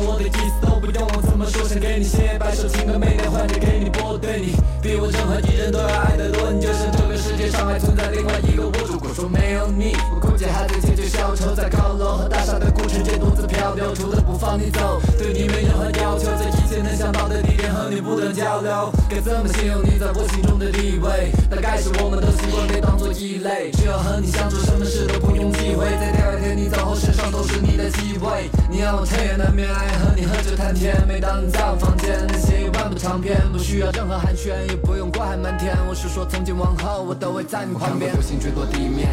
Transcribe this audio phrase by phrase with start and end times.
[0.00, 6.50] 我的意思，都不用我怎么说，想给你写百首情歌，每天换着给你播，对你比我任何一人都要爱得多。
[6.50, 21.30] 你就像这个世界上还存在另外一个我，如果说没有你，我估计还在解决小丑，在高楼和大厦的古城间独自漂流，除了不放你走，对你没任何要求，这一切能想到的地点和你不断交流，该怎么形容你在我心中的地位？
[21.50, 26.88] 大概是我们都习惯被当作异类，只要和你相处，什么事都不用忌讳，在第二天你走。
[26.88, 28.48] 后，身上都是你的气味。
[28.70, 30.96] 你让我彻夜难眠，爱和你喝酒谈天。
[31.06, 35.76] 每当你在我房间，能写一万部长篇，不需要任何寒暄，也不用过海漫天。
[35.88, 38.22] 我是说，从今往后，我都会在你旁边看过流。
[38.22, 39.08] 星坠落地面。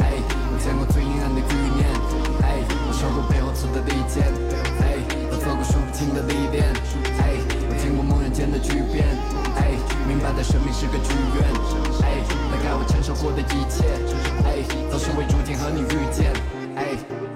[0.00, 1.84] 哎，我见过最阴暗的欲念。
[2.42, 4.24] 哎，我受过背后刺的利剑。
[4.82, 4.98] 哎，
[5.30, 6.64] 我走过数不清的历练。
[7.18, 7.36] 哎，
[7.68, 9.04] 我经过梦人间的巨变。
[9.56, 9.74] 哎，
[10.08, 11.44] 明白了生命是个剧院。
[12.02, 13.84] 哎，大概我承受过的一切。
[14.46, 16.32] 哎，都是为注定和你遇见。
[16.76, 17.33] 哎。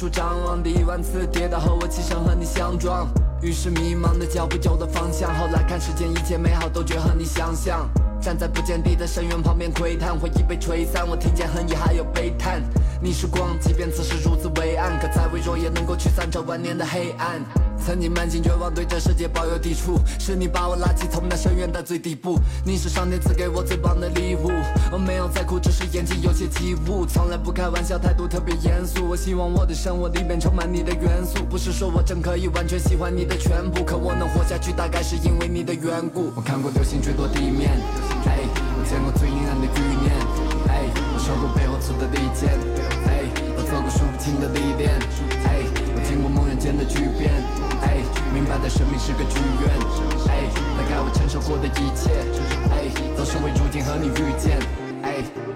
[0.00, 3.06] 处张望，第一万次跌倒和，我起身和你相撞。
[3.42, 7.86] 于是迷茫的脚步有了方向，后来看世间一切美好都绝和你相像。
[8.18, 12.62] 站在不见底的深渊旁边窥探，回忆被吹散，我听见恨意还有悲叹。
[13.02, 17.44] 你是光，即便此时如此微暗，可再微弱也能够驱散这万年的黑暗。
[17.90, 22.38] 曾经满心绝望，对这世界抱有抵触，是你把我拉起，从那深渊的最底部。
[22.64, 24.48] 你是上天赐给我最棒的礼物，
[24.92, 27.04] 我没有在哭，只是眼睛有些起雾。
[27.04, 29.08] 从来不开玩笑，态度特别严肃。
[29.08, 36.30] 我希望我的生活里面充满你的元素，不是说我真可以完全喜欢你的全部，可我能活下去，大概是因为你的缘故。
[36.36, 37.72] 我看过流星坠落地面，
[38.24, 38.38] 哎，
[38.78, 40.14] 我见过最阴暗的欲念，
[40.68, 42.54] 哎，我受过背后刺的利剑，
[43.10, 43.26] 哎，
[43.58, 44.94] 我做过数不清的历练，
[45.42, 47.34] 哎，我经过梦人间的巨变，
[47.82, 49.70] 哎，明白的生命是个剧院，
[50.28, 52.10] 哎，大概我承受过的一切，
[52.70, 54.58] 哎，都是为注定和你遇见，
[55.02, 55.49] 哎。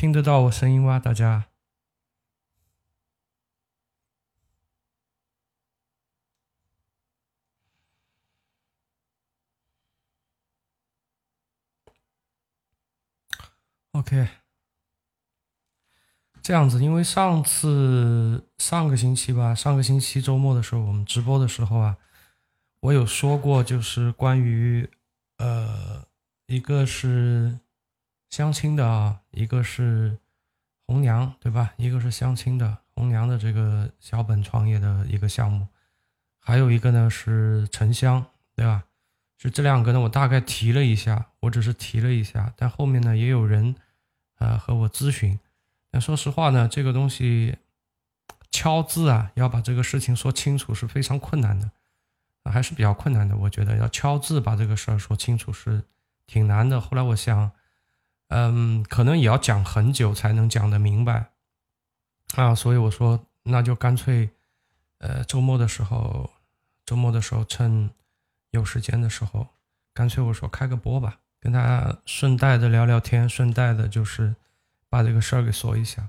[0.00, 0.98] 听得到我声音吗？
[0.98, 1.44] 大家
[13.92, 14.26] ？OK，
[16.40, 21.98] 这样子，因为上次上个星期吧，上个星期周末的时候，我们直播的时候啊，
[22.80, 24.88] 我有说过，就是关于
[25.36, 26.06] 呃，
[26.46, 27.60] 一个是
[28.30, 30.16] 相亲的啊，一个是
[30.86, 31.74] 红娘，对吧？
[31.76, 35.66] 一个是相亲的红娘的这个小本创业的一个项目，
[36.38, 38.84] 还有一个呢是沉香，对吧？
[39.36, 43.74] 是这两个呢，我大概提了一下，我只是提了一下，但后面呢也有人，
[44.38, 45.38] 呃，和我咨询。
[45.90, 47.56] 但说实话呢，这个东西
[48.50, 51.70] 敲字啊，要把这个事情说清楚是非常困难的，
[52.44, 53.36] 还是比较困难的。
[53.36, 55.82] 我觉得要敲字把这个事儿说清楚是
[56.26, 56.80] 挺难的。
[56.80, 57.50] 后来我想，
[58.30, 61.30] 嗯，可能也要讲很久才能讲得明白
[62.34, 64.30] 啊，所以我说那就干脆，
[64.98, 66.30] 呃，周末的时候，
[66.84, 67.90] 周末的时候趁。
[68.52, 69.46] 有时间的时候，
[69.94, 74.34] 干脆我说开个播吧，跟大家顺带的聊聊天，顺带的就是
[74.88, 76.08] 把这个事儿给说一下。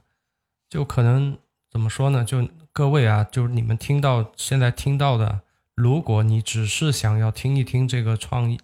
[0.68, 1.38] 就可能
[1.70, 2.26] 怎么说呢？
[2.26, 5.42] 就各位啊，就是你们听到现在听到的，
[5.76, 8.60] 如果你只是想要听一听这个创意，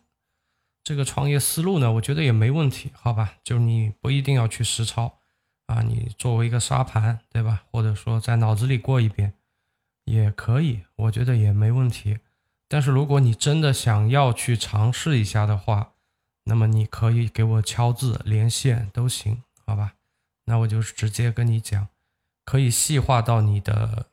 [0.88, 3.34] 这个创业思路呢，我觉得也没问题，好吧？
[3.44, 5.20] 就你不一定要去实操
[5.66, 7.64] 啊，你作为一个沙盘，对吧？
[7.70, 9.34] 或者说在脑子里过一遍
[10.06, 12.20] 也可以，我觉得也没问题。
[12.70, 15.92] 但是如果你真的想要去尝试一下的话，
[16.46, 19.96] 那么你可以给我敲字连线都行，好吧？
[20.46, 21.90] 那我就直接跟你讲，
[22.46, 24.06] 可以细化到你的，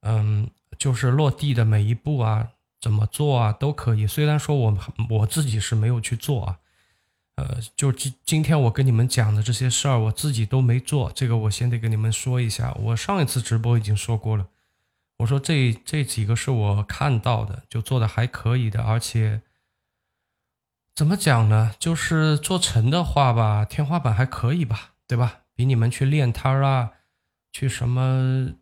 [0.00, 0.48] 嗯，
[0.78, 4.06] 就是落地的每一步啊，怎么做啊，都可以。
[4.06, 4.78] 虽然说我
[5.10, 6.58] 我自己是没有去做啊，
[7.36, 12.72] 呃，就今今天我跟你们讲的这些事儿，我自己都没做，这个我先得跟你们说一下。
[12.74, 14.48] 我上一次直播已经说过了。
[15.18, 19.42] 我说这这几个是我看到的，就做的还可以的，而且
[20.94, 21.74] 怎么讲呢？
[21.78, 25.40] 就是做成的话吧，天花板还可以吧，对吧？
[25.54, 26.92] 比你们去练摊儿啊，
[27.50, 28.52] 去什么，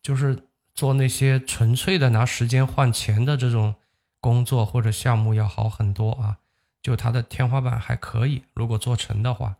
[0.00, 3.76] 就是做那些纯粹的拿时间换钱的这种
[4.20, 6.38] 工作或者项目要好很多啊。
[6.82, 9.56] 就它的天花板还可以，如果做成的话，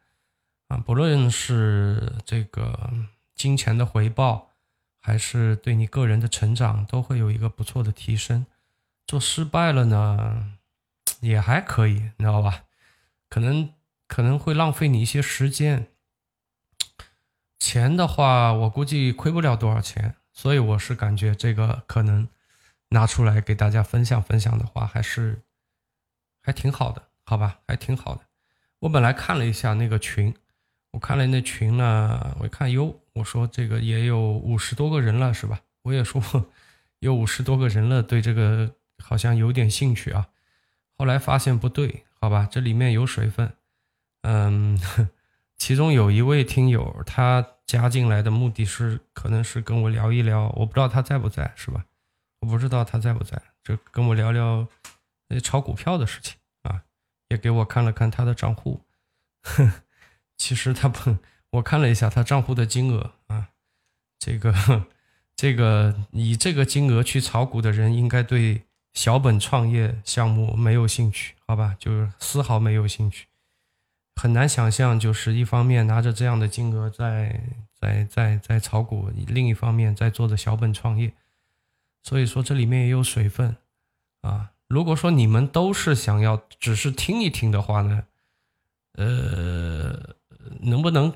[0.68, 2.90] 啊，不论是这个
[3.34, 4.50] 金钱的回报。
[5.06, 8.46] 还是对你个人的成长都会有一个不错的提升。
[9.06, 10.54] 做失败了呢，
[11.20, 12.64] 也还可以，你知道吧？
[13.28, 13.74] 可能
[14.08, 15.88] 可能会浪费你一些时间。
[17.58, 22.28] 钱的话，我估计亏不了多少钱，所以我是感觉这个可能
[22.90, 25.40] 拿出来给大家分享分享的话，还是
[26.42, 27.60] 还挺好的，好吧？
[27.66, 28.20] 还挺好的。
[28.80, 30.34] 我本来看了一下那个群。
[30.90, 35.60] 我看了那群呢，我一看哟，我说这个也有五十多个人了，是吧？
[35.82, 36.22] 我也说
[37.00, 40.28] 有五十多个人了，对这个好像有点兴趣啊。
[40.96, 43.52] 后来发现不对，好吧，这里面有水分。
[44.22, 44.78] 嗯，
[45.58, 51.84] 其中有一位听友，他加进来的目的是，可能是跟我聊一聊，我不知道他在不在，是吧？
[52.40, 54.68] 我不知道他在不在，就跟我聊聊
[55.28, 56.82] 那炒股票的事情啊，
[57.28, 58.82] 也给我看了看他的账户。
[59.42, 59.72] 哼
[60.36, 61.16] 其实他不，
[61.50, 63.48] 我看了一下他账户的金额啊，
[64.18, 64.86] 这个
[65.34, 71.74] 这个以这个金额去炒股的人，应该对小本创业项目没有兴趣，好吧？
[71.78, 73.26] 就是丝毫没有兴趣，
[74.16, 77.40] 很难想象，就是一方面拿着这样的金额在
[77.78, 81.12] 在在在炒股，另一方面在做着小本创业，
[82.02, 83.56] 所以说这里面也有水分
[84.22, 84.52] 啊。
[84.68, 88.04] 如果说你们都是想要只是听一听的话呢，
[88.94, 90.14] 呃。
[90.60, 91.10] 能不能，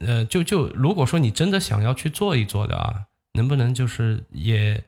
[0.00, 4.82] 呃，就就如果说你真的想要去做一做的啊，能不能就是也，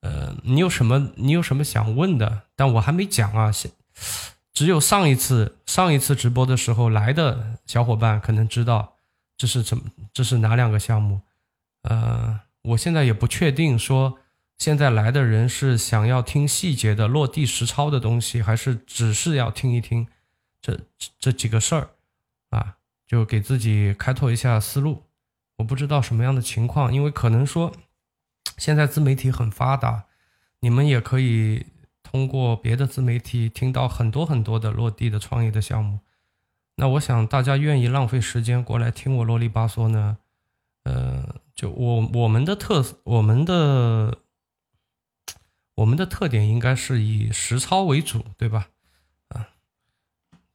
[0.00, 2.44] 呃，你有什么你有什么想问的？
[2.54, 3.70] 但我还没讲啊，先
[4.56, 8.94] 只有上一次上一次直播的时候来的小伙伴可能知道
[9.36, 11.20] 这是怎么这是哪两个项目，
[11.82, 14.18] 呃，我现在也不确定说
[14.56, 20.08] 现在来的人是想要听细节的落地实操的东西，还是只是要听一听
[20.62, 20.80] 这
[21.18, 21.90] 这几个事儿
[22.48, 22.76] 啊。
[23.06, 25.02] 就给自己开拓一下思路，
[25.58, 27.70] 我不知道什么样的情况，因为可能说
[28.56, 30.06] 现在自媒体很发达，
[30.60, 31.66] 你们也可以
[32.10, 35.98] 通过别的自媒体听到很多很多的落地的创业的项目。
[36.76, 40.18] 那我想大家愿意浪费时间过来听我啰里吧嗦呢？
[40.84, 44.18] 呃，就我我们的特我们的
[45.74, 48.68] 我们的特点应该是以实操为主，对吧？
[49.30, 49.48] 啊，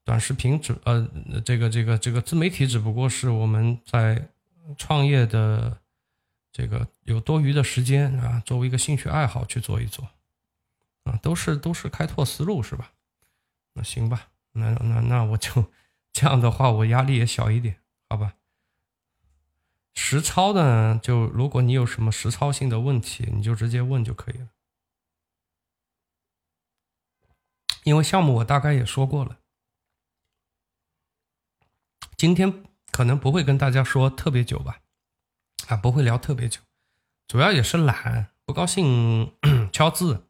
[0.05, 1.05] 短视频只呃
[1.43, 4.29] 这个这个这个自媒体只不过是我们在
[4.77, 5.77] 创业的
[6.53, 10.07] 这个有多余的时间啊，作为一个兴趣爱好去做一做，
[11.03, 12.93] 啊，都是都是开拓思路是吧？
[13.73, 15.71] 那行吧，那那那我就。
[16.13, 18.35] 这样的话，我压力也小一点，好吧？
[19.93, 24.49] 实操的，就如果你有什么实操性的问题，你就直接问就可以了。
[27.85, 29.39] 因为项目我大概也说过了，
[32.17, 34.81] 今天可能不会跟大家说特别久吧，
[35.69, 36.59] 啊，不会聊特别久，
[37.25, 39.33] 主要也是懒，不高兴
[39.71, 40.29] 敲字，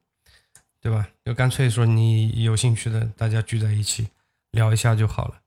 [0.81, 1.07] 对吧？
[1.23, 4.09] 就干脆说你有兴趣的，大家聚在一起
[4.49, 5.41] 聊一下就好了。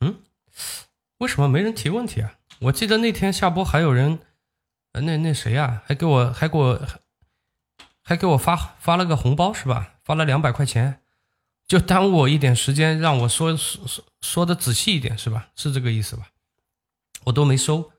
[0.00, 0.22] 嗯，
[1.16, 2.38] 为什么没人提问题啊？
[2.60, 4.18] 我记得那天下播还有人，
[4.92, 6.88] 呃，那那谁呀，还给我还给我
[8.02, 9.94] 还给我发发了个红包是吧？
[10.04, 11.00] 发了两百块钱，
[11.66, 15.48] 就耽误我一点时间，让我说说说说的仔细一点是吧？
[15.56, 16.28] 是这个意思吧？
[17.24, 17.90] 我都没收，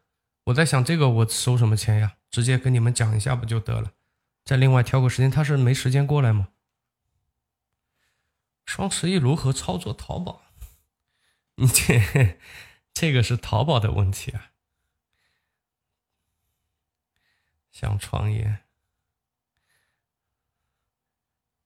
[0.45, 2.17] 我在想这个我收什么钱呀？
[2.29, 3.93] 直接跟你们讲一下不就得了？
[4.45, 6.49] 再另外挑个时间，他是没时间过来吗？
[8.65, 10.43] 双十一如何操作淘宝？
[11.55, 12.39] 你这
[12.93, 14.51] 这个是淘宝的问题啊！
[17.71, 18.65] 想创业，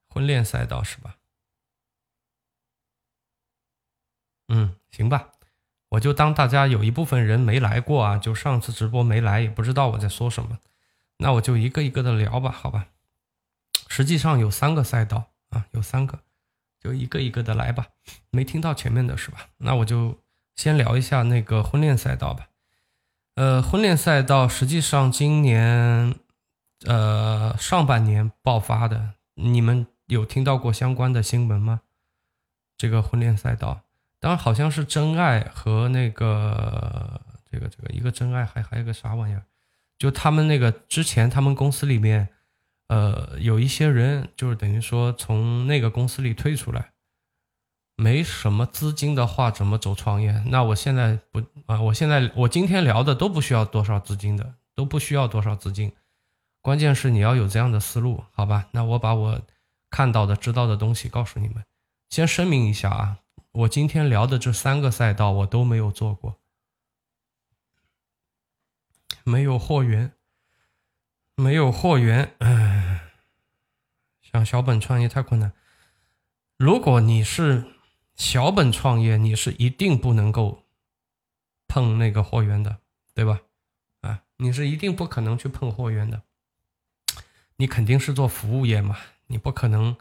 [0.08, 1.20] 婚恋赛道是吧？
[4.48, 5.34] 嗯，行吧，
[5.94, 10.58] 我就当大家有一部分人没来过啊，就上次直播没来，也不知道我在说什么，
[11.18, 12.88] 那我就一个一个的聊吧，好吧？
[13.90, 16.20] 实际上有三个赛道啊，有三个。
[16.80, 17.88] 就一个一个的来吧，
[18.32, 19.48] 没听到前面的是吧？
[19.58, 20.18] 那我就
[20.56, 22.50] 先聊一下那个婚恋赛道吧。
[23.36, 26.16] 呃，婚恋赛道实际上今年
[26.86, 31.82] 呃上半年爆发的，你们有听到过相关的新闻吗？
[32.76, 33.83] 这个婚恋赛道，
[34.24, 39.44] 当然好像是真爱和那个这个这个一个真爱，还还有个啥玩意儿？
[39.98, 42.30] 就他们那个之前他们公司里面。
[42.90, 46.92] 呃，有一些人就是等于说从那个公司里退出来，
[47.96, 50.44] 没什么资金的话，怎么走创业？
[50.48, 55.92] 那我现在不啊，我现在我今天聊的都不需要多少资金的，都不需要多少资金，
[56.62, 58.68] 关键是你要有这样的思路，好吧？
[58.72, 59.42] 那我把我
[59.90, 61.64] 看到的、知道的东西告诉你们。
[62.10, 63.18] 先声明一下啊，
[63.54, 66.40] 我今天聊的这三个赛道我都没有做过，
[69.24, 70.14] 没有货源。
[71.36, 73.10] 没有货源，唉，
[74.22, 75.52] 想小本创业太困难。
[76.58, 77.66] 如果你是
[78.16, 80.64] 小本创业，你是一定不能够
[81.68, 82.78] 碰那个货源的，
[83.16, 83.42] 对吧？
[84.02, 86.22] 啊，你是一定不可能去碰货源的。
[87.56, 89.98] 你肯定是做服务业嘛，你不可能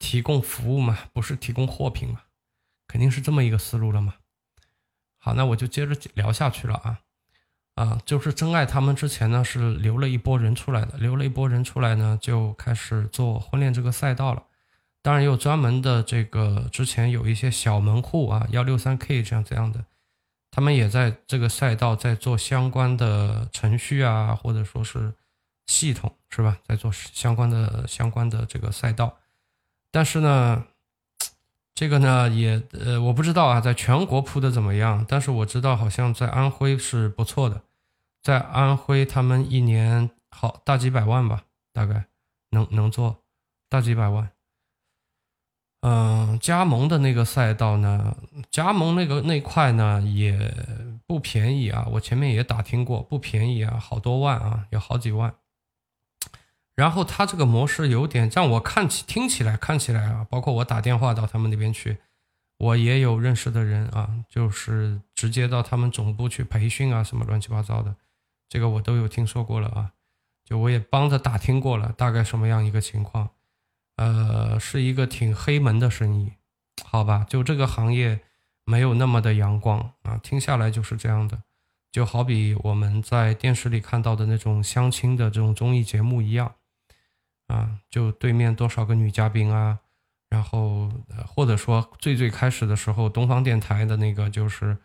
[0.00, 2.22] 提供服务嘛，不是提供货品嘛，
[2.92, 4.12] 肯定是这么一个思路了嘛。
[5.16, 7.00] 好，那我就接着聊下去了啊。
[7.74, 14.42] 啊，就是真爱他们之前呢是留了一波人出来的，留了一波人出来呢就开始做婚恋这个赛道了。
[15.00, 19.86] 当然也有专门的这个，之前有一些小门户啊，幺六三 K 这样这样的，
[20.50, 25.14] 他们也在这个赛道在做相关的程序啊，或者说是
[25.66, 29.16] 系统是吧，在做相关的相关的这个赛道。
[29.90, 30.66] 但是呢，
[31.74, 35.04] 这个呢也呃我不知道啊，在全国铺的怎么样？
[35.08, 37.62] 但是我知道好像在安徽是不错的，
[38.22, 42.04] 在安徽他们一年好大几百万吧，大概
[42.50, 43.22] 能能做
[43.68, 44.30] 大几百万。
[45.80, 48.16] 嗯，加盟的那个赛道呢，
[48.50, 50.54] 加盟那个那块呢也
[51.06, 55.34] 不便宜啊，我前面也打听过，不便宜啊，好多万啊，有好几万。
[56.74, 61.98] 然后他这个模式有点让我看起、听起来、看起来啊，包括我打电话到他们那边去，
[62.58, 67.94] 我也有认识的人啊，就是直接到他们总部去培训啊，什么乱七八糟的，
[68.48, 69.92] 这个我都有听说过了啊，
[70.44, 73.28] 就我也帮着打听过了，大概什么样一个情况，
[73.96, 76.32] 呃，是一个挺黑门的生意，
[76.84, 78.20] 好吧，就这个行业
[78.64, 81.42] 没有那么的阳光啊，听下来就是这样的。
[81.92, 86.54] 就好比我们在电视里看到的那种相亲的这种综艺节目一样。
[87.52, 89.78] 啊，就对面多少个女嘉宾啊，
[90.30, 90.90] 然后
[91.26, 94.78] 或者说最最开始的时候，东方电台的那个就是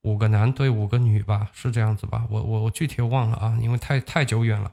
[0.00, 2.26] 五个男对五个女吧，是这样子吧？
[2.30, 4.72] 我我我具体忘了啊，因为太太久远了。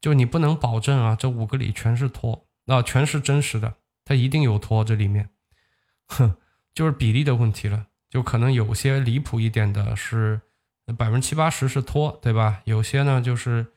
[0.00, 3.74] 就你不能保证啊，这五个里全是托，那全是真实的，
[4.04, 5.30] 他一定有托这里面，
[6.08, 6.36] 哼，
[6.74, 10.40] 就是比例的问题了，就可能有些离谱一点的是
[10.98, 12.60] 百分之七八十是托，对吧？
[12.64, 13.73] 有些呢就是，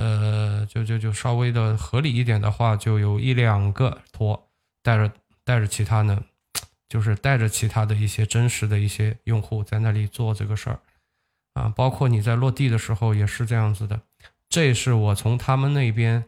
[0.00, 4.48] 呃，就就就稍微的合理一点的话，就有一两个托
[4.82, 5.12] 带着
[5.44, 6.24] 带着其他呢，
[6.88, 10.80] 就是带着其他的一些真实的一些用户在那里做这个事儿，
[11.52, 14.00] 啊，包括你在落地的时候也是这样子的。
[14.48, 16.24] 这是我从他们那边，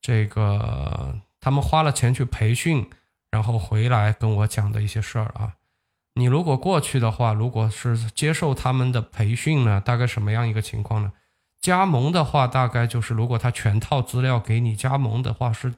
[0.00, 2.88] 这个他们花了钱去培训，
[3.32, 5.54] 然后回来跟我讲的一些事儿啊。
[6.14, 11.12] 你如果过去的话，如果是接受他们的培训呢，大概什么样一个情况呢？
[11.60, 15.74] 加盟的话，大概就是如果他全套资料给你加盟的话，是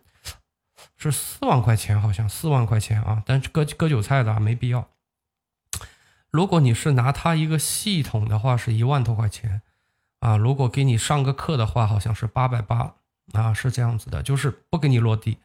[0.97, 3.23] 是四万块钱，好像四万块钱啊。
[3.27, 4.89] 但是割割韭菜的没必要。
[6.31, 9.63] 如果你是拿他一个系统的话，是一万多块钱。
[10.21, 12.97] 啊，如果给你上个课的话，好像是八百八
[13.33, 15.39] 啊，是这样子的，就是不给你落地。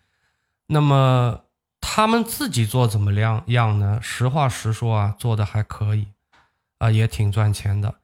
[0.67, 1.45] 那么
[1.80, 4.00] 他们自己做怎么样样呢？
[4.02, 6.08] 实话实说啊，做的还可以，
[6.80, 7.95] 啊，也挺赚钱的。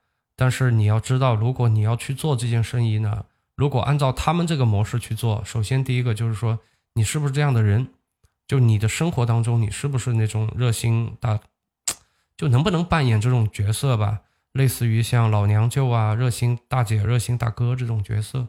[0.41, 3.25] 但是你要知道，如果你要去做这件生意呢，
[3.55, 6.57] 如果按照他们这个模式去做，首先第一个就是说，
[6.95, 7.89] 你是不是这样的人？
[8.47, 11.39] 就你的生活当中，你是不是那种热心大，
[12.35, 14.21] 就能不能扮演这种角色吧？
[14.53, 18.47] 类似于像老娘舅啊、热心大姐、热心大哥这种角色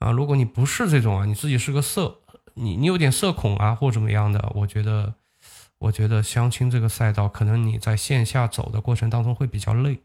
[0.00, 2.18] 啊，如果你不是这种啊，你自己是个色，
[2.54, 5.14] 你你有点社恐啊或怎么样的，我觉得，
[5.78, 10.00] 我觉得相亲这个赛道，可能你在线下走的过程当中会比较累。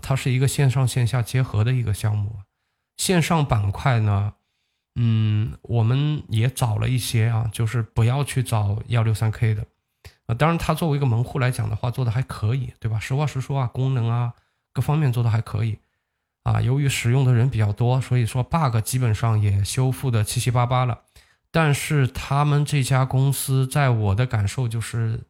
[0.00, 2.40] 它是一个线上线下结合的一个项目，
[2.96, 4.34] 线上板块呢，
[4.94, 9.66] 嗯，我们也找了一些啊，就是不要去找幺六三 K 的
[10.26, 10.34] 啊。
[10.34, 12.98] 当然，它作为一个门户来讲的话，做的还可以，对吧？
[13.00, 14.34] 实话实说啊，功能啊。
[14.72, 15.80] 各方面做的还可以，
[16.44, 21.02] 啊，由于使用的人比较多，所以说 bug 基本上也修复的七七八八了。
[21.50, 25.24] 但是他们这家公司在我的感受就是，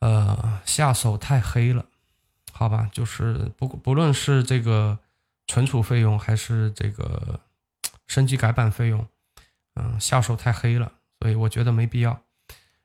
[0.00, 1.86] 呃，下手太黑了，
[2.56, 2.88] 好吧？
[2.92, 4.96] 就是不不论是这个
[5.48, 7.40] 存储费用还是这个
[8.06, 9.04] 升级改版费用，
[9.74, 12.22] 嗯，下手太黑了，所以我觉得没必要。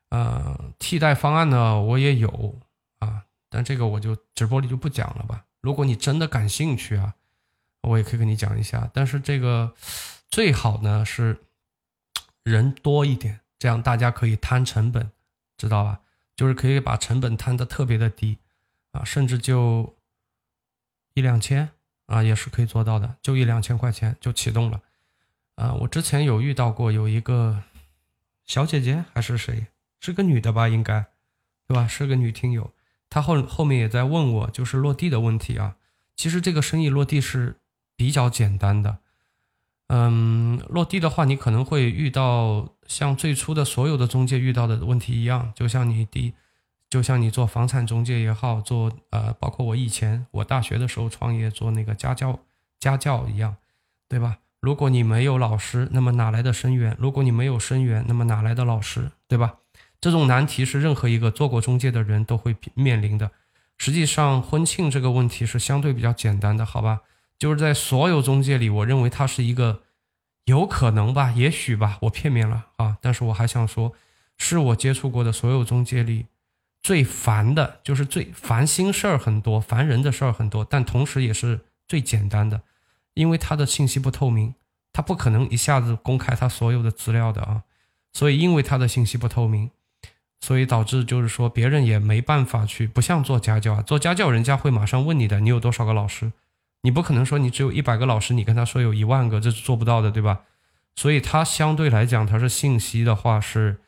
[0.09, 2.59] 呃，替代方案呢，我也有
[2.97, 3.25] 啊。
[3.47, 5.45] 但这个我就直播里就不讲了吧。
[5.61, 7.13] 如果你真的感兴趣啊，
[7.81, 8.89] 我也可以跟你讲一下。
[8.91, 9.75] 但是这个
[10.31, 11.37] 最好呢是
[12.43, 15.11] 人多一点，这样大家可以摊成本，
[15.57, 15.99] 知道吧？
[16.35, 18.39] 就是可以把成本摊的特别的低
[18.91, 19.95] 啊，甚至就
[21.13, 21.69] 一两千
[22.07, 24.81] 啊也是可以做到的，就一两千块钱就启动了
[25.55, 25.73] 啊。
[25.73, 27.63] 我之前有遇到过有一个
[28.45, 29.67] 小姐姐还是谁，
[29.99, 30.67] 是个女的吧？
[30.67, 31.05] 应该
[31.67, 31.87] 对吧？
[31.87, 32.71] 是个女听友。
[33.09, 35.75] 她后后面也在问我，就是落地的问题啊。
[36.15, 37.57] 其实这个生意落地是
[37.95, 38.99] 比较简单的，
[39.87, 46.33] 嗯，落地的话，你可能会遇到像最初的所有的中介遇到的问题一样，就像你第，
[46.89, 52.39] 就像你做房产中介也好，做呃，包括我以前我大学的时候创业做那个家教
[52.79, 53.55] 家教一样，
[54.07, 54.39] 对吧？
[54.59, 56.95] 如果你没有老师，那么哪来的生源？
[56.99, 59.11] 如果你没有生源，那么哪来的老师？
[59.27, 59.55] 对吧？
[60.01, 63.31] 这种难题是任何一个做过中介的人都会面临的。
[63.77, 67.01] 实际上，婚庆这个问题是相对比较简单的，好吧？
[67.37, 69.83] 就是在所有中介里，我认为它是一个
[70.45, 72.97] 有可能吧，也许吧，我片面了啊。
[72.99, 73.93] 但是我还想说，
[74.37, 76.25] 是我接触过的所有中介里
[76.81, 82.61] 最烦的，就是最烦心事儿很多，烦人的事儿很多，但同时也是最简单的，
[83.13, 84.55] 因为他的信息不透明，
[84.93, 87.63] 他不可能一下子公开他所有的资料的啊。
[88.13, 89.71] 所以，因为他的信息不透明。
[90.41, 96.31] 所以导致就是说，别人也没办法去，不像做家教啊，做家教人家会马上问你的，你有多少个老师？
[96.83, 100.43] 你不可能说你只有一百个老师，你跟他说有一万个，这是做不到的，对吧？
[100.95, 103.81] 所以它相对来讲，它是信息的话是，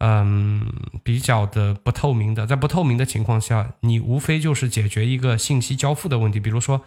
[0.00, 0.70] 嗯，
[1.02, 2.46] 比较的不透明的。
[2.46, 6.38] 在不透明的情况下，你无非就是解决一个信息交付的问题。
[6.38, 6.84] 比如说，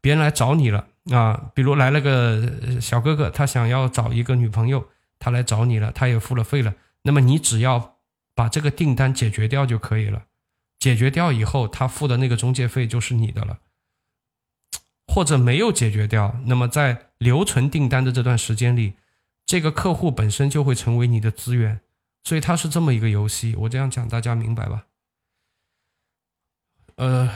[0.00, 7.92] 别人来找你了啊，比如来了个小哥哥，他想要找一个女朋友，他来找你了，他也付了费了，那么你只要。
[8.34, 10.22] 把这个订单解决掉就可以了，
[10.78, 13.58] 解决掉以后，他付的那个中介费就是你的了。
[15.06, 18.94] 或者没有解决掉，那么在留存订单的这段时间里，
[19.44, 21.82] 这个客户本身就会成为你的资源，
[22.24, 23.54] 所以它是这么一个游戏。
[23.56, 24.86] 我这样讲大家明白吧？
[26.96, 27.30] 呃，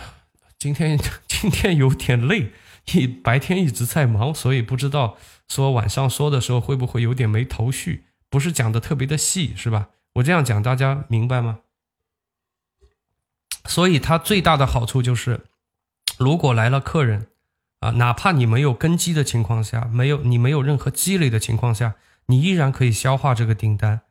[0.59, 2.53] 今天 今天有点累，
[2.93, 5.17] 一白天一直在忙，所以不知道
[5.49, 9.89] 说晚上说的时候会不会有点没头绪，不是讲的特别的细，是吧？
[10.15, 11.61] 我这样讲，大家明白吗？
[13.65, 15.47] 所以它最大的好处就是，
[16.17, 17.27] 如果来了客人，
[17.81, 21.97] 啊，哪怕你没有根基的情况下，没有你没有任何积累的情况下，
[22.27, 24.03] 你依然可以消化这个订单。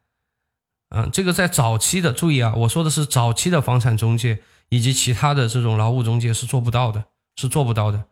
[0.90, 8.06] 嗯，这个在早期的注意啊，我说的是早期的房产中介以及其他的这种劳务中介是做不到的，是做不到的，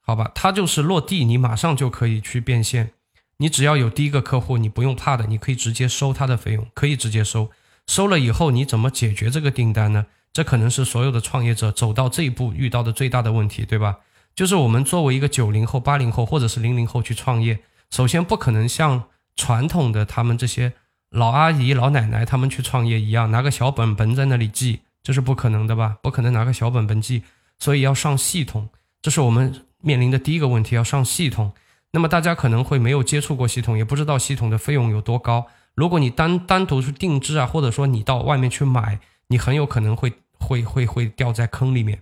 [0.00, 0.30] 好吧？
[0.34, 2.92] 他就是落地，你马上就可以去变现。
[3.38, 7.50] 你只要有第一个客户，你不用怕的，你可以直接收他的费用，可以直接收。
[7.86, 10.06] 收了以后，你怎么解决这个订单呢？
[10.32, 13.98] 这可能是所有的创业者走到这一步遇到的最大的问题，对吧？
[14.34, 19.04] 就是我们作为一个九零后、八零后或者是零零后去创业，首先不可能像
[19.36, 20.72] 传统的他们这些
[21.14, 25.96] 老阿姨、老奶奶他们去创业一样，拿个小本本在那里记，这是不可能的吧？
[26.02, 27.22] 不可能拿个小本本记，
[27.58, 28.68] 所以要上系统，
[29.00, 31.52] 这是我们面临的第一个问题，要上系统。
[31.92, 35.46] 那么大家可能会没有接触过系统，也不知道系统的费用有多高。
[35.76, 38.98] 如果你单单独去定制啊，或者说你到外面去买，
[39.28, 42.00] 你很有可能会会会会掉在坑里面。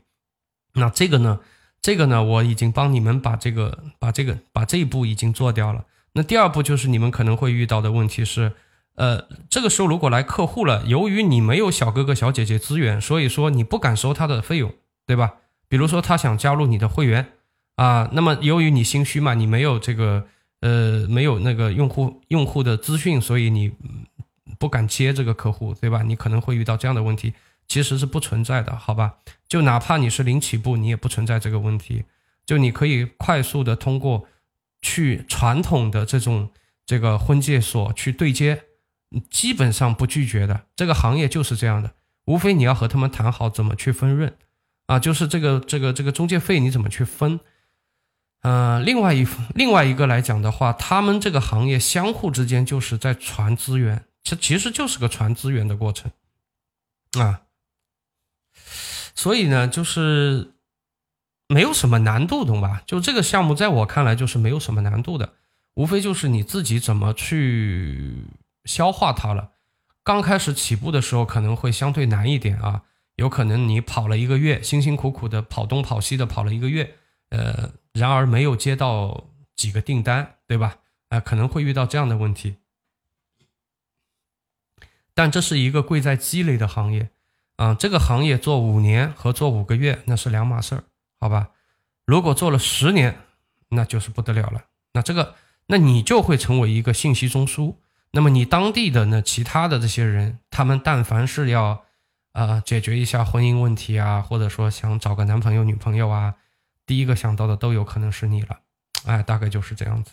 [0.74, 1.40] 那这个呢？
[1.82, 5.84] 这个呢，我已经帮你们把这个把这个把这一步已经做掉了。
[6.12, 8.52] 那第二步就是你们可能会遇到的问题是，
[9.02, 14.72] 呃，这个时候如果来客户了，由于你没有小哥哥小姐姐资源，所以说你不敢收他的费用，
[15.04, 15.38] 对吧？
[15.66, 17.32] 比如说他想加入你的会员
[17.74, 20.28] 啊，那么由于你心虚嘛，你没有这个
[20.60, 23.72] 呃没有那个用户用户的资讯，所以你
[24.60, 26.04] 不敢接这个客户，对吧？
[26.04, 27.34] 你可能会遇到这样的问题。
[27.66, 29.14] 其实是不存在的，好吧？
[29.48, 32.04] 就哪怕你是零起步，你也不存在这个问题。
[32.46, 34.28] 就你可以快速的通过
[34.80, 36.50] 去传统的这种
[36.86, 38.62] 这个婚介所去对接，
[39.30, 40.62] 基本上不拒绝的。
[40.76, 41.92] 这个行业就是这样的，
[42.24, 44.36] 无非你要和他们谈好怎么去分润
[44.86, 47.40] 啊，就是这个这个这个中介费你怎么去分。
[48.42, 56.10] 呃，另外一另外一个来讲的话，他们这个行业相互之间就是在传资源，这其实就是个传资源的过程
[57.12, 57.42] 啊。
[59.14, 60.54] 所以呢，就是
[61.46, 62.82] 没有什么难度，懂吧？
[62.84, 65.34] 就这个项目，在我看来就是没有什么难度的，
[65.74, 68.24] 无非就是你自己怎么去
[68.64, 69.52] 消化它了。
[70.04, 72.82] 刚开始起步的时候可能会相对难一点啊，
[73.16, 76.96] 有可能你跑了一个月，辛辛苦苦的跑东跑西的跑了一个月，
[77.30, 80.78] 呃，然而没有接到几个订单，对吧？
[81.08, 82.56] 啊，可能会遇到这样的问题。
[85.14, 87.10] 但这是一个贵在积累的行业。
[87.56, 90.84] 啊，这个行业做五年和做五个月那是两码事儿，
[91.20, 91.50] 好吧？
[92.04, 93.20] 如果做了十年，
[93.68, 94.64] 那就是不得了了。
[94.94, 97.76] 那这个，那你就会成为一个信息中枢。
[98.12, 101.84] 那么你当地的那其他的这些人，他们但凡是要
[102.32, 106.34] 啊解决一下婚姻问题啊，或者说想找个男朋友女朋友啊，
[106.86, 108.60] 第一个想到的都有可能是你了。
[109.06, 110.12] 哎，大概就是这样子。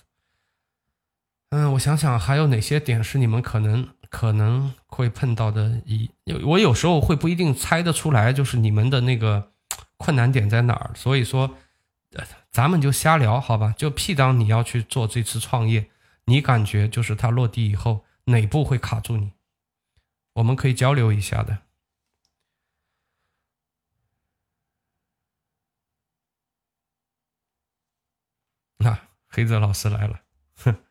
[1.52, 3.88] 嗯，我想想还有哪些点是你们可能。
[4.12, 9.52] 可能会碰到的一有，我有时候会不一定猜得出来，就是你们的那个
[9.98, 10.90] 困难点在哪儿。
[10.96, 11.56] 所以说，
[12.50, 13.72] 咱们就瞎聊，好吧？
[13.78, 15.92] 就屁当你要去做这次创业，
[16.30, 19.34] 你感觉就是它落地以后哪步会卡住你？
[20.34, 21.64] 我们可以交流一下的。
[28.78, 30.22] 那黑泽老师来了。
[30.58, 30.76] 哼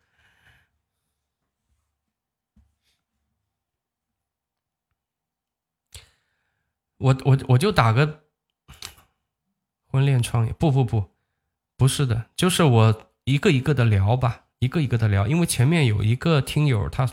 [6.98, 8.24] 我我我就打个
[9.86, 11.14] 婚恋创业，不不不，
[11.76, 17.08] 不是的，就是我一个一个的聊吧，一个一个的聊，因为前面有一个听友他，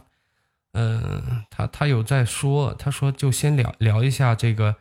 [0.74, 4.76] 嗯，他他有在说，他说就先聊聊一下这个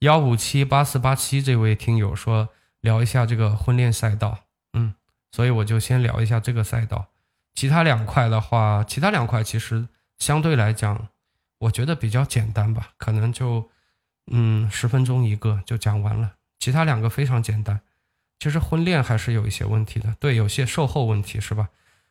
[0.00, 2.48] 幺五七八四八七这位听友说
[2.80, 4.40] 聊一下这个婚恋赛道，
[4.72, 4.94] 嗯，
[5.30, 7.06] 所以我就先聊一下这个赛道，
[7.54, 11.08] 其他两块的话，其他两块其实相对来讲，
[11.58, 13.70] 我觉得比较简单吧，可能就。
[14.32, 17.80] 嗯，十分钟一个就讲完了，其他两个非常简单。
[18.38, 21.68] 其实婚恋还是有一些问题的，对，有些售后问题是吧？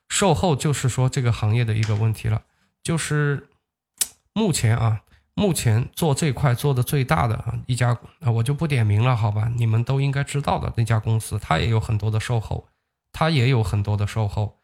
[0.10, 2.42] 售后就是说这个行业的一个问题了，
[2.84, 3.48] 就是
[4.34, 9.50] 目前啊，目前做这块做的最大的啊一家啊，我就不点名了，好吧？
[9.56, 12.68] 你们都应该知道的那家公司，它也有很多的售后，
[13.14, 14.60] 它也有很多的售后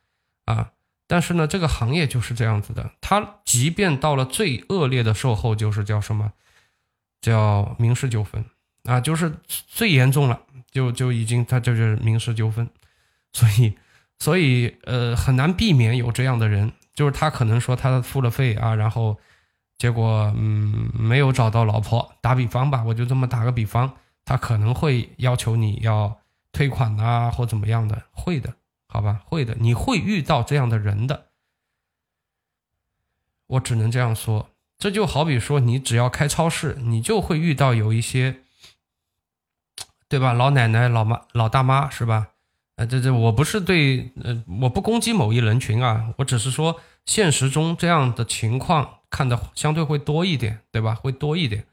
[0.46, 0.72] 啊。
[1.08, 6.34] 但是呢，这个行业就是这样子的，它即便到了最恶劣的售后，就是叫什么？
[7.22, 8.46] 叫民事纠纷
[8.84, 12.70] 啊，就是最严重了，就就已经他就是民事纠纷，
[13.34, 13.76] 所以
[14.20, 19.20] 所以呃很难避免有这样的人，就是他可能说他付了费啊，然后
[19.78, 26.20] 结果嗯没有找到老婆，打比方吧，我就这么打个比方，他可能会要求你要
[26.52, 28.56] 退款啊或怎么样的，会的，
[28.88, 31.26] 好吧，会的，你会遇到这样的人的，
[33.48, 34.50] 我只能这样说。
[34.78, 38.42] 这就好比说，你只要开超市，你就会遇到有一些，
[40.10, 40.34] 对吧？
[40.34, 42.32] 老奶奶、老妈、老大妈是吧？
[42.78, 50.94] 呃，这这我不是对，呃，我不攻击某一人群啊，我只是说现实中这样的情况看的相对会多一点，对吧？
[50.94, 51.66] 会多一点。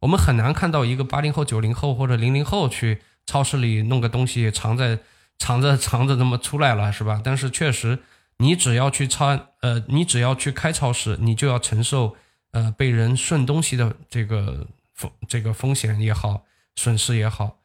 [0.00, 4.98] 我们很难看到一个八零后、九零后或者零零后去超市里弄个东西藏在
[5.38, 7.20] 藏着藏着， 那么出来了，是吧？
[7.24, 7.98] 但是确实，
[8.36, 12.14] 你只要去超，呃，你只要去开超市，你就要承受
[12.52, 16.44] 呃被人顺东西的这个风这个风险也好，
[16.76, 17.56] 损失也好。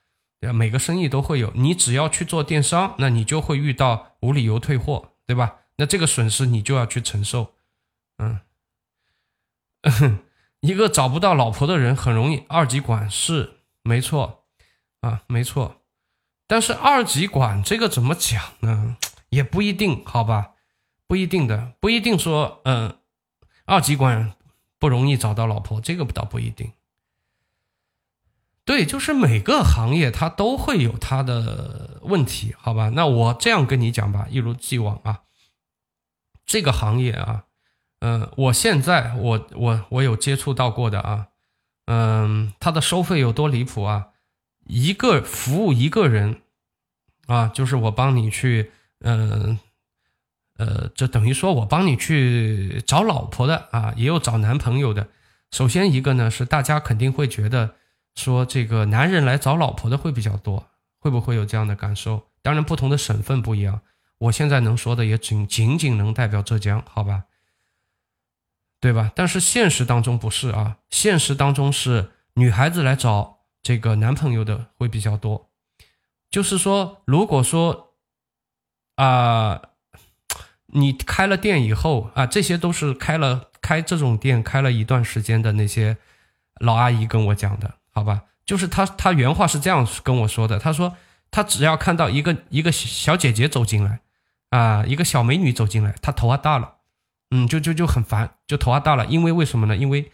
[0.42, 5.58] 每个生意都会有，你只要去做电商，那你就会遇到无理由退货，对吧？
[5.76, 7.56] 那这个损失你就要去承受。
[8.18, 8.40] 嗯，
[10.62, 14.46] 一个找不到老婆的人很容易二极管，是没错
[15.02, 15.82] 啊，没错。
[16.48, 18.98] 但是二极管这个怎么讲呢？
[19.30, 20.54] 也不一定，好吧？
[21.06, 22.98] 不一定的，不一定说，嗯，
[23.66, 24.34] 二极管
[24.80, 26.72] 不容易找到老婆，这个倒不一定。
[28.70, 32.90] 对，就是每个行业它都会有它的问题，好吧？
[32.90, 35.22] 那我这样跟你讲吧，一如既往啊。
[36.46, 37.46] 这个行业啊，
[38.02, 41.30] 嗯，我现在我我我有接触到过的啊，
[41.88, 44.10] 嗯，它的收费有多离谱啊？
[44.68, 46.44] 一个服务一个人
[47.26, 49.58] 啊，就是我帮你去，嗯
[50.58, 55.08] 呃，就等于说我帮你去找老婆的啊，也有找男朋友的。
[55.50, 57.79] 首先一个呢是大家肯定会觉得。
[58.20, 60.68] 说这个男人来找老婆的会比较多，
[61.00, 62.28] 会不会有这样的感受？
[62.42, 63.82] 当然，不同的省份不一样。
[64.20, 67.24] 我现在能说的也仅仅仅能代表浙江，好吧？
[68.82, 69.12] 对吧？
[69.16, 75.50] 但是现实当中不是啊，现实当中是女孩子来找这个男朋友的会比较多。
[76.30, 77.96] 就是说，如果说
[78.96, 79.62] 啊，
[80.68, 85.98] 你开了店以后啊，这些都是开了开这种店开了一段时间的那些
[86.60, 87.79] 老阿姨跟我讲的。
[87.92, 90.58] 好吧，就是他，他原话是这样跟我说的。
[90.60, 90.96] 他说，
[91.32, 94.00] 他只要看到一个一个小姐姐走进来，
[94.52, 96.76] 啊，一个小美女走进来，他头啊大了，
[97.32, 99.06] 嗯，就就就很烦，就头啊大了。
[99.08, 99.76] 因为为什么呢？
[99.76, 100.12] 因为，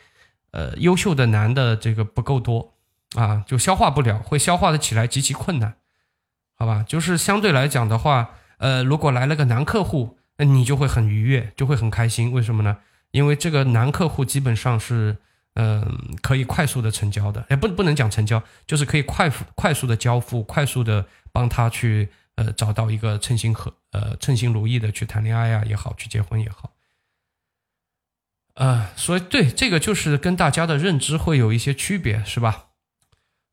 [0.52, 2.74] 呃，优秀的男的这个不够多
[3.16, 5.76] 啊，就消化不了，会消化的起来极其困难。
[6.58, 12.32] 好吧，就是相对来讲的话，呃，如果来了个男客户，那你就会很愉悦，就会很开心。
[12.32, 12.78] 为什么呢？
[13.12, 15.18] 因为这个男客户基本上是。
[15.56, 26.74] 嗯，可以快速的成交的，哎，不，不能讲成交，就是可以快快速的交付，快速的帮他去呃找到一个称心和呃称心如意的去谈恋爱呀也好，去结婚也好，
[28.56, 32.68] 呃，所以对这个就是跟大家的认知会有一些区别，是吧？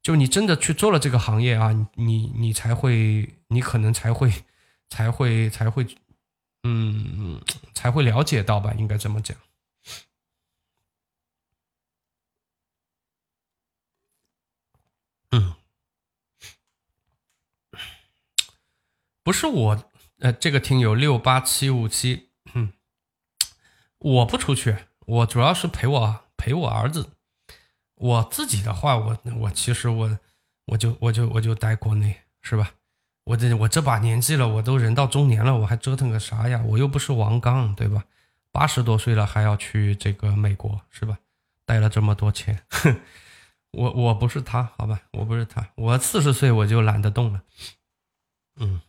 [0.03, 4.33] 就你真的去做了这个行业啊，你你你才会，你可能才会
[4.89, 5.87] 才会才会，
[6.65, 7.41] 嗯，
[7.73, 9.37] 才会了解到吧，应该这么讲。
[19.23, 22.73] 不是我，呃，这个听友六八七五七，嗯，
[23.99, 27.11] 我不出去，我主要是陪我陪我儿子。
[27.95, 30.19] 我自己的话，我我其实我
[30.67, 32.73] 我就我就我就待国内，是吧？
[33.25, 36.61] 我这我这把年纪了，我都人到中年了，我还折腾个啥呀？
[36.67, 38.05] 我又不是王刚，对吧？
[38.51, 41.19] 八十多岁了还要去这个美国，是吧？
[41.65, 43.01] 带了这么多钱， 哼。
[43.71, 47.43] 我我不是他，好吧，我不是他，我四十岁我就懒得动了，
[48.57, 48.83] 嗯，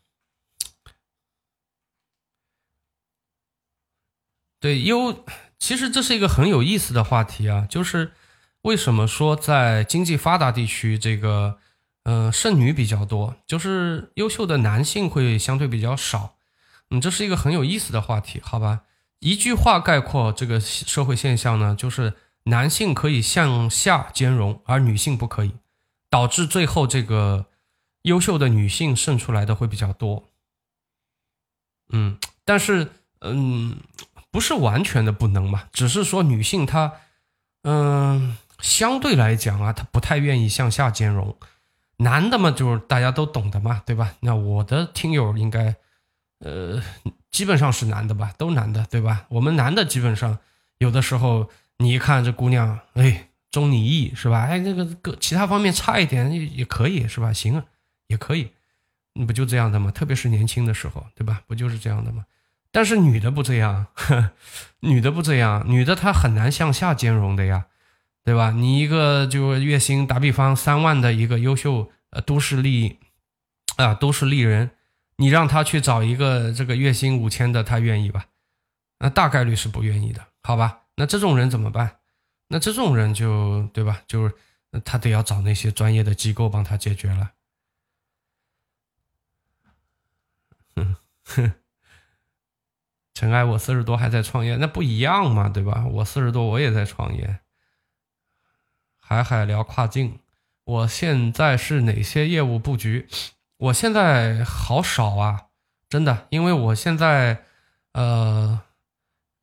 [4.64, 5.26] 对，优，
[5.60, 8.14] 其实这是一个很有意思的话题啊，就是
[8.62, 11.58] 为什么说在经济发达地区，这个，
[12.04, 16.38] 嗯，剩女比较多，就是优秀的男性会相对比较少，
[16.92, 18.84] 嗯，这是一个很有意思的话题，好吧，
[19.20, 22.14] 一句话概括这个社会现象呢，就是。
[22.46, 25.54] 男性可以向下兼容，而女性不可以，
[26.10, 27.46] 导致最后这个
[28.02, 30.26] 优秀的女性剩出来的会比较多。
[31.94, 32.90] 嗯，但是
[33.22, 33.78] 嗯，
[34.34, 36.92] 不是完全的不能嘛，只是说女性她
[37.62, 41.38] 嗯相对来讲啊，她不太愿意向下兼容。
[41.98, 44.16] 男的嘛，就是大家都懂的嘛，对吧？
[44.22, 45.76] 那我的听友应该
[46.40, 46.82] 呃
[47.30, 49.26] 基本上是男的吧，都男的，对吧？
[49.30, 50.40] 我们男的基本上
[50.80, 51.50] 有的时候。
[51.80, 54.44] 你一看这姑娘，哎，中你意是吧？
[54.44, 57.34] 哎，那个各其他方面差一点也也可以是吧？
[57.34, 57.66] 行啊，
[58.08, 58.52] 也可以，
[59.14, 59.90] 你不就这样的吗？
[59.90, 61.42] 特别是年轻的时候，对吧？
[61.48, 62.24] 不就是这样的吗？
[62.74, 63.86] 但是女的不这样，
[64.82, 67.68] 女的不这样，女的她很难向下兼容的呀，
[68.24, 68.50] 对吧？
[68.52, 73.00] 你一个就月薪打比方三万的一个优秀呃都市丽
[73.78, 74.72] 啊都市丽人，
[75.18, 78.26] 你让她去找一个这个月薪五千的，她愿意吧？
[78.98, 80.82] 那大概率是不愿意的，好吧？
[80.96, 81.98] 那这种人怎么办？
[82.48, 84.02] 那这种人就对吧？
[84.08, 84.34] 就是
[84.84, 87.32] 他得要找那些专业的机构帮他解决了。
[90.76, 91.54] 哼哼，
[93.14, 95.86] 尘埃，我四十多还在创业，那不一样嘛，对吧？
[95.92, 97.40] 我四十多我也在创业。
[99.00, 100.20] 海海聊跨境，
[100.64, 103.08] 我现在是哪些业务布局？
[103.58, 105.46] 我现在好少啊，
[105.88, 107.44] 真的，因为我现在，
[107.92, 108.62] 呃，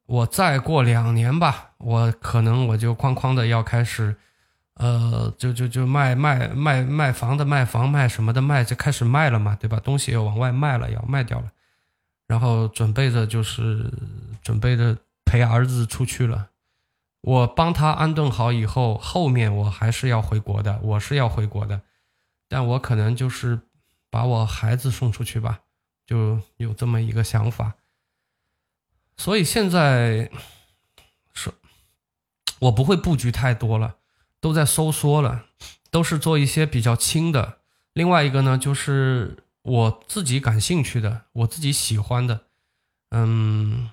[0.06, 4.16] 我再过两年吧，我可能我就哐哐的要开始。
[4.74, 9.78] 呃，就就就卖卖卖卖房的卖房卖什么的卖就开始卖了嘛，对吧？
[9.78, 11.52] 东西要往外卖了，要卖掉了，
[12.30, 13.92] 然后准备着就是
[14.40, 16.50] 准备着陪儿子出去了。
[17.22, 21.80] 我帮他安顿好以后，后面我还是要回国的，我是要回国的，
[22.48, 23.58] 但我可能就是
[24.10, 25.62] 把我孩子送出去吧，
[26.06, 27.74] 就有这么一个想法。
[29.16, 30.30] 所以现在
[31.34, 31.50] 是，
[32.60, 33.96] 我不会布局太多了。
[34.42, 35.46] 都在收缩了，
[35.90, 37.58] 都是做一些比较轻的。
[37.92, 42.46] 另外一个呢，就是我自己感兴趣的，我自己喜欢的。
[43.10, 43.90] 嗯，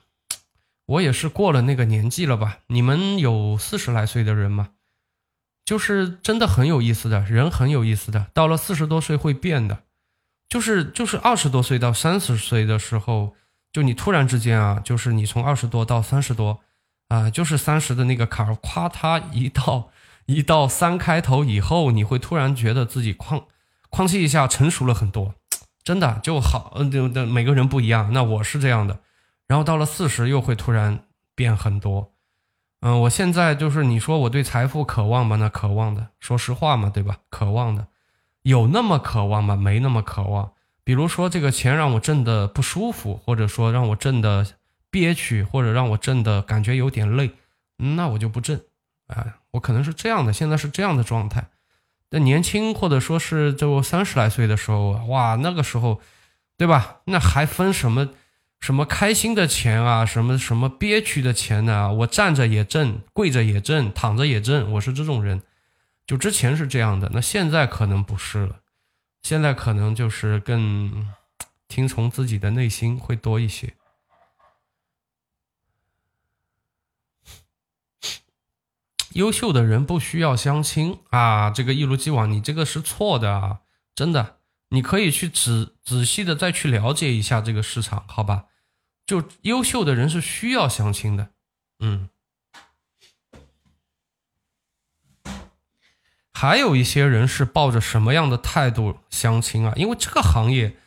[0.86, 2.60] 我也是过了那个年纪了吧？
[2.68, 4.70] 你们有四十来岁的人吗？
[5.66, 8.28] 就是真的很有意思的人，很有意思的。
[8.34, 9.84] 到了四十多岁会变的，
[10.48, 13.36] 就是就是二十多岁到三十岁的时候，
[13.72, 16.62] 就你突然之间啊，就是你从二十多到三十多
[17.10, 19.90] 啊，就是三十的那个坎儿，夸他一到。
[20.28, 23.46] 一到三开头以后，你会突然觉得自己哐
[23.90, 25.36] 哐叽一下成熟了很多，
[25.88, 26.74] 真的就好。
[26.76, 28.12] 嗯，就每个人不一样。
[28.12, 29.00] 那我是这样的，
[29.48, 32.12] 然后到了四十又会突然变很多。
[32.82, 35.38] 嗯，我现在就是你说我对财富渴望吗？
[35.38, 37.20] 那渴望的，说实话嘛，对吧？
[37.30, 37.88] 渴望的，
[38.42, 39.56] 有那么渴望吗？
[39.56, 40.52] 没那么渴望。
[40.84, 44.46] 比如说这个钱让我挣的不舒服，或者说让我挣的
[44.92, 47.32] 憋屈，或者让我挣的感觉有点累，
[47.78, 48.60] 那我就不挣。
[49.08, 51.48] 哎，我可能是这样的，现在是这样的状态。
[52.10, 56.00] 那年轻或者说是就三十来岁的时候，哇，那个时候，
[56.58, 57.02] 对吧？
[57.06, 58.10] 那还分什么
[58.60, 61.92] 什么开心的钱啊，什么什么憋屈的钱呢？
[61.92, 65.42] 我站着也挣，跪着也挣，躺着也挣，我是这种人。
[66.06, 68.60] 就之前是这样的，那现在可能不是了，
[69.22, 71.08] 现在可能就是更
[71.68, 73.74] 听从自己的内心会多一些。
[79.18, 81.50] 优秀的人不需要相亲啊！
[81.50, 83.62] 这个一如既往，你这个是错的啊！
[83.96, 84.38] 真的，
[84.70, 88.46] 你可以去仔仔细的再去了解一下这个市场，好吧？
[89.08, 91.30] 就优秀的人是需要相亲的，
[91.80, 92.10] 嗯。
[96.32, 99.74] 还有一些人是抱着什么样的态度相亲啊？
[99.76, 100.78] 因为这个行业，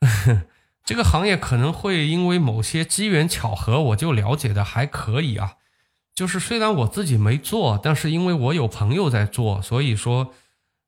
[0.86, 5.56] 这个行业可能会因为某些机缘巧合，我就了解的还可以啊。
[6.18, 10.34] 就是虽然我自己没做，但是因为我有朋友在做，所以说，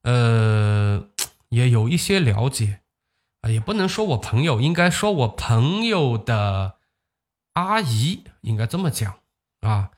[0.02, 1.06] 呃，
[1.50, 2.80] 也有一些了解
[3.40, 6.74] 啊，也不能说我朋友，应该说我朋友的
[7.52, 9.20] 阿姨，应该这么讲
[9.60, 9.90] 啊。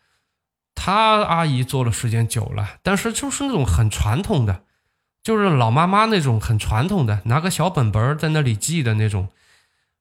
[0.74, 4.64] 他阿姨做了时间久了，但是就是那种很传统的，
[5.22, 9.28] 就是老妈妈那种很传统的，拿个小本本在那里记的那种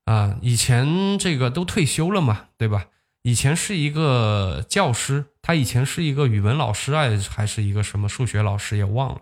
[0.04, 0.36] 啊。
[0.42, 2.88] 以前这个都退休了嘛，对吧？
[3.24, 9.22] 以前是一个教师，他以前是一个语文老师啊，还是一个什么数学老师也忘了。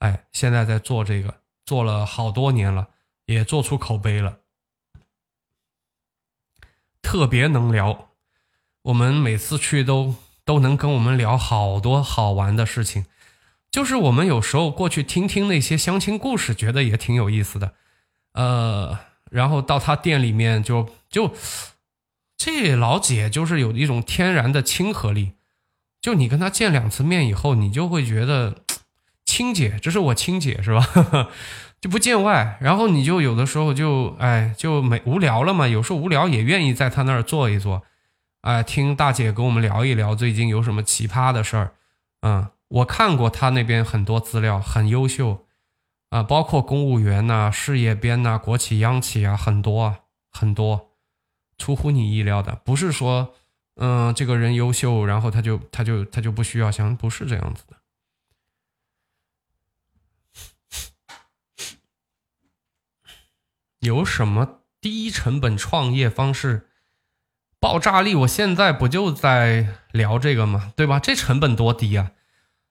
[0.00, 2.88] 哎，现在在做这个，做了好多年了，
[3.26, 4.40] 也做出口碑了，
[7.00, 8.10] 特别能聊。
[8.82, 13.06] 我们每次去都都能跟我们聊好多好玩的事情，
[13.70, 17.74] 就是我们有时候过去听听那些相亲故事，觉得也挺有意思的。
[18.32, 18.98] 呃，
[19.30, 21.32] 然后到他店里面就就。
[22.44, 25.34] 这老姐就是有一种天然的亲和力，
[26.00, 28.64] 就你跟她见两次面以后，你就会觉得
[29.24, 31.28] 亲姐，这是我亲姐是吧？
[31.80, 37.84] 就不见外，然后你就有的时候就哎就没无聊了嘛，有时候无聊也愿意在她那儿坐一坐，
[38.40, 41.74] 哎听大姐跟我们聊一聊最近有什么奇葩的事儿。
[42.22, 45.46] 嗯，我看过她那边很多资料，很优秀
[46.10, 49.98] 啊，包括公务员呐、事业编呐、国企央企啊，很多，
[50.32, 50.88] 很多。
[51.62, 53.36] 出乎你意料的，不是说，
[53.76, 57.76] 嗯，这个人优秀，然后他就他就他就不需要想，不是这样子的。
[63.78, 66.68] 有什么低成本创业方式？
[67.60, 68.16] 爆炸力？
[68.16, 70.72] 我现在不就在聊这个吗？
[70.74, 70.98] 对吧？
[70.98, 72.10] 这成本多低啊！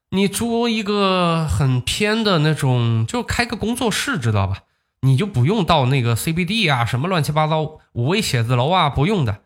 [0.09, 4.63] 你租一个很偏的那种，就开个工作室，知道吧？
[5.01, 9.41] 你就不用到那个 CBD 啊，什么乱七八糟五味写字楼啊，不用的，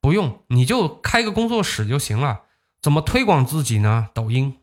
[0.00, 2.42] 不用，你就开个工作室就行了。
[2.80, 4.08] 怎么推广自己呢？
[4.14, 4.56] 抖音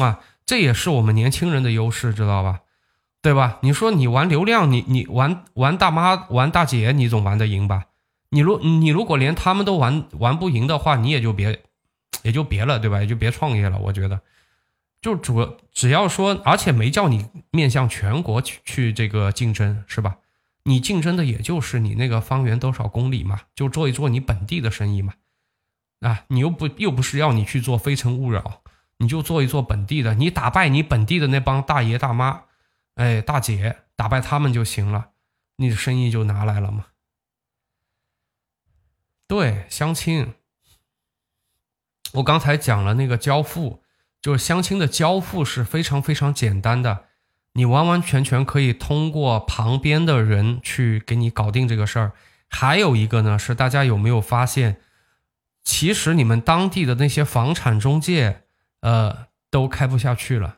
[0.00, 2.60] 啊，这也是我们年轻人的优势，知道吧？
[3.20, 3.58] 对吧？
[3.62, 7.86] 你说你玩流量，你你玩玩大妈玩大姐，你总玩得赢吧？
[8.30, 11.60] 你如你如果连他们都玩玩不赢的话，你也就别
[12.22, 13.00] 也就别了，对吧？
[13.00, 13.78] 也就别创业了。
[13.78, 14.20] 我觉得，
[15.00, 20.18] 就主只要说，而且没叫你面向全国去去这个竞争，是吧？
[20.64, 25.14] 你竞争的也就是你那个方圆多少公里嘛，就做一做你本地的生意嘛。
[26.00, 28.62] 啊，你又不又不是要你去做非诚勿扰，
[28.98, 32.44] 你就做一做本地的，你打败你本地的那帮大爷大妈，
[32.94, 35.10] 哎，大姐，打败他们就行了，
[35.56, 36.86] 你的生意就拿来了嘛。
[39.26, 40.34] 对，相亲，
[42.14, 43.82] 我刚才讲了那个交付，
[44.20, 47.04] 就是相亲的交付是非常非常简单的，
[47.54, 52.12] 你完完全全可以通过旁边的人去给你搞定这个事儿。
[52.48, 54.80] 还有一个呢，是大家有没有发现？
[55.62, 58.44] 其实你们当地的那些房产中介，
[58.80, 60.56] 呃，都开不下去了，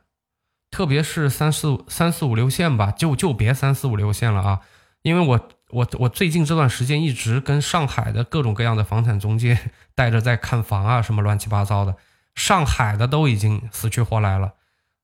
[0.71, 4.61] 特别是三四三四五六线吧，就就别三四五六线了啊！
[5.03, 9.59] 因为我我我最近这段时间一直跟上海的各种各样的房产中介
[9.97, 11.97] 带着在看房啊，什么乱七八糟的，
[12.41, 14.55] 上海的都已经死去活来了，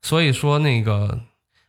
[0.00, 1.20] 所以说那个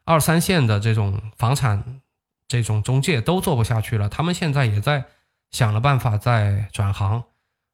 [0.05, 1.99] 二三线的这种房产
[2.47, 5.03] 这种中介都做不下去了，他们现在也在
[5.51, 7.26] 想了办法在转行。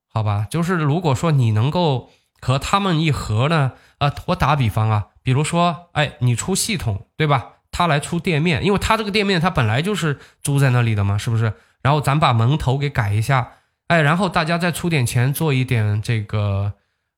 [0.08, 2.10] 好吧，就是如果说你能够
[2.42, 7.50] 和他们一合呢，啊，我打比方啊，比如说，哎，你出系统，对吧？
[7.72, 11.54] 他来出店面，因为他这个店面他本来就是租在那里的嘛，是不是？
[11.84, 13.54] 然后咱把门头给改一下，
[13.88, 16.74] 哎，然后大家再出点钱做一点这个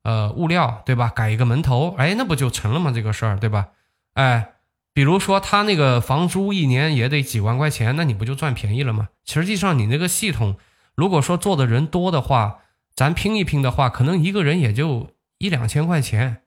[0.06, 1.10] 呃物料，对吧？
[1.10, 2.91] 改一个门头，哎，那不就成了吗？
[2.93, 3.70] 这个事儿，对吧？
[4.14, 4.53] 哎，
[4.93, 9.10] 比如说他那个房租一年也得几万块钱，那你不就赚便宜了吗？
[9.26, 10.58] 实际上你那个系统，
[10.95, 12.60] 如果说做的人多的话，
[12.95, 16.43] 咱拼一拼的话，可能一个人也就一两千块钱，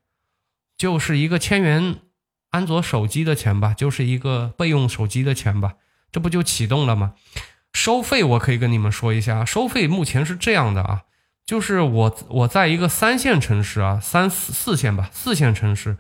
[0.77, 1.97] 就是一个千元
[2.51, 5.75] 安卓手机的钱吧，就是一个备用手机的钱吧，
[6.13, 7.15] 这不就启动了吗？
[7.75, 11.03] 收费我可以跟你们说一下，收费目前是这样的啊，
[11.49, 15.97] 就是我我在一个三线城市啊，三四四线吧，四线城市，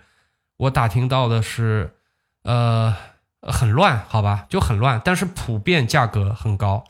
[0.58, 1.96] 我打听到的是，
[2.42, 2.94] 呃，
[3.40, 6.84] 很乱，好吧，就很乱，但是普遍价格很高，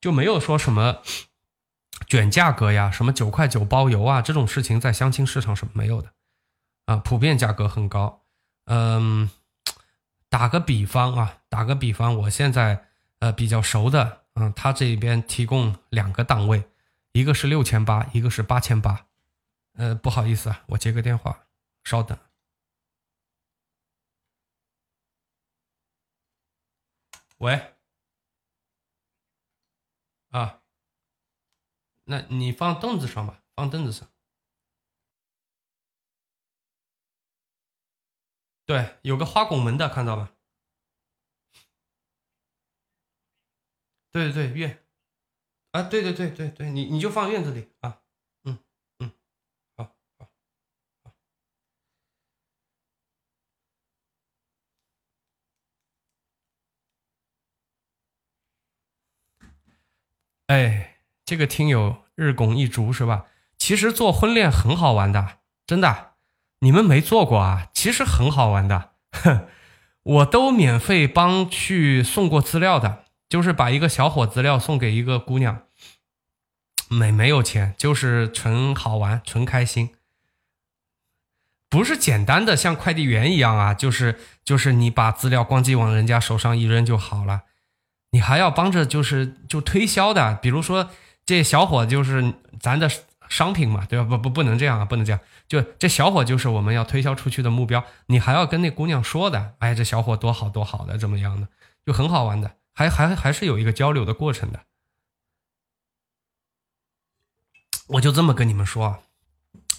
[0.00, 0.98] 就没有说什么。
[2.08, 6.10] 卷价格呀，什么九块九包邮啊，这种事情在相亲市场是没有的，
[6.86, 8.22] 啊，普遍价格很高。
[8.64, 9.30] 嗯，
[10.28, 12.86] 打个比方啊，打个比方，我现在
[13.20, 16.64] 呃比较熟的，嗯，他这边提供两个档位，
[17.18, 19.08] 一个是六千八，一个是八千八。
[19.72, 21.48] 呃，不好意思啊，我接个电话，
[21.82, 22.16] 稍等。
[27.38, 27.74] 喂，
[30.30, 30.62] 啊。
[32.04, 34.08] 那你放凳子上吧，放凳子上。
[38.64, 40.32] 对，有个花拱门的，看到吧？
[44.12, 44.87] 对对对，月。
[45.72, 47.98] 啊，对对对对对，你你就放院子里啊。
[48.44, 48.58] 嗯
[49.00, 49.12] 嗯，
[49.76, 50.28] 好好
[51.04, 51.12] 好。
[60.48, 60.94] 哎。
[61.28, 63.26] 这个听友日拱一卒是吧？
[63.58, 66.14] 其实做婚恋很好玩的，真的，
[66.60, 67.68] 你们没做过啊？
[67.74, 69.46] 其实很好玩的，哼，
[70.02, 75.62] 我都免费帮去送过资料的，就是把一个小伙资料送给一个姑娘，
[76.88, 79.90] 没没有钱，就是纯好玩，纯开心，
[81.68, 87.42] 不是简单的像快递员一样啊，就是就是你把资料咣叽往人家手上一扔就好了，
[88.10, 90.90] 你还要帮着就是就推销的，比如说。
[91.28, 92.90] 这小伙就是咱的
[93.28, 94.16] 商品嘛，对吧？
[94.16, 95.20] 不不不能这样啊，不能这样。
[95.46, 101.48] 就这小伙就是我们要推销出去的目标，你还要跟那姑娘说的，哎，这小伙多好多好的，怎么样的，
[101.84, 104.60] 就很好玩的，还还还是有一个交流的过程的。
[107.88, 109.02] 我就这么跟你们说，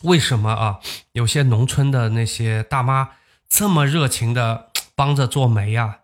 [0.01, 0.81] 为什么啊？
[1.13, 3.11] 有些农村的那些大妈
[3.47, 5.99] 这么热情的帮着做媒呀，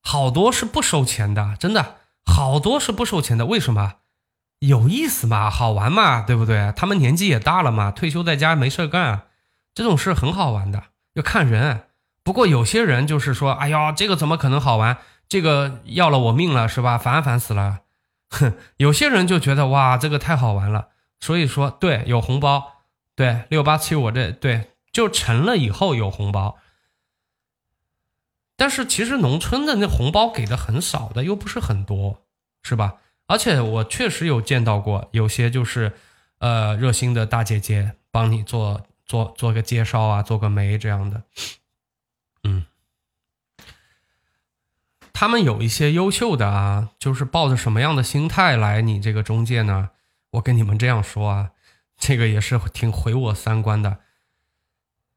[0.00, 3.94] 好多是不收钱的，真的好多是不收钱的，为什么？
[4.60, 6.72] 有意思嘛，好玩嘛，对不对？
[6.76, 9.22] 他们年纪也大了嘛，退休在家没事干，
[9.74, 10.84] 这种事很好玩的，
[11.14, 11.88] 要看人。
[12.22, 14.98] 不过有些人就是说，哎呀，这个怎么可能好玩？
[15.28, 16.98] 这个要了我命了，是吧？
[16.98, 17.80] 烦烦死了。
[18.30, 20.88] 哼，有些人就觉得哇，这个太好玩了。
[21.20, 26.58] 所以说，对，有红包，对，六八七我这对就成了以后有红包。
[28.56, 32.22] 但是其实农村的那红包给的很少的，又不是很多，
[32.62, 32.96] 是吧？
[33.26, 35.92] 而且我确实有见到过，有些就是，
[36.38, 41.22] 呃，热心的大姐姐帮你做做做个介绍啊，做个媒这样的，
[42.44, 42.64] 嗯，
[45.18, 49.88] 他们有一些优秀的啊，就是抱着什么样的心态来你这个中介呢？
[50.32, 51.52] 我跟你们这样说啊，
[51.96, 54.00] 这个也是挺毁我三观的。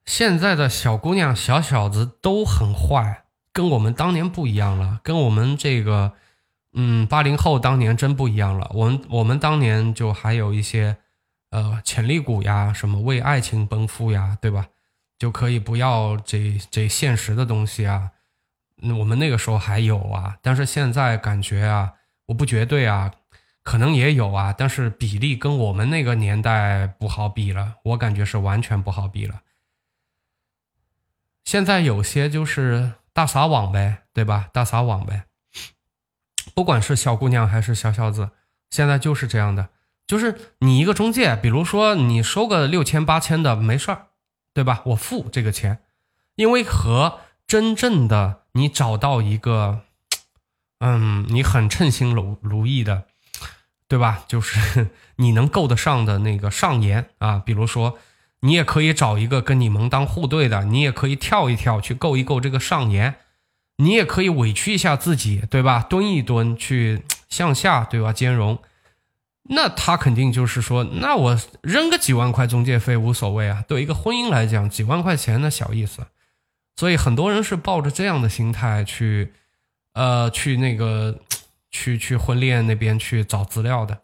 [0.05, 6.13] 现在的小姑娘、小小子都很坏，跟我们当年不一样了，跟我们这个，
[6.71, 8.71] 嗯，八零后当年真不一样了。
[8.73, 10.95] 我们我们当年就还有一些，
[11.49, 14.67] 呃，潜力股呀，什么为爱情奔赴呀，对吧？
[15.17, 18.11] 就可以不要这这现实的东西啊。
[18.97, 21.93] 我们那个时候还有啊，但是现在感觉啊，
[22.27, 23.13] 我不绝对啊，
[23.63, 29.41] 可能也有啊，但是比例跟我们那个年代不好比了，我感觉是完全不好比了。
[31.43, 34.49] 现在有些就是大撒网呗，对吧？
[34.53, 35.25] 大撒网呗，
[36.53, 38.29] 不管是小姑娘还是小小子，
[38.69, 39.69] 现在就是这样的，
[40.05, 44.07] 就是你一个中介，比如说你收个六千八千的没事儿，
[44.53, 44.83] 对吧？
[44.87, 45.79] 我付这个钱，
[46.35, 49.81] 因为和真正的你找到一个，
[50.79, 53.03] 嗯，你很称心如如意的，
[53.87, 54.23] 对吧？
[54.27, 57.97] 就是 你能够得上的那个上沿啊，比如说。
[58.41, 63.15] 你也可以找一个跟你门当户对的，你也可以跳一跳去够一够这个上沿，
[63.75, 65.85] 你也可以委屈一下自己，对吧？
[65.89, 68.13] 蹲一蹲去 向下，对吧？
[68.13, 68.57] 兼容，
[69.49, 73.61] 那他肯定就是说，那我扔个几万块中介费无所谓啊。
[73.67, 76.07] 对一个婚姻来讲，几万块钱那小意思，
[76.79, 79.33] 所以很多人是抱着这样的心态去，
[79.91, 81.19] 呃，去那个，
[81.69, 83.99] 去去婚恋那边去找资料的。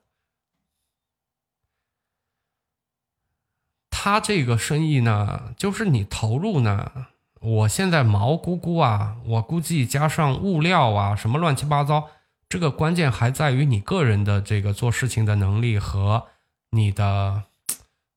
[3.89, 7.07] 他这个生意呢，就是你投入呢，
[7.39, 12.09] 我现在毛估估啊，我估计加上物料啊，什么乱七八糟，
[12.49, 16.27] 这个关键还在于你个人的这个做事情的能力和
[16.71, 17.43] 你的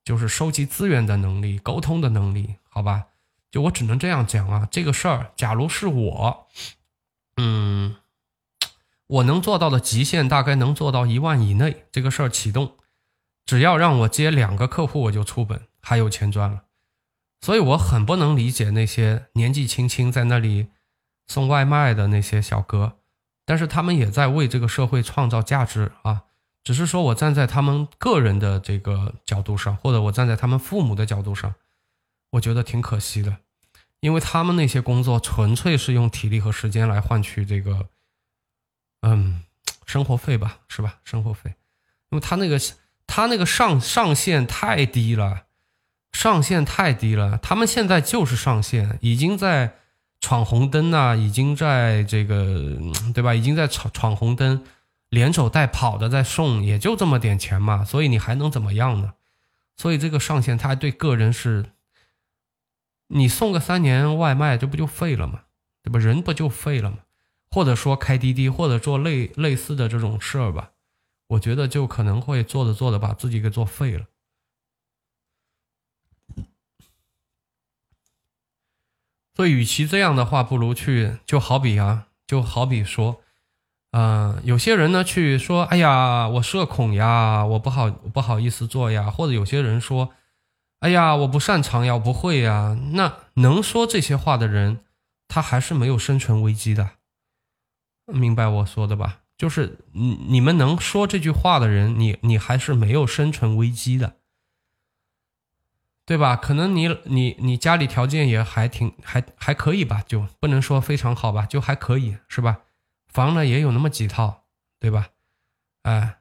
[0.03, 3.05] 就是收集资源的能力、沟通的能力，好吧？
[3.51, 6.46] 就我只能这样讲啊，这个事儿，假如是我，
[7.36, 7.96] 嗯，
[9.07, 12.76] 我能做到的极限大概能做到一万以内，这个事儿启动，
[13.46, 15.62] 只要让我接两个客户，我就出本。
[15.80, 16.64] 还有钱赚了，
[17.40, 20.68] 所以我很不能理解那些年纪轻轻在那里
[21.26, 22.99] 送外卖的那些小哥，
[23.46, 26.24] 但是他们也在为这个社会创造价值啊。
[26.64, 31.55] 只是说我站在他们个人的这个角度上，或者我站在他们父母的角度上，
[32.31, 33.39] 我觉得挺可惜的，
[34.01, 37.89] 因为他们那些工作纯粹是用体力和时间来换取这个，
[39.03, 39.43] 嗯，
[39.87, 40.99] 生活费吧，是吧？
[41.05, 41.55] 生活费，
[42.11, 42.61] 因为他那个
[43.07, 45.45] 他那个上上限太低了。
[46.11, 49.76] 上限太低了，他们现在就是上限，已经在
[50.20, 52.76] 闯红灯啊，已经在这个，
[53.14, 53.35] 对吧？
[53.35, 54.64] 已经在闯闯红灯，
[55.11, 59.12] 连走带跑的在送，也就这么点钱嘛，所以你还能怎么样呢？
[59.76, 61.66] 所以这个上限，他对个人是，
[63.09, 65.43] 你送个三年外卖，这不就废了吗？
[65.83, 65.99] 对吧？
[65.99, 66.99] 人不就废了吗？
[67.51, 70.73] 或者说开滴滴，或者做类类似的这种事儿吧，
[71.29, 74.07] 我觉得就可能会做着做着把自己给做废了。
[79.35, 83.23] 所以，与其这样的话，不如去，就好比啊，就好比说，
[83.93, 90.13] 嗯，有些人呢去说，哎呀，我社恐呀，我不好不好意思做呀，或者有些人说，
[90.81, 94.85] 哎呀，我不擅长呀，我不会呀，那能说这些话的人，
[95.26, 96.91] 他还是没有生存危机的，
[98.07, 99.20] 明白我说的吧？
[99.37, 104.16] 就是你你们能说这句话的人，你你还是没有生存危机的。
[106.07, 106.37] 对吧？
[106.37, 112.62] 可能你你你家里条件也还挺还还可以吧，就不能说非常好吧，就还可以是吧？
[113.09, 114.45] 房呢也有那么几套，
[114.81, 115.11] 对吧？
[115.83, 116.16] 哎，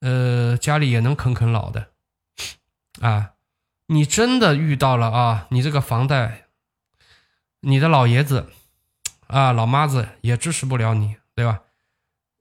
[0.00, 1.90] 呃，家里也能啃啃老的，
[3.00, 3.33] 啊，
[3.86, 6.46] 你真的遇到了啊，你这个房贷，
[7.60, 8.50] 你的老爷子
[9.26, 11.60] 啊老妈子也支持不了你，对吧？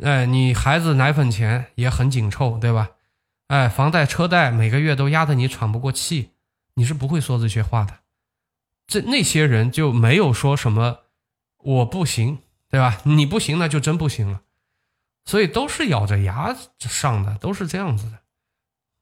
[0.03, 2.91] 哎，你孩子奶粉钱也很紧凑，对吧？
[3.47, 6.31] 哎，房贷车贷每个月都压得你喘不过气。
[6.75, 7.99] 你是不会说这些话的，
[8.87, 11.01] 这那些人就没有说什么
[11.57, 12.39] 我不行，
[12.69, 12.99] 对吧？
[13.03, 14.41] 你不行，那就真不行了。
[15.25, 18.19] 所以都是咬着牙上的，都是这样子的，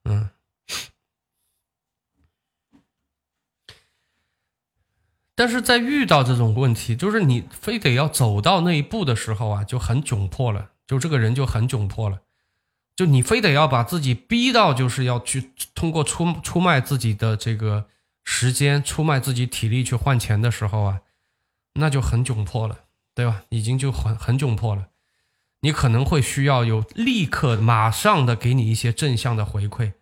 [0.05, 0.29] 嗯。
[5.35, 12.19] 但是在遇到这种问题，就是你非得要走到那一步的时候啊，就很窘迫了，就这个人就很窘迫了。
[12.95, 17.87] 就你非得要把自己逼到，就是要去通过出出卖自己的这个
[18.23, 20.99] 时间，出卖自己体力去换钱的时候啊，
[21.75, 22.81] 那就很窘迫了，
[23.15, 23.43] 对吧？
[23.49, 24.89] 已经就很很窘迫了。
[25.61, 29.93] 你可能会需要有立刻马上的给你一些正向的回馈，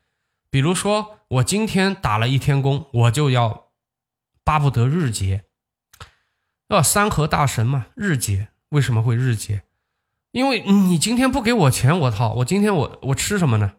[0.49, 3.68] 比如说我今天打了一天工，我就要
[4.49, 5.43] 巴不得日结，
[6.69, 9.61] 要三和大神嘛，日结为什么会日结？
[10.31, 13.73] 因为你今天不给我钱，我操，我今天我我吃什么呢？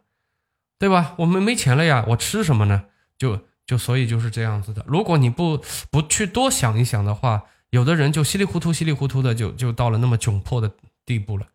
[0.79, 1.16] 对吧？
[1.18, 2.85] 我们没钱了呀，我吃什么呢？
[3.18, 4.85] 就就所以就是这样子的。
[4.87, 5.61] 如果你不
[5.91, 10.71] 不去多想一想的话，有的人就稀里糊涂稀里糊涂的就就到了那么窘迫的
[11.05, 11.49] 地步了，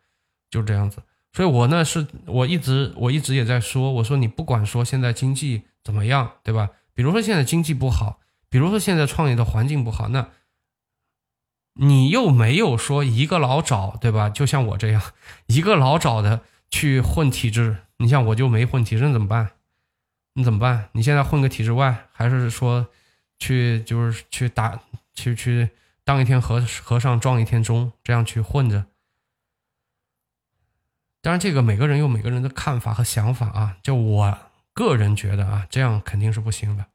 [0.50, 1.02] 就这样子。
[1.32, 6.72] 所以我呢是我一直我一直也在说，我说你不管说现在经济怎么样，对吧？
[6.94, 8.20] 比如说现在经济不好，
[8.56, 10.30] 比如说现在创业的环境不好，那
[11.74, 14.30] 你又没有说一个老找，对吧？
[14.30, 15.02] 就像我这样
[15.48, 16.40] 一个老找的
[16.70, 17.80] 去混体制。
[17.98, 19.52] 你像我就没混体制怎么办？
[20.36, 20.88] 你怎么办？
[20.94, 22.88] 你现在混个体制外，还是说
[23.40, 24.80] 去就是去打
[25.14, 25.72] 去去
[26.06, 28.86] 当一天和和尚撞一天钟，这样去混着？
[31.22, 33.76] 当然，这个每个人有每个人的看法和想法啊。
[33.84, 34.38] 就我
[34.72, 36.86] 个人觉得啊，这样肯定是不行的，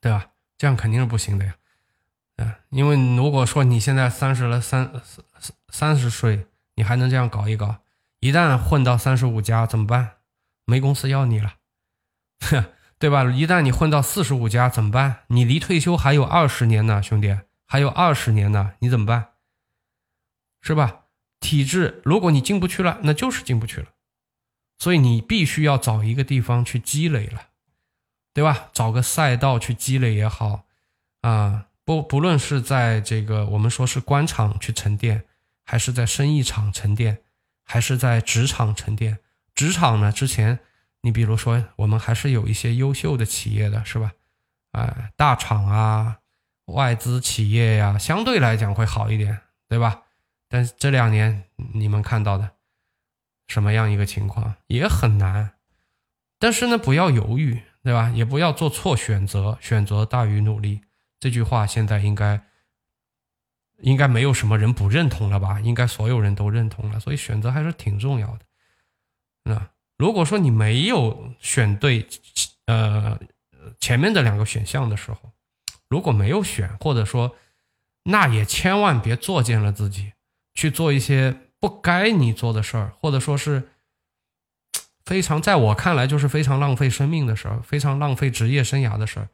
[0.00, 0.30] 对吧？
[0.56, 1.54] 这样肯定是不行的呀。
[2.36, 7.78] 嗯，因为如果说你现在三十了三三三十岁，你还能这样搞一搞？
[8.20, 10.16] 一旦混到三十五家怎么办？
[10.64, 11.54] 没公司要你了，
[12.40, 12.64] 哼
[12.98, 13.24] 对吧？
[13.24, 15.20] 一旦你混到四十五家怎么办？
[15.28, 19.30] 你离退休还有二十年呢，兄弟，还有二十年呢，你怎么办？
[20.60, 21.04] 是吧？
[21.40, 23.86] 体制，如果你进不去了，那就是进不去了。
[24.78, 27.47] 所以你必须要找一个地方去积累了，
[28.38, 28.68] 对吧？
[28.72, 30.64] 找个赛道去积累也好，
[31.22, 35.24] 啊，不不论是在这个我们说是官场去沉淀，
[35.64, 37.22] 还是在生意场沉淀。
[37.70, 39.18] 还是在职场沉淀，
[39.54, 40.10] 职场呢？
[40.10, 40.58] 之前
[41.02, 44.12] 你比如说，我们还是有一些优秀的企业的，是吧？
[44.72, 46.20] 哎，大厂啊，
[46.64, 50.04] 外资企业呀，相对来讲会好一点，对吧？
[50.48, 52.52] 但是这两年你们看到的
[53.48, 55.50] 什么样一个情况，也很难。
[56.38, 58.10] 但是呢，不要犹豫，对吧？
[58.10, 60.82] 也不要做错选择，选择大于努力。
[61.18, 62.44] 这句话现在应该。
[63.80, 65.60] 应该没有什么人不认同了吧？
[65.60, 68.40] 应该所有人都认同了，所以选择还是挺重要的。
[69.44, 72.04] 那如果说你没有选对，
[72.66, 73.16] 呃，
[73.78, 75.32] 前面的两个选项的时候，
[75.88, 77.36] 如果没有选，或者说，
[78.02, 80.12] 那也千万别作践了自己，
[80.54, 83.68] 去做一些不该你做的事儿，或者说是
[85.08, 89.30] 非常在我看来就是非常浪费生命的事儿，非常浪费职业生涯的事儿，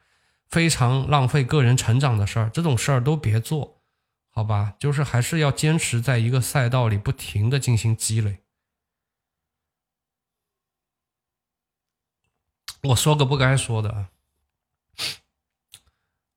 [0.48, 3.82] 非常浪费个人成长的事儿，这种事儿都别做。
[4.30, 8.38] 好吧，就是还是要坚持在一个赛道里不停的进行积累。
[12.82, 14.06] 我说个不该说的，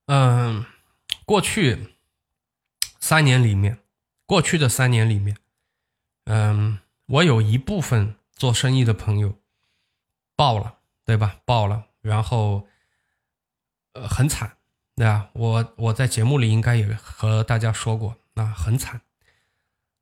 [0.07, 0.65] 嗯，
[1.25, 1.95] 过去
[2.99, 3.77] 三年里面，
[4.25, 5.37] 过去的三年里面，
[6.25, 9.37] 嗯，我有一部分做生意的朋友
[10.35, 11.37] 爆了，对吧？
[11.43, 12.67] 爆了，然后
[13.93, 14.57] 呃，很惨。
[14.95, 19.01] 对啊，我我在节目里应该也和大家说过，啊，很惨，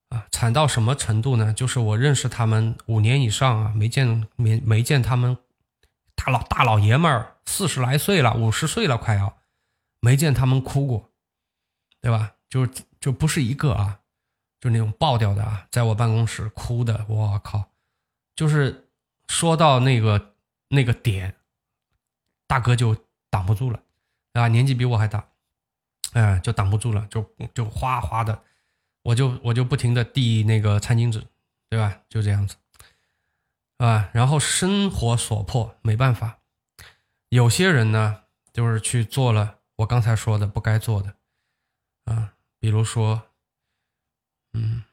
[0.09, 1.51] 啊，惨到什么程度呢？
[1.53, 5.38] 就是我认识他们五年以上啊，没见没没见他们
[6.15, 9.38] 大老大老爷们儿四十来岁了，五十岁了快要，
[9.99, 11.09] 没见他们哭过，
[11.99, 12.33] 对吧？
[12.47, 12.65] 就
[13.01, 13.99] 就不是一个啊，
[14.61, 17.69] 就那种爆掉的啊，在我办公室哭的，我靠，
[18.36, 18.89] 就是
[19.27, 20.36] 说到那个
[20.69, 21.36] 那个点，
[22.47, 22.95] 大哥就
[23.29, 23.81] 挡不住了。
[24.33, 25.29] 啊，年纪比我还大，
[26.11, 28.43] 哎，就挡不住了，就就哗哗的，
[29.03, 31.25] 我就我就不停的递那个餐巾纸，
[31.69, 32.01] 对吧？
[32.09, 32.57] 就这样子，
[33.77, 36.39] 啊，然后生活所迫，没办法。
[37.29, 41.15] 有些人呢，就是去做了我刚才说的不该做的，
[42.03, 43.29] 啊，比如说，
[44.51, 44.83] 嗯，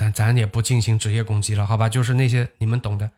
[0.00, 1.88] 咱咱也不进行职业攻击了，好吧？
[1.88, 3.10] 就是那些你们懂的。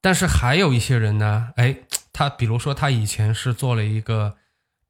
[0.00, 1.76] 但是还有一些人呢，哎。
[2.10, 4.36] 他比如说，他以前是做了一个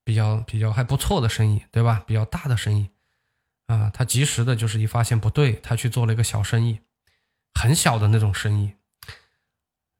[0.02, 2.02] 比较比较还不错的生意，对吧？
[2.06, 2.88] 比较大的生意，
[3.66, 6.80] 啊，他及时的就是一发现不对，他去做了一个小生意，
[7.52, 8.72] 很小的那种生意。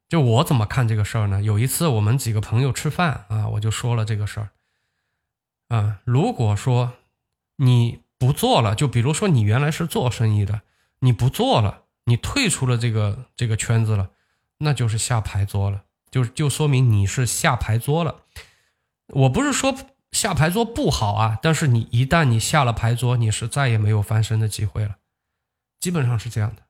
[0.07, 1.43] 就我怎么看这个事儿呢？
[1.43, 4.49] 有一次我们几个朋友吃饭啊，我就说了这个事儿，
[5.67, 6.93] 啊，如果说
[7.57, 10.63] 你不做了，就比如说你原来是做生意的，
[10.99, 14.09] 你不做了，你退出了这个这个圈子了，
[14.57, 15.83] 那就是下牌桌了。
[16.11, 18.23] 就就说明你是下牌桌了，
[19.09, 19.75] 我不是说
[20.11, 24.95] 下牌桌不好啊，但是你一旦你下了牌桌，你是再也没有翻身的机会了，
[25.79, 26.63] 基本上是这样的。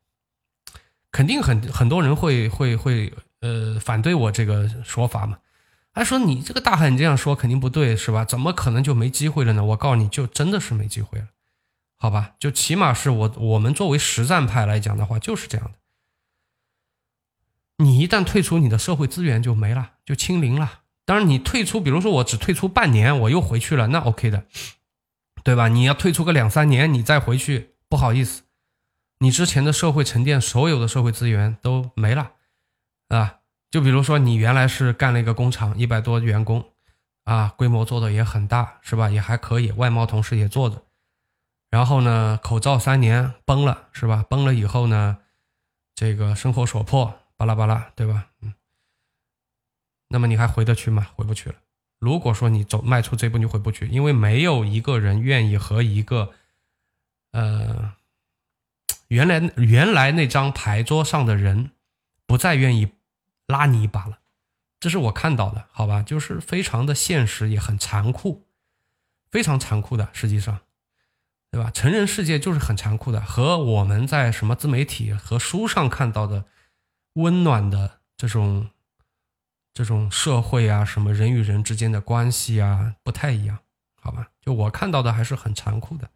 [1.12, 5.40] 肯定很很多人会会会呃反对我这个说法嘛，
[5.94, 8.26] 还说你这个大汉你这样说肯定不对是吧？
[8.26, 9.64] 怎么可能就没机会了呢？
[9.64, 11.28] 我告诉你就真的是没机会了，
[12.00, 12.36] 好吧？
[12.39, 15.74] 就起码是我我们作为实战派来讲的话就是这样的。
[17.84, 20.82] 你一旦退出，你的社会资源就没了，就清零了。
[21.06, 24.45] 当然，你退出，比如说我只退出半年，我又回去了，那 OK 的，
[25.43, 25.56] 对。
[25.56, 25.68] 吧？
[25.68, 28.43] 你要退出个两三年，你再回去，不好意思，
[29.20, 32.32] 你之前的社会沉淀，所有的社会资源都没了，
[33.10, 33.38] 啊。
[33.72, 36.74] 就比如说，你原来是干了一个工厂，一百多员工，
[37.24, 39.10] 啊，规模做的也很大，是吧？
[39.10, 40.84] 也还可以，外贸同时也做着。
[41.70, 44.26] 然后呢，口罩三年崩了，是吧？
[44.30, 45.20] 崩了以后呢，
[45.95, 48.28] 这个生活所迫，巴拉巴拉，对吧？
[48.41, 48.53] 嗯。
[50.07, 51.07] 那么你还回得去吗？
[51.15, 51.55] 回不去了。
[51.99, 56.32] 如果说你走迈出这步，你回不去，因为没有一个人愿意和一个，
[57.32, 57.93] 呃，
[59.07, 61.72] 原来原来那张牌桌上的人
[62.26, 62.93] 不再愿意。
[63.49, 64.20] 拉你一把了，
[64.80, 68.45] 这是我看到的，好吧，就是非常的现实，也很残酷，
[69.32, 70.59] 非常残酷的，实际上，
[71.52, 71.72] 对吧？
[71.72, 76.45] 成人世界就是很残酷的，和我们在什么自媒体和书上看到的
[77.14, 78.70] 温暖的这种
[79.74, 83.60] 这种社会啊，什么人与人之间的关系啊，不太一样，
[84.02, 84.28] 好吧？
[84.41, 86.10] 就我看到的还是很残酷的，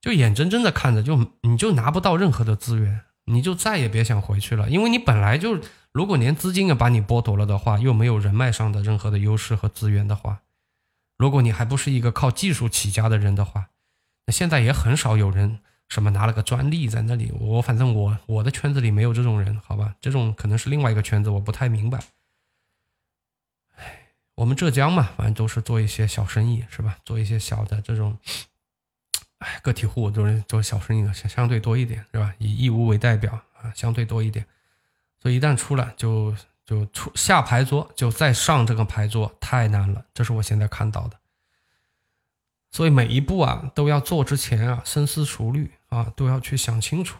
[0.00, 3.02] 就眼睁睁的看着，就你就拿不到任何的资源。
[3.28, 5.58] 你就再也别想回去了，因为你本来就，
[5.90, 10.42] 如果连资金也把你剥夺了的话，又没有人脉上的任何的优势和资源的话，
[11.16, 13.70] 如果你还不是一个靠技术起家的人的话，
[14.26, 17.32] 那现在也很少有人什么拿了个专利在那里。
[17.38, 19.94] 我反正我我的圈子里没有这种人，好吧？
[20.00, 21.98] 这种可能是另外一个圈子，我不太明白。
[23.76, 26.98] 唉，我们浙江嘛，反正都是做一些小生意，是吧？
[27.04, 28.18] 做一些小的这种。
[29.38, 32.34] 哎，个体户都是做小生意的，相相对多一点，是吧？
[32.38, 34.46] 以义乌为代表啊，相对多一点。
[35.20, 36.34] 所以一旦出来，就
[36.66, 40.04] 就出下牌桌，就再上这个牌桌，太难了。
[40.12, 41.16] 这是我现在看到的。
[42.70, 47.16] 所以每一步啊，都要做之前啊，深思熟虑啊，都要去想清楚。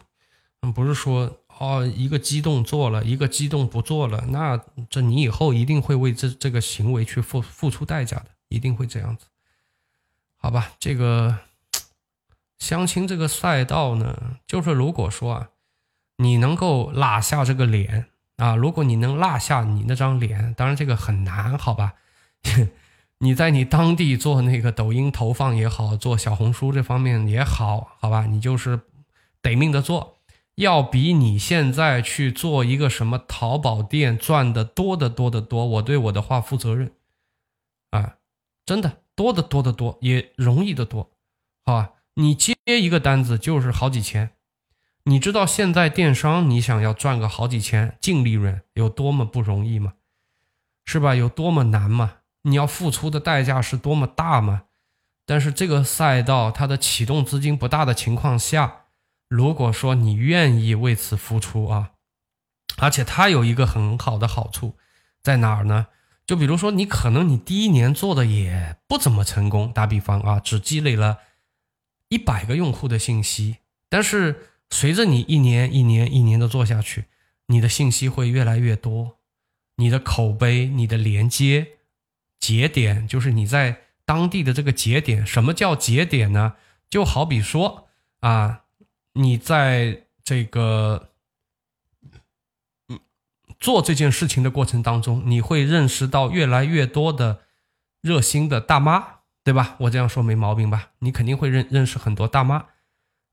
[0.61, 9.25] 嗯，不是说哦，一个激动做了，一个激动不做了，那这你以后一定会为这这个行为去付付出代价的，一定会这样子。
[10.35, 11.39] 好吧，这个。
[12.59, 15.49] 相亲这个赛道呢，就是如果说啊，
[16.15, 18.07] 你能够拉下这个脸
[18.37, 21.95] 啊，如果你能落下你那张脸，当然这个很难，好吧？
[23.19, 28.27] 你在你当地做那个抖音投放也好，做小红书这方面也好，好吧？
[28.27, 28.81] 你就是
[29.41, 30.19] 得命的做，
[30.53, 35.65] 要比你现在去做一个什么淘宝店赚的多得多得多。
[35.65, 36.91] 我对我的话负责任
[37.89, 38.17] 啊，
[38.67, 41.09] 真的多得多得多，也容易的多，
[41.65, 41.93] 好吧？
[42.13, 44.29] 你接一个单子就是好几千，
[45.09, 49.93] 你知道现在电商你想要赚个好几千净利润有多么不容易吗？
[50.83, 51.15] 是吧？
[51.15, 52.17] 有多么难吗？
[52.41, 54.63] 你要付出的代价是多么大吗？
[55.25, 58.87] 但是这个赛道它的启动资金不大的情况下，
[59.29, 61.91] 如果说你愿意为此付出啊，
[62.77, 64.75] 而且它有一个很好的好处
[65.23, 65.87] 在哪儿呢？
[66.25, 71.19] 就比如说你可能你第一年做的也不怎么成功，打比方啊，只积累了。
[72.09, 73.57] 一百个用户的信息，
[73.89, 77.05] 但是随着你一年一年一年的做下去，
[77.47, 79.17] 你的信息会越来越多，
[79.77, 81.77] 你的口碑、你的连接
[82.39, 85.25] 节点，就是你在当地的这个节点。
[85.25, 86.55] 什么叫节点呢？
[86.89, 87.87] 就好比说
[88.19, 88.63] 啊，
[89.13, 91.09] 你在这个
[92.89, 92.99] 嗯
[93.59, 97.41] 做这件事情的过程当中，你会认识到越来越多的
[98.01, 99.17] 热心的大妈。
[99.47, 99.77] 对吧？
[99.79, 100.89] 我这样说没毛病吧？
[100.99, 102.65] 你肯定会认认识很多大妈，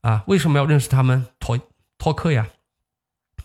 [0.05, 1.25] 啊，为什么要认识他们？
[1.39, 1.59] 托
[1.97, 2.47] 托客呀，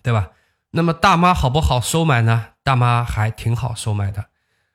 [0.03, 0.33] 对吧？
[0.73, 2.49] 那么大妈好不好收买呢？
[2.63, 4.27] 大妈还挺好收买的，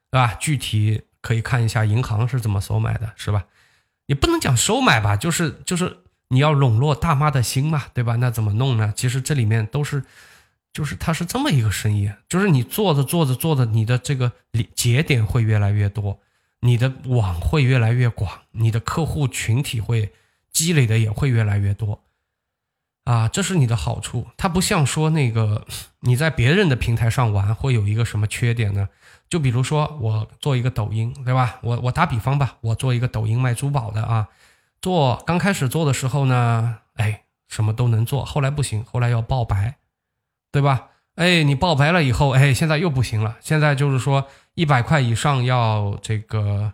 [0.10, 0.34] 对吧？
[0.40, 3.46] 具体可以看一下银行是怎么收买的，是吧？
[4.08, 8.16] 也不能讲收买吧，就是就是你要笼络大妈的心嘛，对吧？
[8.16, 8.92] 那怎么弄呢？
[8.96, 10.04] 其实这里面都是，
[10.74, 14.32] 就是它是这么一个生意，就是你做着做着做着，你的这个
[14.74, 16.20] 节点会越来越多。
[16.62, 20.12] 你的网会越来越广，你的客户群体会
[20.56, 22.02] 积累的也会越来越多，
[23.04, 24.26] 啊，这是你的好处。
[24.38, 25.68] 它不像说那个
[26.00, 28.88] 你在别人的平台上玩会有一个什么缺点呢？
[29.30, 31.60] 就比如说我做一个抖音，对吧？
[31.62, 34.30] 我我打比方吧，我做一个抖音卖珠宝的啊，
[34.82, 39.76] 做刚开始做的时候呢，哎，什么都能做，后来不行，后来要爆白，
[40.52, 40.88] 对吧？
[41.16, 44.28] 哎，你爆白了以后，哎，现在又不行了，现在就是说。
[44.58, 46.72] 一百块以上要这个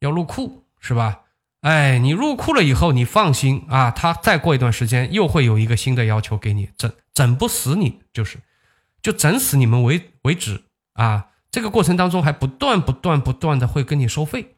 [0.00, 1.20] 要入库是吧？
[1.60, 8.38] 哎，你入库了以后，你放心啊，他再过一段时间又会有一个新的要求给你整整不死你，就是
[9.02, 10.62] 就整死你们为为止
[10.94, 11.26] 啊！
[11.50, 14.54] 这个过程当中还不断不断不断的会跟你收费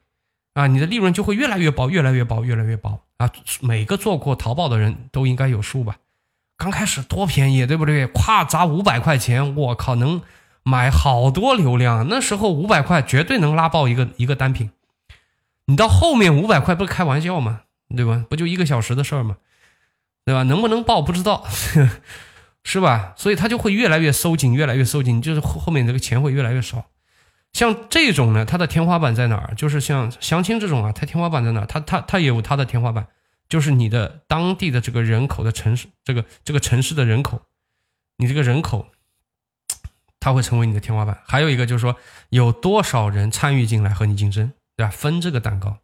[0.55, 3.31] 啊，你的利润就会越来越薄，越来越薄，越来越薄啊！
[3.61, 5.97] 每个做过淘宝的人都应该有数吧？
[6.57, 8.07] 刚开始多便宜，对不对？
[8.07, 10.23] 咵砸五百块钱，我靠能。
[10.65, 14.71] 买好多流量，那时候五百块绝对能拉爆一个一个单品，
[15.67, 17.63] 你到后面五百块不是开玩笑吗？
[17.95, 18.25] 对吧？
[18.29, 19.37] 不就一个小时的事儿吗？
[20.25, 20.43] 对吧？
[20.45, 21.47] 能不能报不知道，
[22.65, 23.15] 是吧？
[23.17, 26.87] 所以他就会越来越收紧，越来越收紧，就是后后面这个钱会越来越少。
[27.53, 29.55] 像这种呢，它的天花板在哪儿？
[29.55, 31.67] 就是像相亲这种啊，它天花板在哪儿？
[31.67, 33.09] 它它它也有它的天花板，
[33.49, 37.43] 就是你的当地的这个人口的城市，这个这个城市的人口，
[38.17, 38.87] 你这个人口，
[40.19, 41.21] 它会成为你的天花板。
[41.27, 41.95] 还有一个就是说，
[42.31, 44.91] 有多少人参与进来和你竞争，对吧？
[44.91, 45.79] 分这个蛋糕。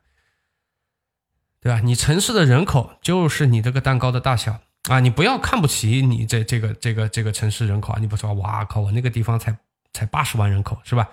[1.61, 1.81] 对吧？
[1.83, 5.01] 你城市的人口就是你这个蛋糕的大小啊！
[5.01, 7.99] 你不要看不起你这这个这个这个城市人口啊！
[7.99, 9.59] 你不说哇靠，我那个地方才
[9.93, 11.09] 才八十万人口是吧？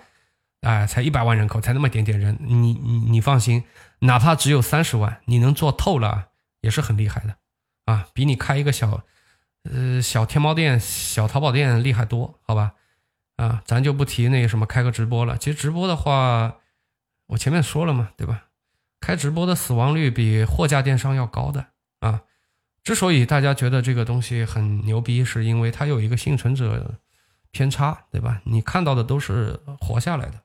[0.60, 2.72] 哎，才一百万人口，才那么点点人，你你
[3.10, 3.64] 你放心，
[3.98, 6.28] 哪怕只有三十万，你能做透了
[6.60, 7.36] 也是很厉害的
[7.86, 8.06] 啊！
[8.14, 9.02] 比你开一个小
[9.64, 12.74] 呃小天猫店、小淘宝店厉害多，好吧？
[13.36, 15.36] 啊，咱就不提那个什么开个直播了。
[15.36, 16.56] 其实直播的话，
[17.26, 18.48] 我前面说了嘛，对吧？
[19.00, 21.66] 开直播的死亡率比货架电商要高的
[22.00, 22.22] 啊！
[22.82, 26.98] 之所以大家觉得这个东西很牛逼，是因为它有一个幸存者
[27.50, 28.40] 偏差，对吧？
[28.44, 30.42] 你看到的都是活下来的。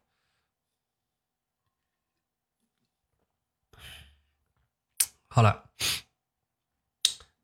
[5.28, 5.70] 好了，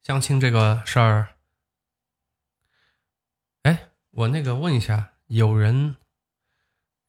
[0.03, 1.35] 相亲这个事儿，
[3.63, 5.95] 哎，我那个问一下，有人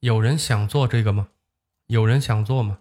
[0.00, 1.28] 有人想做这个吗？
[1.88, 2.78] 有人想做吗？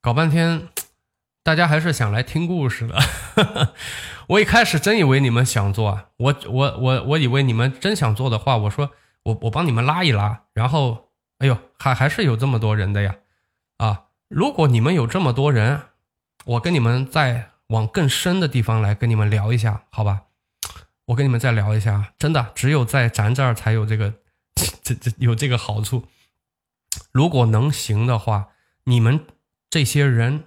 [0.00, 0.68] 搞半天，
[1.44, 2.98] 大家还是想来听故事的。
[4.26, 8.90] 我一开始真以为你们想做，我我我我以为你们真想做的话，我说
[9.22, 13.14] 我我帮你们拉一拉，然后哎呦，还还是有这么多人的呀
[13.76, 14.06] 啊！
[14.28, 15.82] 如果你们有这么多人，
[16.44, 20.22] 我跟你们再往更深的地方来跟你们聊一下，好吧？
[21.04, 24.14] 我跟你们再聊一下，真的，只有在咱这儿才有这个
[24.82, 26.08] 这这有这个好处。
[27.10, 28.48] 如果能行的话，
[28.84, 29.26] 你们。
[29.70, 30.44] 这些人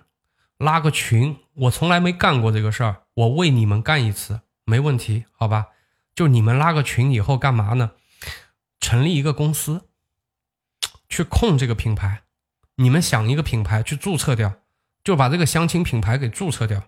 [0.60, 5.70] 拉个群，我从来没干过这个事儿，我为你们干一次没问题，好吧？
[6.14, 7.94] 就你们拉个群以后干嘛呢？
[8.80, 9.90] 成立一个公司，
[11.10, 12.22] 去控这个品牌。
[12.76, 14.58] 你们想一个品牌去注册掉，
[15.04, 16.84] 就把这个相亲品牌给注册掉。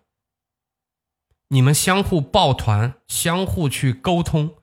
[1.47, 4.58] 你们相互抱团，相互去沟通，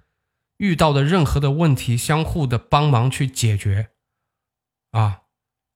[0.58, 3.90] 遇到的任何的问题，相互的帮忙去解决，
[4.94, 5.20] 啊。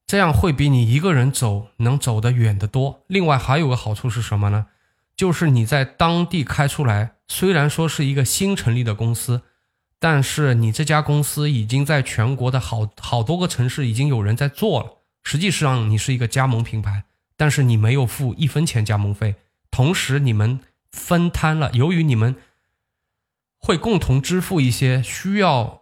[0.07, 3.05] 这样会比你一个人走能走得远得多。
[3.09, 4.69] 另外还有个好处是什么呢？
[5.15, 9.43] 就是你在当地开出来，虽然说是一个新成立的公司，
[9.99, 15.03] 但是你这家公司已经在全国的好好多个城市已经有人在做了。
[15.25, 17.05] 实际上你是一个加盟品牌，
[17.37, 19.35] 但是你没有付一分钱加盟费，
[19.71, 20.61] 同时你们
[20.91, 22.35] 分摊了，由于你们
[23.59, 25.78] 会共同支付一些需要。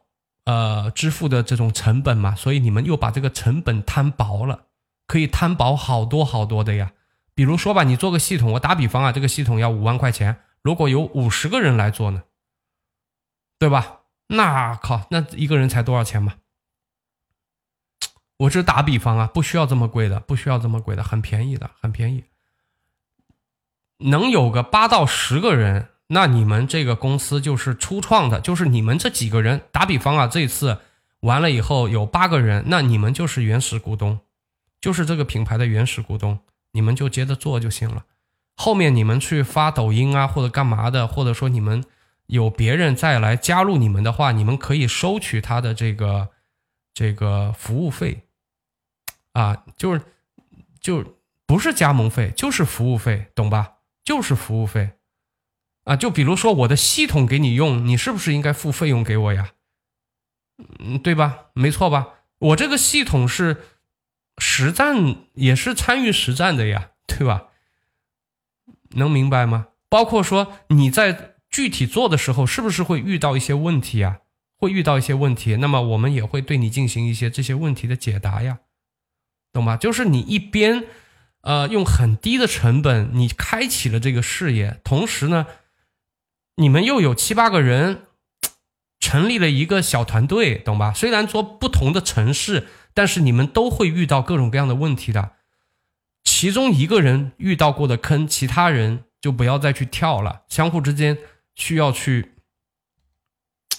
[0.47, 4.67] 呃，支付的这种成本嘛，所以你们又把这个成本摊薄了，
[5.09, 6.93] 可以摊薄好多好多的呀。
[7.35, 12.23] 比如说吧，你做个系统，我打比方啊，这个系统要五万块钱，如果有五十个人来做呢，
[13.59, 14.03] 对吧？
[14.29, 16.35] 那靠，那一个人才多少钱嘛？
[18.37, 22.23] 我这打比方啊，不需要这么贵的，不需要这么贵的，很便宜的，很便宜，
[23.99, 25.89] 能有个八到十个人。
[26.09, 29.63] 那你们这个公司就是初创的，就是你们这几个人。
[29.73, 30.79] 打比方啊，这次
[31.21, 34.21] 完了以后有八个人，那你们就是原始股东，
[34.81, 36.39] 就是这个品牌的原始股东，
[36.73, 38.05] 你们就接着做就行了。
[38.55, 41.85] 后面你们去发抖音啊，或者干嘛的，或者说你们
[42.27, 46.29] 有别人再来加入你们的话，你们可以收取他的这个
[46.95, 48.23] 这个服务费
[49.33, 50.01] 啊，就是
[50.81, 51.05] 就
[51.45, 53.73] 不是加盟费，就是服务费，懂吧？
[54.05, 54.91] 就是服务费。
[55.87, 59.53] 啊，就比如说我的系统给你用，你是不是应该付费用给我呀？
[60.81, 61.47] 嗯，对吧？
[61.55, 62.09] 没错吧？
[62.39, 63.63] 我这个系统是
[64.39, 67.45] 实战，也是参与实战的呀，对吧？
[68.97, 69.69] 能明白吗？
[69.89, 74.19] 包括说你在具体做的时候，是不是会遇到一些问题呀？
[74.57, 78.59] 会遇到一些问题，那么我们也会对你进行一些这些问题的解答呀，
[79.53, 79.77] 懂吗？
[79.77, 80.87] 就是你一边
[81.43, 85.47] 呃用很低的成本，你开启了这个事业，同时呢。
[86.57, 88.07] 你们又有七八个人，
[88.99, 90.93] 成立了一个小团队，懂吧？
[90.93, 95.33] 虽然说不同的城市，但是你们都会遇到各种各样的问题的。
[96.25, 100.43] 其中一个人遇到过的坑，其他人就不要再去跳了。
[100.49, 101.19] 相互之间
[101.55, 102.33] 需要去。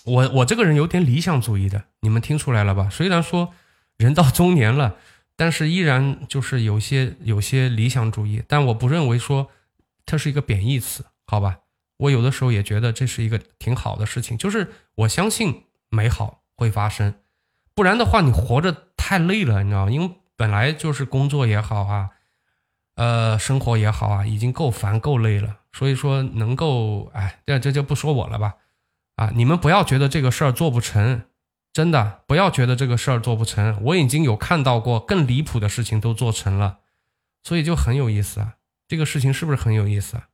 [0.05, 2.89] 我我这个人有点理想主义的，你们听出来了吧？
[2.89, 3.53] 虽然说
[3.97, 4.95] 人到中年了，
[5.35, 8.41] 但是依然就是有些有些理想主义。
[8.47, 9.51] 但我不认为说
[10.05, 11.59] 它是一个贬义词，好吧？
[11.97, 17.15] 我有的时候也觉得这是一个挺好的事情，就是我相信美好会发生，
[17.73, 19.91] 不然的话你活着太累了，你知道吗？
[19.91, 22.09] 因为本来就是工作也好啊，
[22.95, 28.55] 呃，生活也好啊，已经够烦够累了，所以说能够，哎，这这就不说我了吧，
[29.15, 31.23] 啊，你们不要觉得这个事儿做不成，
[31.73, 36.79] 真的不要觉得这个事儿做不成，我已经有看到过更离谱的事情都做成了，
[37.43, 38.55] 所以就很有意思啊，
[38.87, 40.27] 这个事情是不是很有意思啊？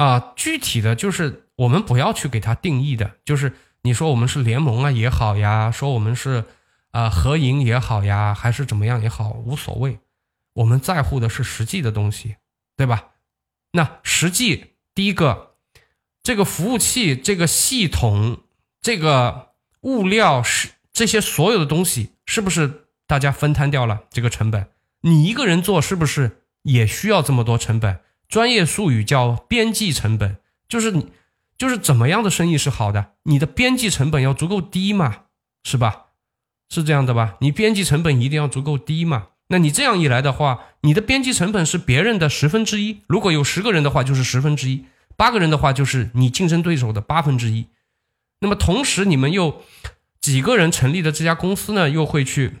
[0.00, 6.46] 啊，具体的就是我们不要去给它定义的，就是你说我们是联盟啊也好呀，说我们是
[6.90, 9.98] 啊合营也好呀，还是怎么样也好，无所谓。
[10.54, 12.36] 我们在乎的是实际的东西，
[12.78, 13.08] 对吧？
[13.72, 15.56] 那实际第一个，
[16.22, 18.40] 这个服务器、这个系统、
[18.80, 19.50] 这个
[19.82, 24.66] 物料是这些所有的东西，是不是大家分摊掉了这个成本？
[25.02, 28.00] 你一个人做是不是也需要这么多成本？
[28.30, 30.36] 专业术语叫边际成本，
[30.68, 31.08] 就是你，
[31.58, 35.24] 就是怎么样的生意是好的，你的边际成本要足够低嘛，
[35.64, 36.06] 是吧？
[36.68, 37.36] 是这样的吧？
[37.40, 39.26] 你边际成本一定要足够低嘛？
[39.48, 43.00] 那你这样一来的话，你的边际成本是别人的十分之一。
[43.08, 44.84] 如果有十个人的话，就是十分之一；
[45.16, 47.66] 八个人的话，就是你竞争对手的八分之一。
[48.38, 49.62] 那么同时，你们又
[50.20, 52.58] 几个人成立的这家公司呢，又会去，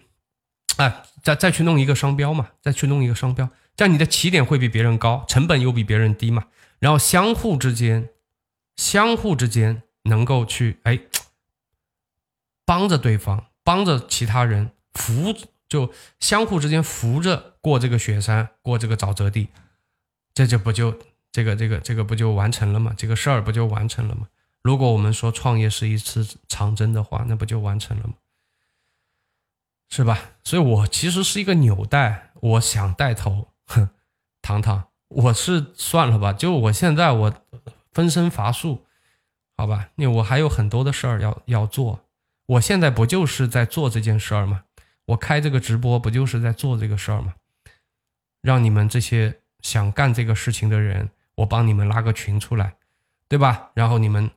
[0.78, 3.48] 哎，再再去弄一个商标嘛，再去弄一个商标。
[3.80, 6.48] 这样你的起点会比别人高，成本又比别人低嘛，
[6.80, 8.10] 然后相互之间，
[8.76, 11.00] 相互之间能够去哎，
[12.66, 15.34] 帮着对方，帮着其他人扶，
[15.66, 19.48] 就相互之间扶着过这个雪山，过这个沼泽地，
[20.34, 20.98] 这就不就
[21.32, 22.94] 这个这个这个不就完成了吗？
[22.94, 24.28] 这个事儿不就完成了吗？
[24.60, 28.12] 如果我们说创业是一次长征的话，那不就完成了吗？
[29.88, 30.32] 是吧？
[30.44, 33.46] 所以我其实是一个纽带，我想带头。
[33.70, 33.88] 哼，
[34.42, 37.34] 糖糖，我是算了吧，就我现在我
[37.92, 38.84] 分身乏术，
[39.56, 42.00] 好吧，那我还有很多的事儿要要做，
[42.46, 44.64] 我现在不就是在做这件事儿吗？
[45.06, 47.34] 我开这个直播不就是在做这个事儿吗？
[48.42, 52.76] 让你们这些想干这个事情的人，我帮你们拉个群出来，
[53.28, 53.70] 对吧？
[53.74, 54.30] 然后你们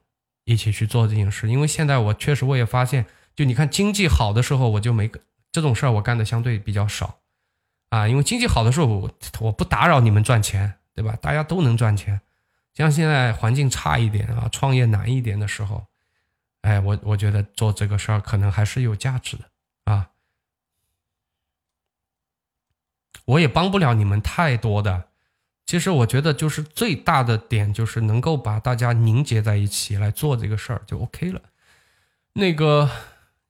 [0.46, 3.06] 一起去做这件事，因为现在我确实我也发现，
[3.36, 5.10] 就你看经济好的时候，我就没
[5.52, 7.20] 这种事儿，我干的相对比较少。
[7.94, 11.16] 啊，因为经济好的时候，我我不打扰你们赚钱，对吧？
[11.22, 12.20] 大家都能赚钱。
[12.74, 15.86] 像现在环境差一点啊，创业难一点的时候，
[16.62, 19.44] 哎，我我觉得做这个事儿可能还是有价值的
[19.84, 20.10] 啊。
[23.26, 25.10] 我也帮不了你们太多的，
[25.68, 31.40] 其实我觉得就是最大的点就是能够把大家凝结在一起来做这个事儿就 OK 了。
[32.34, 32.90] 那个。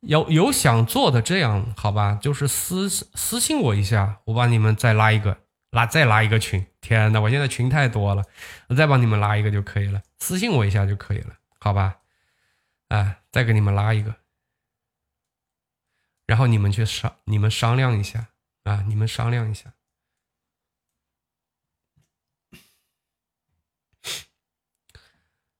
[0.05, 5.37] 有有想做的这样好吧，就是私私信我一下，我帮你们再拉一个，
[5.71, 6.65] 拉再拉一个群。
[6.81, 8.23] 天呐，我现在群太多了，
[8.67, 11.99] 我再帮你们拉一个就可以了，私信我一下就可以了，好吧？
[12.89, 14.15] 啊，再给你们拉一个，
[16.25, 18.27] 然后你们去商，你们商量一下
[18.63, 19.73] 啊，你们商量一下。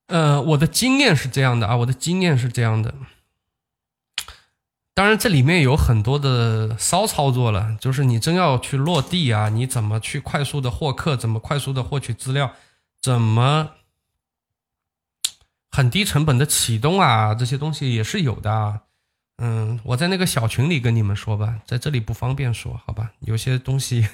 [0.07, 2.93] 呃，我的经验是这样的啊，我的经验是这样的。
[4.95, 12.53] 当然，这里面有很多的骚操作了，就是你真要去落地啊，你怎么去快速的获客，怎么快速的获取资料，
[13.01, 13.71] 怎么
[15.71, 18.51] 很低成本的启动啊，这些东西也是有的。
[18.51, 18.81] 啊
[19.39, 23.13] 嗯，我在那个小群里跟你们说吧，在这里不方便说，好吧？
[23.21, 24.07] 有些东西，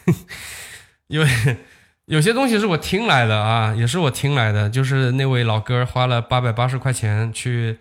[1.07, 1.57] 因为
[2.05, 7.79] 有些东西是我听来的啊，也是我听来的，就是那位老哥花了八百八十块钱去。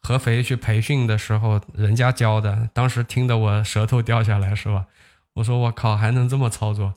[0.00, 4.86] 合肥去培训的时候，人家教的，当时听得我舌头掉下来，是吧？
[5.34, 6.94] 我说我靠，还能这么操作？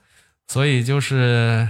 [0.47, 1.69] 所以就是，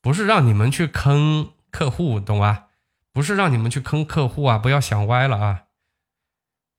[0.00, 2.68] 不是让你们去坑客户，懂吧？
[3.12, 5.64] 不是让你们去坑客户啊，不要想歪了啊！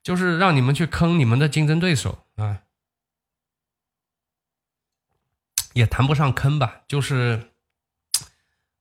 [0.02, 2.62] 就是让你们去坑你们的竞争对手啊，
[5.74, 7.52] 也谈不上坑吧，就是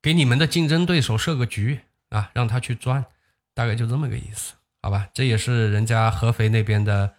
[0.00, 1.80] 给你们的竞争对手设个局
[2.10, 3.04] 啊，让他去钻，
[3.52, 4.54] 大概就这么个意思。
[4.88, 7.14] 好吧，这也是人家合肥那边的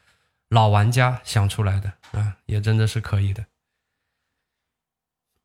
[0.47, 3.45] 老玩家想出来的啊，也真的是可以的。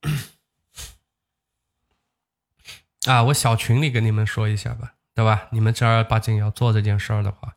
[3.04, 5.48] 啊，我小群里跟你们说一下吧，对吧？
[5.50, 7.56] 你们正儿八经要做这件事儿的话，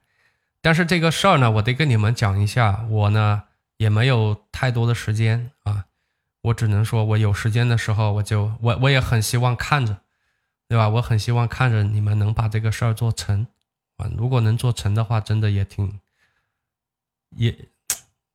[0.60, 3.44] 但是这个事儿呢，我得跟你们讲一下，我呢
[3.78, 5.86] 也没有太多的时间啊，
[6.42, 10.02] 我只能说我有时间的时候，我就我我也很希望看着，
[10.68, 10.90] 对吧？
[10.90, 13.48] 我很希望看着你们能把这个事儿做成。
[13.98, 16.00] 啊，如果能做成的话，真的也挺，
[17.36, 17.70] 也，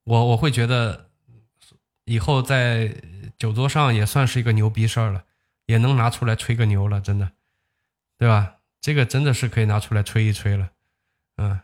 [0.04, 1.10] 我我会觉得，
[2.04, 3.02] 以后在
[3.38, 5.24] 酒桌上也算是一个牛逼事儿了，
[5.66, 7.32] 也能拿出来吹个牛了，真的，
[8.18, 8.58] 对吧？
[8.80, 10.72] 这个真的是可以拿出来吹一吹了，
[11.36, 11.60] 嗯。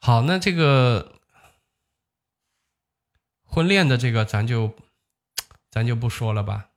[0.00, 1.20] 好，那这个
[3.44, 4.76] 婚恋的这个咱就
[5.70, 6.70] 咱就不说了吧。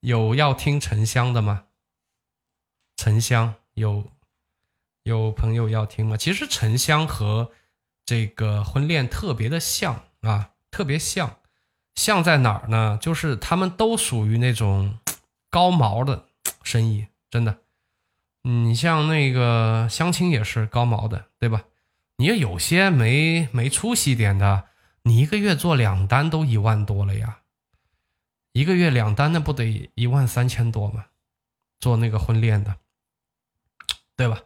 [0.00, 1.66] 有要听沉香的吗？
[2.96, 4.10] 沉香有
[5.08, 6.18] 有朋友要听吗？
[6.18, 7.50] 其实沉香和
[8.04, 11.38] 这个婚恋特别的像啊，特别像，
[11.94, 12.98] 像在哪儿呢？
[13.00, 14.98] 就是他们都属于那种
[15.48, 16.26] 高毛的
[16.62, 17.58] 生意，真的。
[18.42, 21.64] 你像那个相亲也是高毛的，对吧？
[22.16, 24.64] 你有些没没出息点的，
[25.02, 27.38] 你一个月做两单都一万多了呀，
[28.52, 31.06] 一个月两单那不得一万三千多吗？
[31.80, 32.76] 做那个婚恋的，
[34.16, 34.42] 对吧？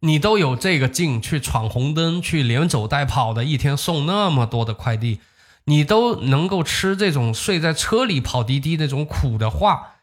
[0.00, 5.20] 你都有这个劲去闯红灯，去连走带跑的，一天送那么多的快递，
[5.64, 9.96] 你都能够吃这种睡在车里跑滴滴那种苦的话，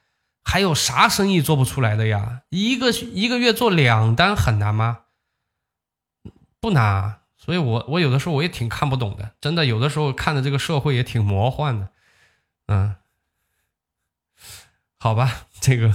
[0.43, 2.43] 还有啥生意做不出来的呀？
[2.49, 4.99] 一个一个月做两单很难吗？
[6.59, 11.89] 不难，所以我我有的时候我也挺看不懂的，真的有的时候看的这个社会也挺魔幻的，
[12.67, 12.95] 嗯，
[14.99, 15.93] 好吧，这个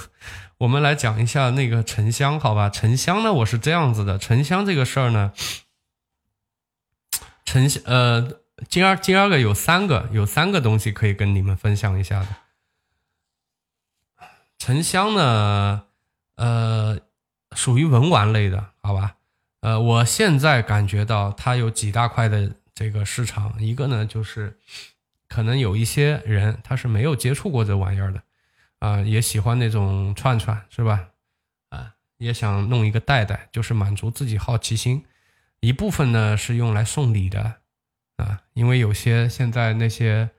[0.62, 5.32] 我们来讲一下那个沉香，好吧，沉香呢，我是这样子的，沉香这个事儿呢，
[7.44, 12.28] 沉香呃，今儿今儿个有三个有三个东西可以跟你们分享一下的，
[14.56, 15.82] 沉香呢，
[16.36, 17.00] 呃，
[17.56, 19.16] 属于文玩类的，好吧。
[19.62, 24.56] 呃，我现在感觉到它有几大块的这个市场，一个呢就是
[25.28, 28.22] 可能有一些人他是没有接触过这玩意儿的，
[28.82, 31.08] 啊，也喜欢那种串串，是吧？
[31.68, 35.04] 啊，也想弄一个袋袋，就是满足自己好奇心。
[35.60, 37.60] 一部分呢是用来送礼的，
[38.16, 40.30] 啊，因为有些现在那些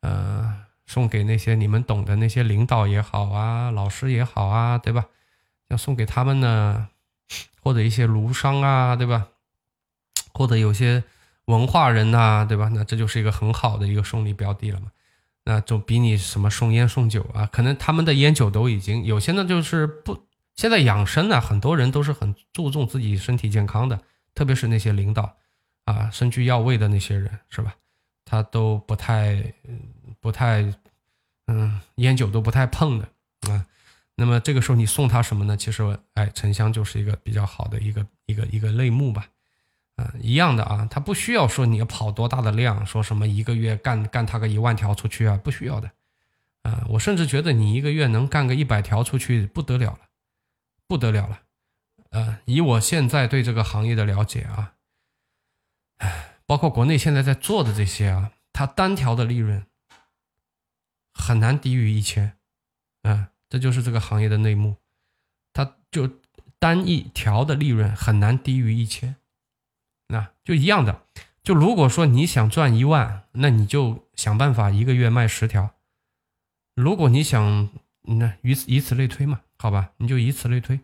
[0.00, 5.06] 呃送给那些你们懂的那些领导也好啊，老师也好啊，对吧？
[5.68, 6.88] 要送给他们呢。
[7.60, 9.26] 或者一些儒商啊，对吧？
[10.32, 11.02] 或者有些
[11.46, 12.70] 文化人呐，对吧？
[12.72, 14.92] 那这就是一个很好的一个送礼标的了嘛。
[15.48, 24.00] 那就比你什么送烟送酒啊，可能他们的烟酒都已经有些呢，就是不现在养生呢，很多人都是很注重自己身体健康的，
[24.34, 25.36] 特别是那些领导
[25.84, 27.76] 啊，身居要位的那些人，是吧？
[28.24, 29.54] 他都不太
[30.18, 30.74] 不太
[31.46, 33.08] 嗯，烟酒都不太碰的
[33.48, 33.64] 啊。
[34.16, 35.56] 那么这个时候你送他什么呢？
[35.56, 39.28] 其实，哎，沉香就是一个比较好的一个一个一个类目吧，
[39.96, 45.90] 啊，一样的啊，他不需要说你要跑多大的量，说什么一个月干干他个一万条出去啊，不需要的，
[46.62, 50.00] 啊，我甚至觉得你一个月能干个一百条出去不得了了，
[50.86, 51.40] 不得了了，
[52.10, 54.74] 呃，以我现在对这个行业的了解啊，
[55.98, 59.66] 唉，包括国内现在在做的这些啊，它单条的利润
[61.12, 62.36] 很难低于一千，
[63.02, 63.28] 嗯。
[63.48, 64.74] 这就是这个行业的内幕，
[65.52, 66.18] 它就
[66.58, 69.14] 单一条的利润很难低于一千，
[70.08, 71.02] 那就一样的。
[71.42, 75.70] 就如果说你想赚一万，那你就想办法一个月卖十条。
[76.74, 77.70] 如果你想，
[78.02, 80.80] 那以此以此类推嘛，好吧，你就以此类推。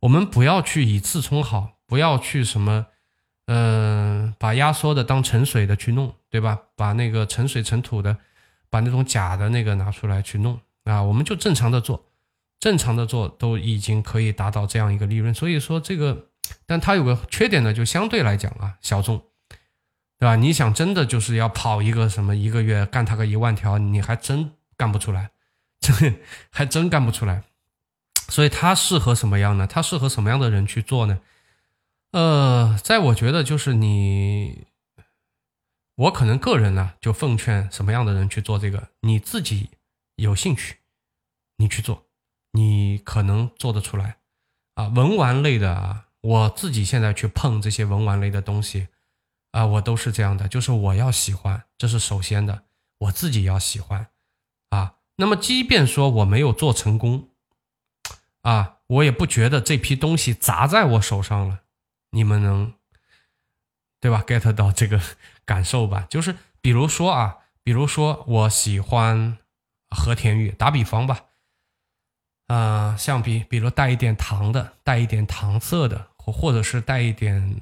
[0.00, 2.86] 我们不要去以次充好，不要去什么，
[3.46, 6.58] 嗯，把压缩的当沉水的去弄，对吧？
[6.76, 8.18] 把那个沉水沉土的，
[8.68, 10.60] 把那种假的那个拿出来去弄。
[10.84, 12.04] 啊，我们就正常的做，
[12.58, 15.32] 正常的做都已经可以达到这样一个利润。
[15.32, 16.28] 所以说这个，
[16.66, 19.18] 但它有个缺点呢，就相对来讲啊，小众，
[20.18, 20.36] 对吧？
[20.36, 25.30] 你想真的就是要跑一个什么一个月干它个一万条，你还真干不出来，
[25.80, 25.92] 这
[26.50, 27.44] 还真干不出来。
[28.28, 29.66] 所以它适合什么样呢？
[29.66, 31.20] 它适合什么样的人去做呢？
[32.12, 34.66] 呃，在我觉得就是你，
[35.96, 39.70] 我可能个人呢就奉劝什么样的人去做这个，你自己。
[40.16, 40.76] 有兴趣，
[41.56, 42.04] 你去做，
[42.52, 44.18] 你可能做得出来，
[44.74, 48.88] 啊，文玩类的啊，我自己现在去碰这些文玩类的东西，
[49.50, 52.62] 啊，我都是这样的，就是我要喜欢，这是首先的，
[52.98, 54.08] 我自己要喜欢，
[54.70, 57.28] 啊，那么即便说我没有做成功，
[58.40, 61.60] 啊，我也不觉得这批东西砸在我手上了，
[62.10, 62.72] 你们能，
[64.00, 64.98] 对吧？get 到这个
[65.44, 66.06] 感受吧？
[66.08, 69.38] 就是比如说啊，比如说我喜欢。
[69.94, 71.26] 和田玉，打比方吧，
[72.46, 77.56] 啊，像比比如带一点糖的，带一点糖色的，或者是带一点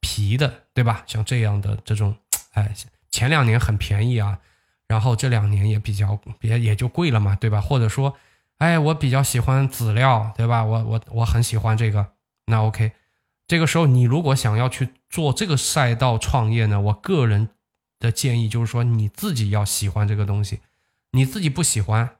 [0.00, 1.02] 皮的，对吧？
[1.06, 2.16] 像这样的这种，
[2.52, 2.74] 哎，
[3.10, 4.38] 前两年很便宜啊，
[4.86, 7.60] 然后这两年也比较也也就贵了嘛，对吧？
[7.60, 8.16] 或者说，
[8.58, 10.62] 哎，我比较喜欢籽料，对吧？
[10.62, 12.12] 我我我很喜欢这个，
[12.46, 12.92] 那 OK，
[13.48, 17.48] 这个时候你如果想要去做这个赛道创业呢，我个人
[17.98, 20.60] 的建议就是说，你自己要喜欢这个东西。
[21.12, 22.16] 你自己不喜欢，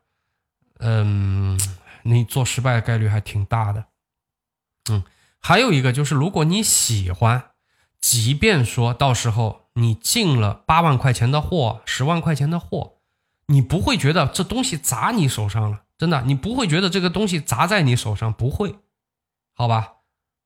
[0.79, 1.59] 嗯，
[2.05, 3.85] 你做失败的概率还挺大的，
[4.89, 5.03] 嗯，
[5.47, 7.51] 还有一个就是，如果你喜欢，
[8.01, 12.95] 即便说到时候你进了八万块钱的货、十万块钱的货，
[13.49, 18.77] 你不会觉得这东西砸你手上了，真的，你不会觉得这个东西砸在你手上，不会，
[19.53, 19.97] 好吧？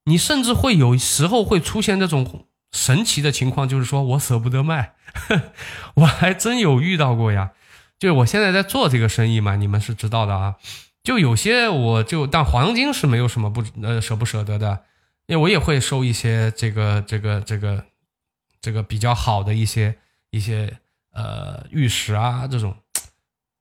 [0.07, 4.95] 你甚至会有时候会出现这种神奇的情况，就是说我舍不得卖，
[5.95, 7.53] 我还真有遇到过呀。
[8.01, 10.57] 就是我现在在做这个生意嘛，你们是知道的啊。
[11.09, 14.85] 就有些我就，但黄金是没有什么不呃舍不舍得的，
[15.25, 17.83] 因为我也会收一些这个这个这个
[18.61, 19.97] 这个比较好的一些
[20.29, 20.71] 一些
[21.15, 22.77] 呃玉石啊这种，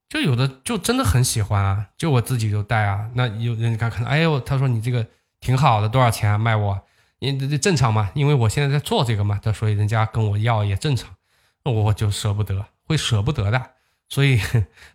[0.09, 3.09] 就有的就真的很喜欢啊，就我自己就戴啊。
[3.13, 5.07] 那有人家看看，哎呦，他说你这个
[5.39, 6.37] 挺好的，多少钱啊？
[6.37, 6.77] 卖我？
[7.19, 11.15] 因这正常嘛，因为我现在在做这个嘛，他所以人家跟我要也正常，
[11.63, 13.71] 我就舍不得，会舍不得的。
[14.09, 14.39] 所以，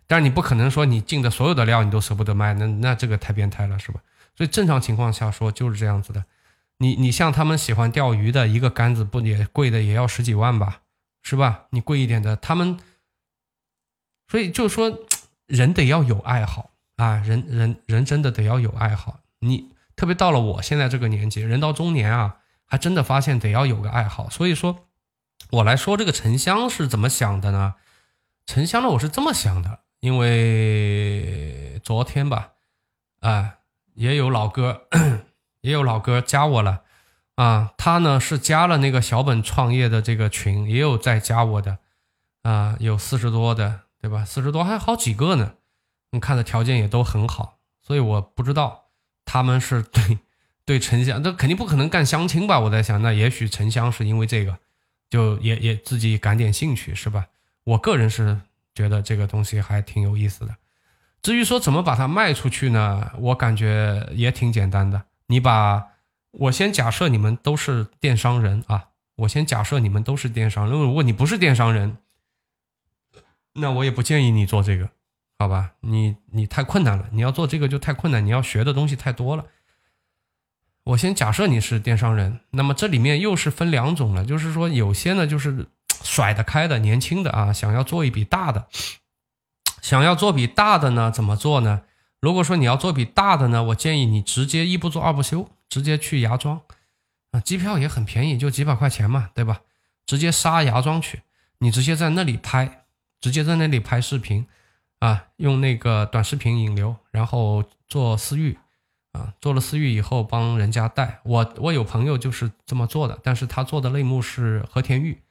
[0.07, 4.01] 但是你不可能说你进的所有的料你都舍不得卖，那那这个太变态了，是吧？
[4.35, 6.25] 所以正常情况下说就是这样子的。
[6.77, 10.81] 你你像他们喜欢钓鱼的一个杆子不也贵的也要十几万吧，
[11.21, 11.65] 是吧？
[11.69, 12.79] 你贵一点的，他们，
[14.27, 14.99] 所以就说
[15.45, 19.19] 人得要有爱好啊，人人人真的得要有爱好。
[19.39, 24.27] 你特别到了我现在这个年纪，人到中年啊，还真的发现得要有个爱好。
[24.29, 24.87] 所以说，
[25.51, 27.75] 我来说这个沉香是怎么想的呢？
[28.45, 32.51] 沉香呢，我是这么想的，因为昨天吧，
[33.21, 33.55] 啊，
[33.95, 34.87] 也有老哥，
[35.61, 36.81] 也有老哥加我了，
[37.35, 41.77] 啊，他呢是加了那个小本创业的这个群，也有在加我的，
[42.41, 44.25] 啊，有四十多的，对吧？
[44.25, 45.53] 四十多还好几个呢，
[46.11, 48.89] 你看的条件也都很好，所以我不知道
[49.23, 50.19] 他们是对
[50.65, 52.59] 对沉香，这肯定不可能干相亲吧？
[52.59, 54.59] 我在想，那也许沉香是因为这个，
[55.09, 57.27] 就也也自己感点兴趣，是吧？
[57.65, 58.41] 我个人是
[58.75, 60.55] 觉得这个东西还挺有意思的。
[61.21, 63.11] 至于说怎么把它卖出去呢？
[63.17, 65.05] 我感觉也挺简单的。
[65.27, 65.87] 你把
[66.31, 70.77] 我先假设你们都是电商人啊，我先假设你们都是电商人。
[70.77, 71.95] 如果你不是电商人，
[73.53, 74.89] 那我也不建议你做这个，
[75.39, 75.75] 好吧？
[75.79, 79.45] 你你太困难了，你要做这个就太困难，你要学的东西太多了。
[80.83, 85.67] 我先假设你是电商人，那么这里面又是分两种了，就是说有些呢就是。
[86.03, 88.67] 甩得开的年轻的啊，想要做一笔大的，
[89.81, 91.81] 想要做笔大的呢，怎么做呢？
[92.19, 96.61] 如果说你要做笔大的呢，我建议你直接一不做二不休，直接去芽庄
[97.31, 99.61] 啊，机票也很便宜，就几百块钱嘛，对吧？
[100.05, 101.21] 直接杀芽庄去，
[101.59, 102.85] 你直接在那里拍，
[103.21, 104.45] 直接在那里拍视频
[104.99, 108.57] 啊，用那个短视频引流，然后做私域
[109.13, 111.21] 啊，做了私域以后帮人家带。
[111.23, 115.22] 我我有朋友就是这么做的，但是他做的类目是和田玉。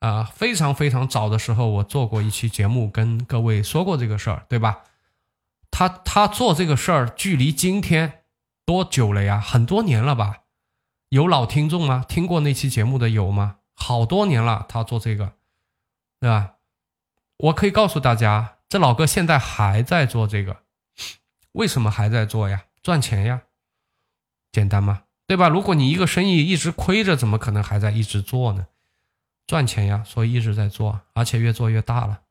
[0.00, 4.84] 啊，非常非常早的时候，我做过一期节目，跟各位说过这个事儿，对吧？
[5.70, 8.24] 他他做这个事儿，距离今天
[8.64, 9.40] 多久了呀？
[9.40, 10.42] 很多年了吧？
[11.08, 12.04] 有老听众吗？
[12.08, 13.56] 听过那期节目的有吗？
[13.74, 15.34] 好多年了，他做这个，
[16.20, 16.54] 对吧？
[17.38, 20.62] 我可以告诉大家，这老哥现在还在做这个，
[21.52, 22.64] 为什么还在做呀？
[22.82, 23.42] 赚钱呀，
[24.52, 25.02] 简单吗？
[25.26, 25.48] 对吧？
[25.48, 28.66] 如果你一个生意一直亏着，怎么可能还在一直做呢？
[29.46, 32.22] 赚钱呀，所以一直在做，而且越做越大了。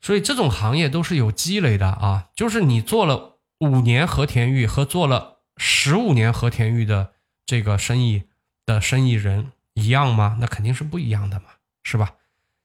[0.00, 7.14] 所以这种行业都是有积累的啊，就是你做了五年和田玉和做了十五年和田玉的
[7.44, 8.24] 这个生意
[8.64, 10.36] 的生意人一样吗？
[10.38, 11.46] 那肯定是不一样的嘛，
[11.82, 12.14] 是吧？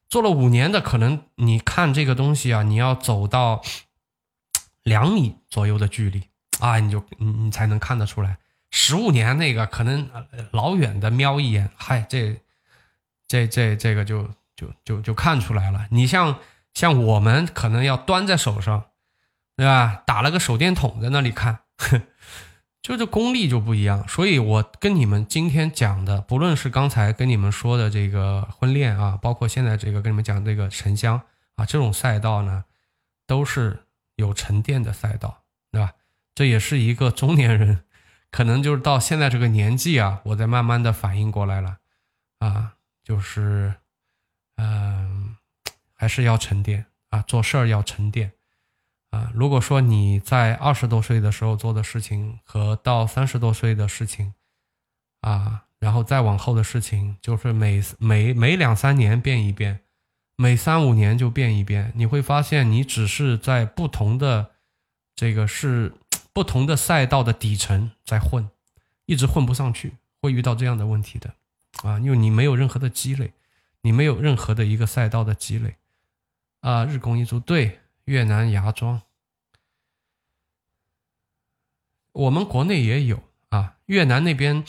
[0.08, 3.62] 做了五年的，可能你看这个东西啊，你要走到
[4.84, 6.22] 两米左右的距离
[6.60, 8.38] 啊，你就你你才能看得出来。
[8.70, 10.08] 十五年那个可能
[10.52, 12.40] 老远的瞄一眼，嗨，这。
[13.32, 15.86] 这这这个就就就就看出来了。
[15.90, 16.38] 你像
[16.74, 18.84] 像我们可能要端在手上，
[19.56, 20.02] 对吧？
[20.06, 21.60] 打了个手电筒在那里看，
[22.82, 24.06] 就这功力就不一样。
[24.06, 31.22] 所以我跟你们今天讲的，不论是刚才跟你们说的这个婚恋啊，包括现在这个跟你们讲这个沉香
[31.56, 32.64] 啊，这种赛道呢，
[33.26, 33.84] 都是
[34.16, 35.92] 有沉淀的赛道，对吧？
[36.34, 37.84] 这也是一个中年人，
[38.30, 41.78] 可能就是到现在这个年纪啊，我在慢慢的反应过来了
[42.40, 42.74] 啊。
[43.04, 43.74] 就是，
[44.56, 45.36] 嗯，
[45.94, 48.32] 还是要沉淀啊，做事儿要沉淀
[49.10, 49.30] 啊。
[49.34, 54.34] 如果说你在二十多岁的时候做的事情和到三十多岁的事情
[55.20, 59.80] 啊，然后再往后的事情，就是每每每两三年变一变，
[60.36, 64.52] 每三五年就变一变，你会发现你只是在不同的
[65.14, 65.92] 这个是
[66.32, 68.48] 不同的赛道的底层在混，
[69.06, 71.34] 一直混不上去，会遇到这样的问题的。
[71.82, 73.32] 啊，因为你没有任何的积累，
[73.80, 75.76] 你没有任何的一个赛道的积累，
[76.60, 79.02] 啊，日工一族对越南芽庄，
[82.12, 84.64] 我们国内也有啊，越南那边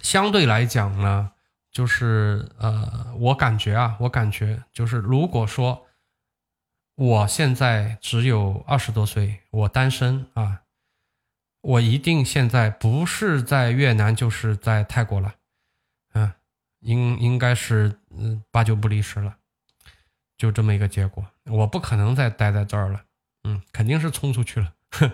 [0.00, 1.32] 相对来讲呢，
[1.70, 5.86] 就是呃，我感觉啊，我感觉就是如果说
[6.94, 10.62] 我现在只有二十多岁，我单身啊，
[11.60, 15.34] 我一定现在不是在越南就是在泰国了，
[16.80, 19.36] 应应该是嗯八九不离十了，
[20.36, 23.02] 就这么一个结果，我不可能再待在这儿了，
[23.44, 24.72] 嗯，肯定是冲出去了，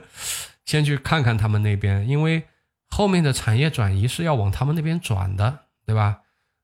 [0.64, 2.44] 先去看看他们那边，因为。
[2.90, 6.20] 后面的产业转移是要往他们那边转的，对吧？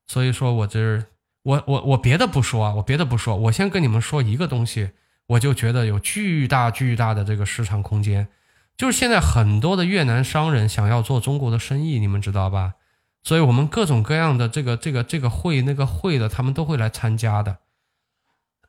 [0.07, 1.03] 所以说我这
[1.43, 4.91] 我我我别的不说啊，我别的不说，我先跟你们说一个东西，
[5.27, 8.29] 我就觉得有巨大巨大的这个市场空间，
[8.77, 12.75] 就是现在很多的越南商人想要做中国的生意，你们知道吧？
[13.23, 17.57] 所以我们各种各样的这个这个这个会那个会的，他们都会来参加的。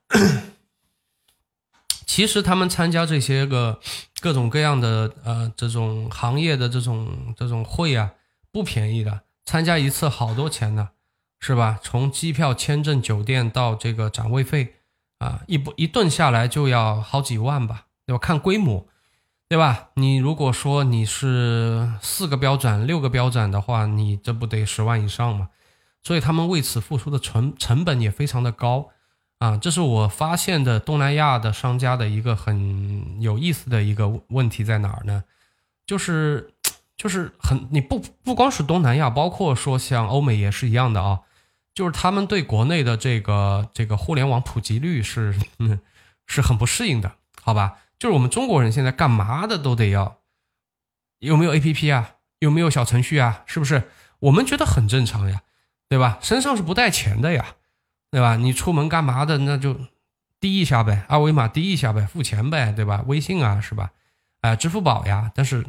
[2.07, 3.81] 其实他们参加这些个。
[4.23, 8.13] 各种各样的呃，这种行业的这种这种会啊，
[8.53, 10.91] 不便宜的，参加一次好多钱呢，
[11.41, 11.81] 是吧？
[11.83, 14.77] 从机票、签证、酒店到这个展位费
[15.19, 18.19] 啊，一不一顿下来就要好几万吧，对吧？
[18.21, 18.87] 看规模，
[19.53, 19.91] 对吧？
[19.97, 25.51] 你如果说你是四个标展、六个标展的话，你这不得十万以上吗？
[26.03, 28.89] 所以他们为此付出的成成本也非常的高。
[29.41, 35.23] 啊，这是我发现的东南亚的商家的一个很有意思的一个问题在哪儿呢？
[35.85, 36.55] 就是，
[36.97, 41.21] 就是很你不不光是东南亚，包括说像欧美也是一样的啊，
[41.75, 45.39] 就是他们对国内的这个这个互联网普及率是
[46.27, 47.13] 是很不适应的，
[47.43, 47.75] 好吧？
[48.03, 50.19] 就是我们中国人现在干嘛的都得要
[51.21, 53.89] 有没有 A P P 啊，有没有小程序啊，是不是？
[54.19, 55.43] 我们觉得很正常呀，
[55.89, 56.19] 对吧？
[56.21, 57.55] 身上是不带钱的呀。
[58.11, 58.35] 对吧？
[58.35, 59.39] 你出门干嘛的？
[59.39, 59.79] 那就
[60.41, 63.05] 滴一下呗，二维码滴一下呗，付钱呗，对吧？
[63.07, 63.93] 微信啊，是吧？
[64.41, 65.31] 哎，支付宝呀。
[65.33, 65.65] 但是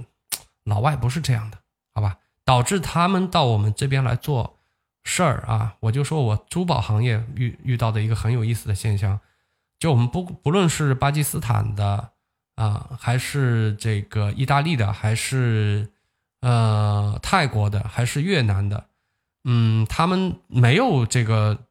[0.64, 1.60] 老外不是这样的，
[1.94, 2.18] 好吧？
[2.44, 4.58] 导致他们到我们这边来做
[5.04, 5.76] 事儿啊。
[5.82, 9.20] 我就说我珠宝行业遇遇到的一个很有意思的现象，
[9.78, 12.12] 就我们不不论是巴基斯坦的
[12.56, 15.90] 啊，还是这个意大利的，还是
[16.42, 18.88] 呃泰国的，还是越南的，
[19.44, 21.66] 嗯，他们没有这个。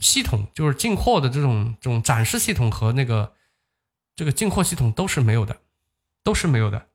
[0.00, 3.32] 系统就是进货的这种这种展示系统和那个
[4.16, 5.58] 这个进货系统都是没有的，
[6.24, 6.88] 都是没有的。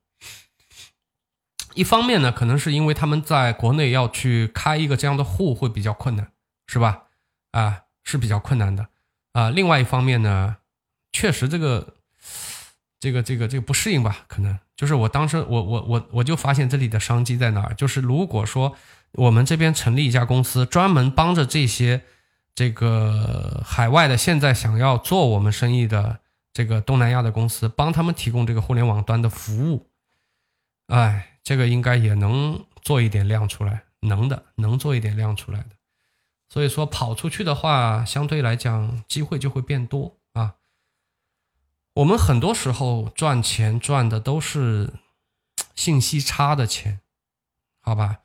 [1.72, 6.30] 一方面呢，可能是因为他们在国内要去开一个这样的户会比较困难，
[6.66, 7.04] 是吧？
[7.52, 8.88] 啊，是比较困难的
[9.32, 9.48] 啊。
[9.48, 10.58] 另外一方面呢，
[11.10, 11.94] 确实这个
[13.00, 14.18] 这个这个这个不适应吧？
[14.28, 18.76] 可能就是我当时我我我我就发现这里的商机在哪儿，就是如果说
[19.12, 22.02] 我们这边成立一家公司，专门帮着这些。
[22.52, 26.18] 这个海外的现在想要做我们生意的
[26.52, 29.86] 这个东南亚的公司，帮他们提供这个互联网端的服务，
[30.88, 35.70] 哎，这个应该也能做一点量出来，能的，能做一点量出来的。
[36.50, 40.18] 所以说跑出去的话，相对来讲机会就会变多。
[41.94, 44.92] 我们很多时候赚钱赚的都是
[45.74, 47.00] 信息差的钱，
[47.82, 48.20] 好吧？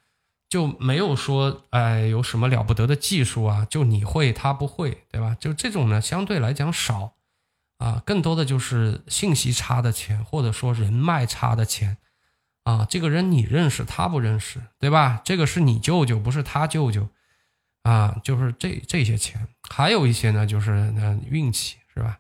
[0.48, 3.66] 就没有说，哎，有什么了不得的技术啊？
[3.66, 5.36] 就你会，他不会，对吧？
[5.40, 7.16] 就这种呢，相对来讲少，
[7.80, 11.98] 啊，更多的就是信息差的钱，或者说人脉差的钱，
[12.64, 15.20] 啊，这个人你认识，他不认识，对吧？
[15.26, 17.10] 这个是你舅舅，不是他舅舅，
[17.82, 22.20] 啊，就是这这些钱，还有一些呢，就是呃运气，是吧？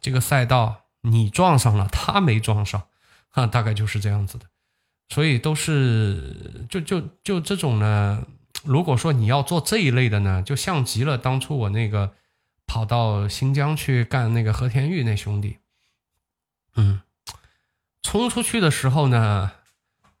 [0.00, 2.82] 这个赛道你撞上了，他没撞上，
[3.30, 4.46] 哈，大概就是这样子的。
[5.08, 8.26] 所以都是就就就这种呢。
[8.64, 12.12] 如果说你要做这一类的呢，就像极了当初我那个
[12.66, 15.58] 跑到新疆去干那个和田玉那兄弟，
[16.74, 17.00] 嗯，
[18.02, 19.52] 冲出去的时候呢，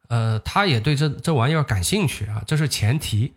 [0.06, 3.34] 呃，他也对这这玩意儿感兴趣啊，这是前提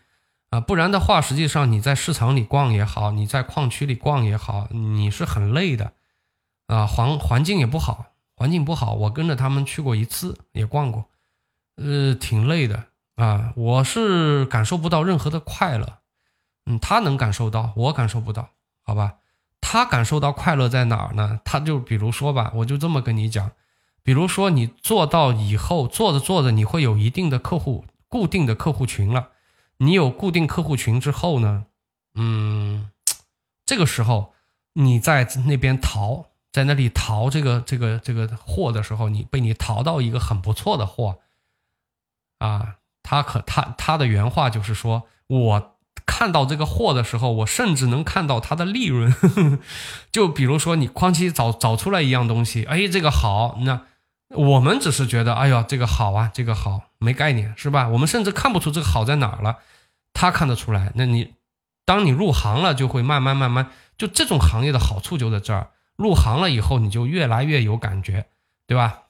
[0.52, 5.94] 啊，不然的话，实际上你在市场里逛也好，你在矿区里逛也好，你是很累的
[6.72, 11.06] 啊，环环境也不好，环境不好，我跟着他们去过一次，也逛过。
[11.76, 12.86] 呃，挺累的
[13.16, 15.98] 啊，我是感受不到任何的快乐，
[16.66, 18.52] 嗯，他能感受到，我感受不到，
[18.84, 19.16] 好吧？
[19.60, 21.42] 他感受到快乐在哪儿呢？
[21.44, 23.52] 他就比如说吧，我就这么跟你讲，
[24.02, 29.32] 比如说你做到以后，做着做着，你会有一定的客户，固定的客户群了。
[29.78, 31.66] 你有固定客户群之后呢，
[32.16, 32.92] 嗯，
[33.66, 34.34] 这个时候
[34.74, 41.20] 你在那边淘，在那里淘这个这个这个货的时候，你被你淘到一个很不错的货。
[42.40, 49.14] 啊，他可他他的原话就是说，我看到这个货的时候，我甚至能看到它的利润。
[50.12, 53.82] 就比如说你矿机找找出来一样东西，哎，这个好，那
[54.30, 57.88] 我们只是觉得，哎呀，这个好啊，这个好，没概念是吧？
[57.90, 59.60] 我们甚至看不出这个好在哪儿了，
[60.14, 60.92] 他看得出来。
[60.96, 61.36] 那你
[61.86, 65.70] 当你入行了，就会慢慢慢慢，就这种行业的好处就在这儿。
[66.02, 68.26] 入行了以后，你就越来越有感觉，
[68.68, 69.04] 对吧？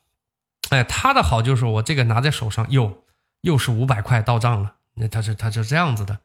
[0.69, 3.03] 哎，他的好就是我这个拿在手上，又
[3.41, 4.75] 又是五百块到账了。
[4.93, 6.19] 那他是他是这样子的，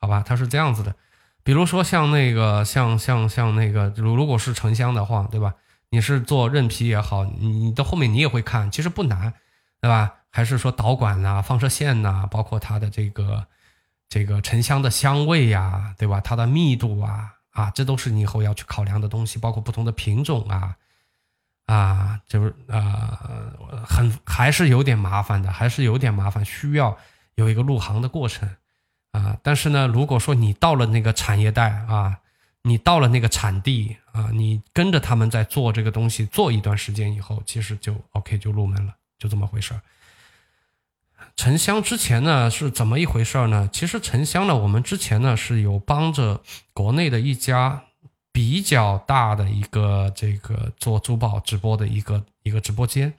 [0.00, 0.24] 好吧？
[0.26, 0.94] 他是这样子的。
[1.44, 5.54] 比如说像那个像像像那个，如如果是沉香的话，对吧？
[5.90, 9.32] 你是做韧皮也好，你你到后面你也会看，其实不难，
[9.80, 10.14] 对吧？
[10.30, 13.46] 还是说导管呐、放射线呐，包括它的这个
[14.08, 16.20] 这个沉香的香味呀，对吧？
[16.20, 17.35] 它的密度啊。
[17.56, 20.76] 啊，这都是你以后要去考量的东西，包括不同的品种啊，
[21.64, 23.18] 啊，就是啊，
[23.82, 26.94] 很还是有点麻烦的，还是有点麻烦，需要
[27.36, 28.46] 有一个入行的过程
[29.12, 29.38] 啊。
[29.42, 32.18] 但是呢，如果说你到了那个产业带啊，
[32.60, 39.80] 你到了那个产地啊，你跟着他们在做这个东西，做一段时间以后，其实就 OK 就入门了，就这么回事儿。
[41.36, 43.68] 沉香之前呢是怎么一回事呢？
[43.70, 46.40] 其实沉香呢，我们之前呢是有帮着
[46.72, 47.84] 国内的一家
[48.32, 53.12] 比较大的一个这个做珠宝直播的一个一个直播间，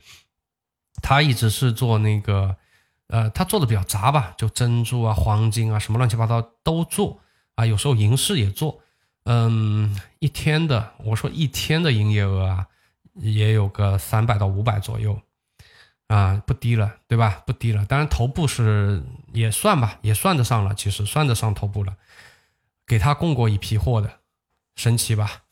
[1.01, 2.55] 他一直是做那个，
[3.07, 7.19] 呃，他做的比较杂吧，就珍珠啊、黄金啊什么乱七八糟都做
[7.53, 8.79] 啊，有时候银饰也做，
[9.25, 12.67] 嗯，一天的我说一天的营业额啊，
[13.13, 15.19] 也有个三百到五百左右。
[16.07, 17.43] 啊，不低了，对吧？
[17.45, 17.85] 不低了。
[17.85, 19.03] 当然，头部是
[19.33, 20.73] 也算吧，也算得上了。
[20.73, 21.95] 其实算得上头部了。
[22.85, 24.19] 给他供过一批货的，
[24.77, 25.43] 神奇吧？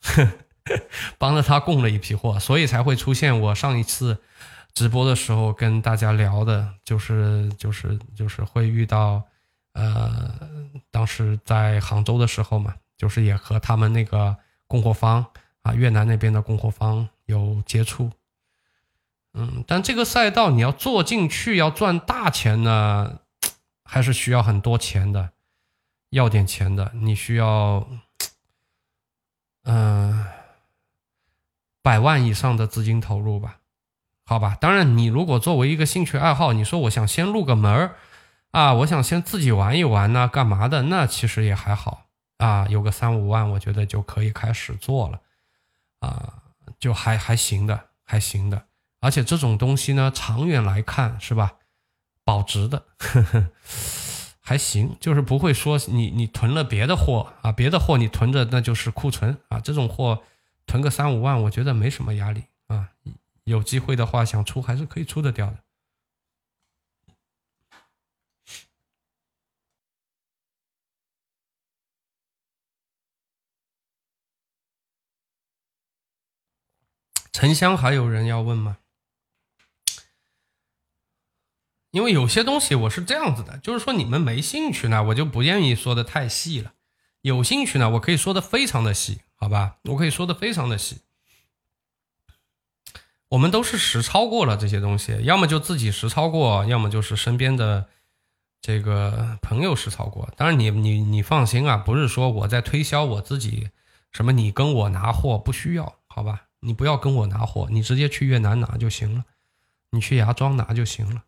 [1.18, 4.18] 帮着他供了一批货，所以才会出现我上一次
[4.72, 9.22] 直播的时候跟大家聊的，就是就是就是会遇到，
[9.74, 10.34] 呃，
[10.90, 14.34] 当时在杭州的时候嘛，就是也和他们那个
[14.66, 15.24] 供货方
[15.62, 18.10] 啊，越南那边的供货方有接触。
[19.38, 23.20] 嗯，但这个赛道你要做进去，要赚大钱呢，
[23.84, 25.32] 还是需要很多钱的，
[26.08, 26.90] 要点钱的。
[26.94, 27.86] 你需要，
[29.64, 30.24] 嗯，
[31.82, 33.58] 百万以上的资金投入吧？
[34.24, 37.96] 好吧，当然，你如果作为一个兴趣爱好，你说我想先入个门儿
[38.52, 40.84] 啊，我想先自己玩一玩呢，干嘛的？
[40.84, 42.06] 那其实也还好
[42.38, 45.20] 啊，有个三五万，我觉得就可以开始做了
[46.00, 46.42] 啊，
[46.78, 48.64] 就还还行的，还行的。
[49.06, 51.58] 而且这种东西呢，长远来看是吧，
[52.24, 53.52] 保值的，呵呵，
[54.40, 60.24] 还行，就是不会说你你囤了别的货啊，别的货你囤着那就是库存啊，这种货
[60.66, 62.88] 囤个三五万，我觉得没什么压力啊，
[63.44, 65.58] 有机会的话想出还是可以出得掉的。
[77.32, 78.78] 沉香还有人要问吗？
[81.90, 86.72] 因为有些东西我是这样子的，就是说你们没兴趣呢，我就不愿意说的太细了；
[87.22, 89.76] 有兴趣呢，我可以说的非常的细，好吧？
[89.84, 90.98] 我可以说的非常的细。
[93.30, 97.88] 我们都是实操过了这些东西，要么就自己实操过，要么就是身边的
[98.60, 100.28] 这个朋友实操过。
[100.36, 103.70] 当然，你你你放心啊，不是说我在推销我自己，
[104.12, 106.44] 什么你跟我拿货不需要，好吧？
[106.60, 109.24] 你不要跟我拿货，你直接去越南拿就行了，
[109.90, 111.24] 你去芽庄拿就行了。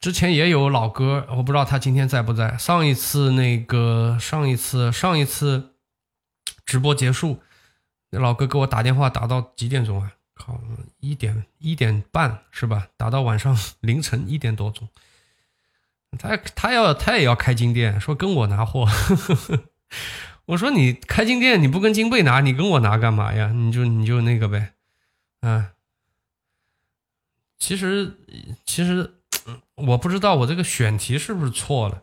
[0.00, 2.56] 之前也有老哥，我不知道他今天在不在。
[2.56, 5.74] 上一次那个，上一次上一次
[6.64, 7.42] 直播结束，
[8.10, 10.12] 那老哥给我打电话，打到几点钟啊？
[10.34, 10.60] 靠，
[11.00, 12.86] 一点一点半是吧？
[12.96, 14.88] 打到晚上 凌晨一点多钟。
[16.16, 18.86] 他他要他也要开金店，说跟我拿货。
[20.46, 23.50] 我说你开金店，你不跟金贝拿，你跟我拿干嘛呀？
[23.52, 24.74] 你就你就那个呗，
[25.40, 25.66] 嗯。
[27.58, 28.16] 其实
[28.64, 29.16] 其实。
[29.74, 32.02] 我不知道我这个选题是不是错了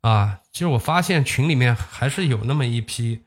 [0.00, 0.40] 啊？
[0.52, 3.24] 其实我发现群里面还是有那么一批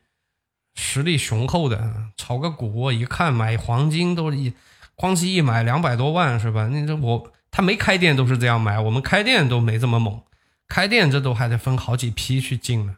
[0.74, 4.52] 实力雄厚的，炒个股一看买黄金都一
[4.96, 6.68] 咣叽一买两百多万是吧？
[6.68, 10.22] 那这我他没开店都是这样买，我们开店都没这么猛，
[10.66, 12.96] 开店这都还得分好几批去进呢，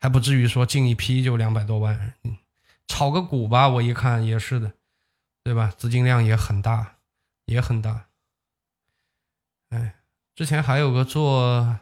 [0.00, 2.14] 还不至于说进一批就两百多万。
[2.88, 4.72] 炒个股吧，我一看也是的，
[5.44, 5.72] 对吧？
[5.78, 6.96] 资金量也很大，
[7.46, 8.06] 也很大，
[10.34, 11.80] 之前还有个做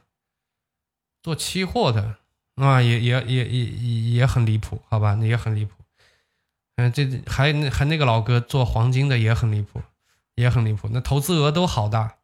[1.23, 2.17] 做期货的
[2.57, 3.65] 啊，也也也也
[4.13, 5.73] 也很离谱，好吧，也很离谱。
[6.77, 9.83] 嗯，这还还那个老哥做黄金的也很离谱，
[10.35, 10.89] 也很离谱。
[10.93, 12.17] 那投资额都好大，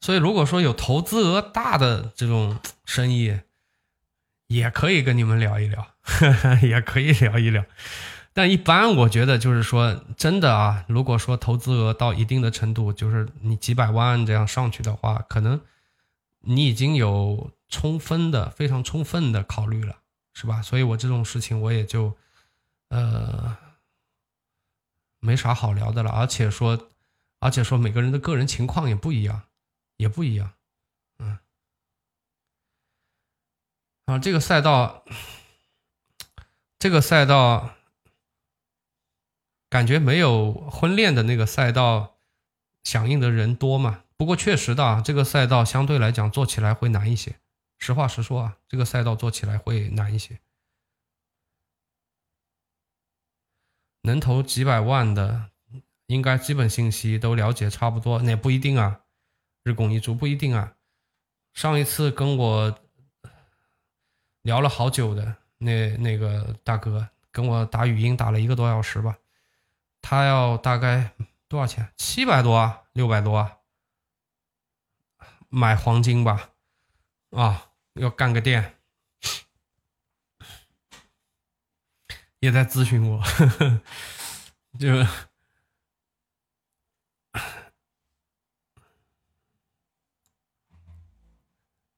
[0.00, 3.40] 所以如果说有投资额大的这种生意，
[4.46, 5.94] 也可以跟你们聊一聊，
[6.62, 7.64] 也可以聊一聊。
[8.38, 15.60] 但一般我觉得就是说，真的啊，如果说投资额到一定的程度，就是你几百万这样上去的话，可能
[16.42, 20.02] 你已经有充分的、非常充分的考虑了，
[20.34, 20.62] 是吧？
[20.62, 22.16] 所以我这种事情我也就
[22.90, 23.56] 呃
[25.18, 26.88] 没啥好聊的了，而且说，
[27.40, 29.42] 而且说每个人的个人情况也不一样，
[29.96, 30.52] 也不一样，
[31.18, 31.38] 嗯，
[34.04, 35.02] 啊，这个赛道，
[36.78, 37.74] 这个赛道。
[39.68, 42.16] 感觉没有婚恋的那个赛道
[42.84, 44.04] 响应的人多嘛？
[44.16, 47.36] 不过确实的啊，这个赛道相对来讲做起来会难一些。
[47.78, 50.40] 实话实说啊，这个赛道做起来会难一些。
[54.02, 55.50] 能投几百万的，
[56.06, 58.22] 应该基本信息都了解差不多。
[58.22, 59.02] 那不一定啊，
[59.64, 60.74] 日拱一卒不一定啊。
[61.52, 62.78] 上一次跟我
[64.42, 69.18] 聊了好久的那那个大哥，跟我打语音打了一个多小时吧。
[70.10, 71.12] 他要大概
[71.48, 71.92] 多少钱？
[71.98, 73.58] 七百多啊，六百多啊？
[75.50, 76.52] 买黄金吧，
[77.28, 78.78] 啊，要干个店，
[82.38, 83.22] 也在咨询我，
[84.80, 85.06] 就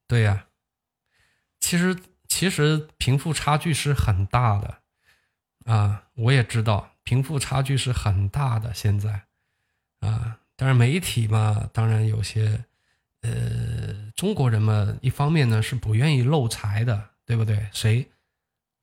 [0.09, 0.49] 对呀。
[1.61, 1.97] 其实，
[2.27, 4.83] 其实贫富差距是很大的
[5.67, 6.97] 啊，我也知道。
[7.05, 9.25] 贫富差距是很大的，现在，
[10.01, 12.65] 啊，当然媒体嘛，当然有些，
[13.23, 17.67] 呃，中国人嘛，一方面呢是不愿意漏财的，对不对？
[17.73, 18.11] 谁，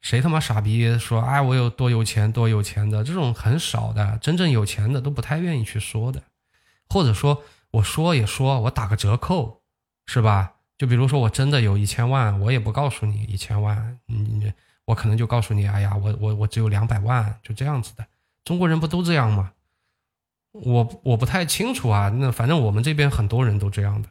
[0.02, 6.24] 谁他妈傻逼说，哎，我有多有钱，多有钱的这种很少的，真正有钱的都不太愿意去说的，
[6.90, 9.62] 或者说我说也说我打个折扣，
[10.06, 10.56] 是吧？
[10.78, 14.54] 就比如说我真的有一千万，我也不告诉你一千万，你
[14.88, 18.08] 我可能就告诉你，哎呀，我我我只有两百万，就这样子的。
[18.46, 19.54] 中国人不都这样吗？
[20.54, 22.08] 我我不太清楚啊。
[22.08, 24.10] 那反正我们这边很多人都这样的。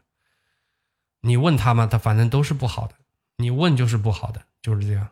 [1.22, 2.94] 你问他们，他反正都是不好的。
[3.36, 5.08] 你问就是不好的，就是这样。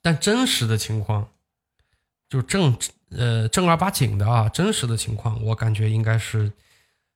[0.00, 1.28] 但真实的情况，
[2.30, 2.78] 就正
[3.10, 6.50] 呃正儿八经的啊，真实的情况，我感觉应该是，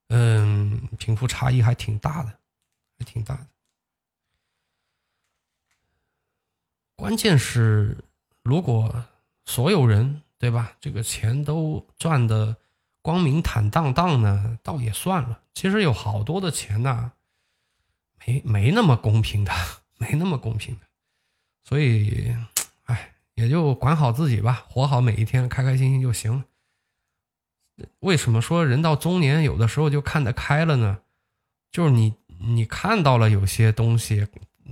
[0.08, 2.28] 嗯，贫富差异还挺大的，
[2.98, 3.46] 还挺大的。
[7.02, 7.96] 关键是，
[8.44, 9.04] 如果
[9.44, 12.56] 所有人对吧，这个钱都赚的
[13.02, 15.40] 光明坦荡荡呢，倒也算了。
[15.52, 17.10] 其实有好多的钱呢，
[18.24, 19.50] 没没那么公平的，
[19.98, 20.82] 没那么公平的。
[21.64, 22.36] 所以，
[22.84, 26.44] 哎，也就管好自己吧，活好每一天，开开心心就行。
[27.98, 31.00] 为什么说人到中年有的时候就看得开了呢？
[31.72, 34.24] 就是你你看到了有些东西，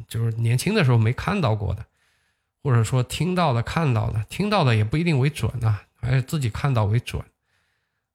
[0.06, 1.84] 就是年轻的时候没看到过的。
[2.62, 7.22] 或者说听到的、看到的，听到的也不一定为准啊，还是自己看到为准，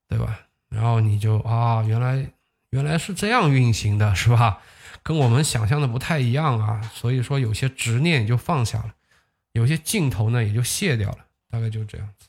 [0.07, 0.39] 对吧？
[0.69, 2.29] 然后你就啊，原来
[2.69, 4.61] 原来是这样运行的，是吧？
[5.03, 8.93] 跟我们想象的不太一样啊，所以说有些执念也就放下了，
[9.53, 11.19] 有些镜头呢也就卸掉了，
[11.49, 12.27] 大概就这样子。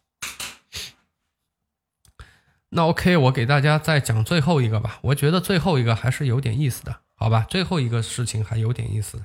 [2.68, 7.46] 那 OK，我给大家再讲最后一个吧，我觉得最后一个还是有点意思的，好吧？
[7.48, 9.24] 最后一个事情还有点意思。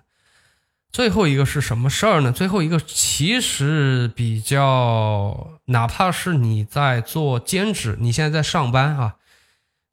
[0.92, 2.34] 最后一个是什么事儿呢？
[2.34, 9.16] 最后一个其实比较，哪怕是你在做兼职，你现在在上班啊，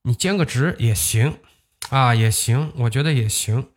[0.03, 1.39] 你兼个职也行
[1.91, 3.69] 啊，也行，我觉得也行。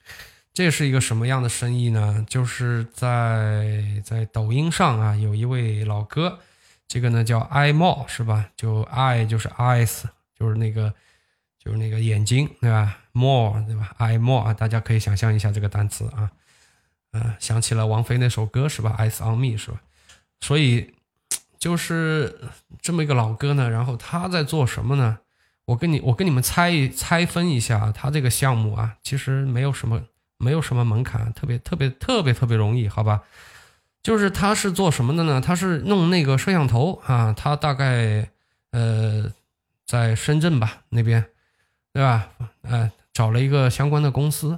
[0.52, 2.26] 这是一个什么样的生意呢？
[2.28, 6.40] 就是在在抖音上啊，有一位老哥，
[6.88, 8.50] 这个呢叫 i more 是吧？
[8.58, 10.02] 就 i 就是 eyes，
[10.38, 10.92] 就是那个
[11.64, 16.30] 就是那个眼睛对吧？more 对吧？i more 啊，大家可以想象一下这个单词啊。
[17.14, 19.82] 嗯，想起了王菲那首歌是吧？Eyes on me 是吧？
[20.40, 20.94] 所以
[21.60, 22.40] 就是
[22.82, 25.20] 这么一个老哥呢，然后他在做什么呢？
[25.66, 30.02] 我跟你我跟你们猜一猜分一下，他这个项目啊，其实没有什么
[30.38, 33.24] 没有什么门槛，特别特别特别特别容易，好吧？
[34.02, 35.40] 就是他是做什么的呢？
[35.40, 38.28] 他是弄那个摄像头啊，他大概
[38.72, 39.32] 呃
[39.86, 41.24] 在深圳吧那边，
[41.94, 42.30] 对吧？
[42.64, 44.58] 呃，找了一个相关的公司。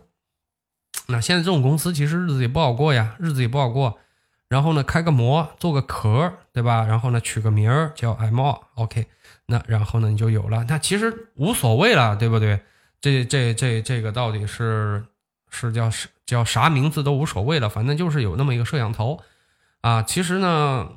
[1.08, 4.00] 那现在这种公司其实日子也不好过呀，日子也不好过。
[4.50, 6.86] 然后呢，开个模，做个壳，对吧？
[6.86, 9.08] 然后呢，取个名儿叫 M，OK。
[9.48, 10.64] 那然后呢，你就有了。
[10.70, 12.60] 那其实无所谓了，对不对？
[13.02, 15.04] 这这这这个到底是
[15.50, 19.20] 是叫是叫啥名字都无所谓了，反正就是有那么一个摄像头
[19.82, 20.04] 啊。
[20.04, 20.88] 其实呢，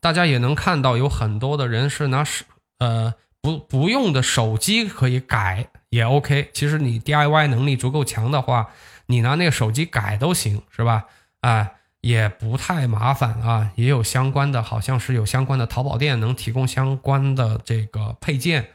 [0.00, 2.44] 大家也能看到，有很多的人是拿手
[2.78, 6.50] 呃不不用的手机可以改也 OK。
[6.52, 8.68] 其实你 DIY 能力足够强的话。
[9.08, 11.06] 你拿那个手机改都行，是吧？
[11.40, 18.70] 哎，也不太麻烦啊，也有相关的，好像是有相关的淘宝店能提供相关的这个配件，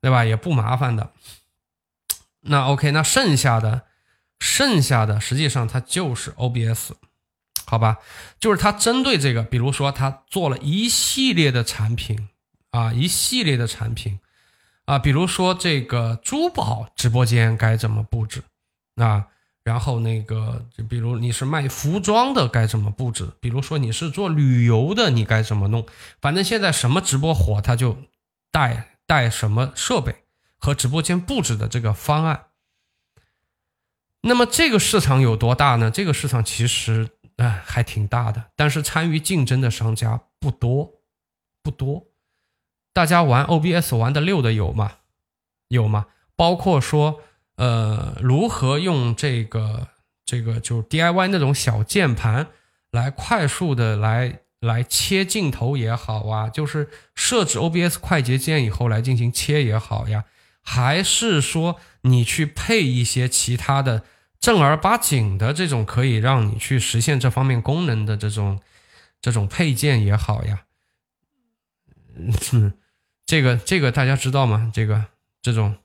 [0.00, 0.24] 对吧？
[0.24, 1.12] 也不麻烦的。
[2.40, 3.82] 那 OK，那剩下的，
[4.38, 6.92] 剩下的实际上它就是 OBS，
[7.66, 7.98] 好吧？
[8.40, 12.28] 就是它针对这个，比如说它做了一系列的产品
[12.70, 14.20] 啊，一系列的产品
[14.86, 18.42] 啊，比如说这个珠宝直播间该怎么布置
[18.96, 19.26] 啊？
[19.66, 23.28] 然后那个，就比如你是卖服装的，该怎么布置？
[23.40, 25.84] 比如说你是做旅游的，你该怎么弄？
[26.20, 27.96] 反正现在什么直播火，他就
[28.52, 30.22] 带带什么设备
[30.56, 32.44] 和直播间布置的这个方案。
[34.20, 35.90] 那么这个市场有多大呢？
[35.90, 41.00] 这个市场其实哎还挺大的，但是参与竞争的商家不多，
[41.64, 42.06] 不多。
[42.92, 44.92] 大家玩 OBS 玩的溜的有吗？
[45.66, 46.06] 有吗？
[46.36, 47.20] 包括说。
[47.56, 49.88] 呃，如何用这个
[50.24, 52.48] 这个就 DIY 那种小键盘
[52.90, 60.24] 来快速的来来切镜头也好啊，就是设置 OBS 快捷键以后来进行切也好呀，
[60.60, 64.02] 还是说你去配一些其他的
[64.38, 68.60] 正儿八经的这种可以让你去实现这方面功能的这种
[69.22, 70.64] 这种配件也好呀？
[73.24, 74.70] 这个这个大家知道吗？
[74.74, 75.06] 这个
[75.40, 75.76] 这种。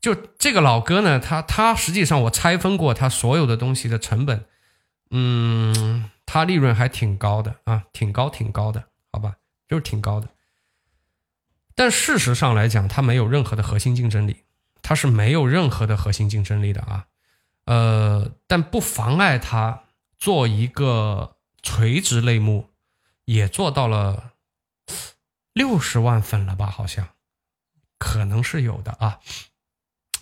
[0.00, 4.46] 就这个老哥呢，他他实际上我拆分过他所有的东西的成本，
[5.10, 9.36] 嗯，他利润还挺高的啊，挺高挺高的，好吧，
[9.68, 10.28] 就是挺高的。
[11.74, 14.44] 但事实上来讲，他没有任何的核心竞争力，
[14.80, 17.06] 他是没有任何的核心竞争力的啊。
[17.66, 19.84] 呃，但不妨碍他
[20.18, 22.70] 做一个垂直类目，
[23.26, 24.32] 也做到了
[25.52, 26.66] 六十万粉了吧？
[26.66, 27.08] 好像
[27.98, 29.20] 可能是有的啊。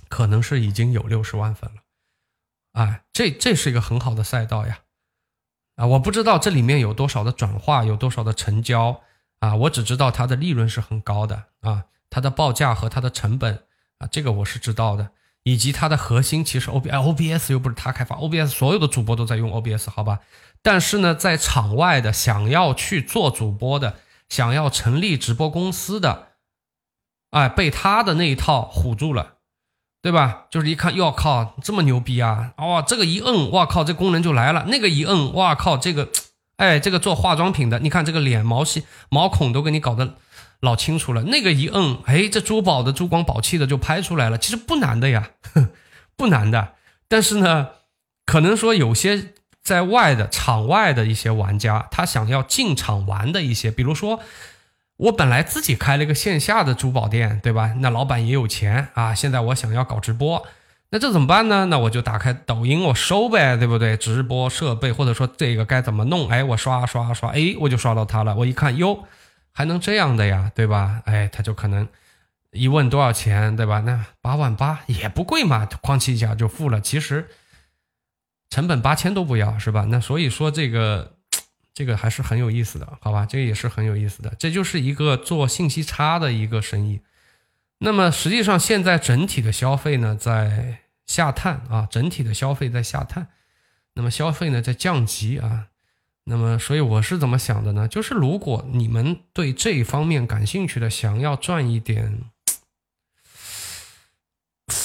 [0.09, 1.83] 可能是已经有六十万粉了，
[2.73, 4.81] 哎，这这是一个很好的赛道呀，
[5.77, 9.03] 啊，我不知道这里面有多少的转化，有多少的成交。
[9.41, 11.45] 啊，我只知道它的利润是很高的。
[11.61, 13.67] 啊，它的报价和它的成本
[13.99, 15.13] 啊，这个我是知道的，
[15.45, 20.19] 以及它的核心其实 O B O B S 又不是他开发，O B S 所有的主播都在用 O B S 好吧，
[20.61, 26.31] 但是呢，在场外的想要去做主播的，想要成立直播公司的，
[27.31, 29.38] 哎，被他的那一套唬住了。
[30.09, 30.47] 对吧？
[30.49, 32.55] 就是一看，哟靠，这么牛逼啊！
[32.57, 34.65] 哦，这个一摁，哇靠，这功能就来了。
[34.69, 36.09] 那个一摁，哇靠，这个，
[36.57, 40.15] 哎，这个做化妆品的，你看这个脸毛细毛孔都给你搞得
[40.61, 41.25] 老清楚了。
[41.25, 44.39] 那个一摁，哎，这珠宝的珠光宝气的就拍出来了。
[44.39, 45.29] 其实不难的呀，
[46.17, 46.69] 不难的。
[47.07, 47.69] 但是呢，
[48.25, 54.21] 可能说有些在外的场外的一些玩家，他想要进场玩的一些，比如说。
[54.99, 57.75] 我本来自己开了一个线下的珠宝店，对吧？
[57.79, 59.15] 那老板也有钱啊。
[59.15, 60.45] 现在我想要搞直播，
[60.91, 61.67] 那这怎么办呢？
[61.67, 63.97] 那我就打开抖音，我收呗，对不对？
[63.97, 66.29] 直播设备或者说这个该怎么弄？
[66.29, 68.35] 哎，我刷刷刷，哎，我就刷到他了。
[68.35, 69.05] 我一看，哟，
[69.53, 71.01] 还能这样的呀，对吧？
[71.05, 71.87] 哎，他就可能
[72.51, 73.79] 一问多少钱，对吧？
[73.87, 76.81] 那八万八也不贵嘛，哐叽一下就付了。
[76.81, 77.29] 其实
[78.51, 79.87] 成本八千都不要，是吧？
[79.89, 81.18] 那所以说这个。
[81.79, 83.25] 这个还是很有意思的，好吧？
[83.25, 86.99] 这个也是很有意思的，这就是一个做信息差的一个生意。
[87.79, 93.29] 那么实际上现在整体的消费呢在下探啊，整体的消费在下探，
[93.95, 95.69] 那么消费呢在降级啊。
[96.25, 97.87] 那么所以我是怎么想的呢？
[97.87, 102.23] 就是如果你们对这一方面感兴趣的，想要赚一点。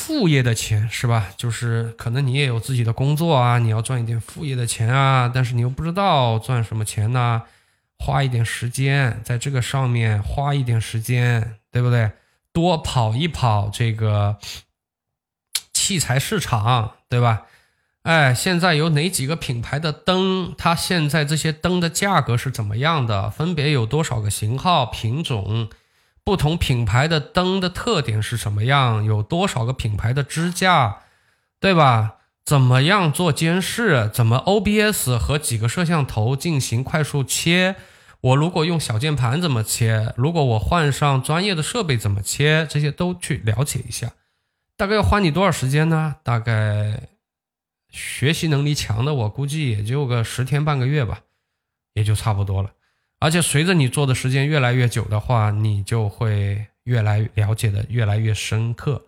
[0.06, 1.30] 副业的钱是吧？
[1.38, 7.44] 就是可能你也有自己的工作啊，你要赚一点副业的钱啊，但是你又不知道赚什么钱呢？
[8.00, 12.12] 花一点时间在这个上面，花一点时间，对不对？
[12.52, 14.38] 多跑一跑这个
[15.72, 17.44] 器材市场，对吧？
[18.02, 20.54] 哎，现在有哪几个品牌的灯？
[20.58, 23.30] 它现在这些灯的价格是怎么样的？
[23.30, 25.70] 分别有多少个型号品种？
[26.24, 29.04] 不同品牌的灯的特点是什么样？
[29.04, 31.04] 有多少个品牌的支架，
[31.60, 32.16] 对吧？
[32.46, 34.10] 怎么样做监视？
[34.14, 37.76] 怎么 OBS 和几个摄像头进行快速切？
[38.22, 40.14] 我如果用小键盘怎么切？
[40.16, 42.66] 如果我换上专业的设备怎么切？
[42.70, 44.12] 这些都去了解一下。
[44.78, 46.16] 大概要花你多少时间呢？
[46.24, 47.10] 大概
[47.90, 51.22] 学习能力强的，我估计也就个十天半个月吧，
[51.94, 52.72] 也就差不多了。
[53.24, 59.06] 而且随着你做的时间越来越久的话，你就会越来了解的越来越深刻，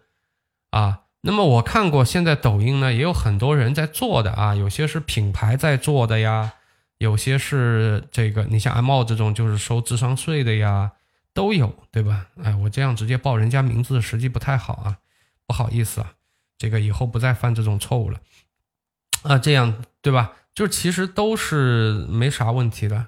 [0.69, 6.53] 啊，那么我看过现在抖音呢也有很多人在做的啊，有些是品牌在做的呀，
[6.97, 10.93] 有些是这个你像阿茂这种就是收智商税的呀，
[11.33, 12.27] 都有对吧？
[12.41, 14.97] 哎，我这样直接报人家名字实际不太好啊，
[15.45, 16.13] 不好意思啊，
[16.57, 18.21] 这个以后不再犯这种错误了，
[19.23, 20.31] 啊，这样对吧？
[20.53, 23.07] 就其实都是没啥问题的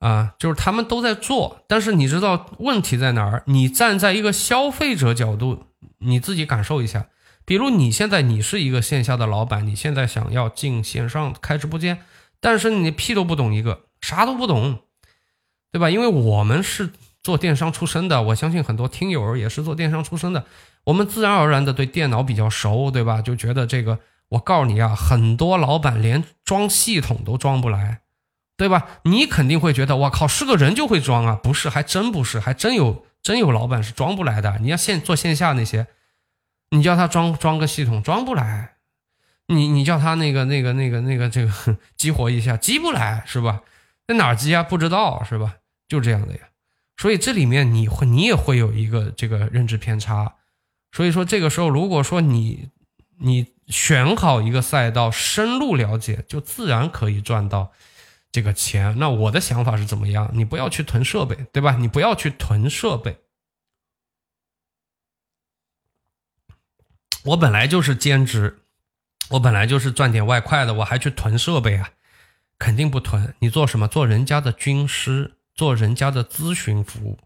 [0.00, 3.44] 啊，就是他们都在做，但是你知道问题在哪儿？
[3.46, 5.66] 你站在一个消费者角度，
[5.98, 7.06] 你自己感受一下。
[7.44, 12.02] 比如你现在你是一个线下的老板，你现在想要进线上开直播间，
[12.40, 14.80] 但是你屁都不懂一个，啥都不懂，
[15.70, 15.88] 对吧？
[15.90, 16.90] 因为我们是
[17.22, 20.44] 做电商出身的，我相信很多听友也是做电商出身的，
[20.84, 23.20] 我们自然而然的对电脑比较熟，对吧？
[23.20, 23.98] 就觉得这个。
[24.30, 28.02] 我告诉你啊，很多老板连装系统都装不来，
[28.60, 29.00] 对吧？
[29.04, 31.40] 你肯定会觉得，我靠，是个人就会装啊？
[31.42, 34.58] 不是，还真不是，还真有真有老板是装不来的。
[34.60, 35.86] 你要线做线下那些，
[36.68, 38.74] 你叫他装装个系统，装不来。
[39.46, 43.62] 你你叫他那个那个那个那个这个激活一下，激不来，是吧？
[44.06, 44.62] 在哪激啊？
[44.62, 45.54] 不知道，是吧？
[45.88, 46.40] 就这样的呀。
[46.98, 50.34] 所以这里面你会你也会有一个这个认知偏差。
[50.92, 52.68] 所以说这个时候，如果说你
[53.20, 53.46] 你。
[53.70, 57.70] 选好一个赛道，深入了解，就自然可以赚到
[58.32, 58.98] 这个钱。
[58.98, 60.30] 那我的想法是怎么样？
[60.32, 61.76] 你不要去囤设备，对吧？
[61.76, 63.20] 你不要去囤设备。
[67.24, 68.62] 我本来就是兼职，
[69.30, 71.90] 我本来就是赚点外快的，我还去囤设备啊？
[72.58, 73.34] 肯定不囤。
[73.40, 73.86] 你做什么？
[73.86, 77.18] 做人家的军师，做人家的咨询服务。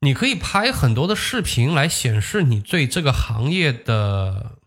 [0.00, 4.58] 你可以拍很多的视频来显示你对这个行业的。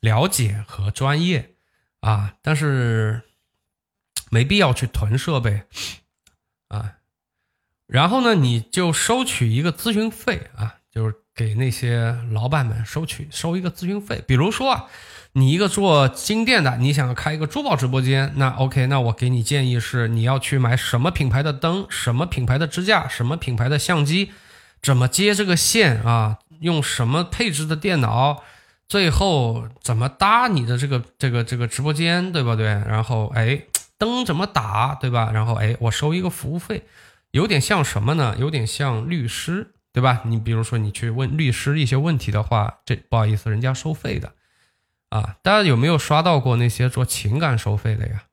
[0.00, 1.56] 了解和专业
[2.00, 3.22] 啊，但是
[4.30, 5.62] 没必要去囤设备
[6.68, 6.94] 啊。
[7.86, 14.24] 然后呢，你就收取一个咨询费啊，就是给那些老板们收取收一个咨询费。
[14.26, 14.86] 比如说啊，
[15.32, 24.32] 你一个做金店的，你想要开一个珠宝直播间，那 OK，那我给你建议是，你要去买什么品牌的灯，什么品牌的支架，什么品牌的相机，
[24.82, 28.42] 怎么接这个线啊，用什么配置的电脑。
[28.88, 32.66] 最后怎么搭你的这个这个这个直播间，对不对？
[32.66, 33.60] 然后哎，
[33.98, 35.30] 灯怎么打，对吧？
[35.32, 36.84] 然后哎，我收一个服务费，
[37.30, 38.36] 有点像什么呢？
[38.38, 40.22] 有点像律师，对吧？
[40.24, 44.34] 你比如说你去问律师一些问题的话，这不好意思，人家收费的
[45.08, 45.36] 啊。
[45.42, 48.24] 大家有没有刷到过那些做情感收费的呀？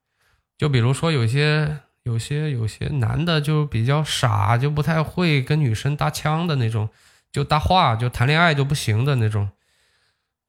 [0.57, 6.89] 就比如说有些有些有些男的就比较傻，就不太会跟女生搭腔的那种，
[7.31, 9.49] 就搭话就谈恋爱就不行的那种。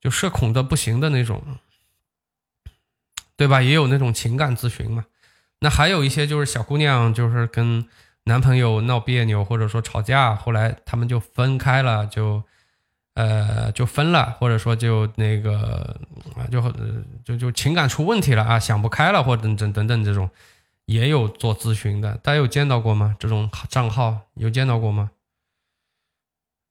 [0.01, 1.43] 就社恐的不行的那种，
[3.37, 3.61] 对吧？
[3.61, 5.05] 也有那种情感咨询嘛。
[5.61, 7.87] 那还有一些就是小姑娘，就是跟
[8.25, 12.43] 男朋友闹别扭，或者说吵架，后来他们就分开了，就
[13.15, 15.99] 呃就分了，或者说就那个
[16.37, 16.61] 啊就
[17.25, 20.29] 就就情感出问题了啊，想不开了，或等等等等这种，
[20.85, 22.17] 也有做咨询的。
[22.19, 23.17] 大家有见到过吗？
[23.19, 25.11] 这种账号有见到过吗？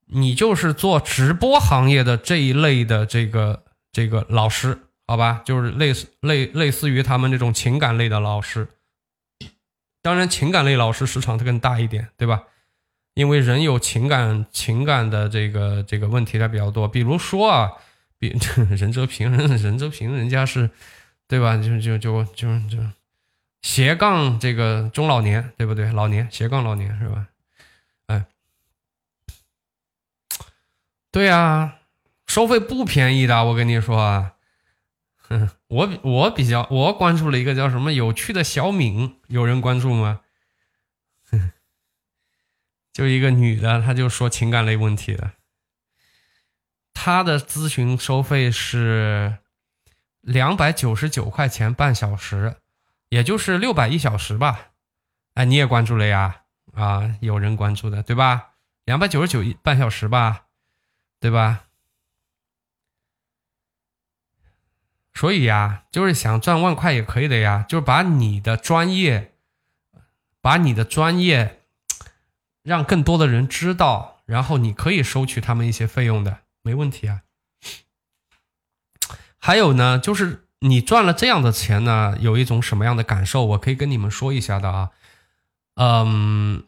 [0.08, 8.68] 你就是做直播行业的这一类的这个这个老师，好吧，就是类似类类似于他们这种情感类的老师。
[10.02, 12.44] 当然，情感类老师市场它更大一点，对吧？
[13.14, 16.88] 因为人有情感情感的这个这个问题它比较多。
[16.88, 17.72] 比如说啊，
[18.18, 18.36] 比
[18.76, 20.70] 任泽平，任任泽平人家是，
[21.28, 21.56] 对吧？
[21.58, 22.78] 就就就就就
[23.62, 25.92] 斜杠这个中老年，对不对？
[25.92, 27.28] 老年斜杠老年是吧？
[28.08, 28.26] 哎
[31.12, 31.76] 对呀，
[32.26, 34.33] 收费不便宜的，我跟你说啊，
[35.40, 40.22] 哼，我我比较我关注了一个叫什么有趣的小敏，有人关注吗？
[42.94, 45.32] 就一个女的，她就说情感类问题的，
[46.94, 49.40] 她的咨询收费是
[50.22, 52.58] 两百九十九块钱半小时，
[53.10, 54.74] 也就是六百一小时吧？
[55.34, 56.42] 哎，你也关注了呀？
[56.74, 58.52] 啊，有人关注的对吧？
[58.86, 60.46] 两百九十九一半小时吧？
[61.20, 61.66] 对吧？
[65.14, 69.34] 所以呀，就是想赚万块也可以的呀，就是把你的专业，
[70.42, 71.62] 把你的专业
[72.64, 77.22] 让更多的人知道，然后你可以收取他们一些费用的，没问题啊。
[79.38, 83.46] 还有呢，就是你赚了这样的钱呢，有一种什么样的感受？
[83.46, 84.92] 我可以跟你们说一下的啊。
[85.76, 86.64] 嗯，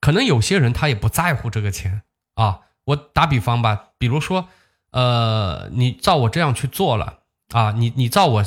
[0.00, 2.02] 可能有些人他也不在乎这个钱
[2.34, 2.60] 啊。
[2.86, 4.48] 我打比方吧，比如说，
[4.94, 7.18] 呃，你照我这样去做了
[7.48, 8.44] 啊，你你照我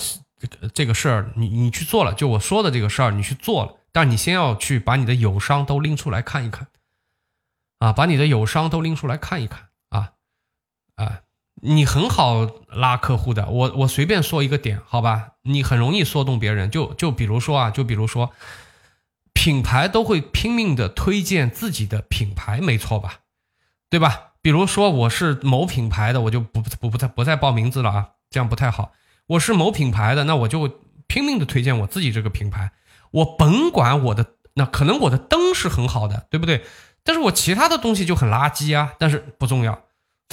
[0.73, 6.69] 这个事儿，你你去做了，就我说的这个事儿，你去做了，但你先要去把你的友商都拎出来看一看，
[7.79, 10.13] 啊，把你的友商都拎出来看一看，啊
[10.95, 11.19] 啊，
[11.61, 18.31] 你很好拉客户的，我我随便说一个点，好吧，你很容易说动别人，就就比如说啊，就比如说，
[19.33, 23.19] 品牌都会拼命的推荐自己的品牌，没错吧？
[23.89, 24.26] 对吧？
[24.47, 28.93] 比如说我是某品牌的，我就不不不再不再报名字了啊，这样不太好。
[29.25, 32.71] 我是某品牌的，那我就拼命的推荐我自己这个品牌。
[33.11, 36.63] 我甭管我的那可能我的灯是很好的，对不对？
[37.03, 38.93] 但是我其他的东西就很垃圾啊。
[38.97, 39.81] 但是不重要，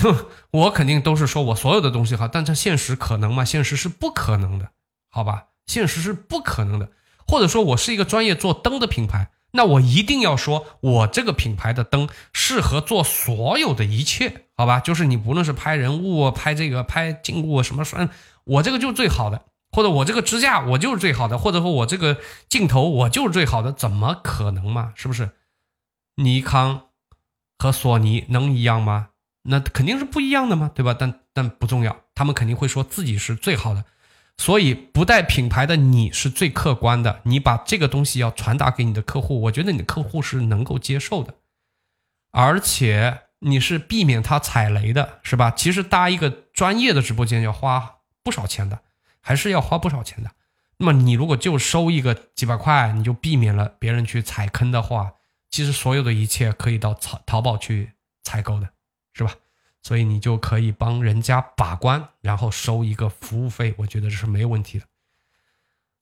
[0.00, 3.44] 哼我肯定都是说我所有的东西好，但这现实可能吗？
[3.44, 4.68] 现实是不可能的，
[5.10, 5.46] 好吧？
[5.66, 6.90] 现实是不可能的。
[7.26, 14.80] 或者说我是一个专业做灯的品牌，那我一定要说我这个品牌的灯适合做所有的一切，好吧？
[14.80, 18.10] 就是你不论是拍人物、拍这个、拍静物什么，算
[18.44, 19.42] 我这个就是最好的。
[19.70, 22.18] 或者我这个支架我就是最好的，或者说我这个
[22.48, 24.92] 镜头我就是最好的，怎么可能嘛？
[24.94, 25.30] 是不是？
[26.16, 26.88] 尼康
[27.58, 29.08] 和索尼能一样吗？
[29.42, 30.94] 那肯定是不一样的嘛，对吧？
[30.96, 33.84] 但但不重要，他们肯定会说自己是最好的，
[34.36, 37.20] 所以不带品牌的你是最客观的。
[37.24, 41.34] 你把这个东西要传达给你的客户，我觉得你的客户是能够接受的，
[42.30, 45.50] 而且你是避免他踩雷的，是吧？
[45.50, 48.80] 其实搭一个专业的直播间要花不少钱的。
[49.26, 50.30] 还是要花不少钱的。
[50.76, 55.14] 那么你如果就收一个几百块，你就避免了别人去踩坑的话，
[55.50, 57.92] 其实所有的一切可以到淘淘宝去
[58.22, 58.68] 采购的，
[59.14, 59.32] 是吧？
[59.84, 64.86] 所以你就可以帮人家把关，然后收一个服务费，我觉得这是没有问题的。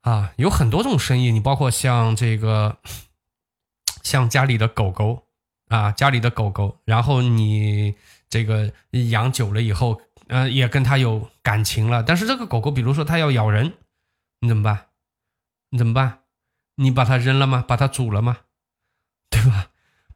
[0.01, 2.79] 啊，有很多种生意，你包括像这个，
[4.03, 5.27] 像家里的狗狗
[5.69, 7.95] 啊，家里的狗狗，然后你
[8.31, 8.73] 这个
[9.11, 10.01] 养久了以后。
[10.29, 13.75] 呃，也跟它有感情了，但是这个狗狗，比如说它要咬人，
[14.41, 14.87] 你怎么办？
[15.69, 16.21] 你怎么办？
[16.77, 17.63] 你把它扔了吗？
[17.69, 18.39] 把它煮了吗？
[19.29, 19.72] 对吧？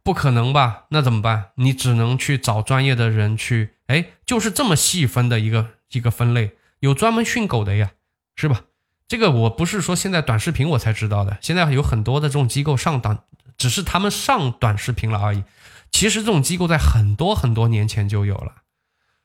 [0.07, 0.85] 不可能吧？
[0.91, 1.47] 那怎么办？
[1.57, 7.91] 你只能去找专业的人去，哎，就是这么细分的一个一个分类，有专门训狗的呀，
[8.37, 8.63] 是吧？
[9.09, 13.19] 这个我不是说现在短视频我才知道的，现在有很多的这种机构上短，
[13.59, 15.43] 只是他们上短视频了而已。
[15.91, 18.63] 其实这种机构在很多很多年前就有了。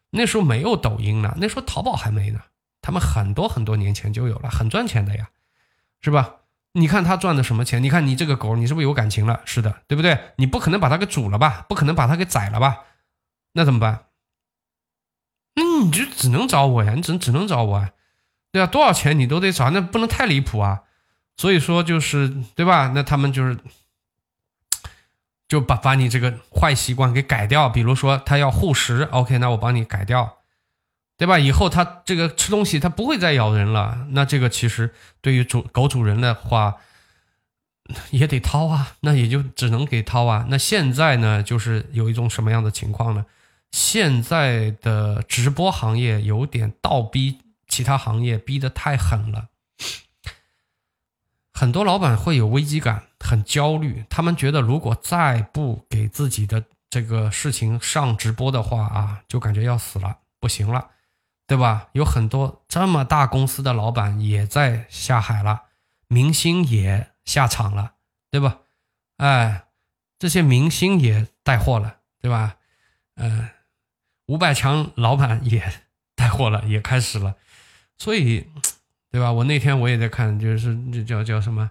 [0.09, 2.39] 那时候没有抖音呢，那时候淘宝还没呢。
[2.81, 5.29] 他们很多很多年前就有了，很赚钱的呀，
[6.01, 6.37] 是吧？
[6.73, 7.81] 你看他赚的什么钱？
[7.83, 9.41] 你看你这个狗，你是不是有感情了？
[9.45, 10.33] 是的，对不对？
[10.37, 11.65] 你不可能把它给煮了吧？
[11.67, 12.79] 不可能把它给宰了吧？
[13.53, 14.05] 那怎么办？
[15.55, 17.91] 那你就只能找我呀，你只只能找我啊，
[18.51, 20.83] 对啊，多少钱你都得找，那不能太离谱啊。
[21.37, 22.91] 所以说就是对吧？
[22.93, 23.57] 那他们就是。
[25.47, 30.40] 就把把你这个坏习惯给改掉，比如说他要护食，OK，那我帮你改掉，
[31.21, 31.37] 对吧？
[31.37, 34.91] 以后它这个吃东西它不会再咬人了，那这个其实
[35.21, 36.77] 对于主狗主人的话
[38.09, 40.47] 也得掏啊，那也就只能给掏啊。
[40.49, 43.23] 那现在呢，就是有一种什么样的情况呢？
[43.71, 47.37] 现在的直播行业有点倒逼
[47.67, 49.49] 其他行业，逼得太狠了。
[51.53, 54.05] 很多老板会有危机感，很焦虑。
[54.09, 60.87] 他们觉得，如果再不给自己的这个事情上直播的话啊，就感觉要死了，不行了，
[61.51, 61.89] 对吧？
[61.91, 65.63] 有很多这么大公司的老板也在下海了，
[66.07, 67.95] 明星也下场了，
[68.29, 68.59] 对吧？
[69.17, 69.65] 哎，
[70.17, 72.55] 这些明星也带货了，对吧？
[73.15, 73.49] 嗯，
[74.27, 75.73] 五百强老板也
[76.15, 77.35] 带货了，也开始了，
[77.97, 78.47] 所以。
[79.11, 79.29] 对吧？
[79.29, 81.69] 我那天我也在看，就是这叫叫什么，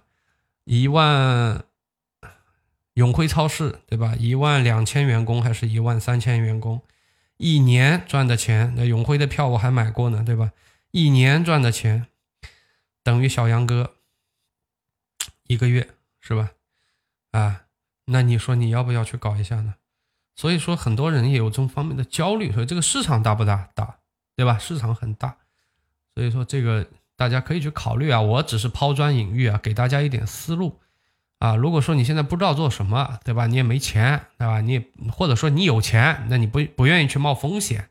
[0.65, 1.63] 一万
[2.93, 4.13] 永辉超市，对吧？
[4.15, 6.79] 一万两千员工还是一万三千员工，
[7.41, 10.51] 一年赚的钱，那永辉的票我还买过呢，对吧？
[10.91, 12.05] 一年赚的钱
[13.03, 13.95] 等于小杨哥
[15.47, 15.89] 一个月，
[16.19, 16.51] 是吧？
[17.31, 17.63] 啊，
[18.05, 19.75] 那你说你要不要去搞一下呢？
[20.35, 23.69] 所以说很多人也有这方面的焦虑，所以这个市场大不大？
[23.73, 23.97] 大，
[24.35, 24.57] 对吧？
[24.57, 25.37] 市场很大，
[26.15, 26.87] 所以说这个。
[27.17, 30.80] 大家可以去考虑啊，我只是抛砖引玉啊，给大家一点思路
[31.41, 31.55] 啊。
[31.57, 33.47] 如果说你现在不知道做什么，对吧？
[33.47, 34.61] 你也没钱，对吧？
[34.61, 37.89] 你也或者说你有钱，那你不不愿意去冒风险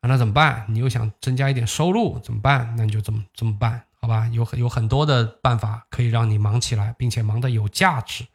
[0.00, 0.06] 啊？
[0.06, 0.66] 那怎么办？
[0.68, 2.74] 你又想增加一点收入，怎么办？
[2.76, 4.28] 那你就这么这么办，好吧？
[4.28, 8.26] 有很有很多的办法可以让你忙起来，并且忙得有价值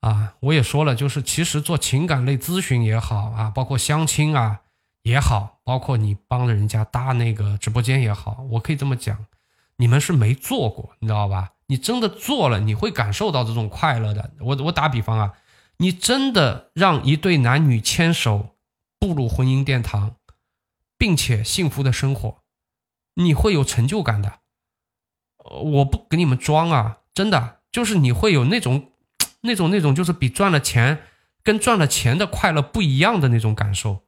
[0.00, 0.34] 啊。
[0.40, 4.60] 我也说了，就是其实做情感类咨询也好啊，包括相亲啊。
[5.04, 9.24] 也好，包括你帮着人家搭那个直播间也好，我可以这么讲，
[9.76, 11.52] 你们是没做过，你知道吧？
[11.68, 14.32] 你真的做了，你会感受到这种快乐的。
[14.40, 15.34] 我我打比方啊，
[15.76, 18.56] 你真的让一对男女牵手
[18.98, 20.16] 步入婚姻殿堂，
[20.96, 22.42] 并且幸福的生活，
[23.14, 24.40] 你会有成就感的。
[25.50, 28.92] 我不给你们装啊，真的就是你会有那种
[29.42, 31.02] 那种那种，就是比赚了钱
[31.42, 34.04] 跟赚了钱的快乐不一样的那种感受。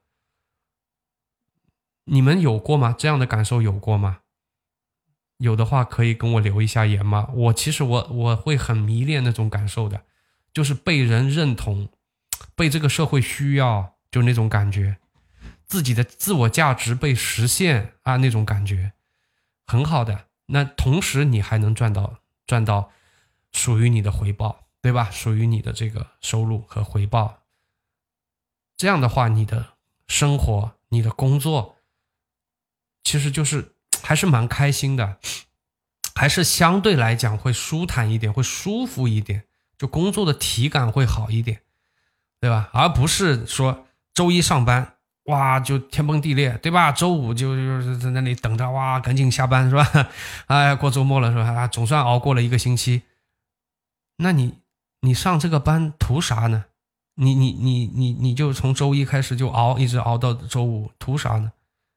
[2.04, 2.94] 你们有过吗？
[2.98, 4.20] 这样的感受有过吗？
[5.40, 7.28] 有的话可以跟我留一下言吗？
[7.32, 10.02] 我其实我我会很迷恋那种感受的，
[10.52, 11.88] 就是被人认同，
[12.54, 14.98] 被这个社会需要，就那种感觉，
[15.66, 18.92] 自己的自我价值被实现啊，那种感觉
[19.66, 20.26] 很好的。
[20.46, 22.92] 那同时你还能赚到赚到
[23.50, 25.10] 属于你的回报，对吧？
[25.10, 27.44] 属于你的这个收入和回报。
[28.76, 29.74] 这样的话，你的
[30.06, 31.76] 生活、你的工作，
[33.02, 35.16] 其实就是还是蛮开心的，
[36.14, 39.44] 还是相对来讲会舒坦一点，会舒服一点，
[39.78, 41.60] 就工作的体感会好一点，
[42.40, 42.70] 对吧？
[42.72, 44.94] 而不是说周一上班。
[45.24, 46.90] 哇，就天崩地裂，对吧？
[46.90, 50.08] 周五就就是在那里等着，哇，赶紧下班是吧？
[50.48, 51.44] 哎，过周末了是吧？
[51.44, 53.02] 啊，总算熬过了一个星期。
[54.16, 54.54] 那你
[55.02, 56.64] 你上这个班图啥呢？
[57.14, 61.52] 你你你你你就从周一开始就熬，一直熬到周五，图啥呢？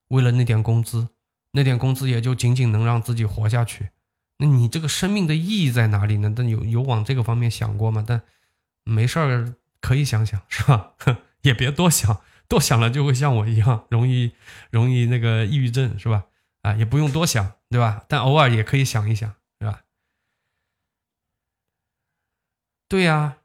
[0.10, 1.08] 为了那点工资，
[1.54, 3.90] 那点工资也就仅仅能让自己活下去。
[4.38, 6.34] 那你这个生命的意义在哪里呢？
[6.36, 8.04] 但有有往这个方面想过吗？
[8.06, 8.22] 但
[8.84, 10.94] 没事儿，可以想想是吧？
[11.42, 12.22] 也别多想。
[12.50, 14.34] 多想了就会像我一样容易
[14.70, 16.26] 容易那个抑郁症是吧？
[16.62, 18.04] 啊，也不用多想，对吧？
[18.10, 19.82] 但偶尔也可以想一想，是吧？
[22.90, 23.38] 对呀。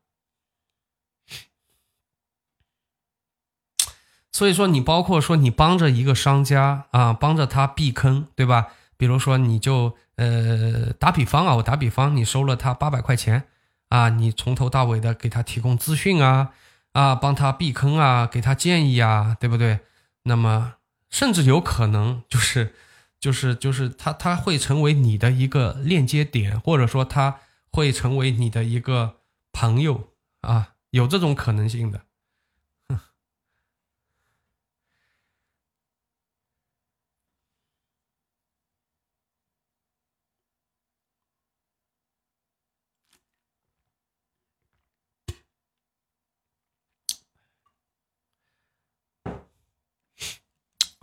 [4.39, 8.69] 所以说，你包括说你帮着一个商家啊，帮着他避坑，对吧？
[8.97, 13.49] 比如说，你就呃打比方啊，我打比方，你收了他八百块钱
[13.89, 16.51] 啊，你从头到尾的给他提供资讯啊。
[16.93, 19.81] 啊，帮他避坑啊，给他建议啊，对不对？
[20.23, 20.75] 那么，
[21.11, 22.73] 甚至有可能就是，
[23.19, 27.39] 就是，就是他他会成为你的一个链接点，或者说他
[27.73, 29.17] 会成为你的一个
[29.53, 30.11] 朋友
[30.43, 32.03] 啊，有这种可能性的。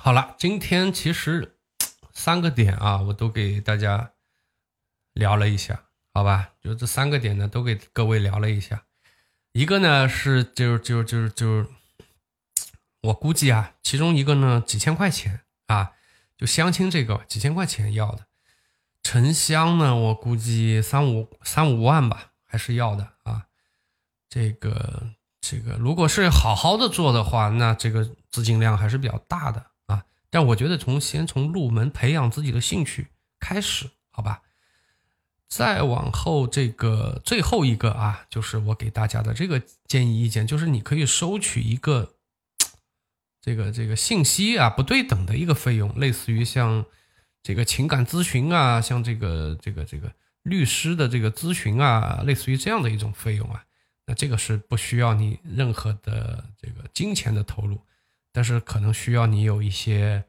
[0.06, 1.58] 好了，今天其实
[2.14, 4.12] 三个点啊，我都给大家
[5.14, 6.52] 聊了一下，好吧？
[6.62, 8.84] 就这三个点呢，都给各位聊了一下。
[9.54, 11.70] 一个呢是，就是就是就是就是，
[13.02, 15.94] 我估计啊，其中一个呢几千块钱啊，
[16.38, 18.28] 就相亲这个几千块钱要的，
[19.02, 23.48] 沉香呢，我估计三五三五万吧，还是要的啊。
[24.30, 25.08] 这个
[25.42, 29.72] 这个，如果是好好的做的话，那这个资金量还是比较大的。
[30.36, 33.08] 但我觉得从先从入门培养自己的兴趣
[33.40, 34.42] 开始，好吧，
[35.48, 42.16] 再往后这个最后一个啊，就是我给大家的这个建议意见，就是你可以收取一个
[43.40, 46.86] 这个这个信息啊不对等的一个费用，类似于像
[47.42, 50.12] 这个情感咨询啊，像这个这个这个
[50.44, 53.64] 律师的这个咨询啊，类似于这样的一种费用啊，
[54.06, 57.80] 那这个是不需要你任何的这个金钱的投入。
[58.36, 60.26] 但是可能需要你有一些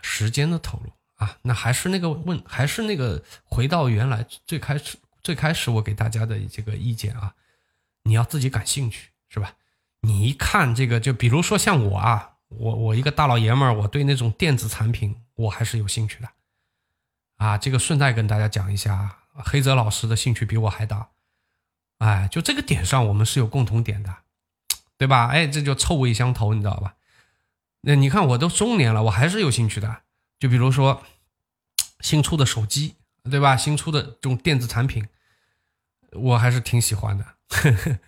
[0.00, 7.34] 时间的投入啊，那还是那个问，还是那个回到原来最开始最开始我给大家的这个意见啊，
[8.04, 9.56] 你要自己感兴趣是吧？
[10.02, 16.28] 你一看这个，就比如说像我啊，我我一个大老爷们儿，我对那种电子产品我还是有兴趣的
[17.38, 17.58] 啊。
[17.58, 21.08] 这个顺带跟大家讲一下，黑泽老师的兴趣比我还大，
[21.98, 24.14] 哎，就这个点上我们是有共同点的，
[24.96, 25.26] 对吧？
[25.26, 26.94] 哎，这就臭味相投，你知道吧？
[27.86, 30.02] 那你看，我都中年了，我还是有兴趣的。
[30.38, 31.02] 就比如说
[32.00, 32.94] 新出的手机，
[33.30, 33.56] 对吧？
[33.56, 35.06] 新出的这种电子产品，
[36.12, 37.26] 我还是挺喜欢的。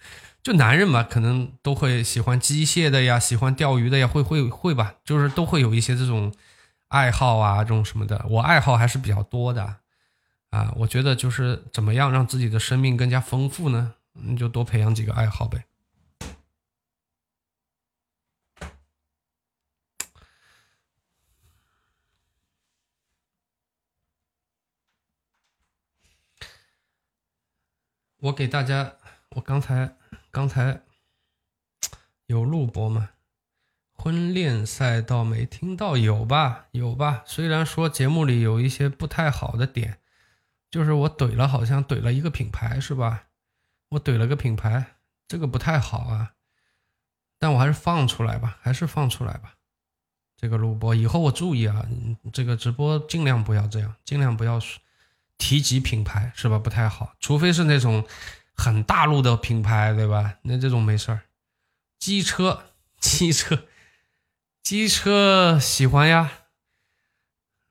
[0.42, 6.32] 就男人嘛，可能都会喜欢机械的呀，喜欢钓鱼的呀，会会会吧，就是都会有一些这种
[6.88, 8.24] 爱好啊，这种什么的。
[8.30, 9.76] 我爱好还是比较多的
[10.50, 10.72] 啊。
[10.76, 13.94] 我觉得就是怎么样让自己的生命更加丰富呢？
[14.14, 15.64] 你就多培养几个爱好呗。
[28.26, 28.96] 我给大家，
[29.36, 29.96] 我刚才
[30.32, 30.82] 刚才
[32.26, 33.10] 有录播吗？
[33.94, 36.66] 婚恋赛道没听到，有吧？
[36.72, 37.22] 有吧？
[37.24, 40.00] 虽然说节目里有一些不太好的点，
[40.70, 43.28] 就是我怼了，好像怼了一个品牌，是吧？
[43.90, 44.96] 我怼了个品牌，
[45.28, 46.32] 这个不太好啊。
[47.38, 49.54] 但我还是放出来吧，还是放出来吧。
[50.36, 51.86] 这个录播以后我注意啊，
[52.32, 54.82] 这个直播尽量不要这样，尽量不要说。
[55.38, 56.58] 提及品牌是吧？
[56.58, 58.06] 不太好，除非是那种
[58.56, 60.38] 很大陆的品牌，对吧？
[60.42, 61.22] 那这种没事儿。
[61.98, 62.64] 机车，
[63.00, 63.66] 机车，
[64.62, 66.48] 机车喜欢呀，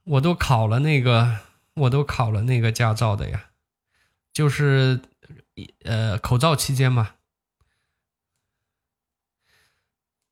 [0.04, 1.40] 我都考了那个，
[1.74, 3.52] 我都考了那个驾照的呀，
[4.32, 5.02] 就是
[5.84, 7.16] 呃口罩期间嘛。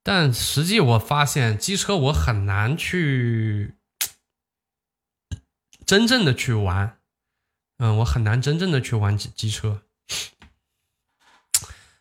[0.03, 3.76] 但实际我发现机车我很难去。
[5.85, 6.97] 真正的去玩，
[7.84, 9.81] 嗯，我很难真正的去玩机机车，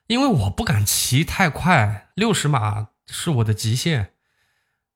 [0.07, 4.15] 因为我不敢骑太快，六十码是我的极限。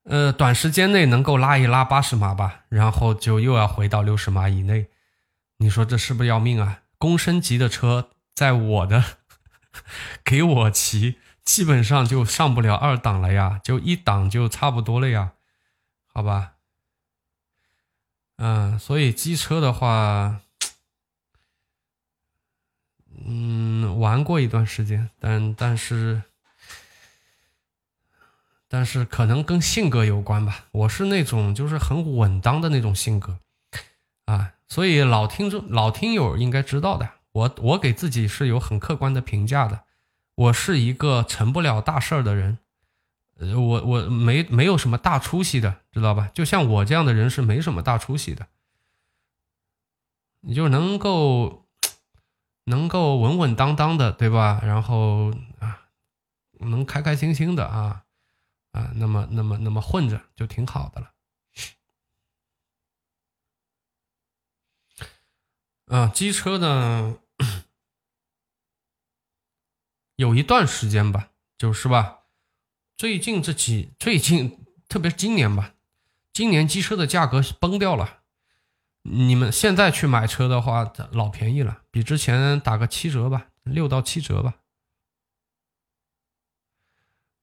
[0.05, 4.89] 呃，短时间内能够拉一拉八十码吧，然后就又要回到六十码以内。
[5.57, 6.83] 你说这是不是要命啊？
[6.99, 9.03] 公升级的车，在我的
[10.23, 15.33] 给我骑，基本上就上不了二档了呀，就一档就差不多了呀，
[16.07, 16.53] 好吧？
[18.37, 20.43] 嗯，所以机车的话，
[23.25, 26.23] 嗯，玩过一段时间，但但是。
[28.69, 33.39] 但是可能跟性格有关吧，我是那种就是很稳当的那种性格，
[34.25, 39.85] 啊，所以老听众老听友应该知道的，我我给自己是有很客观的评价的，
[40.35, 42.59] 我是一个成不了大事儿的人，
[43.39, 46.29] 呃，我我没没有什么大出息的，知道吧？
[46.35, 48.49] 就像我这样的人是没什么大出息的，
[50.41, 51.66] 你就能够
[52.67, 54.61] 能够稳稳当当的，对吧？
[54.63, 55.89] 然后啊，
[56.61, 58.05] 能开开心心的啊。
[58.73, 61.13] 啊，那么，那么，那么混着就挺好的了。
[65.87, 67.17] 啊，机车呢，
[70.17, 72.25] 有一段时间吧，就是吧，
[72.99, 75.73] 最近这几，最近，特别是今年吧，
[76.35, 78.25] 今年机车的价格崩掉了。
[79.11, 84.57] 你们现在去买车的话，老便宜了，比之前打个七折吧，六到七折吧。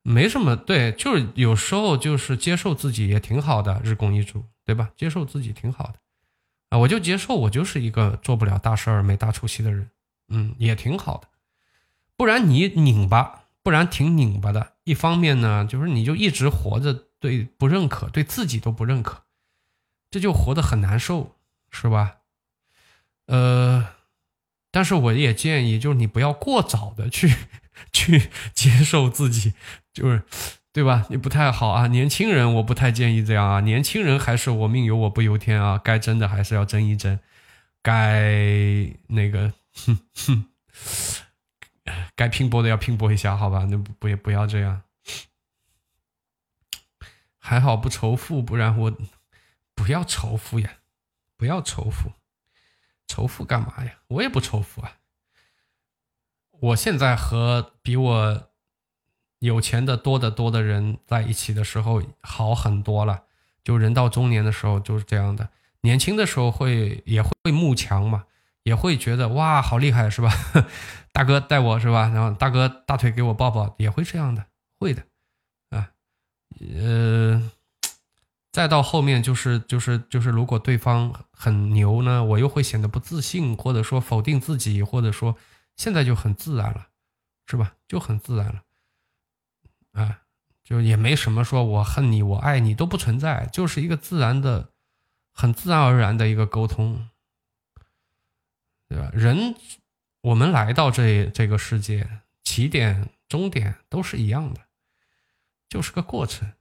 [0.01, 4.91] 没什么，对，就是有时候就是接受自己也挺好的，日供一主，对吧？
[4.97, 5.99] 接受自己挺好的，
[6.69, 9.89] 啊，我就接受我就是一个做不了大事儿、没大出息的人，
[10.27, 11.29] 嗯，也挺好的。
[12.17, 14.73] 不然你拧巴，不然挺拧巴的。
[14.83, 19.23] 一方面呢，就是你就一直活着，对不认可，对自己都不认可，
[20.11, 21.32] 这就活得很难受，
[21.73, 22.19] 是吧？
[23.25, 23.89] 呃，
[24.71, 27.35] 但是我也建议，就是你不要过早的去。
[27.91, 29.53] 去接受自己，
[29.91, 30.21] 就是，
[30.71, 31.07] 对吧？
[31.09, 31.87] 也不太好啊。
[31.87, 33.59] 年轻人，我不太建议这样啊。
[33.61, 35.79] 年轻人还是我命由我不由天啊。
[35.83, 37.19] 该争的还是要争一争，
[37.81, 38.31] 该
[39.07, 40.45] 那个，哼哼，
[42.15, 43.65] 该拼搏的要拼搏一下，好吧？
[43.69, 44.83] 那不也不要这样。
[47.39, 48.95] 还好不仇富，不然我
[49.73, 50.69] 不要仇富呀，
[51.43, 52.09] 不要仇富，
[53.05, 53.99] 仇富干嘛呀？
[54.07, 54.93] 我也不仇富啊。
[56.51, 58.49] 我现在和比我
[59.39, 63.25] 有钱的多得多的人在一起的时候好很多了。
[63.61, 65.49] 就人到中年的时候就是这样的，
[65.81, 68.23] 年轻的时候会也会慕强嘛，
[68.63, 70.31] 也会觉得哇好厉害是吧？
[71.11, 72.07] 大哥带我是吧？
[72.07, 74.45] 然后大哥大腿给我抱抱，也会这样的，
[74.79, 75.03] 会的
[75.71, 75.91] 啊。
[76.73, 77.51] 呃，
[78.53, 85.35] 再到后面就是就是就是，如果对方很牛呢，我又会显得不自信，或者说否定自己，或者说。
[85.75, 86.89] 现在就很自然了，
[87.47, 87.73] 是吧？
[87.87, 88.63] 就很自然了，
[89.93, 90.21] 啊，
[90.63, 94.69] 就也没什么说我恨你，我爱你都不存在，就是一个自然的、
[95.31, 97.09] 很自然而然的一个沟通，
[98.87, 99.09] 对吧？
[99.15, 99.55] 人，
[100.21, 102.07] 我们来到这这个世界，
[102.43, 104.61] 起点、终点都是一样的，
[105.67, 106.53] 就是个过程，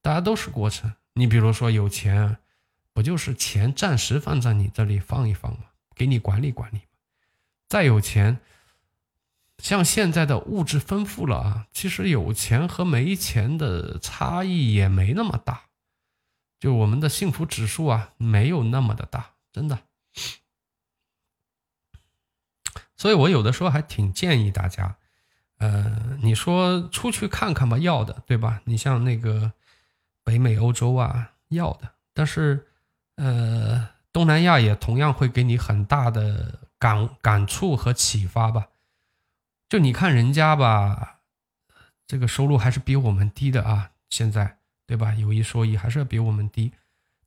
[0.00, 0.92] 大家都是过程。
[1.20, 2.38] 你比如说有钱，
[2.94, 5.66] 不就是钱暂时放在你这里放一放吗？
[5.94, 6.80] 给你管理管理
[7.68, 8.40] 再有钱。
[9.58, 15.64] 像现在的物质丰富了啊，其实有钱和没钱的差异也没那么大，
[16.58, 19.80] 就我们的幸福指数啊，没有那么的大，真的。
[22.96, 24.96] 所以我有的时候还挺建议大家，
[25.58, 28.62] 呃，你说出去看看吧，要的，对吧？
[28.64, 29.52] 你像那个
[30.30, 32.64] 北美、欧洲啊，要的，但是
[33.16, 38.68] 呃，东南亚也同样会给你很大的感感触和启发吧。
[39.68, 41.18] 就你看人家吧，
[42.06, 45.12] 这个收入还是比我们低的啊，现在对吧？
[45.14, 46.70] 有一说一，还是要比我们低，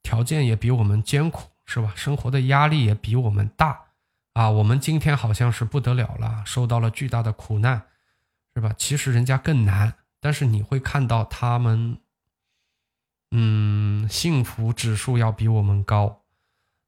[0.01, 1.91] 条件也比我们艰苦，是吧？
[1.97, 3.81] 生活的压力也比我们大
[4.31, 4.49] 啊。
[4.49, 7.81] 我们今天好像是不得了了，受到了巨大的苦难，
[8.55, 8.73] 是吧？
[8.77, 11.97] 其实人家更难，但是你会看到他们，
[13.35, 16.21] 嗯，幸福指数要比我们高，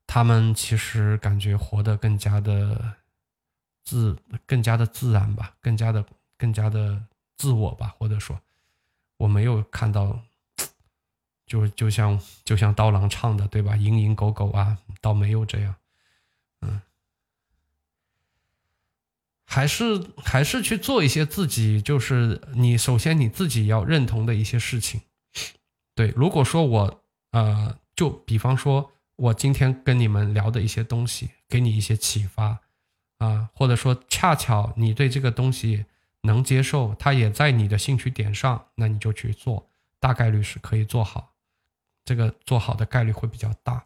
[0.05, 2.97] 他们其实感觉活得更加的。
[3.87, 4.17] 自
[4.47, 6.03] 更加的自然吧，更加的
[6.39, 7.03] 更加的
[7.37, 8.41] 自我吧，或者说，
[9.17, 10.23] 我没有看到，
[11.45, 13.73] 就就像就像刀郎唱的，对吧？
[13.73, 15.75] 蝇营狗苟啊，倒没有这样，
[16.61, 16.81] 嗯，
[19.45, 25.01] 还是还是去做一些自己，就是你首先你自己要认同的一些事情，
[25.95, 26.13] 对。
[26.15, 27.01] 如果说我
[27.31, 32.59] 呃，就比方说我今天跟你们聊的一些东西，给你一些启发
[33.17, 35.85] 啊，或者说恰巧你对这个东西
[36.21, 39.67] 能接受，它也在你的兴趣点上，那你就去做，
[39.99, 41.33] 大概率是可以做好，
[42.03, 43.85] 这个做好的概率会比较大。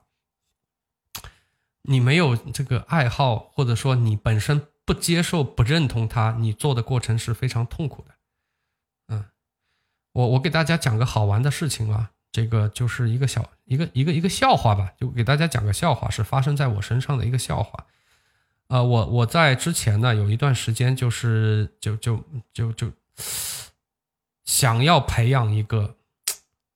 [1.83, 8.13] 你没有这个爱好，或者说你本身不接受、不认同它，你做的过程是非常痛苦的。
[10.19, 12.11] 我我给大家讲个好玩的事情啊。
[12.31, 17.87] 这个就是一个小一个一个一个笑话吧，就给大家讲个笑话，是发生在我身上的一个笑话。
[18.67, 22.23] 呃，我我在之前呢有一段时间就是就就
[22.53, 22.91] 就就
[24.45, 25.95] 想要培养一个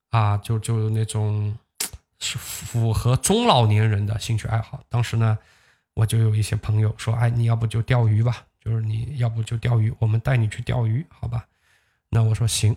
[0.10, 1.56] 啊，就就那种
[2.18, 4.82] 是符合中老年人的兴趣爱好。
[4.90, 5.38] 当时呢，
[5.94, 11.46] 我就有一些朋友说，哎，你要不就钓鱼吧，就是你要不就钓鱼，我们带你去钓鱼，好吧？
[12.10, 12.76] 那我说行。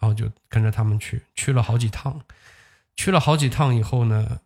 [0.00, 2.22] 然后就跟着他们去，去了好几趟，
[2.96, 4.40] 去了好几趟以后呢，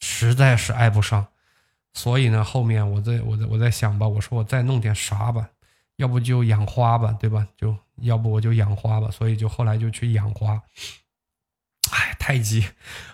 [0.00, 1.28] 实在是爱不上，
[1.92, 5.48] 所以呢，后面我在我在我在想吧，我说我再弄点啥吧，
[5.94, 7.46] 要不就养花吧，对吧？
[7.56, 10.60] 就要不我就养花吧，所以就后来就去养花。
[11.92, 12.68] 哎，太极，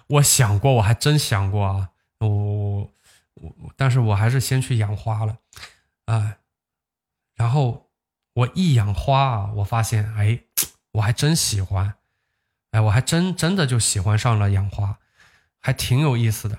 [0.07, 2.91] 我想过，我还真想过啊，我我
[3.35, 5.37] 我，但是我还是先去养花了，
[6.07, 6.39] 哎，
[7.35, 7.91] 然后
[8.33, 10.41] 我一养花啊，我发现，哎。
[10.93, 11.95] 我还真喜欢，
[12.71, 14.99] 哎，我还真真的就喜欢上了养花，
[15.61, 16.59] 还挺有意思的，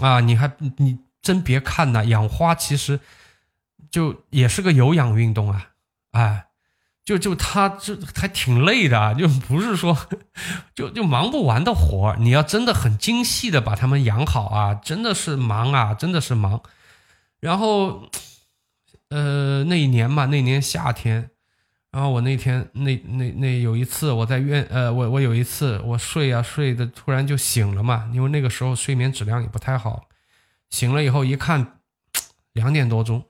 [0.00, 3.00] 啊，你还你真别看呐，养花其实
[3.90, 5.70] 就也是个有氧运动啊，
[6.12, 6.46] 哎，
[7.04, 9.96] 就就它就还挺累的，就不是说
[10.74, 16.62] 就就忙不完的活你要真的很精细的把它们养好啊，真的是忙啊，真的是忙。
[17.40, 18.08] 然后，
[19.10, 21.30] 呃，那一年嘛，那年夏天。
[21.90, 30.04] 然后我那天那那那有一次我在院呃我我有一次我睡啊睡的突然就醒了嘛，因为那个时候睡眠质量也不太好，
[30.68, 31.80] 醒了以后一看
[32.52, 33.24] 两点多钟，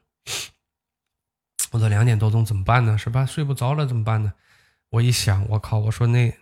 [1.70, 2.98] 我说两点多钟怎么办呢？
[2.98, 3.24] 是吧？
[3.24, 4.32] 睡不着了怎么办呢？
[4.90, 5.78] 我一想，我靠！
[5.78, 6.34] 我说那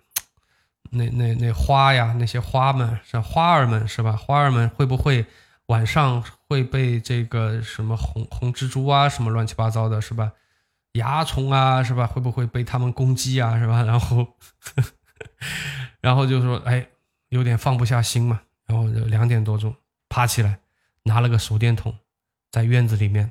[0.90, 4.12] 那那那花呀，那些花们是花儿们是吧？
[4.12, 5.26] 花儿们会不会
[5.66, 10.32] 晚上会被这个什么红红蜘蛛啊什么乱七八糟的，是吧？
[10.96, 12.06] 蚜虫啊，是吧？
[12.06, 13.82] 会不会被他们攻击啊，是吧？
[13.86, 14.26] 然后，
[16.00, 16.88] 然后就说，哎，
[17.28, 18.42] 有点放不下心嘛。
[18.66, 19.72] 然后就两点多钟
[20.08, 20.58] 爬起来，
[21.04, 21.96] 拿了个手电筒，
[22.50, 23.30] 在院子里面，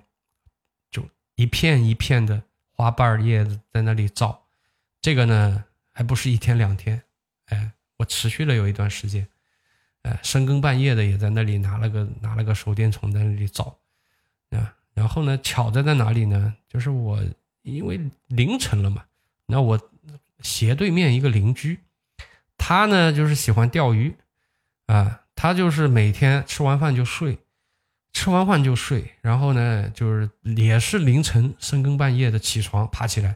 [0.89, 1.05] 就
[1.35, 4.45] 一片一片的花瓣叶子在那里照。
[5.01, 7.03] 这个呢，还不是一天两天，
[7.47, 9.27] 哎，我持续了有一段时间，
[10.03, 13.77] 哎，深更半夜的也在那里拿了个拿了个手电筒在那里照，
[14.51, 16.55] 啊，然后呢，巧在在哪里呢？
[16.69, 17.19] 就是我。
[17.65, 19.03] 因为凌晨了嘛，
[19.47, 19.79] 那我
[20.41, 21.79] 斜对面一个邻居，
[22.57, 24.15] 他呢就是喜欢钓鱼，
[24.85, 27.39] 啊，他就是每天吃完饭就睡，
[28.13, 33.35] 吃完饭就睡，然后呢就是也是凌晨深更半夜的起床爬起来，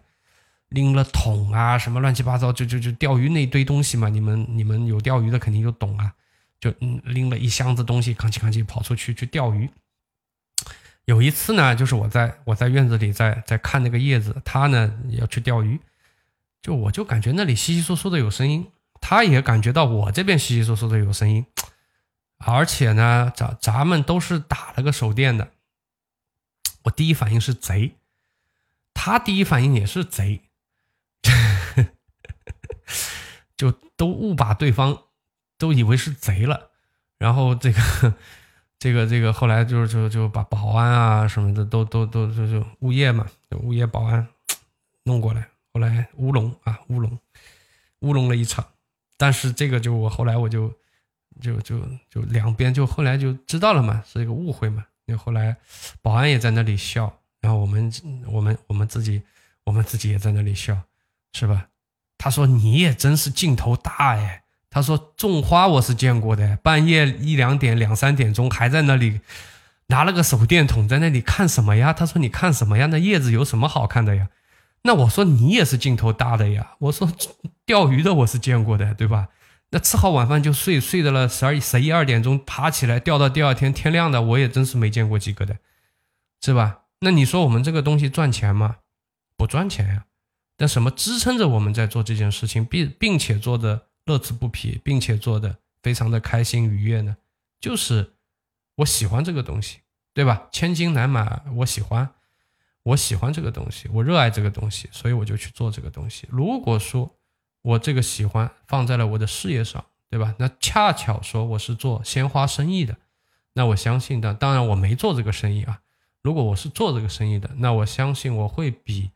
[0.70, 6.14] 拎了桶啊什么乱七八糟，就就就钓鱼那堆东西嘛，你们你们有钓鱼的肯定就懂啊，
[6.60, 6.72] 就
[7.04, 9.68] 拎了一箱子东西，扛起扛起跑出去去钓鱼。
[11.10, 15.80] 有一次呢，就是我在我在院子里在在看那个叶子，他呢要去钓鱼，
[16.62, 18.72] 就我就感觉那里稀稀疏疏的有声音，
[19.02, 21.44] 他也感觉到我这边稀稀疏疏的有声音，
[22.38, 25.50] 而且呢，咱咱们都是打了个手电的，
[26.84, 27.96] 我第一反应是贼，
[28.94, 30.44] 他第一反应也是贼，
[33.58, 35.06] 就都误把对方
[35.58, 36.70] 都以为是贼了，
[37.18, 38.14] 然后这个。
[38.80, 43.28] 这个这个后来就是就就把保安啊什么的都都都就就物业嘛，
[43.62, 44.26] 物业保安
[45.04, 47.20] 弄过来，后来乌龙啊乌龙
[48.00, 48.66] 乌龙了一场，
[49.18, 50.74] 但是这个就我后来我就
[51.42, 51.78] 就就
[52.10, 54.86] 就两边就后来就知道了嘛，是一个误会嘛。
[55.06, 55.58] 因为后来
[56.02, 57.12] 保安也在那里笑，
[57.42, 57.92] 然后我们
[58.28, 59.22] 我们我们自己
[59.66, 60.80] 我们自己也在那里笑，
[61.34, 61.68] 是吧？
[62.18, 64.44] 他说你也真是劲头大哎。
[64.70, 69.22] 他说种花我是见过的，半夜一两点、两三点钟还在那里
[69.88, 71.92] 拿了个手电筒在那里看什么呀？
[71.92, 72.86] 他说你看什么呀？
[72.88, 74.30] 那叶子有什么好看的呀？
[74.84, 76.76] 那我说你也是劲头大的呀。
[76.80, 77.12] 我说
[77.66, 79.30] 钓鱼的我是见过的，对吧？
[79.72, 85.58] 那吃好晚饭就睡，睡到了十二、十一二点钟爬起来钓到第二天天亮的，我也真是没见过几个的，
[86.42, 86.82] 是吧？
[87.02, 88.78] 那你说我们这个东西赚钱吗？
[89.36, 90.06] 不赚钱呀。
[90.58, 93.89] 但什么支撑着我们在做这件事情，并并且做的？
[94.10, 97.16] 乐此不疲，并且做的非常的开心愉悦呢，
[97.60, 98.14] 就是
[98.78, 99.82] 我喜欢这个东西，
[100.16, 100.48] 对吧？
[100.52, 102.10] 千金难买，我喜欢，
[102.82, 106.28] 我喜欢这个东西，我热爱这个东西，所以我就去做这个东西。
[106.32, 107.16] 如果说
[107.62, 110.34] 我这个喜欢放在了我的事业上，对吧？
[110.40, 112.98] 那恰巧说我是做鲜花生意的，
[113.54, 115.82] 那我相信的，当然我没做这个生意啊。
[116.24, 119.12] 如果我是做这个生意的，那我相信我会比，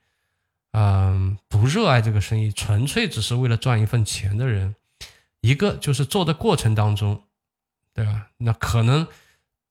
[0.72, 4.76] 嗯，不热爱这个生意，纯粹只是为了赚一份钱的人，
[5.44, 7.24] 一个就是做的过程当中，
[7.94, 8.30] 对吧？
[8.38, 9.06] 那可能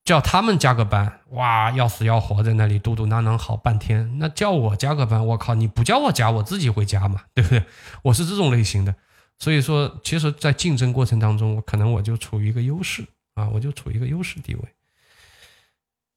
[0.04, 4.18] 叫他们加个班，哇，要死要活在那里嘟嘟囔囔好半天。
[4.18, 7.64] 那叫我加个班，我靠，你不叫我加，我自己会加嘛， 对不对？
[8.02, 8.94] 我是这种类型的，
[9.38, 14.62] 所以说，其实，在竞争过程当中，我可能我就处于一个优势啊，我就处于一个优势地位。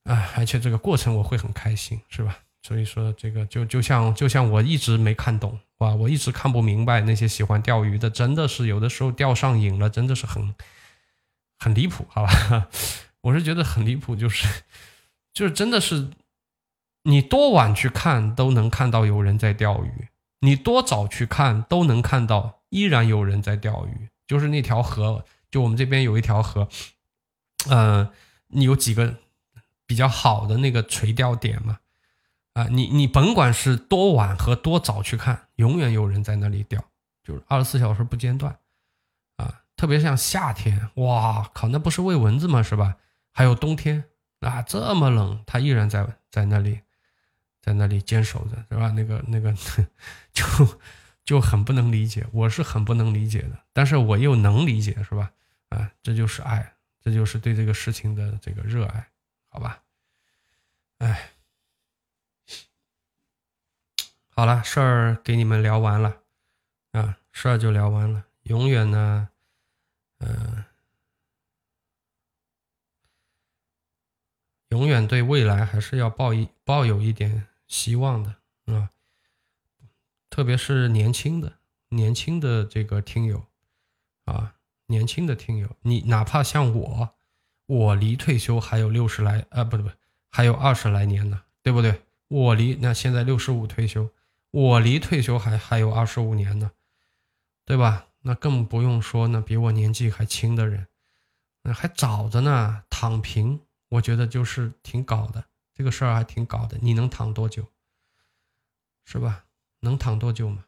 [0.03, 2.39] 啊，而且这个过程我会很开心，是吧？
[2.65, 10.55] 所以说这个就就像就像我一直没看懂，哇，我一直看不明白那些喜欢钓鱼的，真的是有的时候钓上瘾了，真的是很
[11.59, 12.67] 很离谱，好吧？
[13.21, 14.47] 我是觉得很离谱，就是
[15.31, 16.09] 就是真的是
[17.03, 20.07] 你多晚去看都能看到有人在钓鱼，
[20.39, 26.67] 你多早去看都能看到依然有人在钓鱼，就是那条河，就我们这边有一条河，
[27.69, 28.09] 嗯，
[28.47, 29.17] 你有几个？
[29.87, 31.77] 比较好的那个垂钓点嘛，
[32.55, 36.81] 啊，你你甭管是多晚和多早去看，永远有人在那里钓，
[37.21, 38.57] 就是二十四小时不间断，
[39.35, 42.63] 啊，特别像夏天，哇靠，那不是喂蚊子吗？
[42.63, 42.95] 是吧？
[43.33, 44.05] 还有冬天，
[44.39, 46.79] 啊，这么冷，他依然在在那里，
[47.61, 48.89] 在那里坚守着，是吧？
[48.91, 49.53] 那个那个，
[50.31, 50.45] 就
[51.25, 55.29] 就很不能理解，我是很不能理解的，但是我又能理解，是吧？
[55.67, 56.73] 啊，这就是爱，
[57.03, 59.05] 这就是对这个事情的这个热爱。
[59.49, 59.81] 好吧，
[60.99, 61.31] 哎，
[64.37, 66.21] 好了，事儿给你们聊完了
[66.91, 68.25] 啊，事儿就聊完了。
[68.43, 69.29] 永远呢，
[70.19, 70.65] 嗯，
[74.67, 78.35] 永远对未来还是要抱一抱有一点希望的
[78.65, 78.89] 啊，
[80.29, 81.53] 特别是年轻的
[81.87, 83.45] 年轻的这个听友
[84.25, 84.55] 啊，
[84.87, 87.15] 年轻的听友，你哪怕像我。
[87.67, 89.95] 我离退休还有六十来啊，不对不对，
[90.29, 92.01] 还有二十来年呢，对不对？
[92.27, 94.07] 我离那现在六十五退休，
[94.55, 96.71] 我离退休还还有二十五年呢，
[97.65, 98.07] 对吧？
[98.21, 100.87] 那更不用说那比我年纪还轻的人，
[101.63, 102.85] 那还早着呢。
[102.89, 103.59] 躺平，
[103.89, 106.77] 我觉得就是挺搞的，这个事儿还挺搞的。
[106.81, 107.67] 你能躺多久？
[109.03, 109.43] 是吧？
[109.81, 110.63] 能躺多久吗？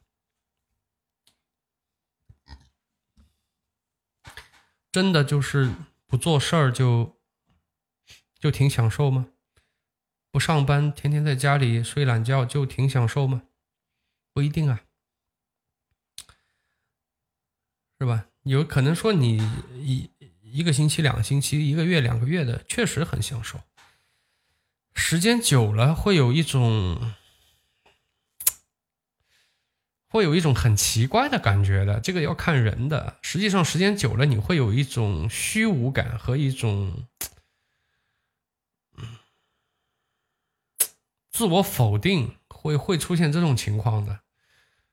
[4.91, 5.73] 真的就是。
[6.09, 7.17] 不做事儿就
[8.39, 9.27] 就挺享受吗？
[10.31, 13.43] 不上班，天天在家里睡懒觉就挺享受吗？
[14.37, 14.79] 不一定啊，
[17.99, 18.27] 是吧？
[18.43, 19.37] 有可能说你
[19.73, 20.11] 一
[20.43, 23.59] 一个星期、两个星期、一个月、两个月的，确实很享受。
[24.93, 27.15] 时间久了，会有一种。
[30.09, 33.17] 会有一种很奇怪的感觉的，这个要看人的。
[33.23, 37.07] 实际上，时间久了，你会有一种虚无感和一种
[41.31, 44.21] 自我否定，会会出现这种情况的。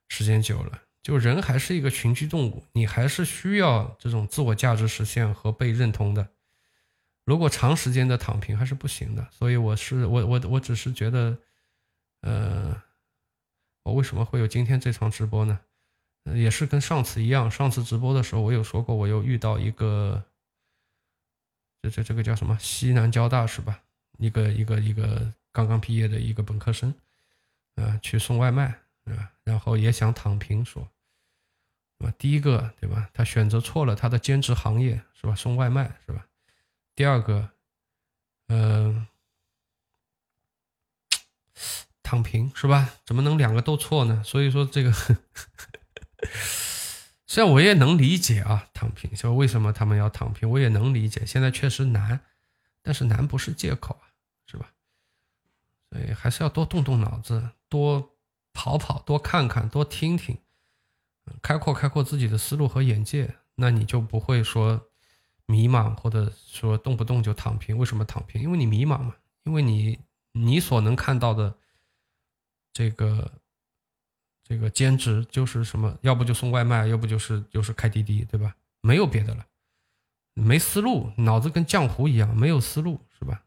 [0.07, 6.27] 时间久了，就人还是一个群居动物，你还是需要这种自我价值实现和被认同的。
[7.23, 9.27] 如果长时间的躺平还是不行的。
[9.31, 11.37] 所以，我是我我我只是觉得，
[12.21, 12.81] 呃。
[13.83, 15.59] 我为什么会有今天这场直播呢？
[16.33, 20.23] 也是跟上次一样，上次直播的时候我有说过，我又遇到一个，
[21.83, 22.57] 这这这个叫什么？
[22.59, 23.79] 西南交大是吧？
[24.17, 26.91] 一个一个一个刚刚毕业的一个本科生，
[27.75, 28.75] 啊，去送外卖
[29.13, 30.89] 啊，然后也想躺平，说，
[31.99, 33.09] 啊，第一个对吧？
[33.13, 35.35] 他选择错了他的兼职行业是吧？
[35.35, 36.27] 送外卖是吧？
[36.95, 37.51] 第二个，
[38.47, 39.07] 嗯。
[42.07, 42.93] 躺平是吧？
[43.03, 44.21] 怎么能两个都错呢？
[44.23, 44.93] 所以说这个，
[47.25, 51.25] 虽然我也能理解啊，躺平说为什么他们要躺平，我也能理解。
[51.25, 52.19] 现在确实难，
[52.83, 54.05] 但是难不是借口啊，
[54.45, 54.71] 是吧？
[55.89, 58.14] 所以还是要多动动脑子，多
[58.55, 60.39] 跑跑，多看看，多听听，
[61.43, 64.89] 开阔开阔自己的思路和眼界，那你就不会说
[65.45, 67.77] 迷茫，或者说动不动就躺平。
[67.77, 68.41] 为什么躺平？
[68.41, 69.99] 因为你迷茫嘛，因为你
[70.31, 71.55] 你所能看到的。
[72.77, 73.31] 这个
[74.43, 75.97] 这个兼职就是什么？
[76.01, 78.53] 要不就送外卖，要不就是就是开滴滴，对吧？
[78.81, 79.47] 没有别的了，
[80.33, 83.45] 没思路，脑子跟浆糊一样，没有思路，是吧？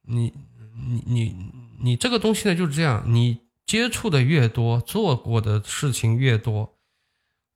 [0.00, 0.32] 你
[0.72, 6.78] 你你你这个东西呢就是这样，你接触的越多，做过的事情越多，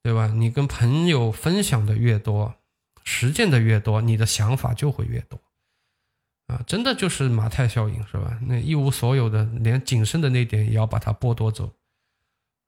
[0.02, 0.26] 对吧？
[0.26, 2.56] 你跟朋友分享的越多，
[3.04, 5.40] 实践的越多，你的想法就会越多。
[6.46, 8.38] 啊，真的就是马太效应，是吧？
[8.42, 11.74] 那一无所有的，连仅剩的那点也要把它剥夺走。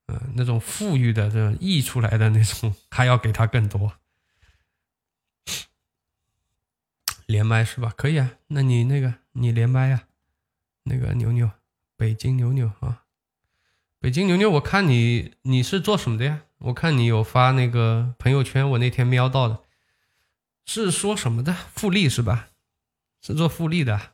[0.06, 3.92] 嗯，那种富裕的、这溢出来的那种，还要给他更多。
[7.26, 7.92] 连麦是吧？
[7.96, 10.04] 可以啊，那你那个你连麦呀、
[10.84, 11.50] 那个牛牛，
[11.96, 13.04] 北京牛牛啊，
[13.98, 16.42] 北京牛牛，我看你你是做什么的呀？
[16.58, 19.64] 我看你有发那个朋友圈，我那天瞄到的，
[20.66, 21.52] 是说什么的？
[21.74, 22.50] 复利是吧？
[23.22, 24.12] 是做复利的。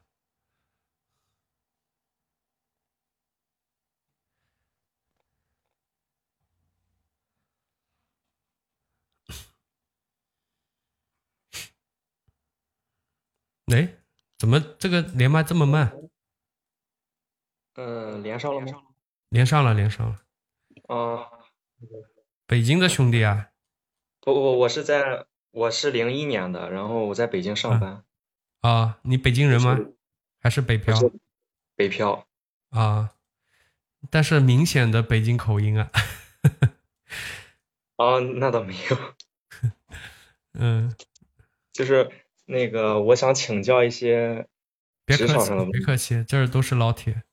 [13.72, 13.96] 哎，
[14.38, 15.92] 怎么这个连麦这么慢？
[17.76, 18.66] 嗯，连上了吗？
[19.28, 20.18] 连上了，连上了。
[20.88, 21.30] 啊，
[22.46, 23.50] 北京的兄弟啊，
[24.20, 28.04] 不不，我是在我是零一年的，然后我在北京上班，
[28.60, 29.96] 啊，你北京人吗是？
[30.40, 30.94] 还是北漂
[31.74, 32.26] 北漂。
[32.70, 33.12] 啊？
[34.10, 35.90] 但是明显的北京口音啊。
[37.96, 39.70] 啊，那倒没有，
[40.54, 40.94] 嗯，
[41.72, 42.10] 就是
[42.44, 44.46] 那个我想请教一些
[45.04, 47.24] 别客气职场上的，别客气，这儿都是老铁，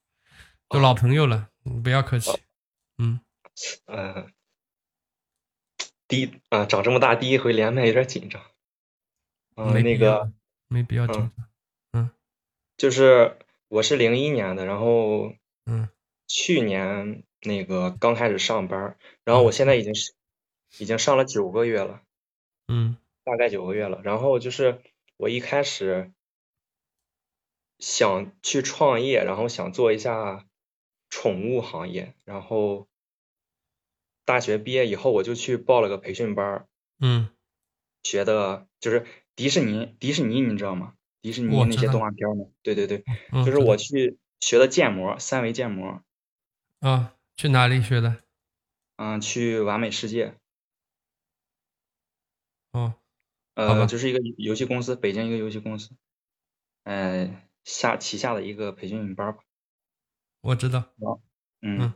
[0.74, 2.32] 都老朋友了，你不要客气。
[2.98, 3.20] 嗯，
[3.86, 4.34] 嗯，
[6.08, 8.42] 第一啊，长这么大第一回连麦有点紧张。
[9.56, 10.32] 嗯，那个
[10.68, 11.32] 没必要紧张
[11.92, 12.12] 嗯张。
[12.76, 13.38] 就是
[13.68, 15.36] 我是零一年的，然后
[15.66, 15.90] 嗯
[16.26, 20.16] 去年那个刚开始上班，然后我现在已经是
[20.80, 22.02] 已经上了九个月了。
[22.68, 24.02] 嗯大概九个月了。
[24.04, 24.82] 然后就是
[25.18, 26.12] 我一开始
[27.78, 30.48] 想去创业，然后想做一下
[31.14, 32.16] 宠物行业。
[32.26, 32.88] 然后
[34.26, 36.68] 大学毕业以后，我就去报了个培训班儿，
[37.00, 37.30] 嗯，
[38.02, 39.96] 学的就是迪士尼。
[40.00, 40.96] 迪士尼你知道吗？
[41.22, 42.48] 迪士尼那些动画片儿吗？
[42.64, 46.02] 对对对，嗯就是我去学的建模，三维建模。
[46.80, 48.24] 啊，去哪里学的？
[48.96, 50.36] 嗯，去完美世界，
[52.72, 52.96] 哦，
[53.54, 55.92] 呃，就是一个游戏公司，北京一个游戏公司，
[56.84, 57.30] 呃，
[57.64, 59.44] 下旗下的一个培训班儿吧。
[60.44, 60.84] 我知道。
[61.62, 61.94] 嗯，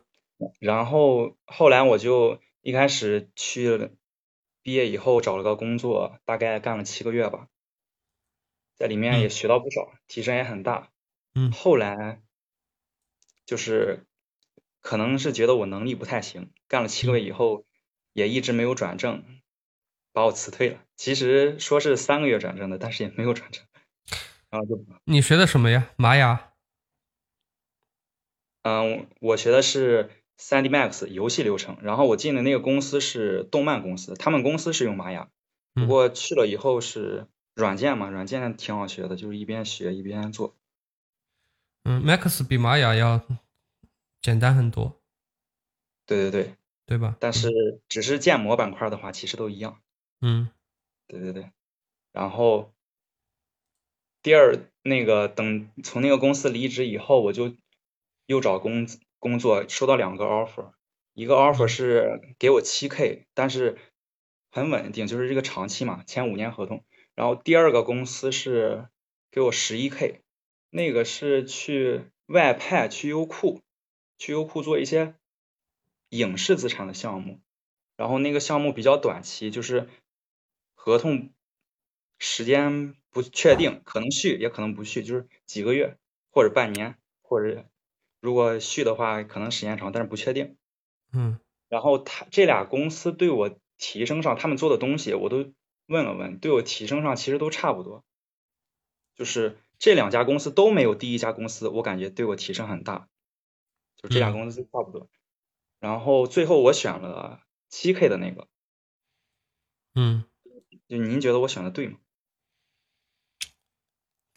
[0.60, 3.90] 然后后来我就一开始去了，
[4.64, 7.50] 毕业以后找了个工作，大概干了七个月吧，
[8.78, 10.90] 在里面也嗯学到不少，提升也很大。
[11.36, 12.22] 嗯后来
[13.46, 14.06] 就是
[14.80, 17.66] 可能是觉得我能力不太行，干了七个月以后
[18.14, 19.26] 也一直没有转正，
[20.14, 20.80] 把我辞退了。
[20.96, 23.66] 其实说是三个月转正的，但是也没有转正，
[24.50, 25.90] 然后就你学的什么呀？
[25.98, 26.54] 玛雅。
[28.68, 35.30] 嗯，我学的是 3D Max 游戏流程，然后我进的那个公司是动漫公司，他们公司是用玛雅，
[35.74, 40.54] 不嗯过去了以后是软件嘛，软件挺好学的，就是一边学一边做。
[41.86, 43.22] 嗯，Max 比玛雅要
[44.22, 45.00] 简单很多，
[46.06, 47.16] 对对对，对吧？
[47.22, 49.80] 但是只是建模板块的话，其实都一样。
[50.20, 50.50] 嗯
[51.08, 51.52] 对对对，
[52.12, 52.74] 然后
[54.22, 57.56] 第二那个等从那个公司离职以后，我就
[58.28, 58.88] 又找工
[59.18, 60.74] 工作，收到两个 offer，
[61.14, 63.78] 一个 offer 是给我七 k，但是
[64.52, 66.86] 很稳定，就是这个长期嘛，签五年合同。
[67.16, 68.90] 然后第二个公司是
[69.32, 70.22] 给我十一 k，
[70.70, 73.62] 那个是去外派去优酷，
[74.20, 75.16] 去优酷做一些
[76.10, 77.40] 影视资产的项目。
[77.96, 79.88] 然后那个项目比较短期，就是
[80.76, 81.32] 合同
[82.20, 85.98] 时间不确定，可能续也可能不续，就是几个月
[86.30, 87.66] 或者半年，或者
[88.20, 90.58] 如果续的话，可能时间长，但是不确定。
[91.14, 91.40] 嗯
[91.70, 95.52] 然后他这俩公司对我提升上，他们做的东西我都
[95.86, 98.06] 问了问，对我提升上其实都差不多，
[99.16, 103.10] 就是这两家公司都没有第一家公司，我感觉对我提升很大，
[103.98, 105.10] 就这俩嗯公司差不多。
[105.80, 108.48] 然后最后我选了七 K 的那个，
[109.94, 110.24] 嗯，
[110.88, 112.00] 就您觉得我选的对吗？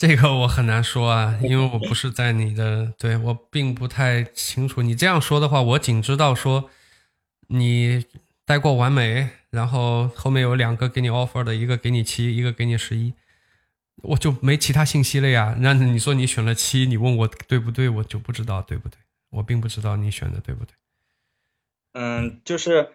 [0.00, 4.80] 这个我很难说啊，因为我不是在你的，对我并不太清楚。
[4.80, 6.70] 你这样说的话，我仅知道说
[7.48, 8.06] 你
[8.46, 13.12] 待过完美，然后后面有两个给你 offer 的，一个给你七，一个给你十一，
[13.96, 15.54] 我就没其他信息了呀。
[15.58, 18.96] 那你说你选了七，你问我对不对，我就不知道对不对，
[19.28, 20.72] 我并不知道你选的对不对。
[21.92, 22.92] 嗯，就是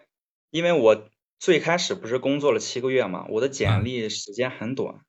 [0.50, 5.05] 因为我最开始不是工作了七个月嘛，我的简历时间很短，嗯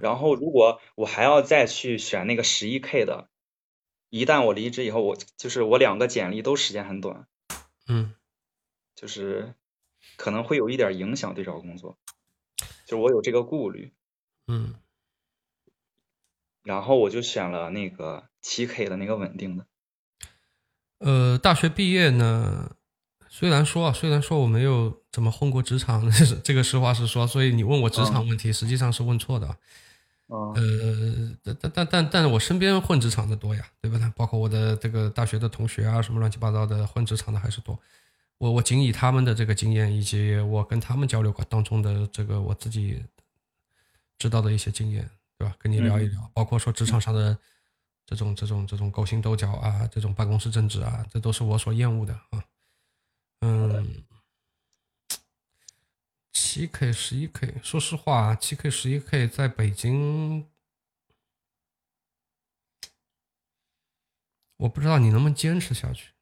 [0.00, 3.28] 然后如果我还要再去选那个十一 K 的，
[4.08, 7.26] 一旦我离职以后，我就是我两个简历都时间很短，
[7.86, 8.14] 嗯
[8.94, 9.54] 就是
[10.16, 11.98] 可能会有一点影响对找工作，
[12.86, 13.92] 就是我有这个顾虑，
[14.46, 14.74] 嗯
[16.62, 19.66] 然后我就选了那个七 K 的那个稳定的。
[20.98, 22.76] 呃，大学毕业呢，
[23.28, 26.08] 虽然说啊，虽然说我没有怎么混过职场，
[26.44, 29.56] 这个实话实说，所以你问我职场问题，实际上是问错的
[30.28, 34.08] 呃，但但但但但是我身边混职场的多呀，对不对？
[34.14, 37.76] 包括我的这个大学的同学啊，什么乱七八糟的混职场的还是多。
[38.38, 43.04] 我我仅以他们的这个经验，以及我跟他们交流过当中的这个我自己
[44.18, 45.54] 知道的一些经验，对吧？
[45.58, 47.36] 跟你聊一聊，包括说职场上的
[48.06, 52.44] 这种这种这种勾心斗角啊，这种办公室政治啊，这都是我所厌恶的啊。
[53.40, 53.84] 嗯，
[56.32, 60.46] 七 K 十一 K，说实话，七 K 十一 K 在北京，
[64.56, 66.12] 我不知道你能不能坚持下去。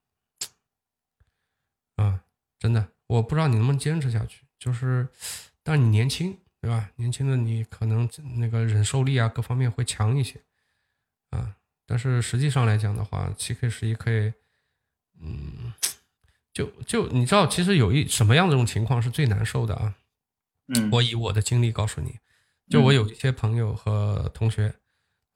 [1.97, 2.25] 啊，
[2.59, 4.47] 真的，我不知道你能不能坚持下去。
[4.59, 5.09] 就是，
[5.63, 6.91] 但你年轻，对吧？
[6.97, 10.43] 年轻的你可能那个忍受力啊，各方面会强一些。
[11.31, 11.57] 啊，
[11.87, 14.33] 但是实际上来讲的话，七 K 十一 K，
[15.21, 15.75] 嗯，
[16.59, 19.95] 就就你知道，其实有一什么样的这种情况是最难受的啊？
[20.75, 22.19] 嗯，我以我的经历告诉你，
[22.69, 24.75] 就我有一些朋友和同学，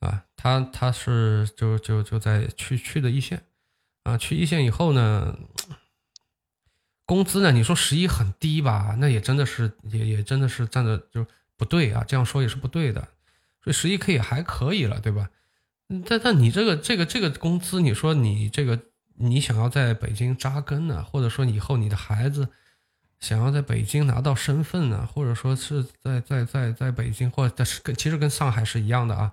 [0.01, 3.45] 啊，他他是就就就在去去的一线，
[4.03, 5.39] 啊，去一线以后呢。
[7.05, 7.53] 工资呢？
[7.53, 8.97] 你说十一很低吧？
[8.99, 11.27] 那也真的是，也也真的是站着就
[11.59, 12.03] 不对啊。
[12.07, 13.01] 这样说也是不对的。
[13.63, 15.29] 所以十一 K 也还可以了，对吧？
[16.07, 18.81] 但但你这个这个这个工资，你说你这个
[19.23, 22.49] 你想要在北京扎根呢，或者说以后你的孩子
[23.21, 29.33] 想要在北京拿到身份呢，或者说是在在在在北京，或者是跟其实跟上海是一样的啊，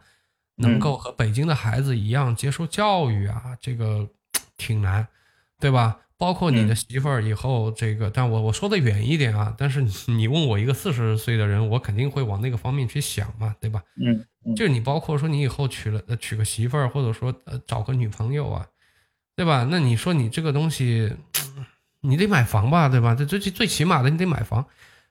[0.56, 4.08] 能够和北京的孩子一样接受教育啊，这个
[4.58, 5.08] 挺难，
[5.59, 6.00] 对吧？
[6.18, 13.82] 包括你的媳妇儿以后这个，但我我说的远一点啊，但是你问我一个四十岁的人，我肯定会往那个方面去想嘛，对吧？
[14.06, 18.68] 嗯，就你包括说你以后娶了呃娶个媳妇儿，或者说呃找个女朋友啊，
[19.40, 19.66] 对吧？
[19.72, 21.16] 那你说你这个东西，
[22.03, 23.16] 你得买房吧，对吧？
[23.16, 24.66] 这最最起码的你得买房，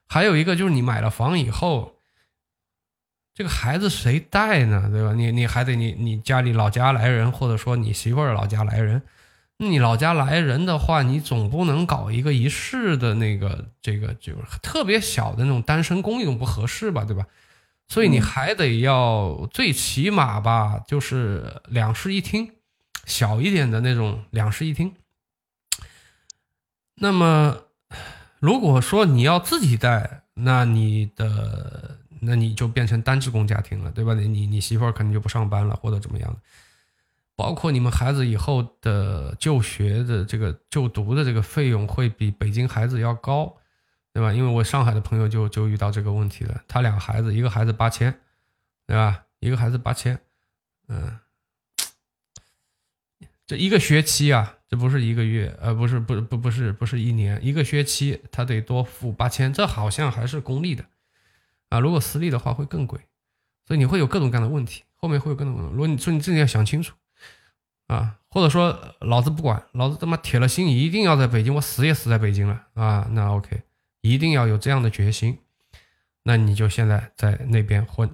[0.07, 1.95] 还有一个就是你买了房以后，
[3.33, 5.13] 这个孩子谁带呢，对吧？
[5.13, 9.01] 你你还得你你家里老家来人，或者说你媳妇儿老家来人。
[9.57, 17.25] 你老家来人的话，你总不能搞一个一室的那个，这个就是特别小的那种单身公寓，不合适吧，对吧？
[17.87, 22.51] 所以你还得要最起码吧，就是两室一厅，
[23.09, 24.95] 小一点的那种两室一厅。
[26.95, 27.63] 那么，
[28.39, 34.13] 如果说你要自己带，那你的那你就变成单职工家庭了，对吧？
[34.13, 36.37] 你你你媳妇儿肯定就不上班了，或者怎么样。
[37.35, 43.55] 包括你们孩子以后的就学的这个就读的这个费用会比北京孩子要高，
[44.13, 44.33] 对吧？
[44.33, 48.13] 因为我上海的朋友就就遇到这个问题了，他两孩子，一个孩子八千，
[48.85, 49.23] 对吧？
[49.39, 50.19] 一个孩子八千，
[50.89, 51.17] 嗯，
[53.49, 60.85] 这一个学期啊，这不是一个月，呃，不是，不不不是不是一年，一个学期他得多付八千，这好像还是公立的，
[61.69, 62.99] 啊，如果私立的话会更贵，
[63.65, 66.93] 所以你会有各种各样的问题，后面会有各种各样的，如果你说你自己要想清楚。
[67.87, 73.09] 啊，或者说老子不管，老子他妈铁了心一定要在北京，我死也死在北京了啊！
[73.13, 73.63] 那 OK，
[74.01, 75.39] 一定要有这样的决心，
[76.21, 78.07] 那你就现在在那边混，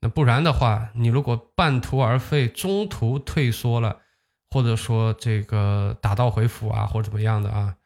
[0.00, 4.02] 那不然的话，你如果半途而废，中途退缩了，
[4.50, 7.76] 或者说这个打道回府啊，或者怎么样的啊，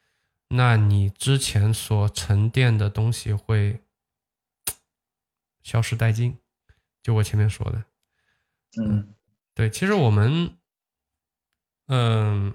[0.48, 3.82] 那你之前所沉淀的东西会
[5.62, 6.38] 消失殆尽，
[7.02, 7.84] 就我前面说的，
[8.80, 9.14] 嗯。
[9.54, 10.56] 对，其实我们，
[11.88, 12.54] 嗯，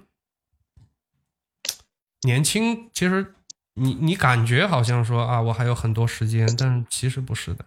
[2.22, 3.36] 年轻，其实
[3.74, 7.66] 你你感觉好像说啊，我还有很多时间，但其实不是的。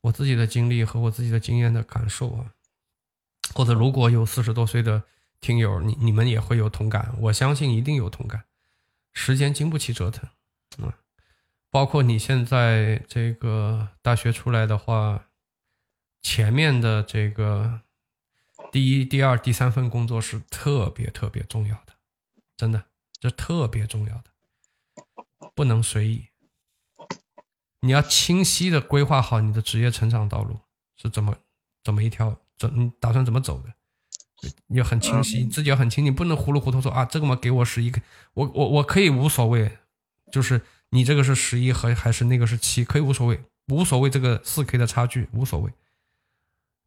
[0.00, 2.52] 我自己的经历和我自己的经验的感受啊，
[3.54, 5.02] 或者如果有四十多岁的
[5.40, 8.44] 听友，你你们也会有同感，我相信一定有同感。
[9.12, 10.28] 时间经不起折腾，
[10.86, 10.98] 啊，
[11.70, 15.26] 包括你现在这个大学出来的话，
[16.22, 17.82] 前面的这个。
[18.70, 21.94] 第一、第二、第三份工作是特别特别重要的，
[22.56, 22.84] 真的，
[23.18, 24.24] 这特别重要的，
[25.56, 26.28] 不能随意。
[27.80, 30.58] 你要清晰的规划好你的职业成长道路
[30.96, 31.34] 是怎么
[31.82, 33.72] 怎么一条，怎你打算怎么走的，
[34.66, 38.00] 你要很清晰，自己要很清，你不能糊里糊涂说啊，这个嘛给我十一个，
[38.34, 39.78] 我我我可以无所谓，
[40.30, 40.60] 就是
[40.90, 45.72] 你这个是十一和还是那个是七，可以无所谓，无所谓这个四 K 的差距无所谓。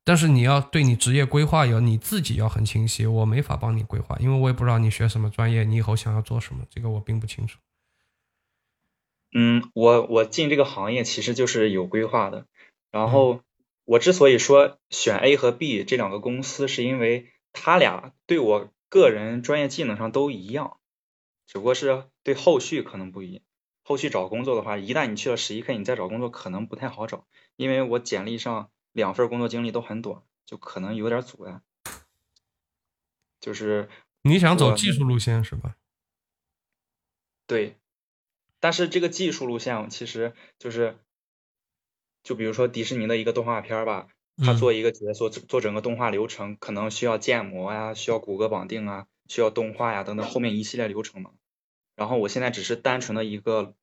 [0.05, 7.57] 但是你要对你职业规划要你自己要很清晰，我没法帮你规划，因为我也不知道你学什么专业，你以后想要做什么，这个我并不清楚。
[9.33, 12.45] 嗯，我我进这个行业其实就是有规划的。
[12.91, 13.41] 然后
[13.85, 20.77] 我之所以说选 A 和 B 这两个公司，是因为他俩对我个人专业技能上都一样，
[21.47, 23.41] 只不过是对后续可能不一样。
[23.83, 31.59] 后续找工作的话，一旦你去了十一 K，你再找工作可能不太好找，因为我简历上两份工作经历都很短，就可能有点阻碍。
[33.41, 33.89] 就是
[34.21, 35.75] 你想走技术路线是吧？
[37.45, 37.75] 对，
[38.63, 40.97] 但是这个技术路线其实就是，
[42.23, 51.31] 就比如说迪士尼的一个动画片儿吧，他嗯做一个角色，做做整个动画流程，可能需要建模呀，需要骨骼绑定啊，需要动画呀等等后面一系列流程嘛。
[51.97, 53.73] 然后我现在只是单纯的一个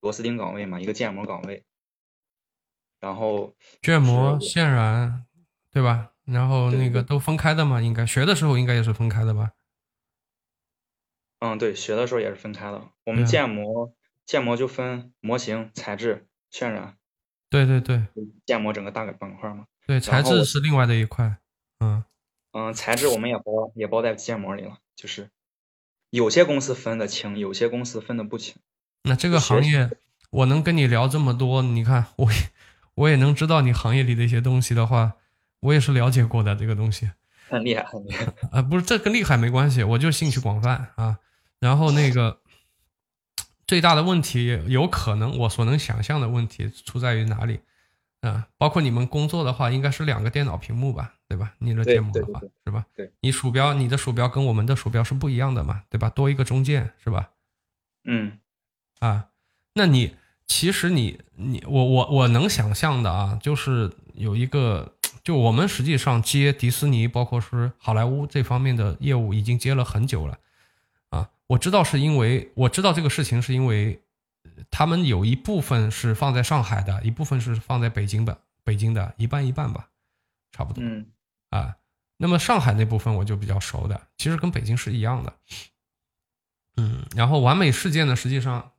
[0.00, 1.62] 螺丝钉岗位嘛，一个建模岗位。
[2.98, 5.26] 然后建模、是渲染，
[5.70, 6.12] 对吧？
[6.24, 9.50] 然后那个都分开的嘛，应该学的时候应该也是分开的吧？
[11.40, 12.88] 嗯，对，学的时候也是分开的。
[13.04, 13.92] 我们建模
[14.30, 16.94] 建模就分模型、材质、渲染，
[17.50, 18.04] 对对对
[18.46, 19.64] 建模整个大个板块嘛。
[19.88, 21.38] 对，材质是另外的一块。
[21.80, 22.04] 嗯，
[22.52, 25.30] 嗯，材质我们也包也包在建模里了，就是
[26.10, 28.54] 有些公司分得清，有些公司分得不清。
[29.02, 29.90] 那这个行业，
[30.30, 32.38] 我能跟你聊这么多，你看我也
[32.94, 35.14] 我也能知道你行业里的一些东西的话，
[35.58, 37.10] 我也是了解过的这个东西。
[37.48, 38.32] 很厉害，很厉害。
[38.52, 41.18] 啊，不是，这跟厉害没关系，我就兴趣广泛啊。
[41.58, 42.40] 然后那个
[43.70, 47.60] 最大的问题，有可能我所能想象的问题出在于哪里
[48.20, 48.48] 啊？
[48.58, 51.54] 包括你们工作的话，应该是两个电脑屏幕吧，对吧？
[51.58, 52.84] 你的对建模的话是吧？
[52.96, 56.10] 对，你鼠标，你的鼠标跟我们的鼠标是不一样的嘛，对吧？
[56.10, 57.30] 多一个中键是吧？
[58.02, 58.40] 嗯
[58.98, 59.26] 啊，
[59.74, 60.16] 那你
[60.48, 70.40] 其实你你我我我能想象的啊，就是有一个，就我们实际上接迪士尼，包括是好莱坞这方面的业务，已经接了很久了啊。
[71.50, 74.00] 我知道是因为我知道这个事情是因为
[74.44, 79.90] 呃他们有一部分是放在上海的，一部分是放在北京的，北京的一半一半吧，
[80.52, 80.82] 差不多。
[80.84, 81.10] 嗯
[81.48, 81.76] 啊。
[82.18, 85.36] 那么上海那部分我就比较熟的，其实跟北京是一样的。
[86.76, 88.72] 嗯，然后完美世界呢，实际上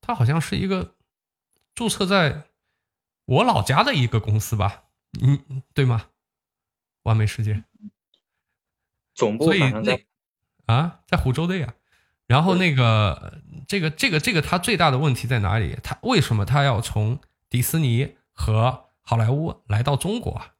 [0.00, 0.94] 它好像是一个
[1.74, 2.44] 注册在
[3.26, 4.84] 我老家的一个公司吧，
[5.20, 6.08] 嗯，对吗？
[7.02, 7.64] 完美世界，
[9.14, 9.52] 总部
[10.66, 11.74] 啊，在湖州的呀。
[12.26, 15.78] 然后那个这个这个这个他最大的问题在哪里？
[15.82, 20.52] 他为什么他要从迪士尼和好莱坞来到中国啊？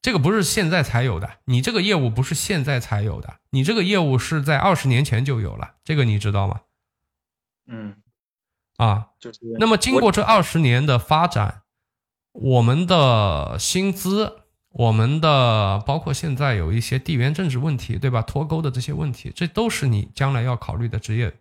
[0.00, 6.60] 这个不是现在才有的，你这个业务不是现在才有的，你这个业务是在二十年前就有了，这个你知道吗？
[7.66, 7.96] 嗯，
[8.76, 11.62] 啊，就是那么经过这二十年的发展，
[12.32, 14.43] 我们的薪资，
[14.76, 18.22] 我们的包括现在有一些地缘政治问题，对吧？
[18.22, 21.32] 脱钩的这些问题，这都是你将来要考虑的职业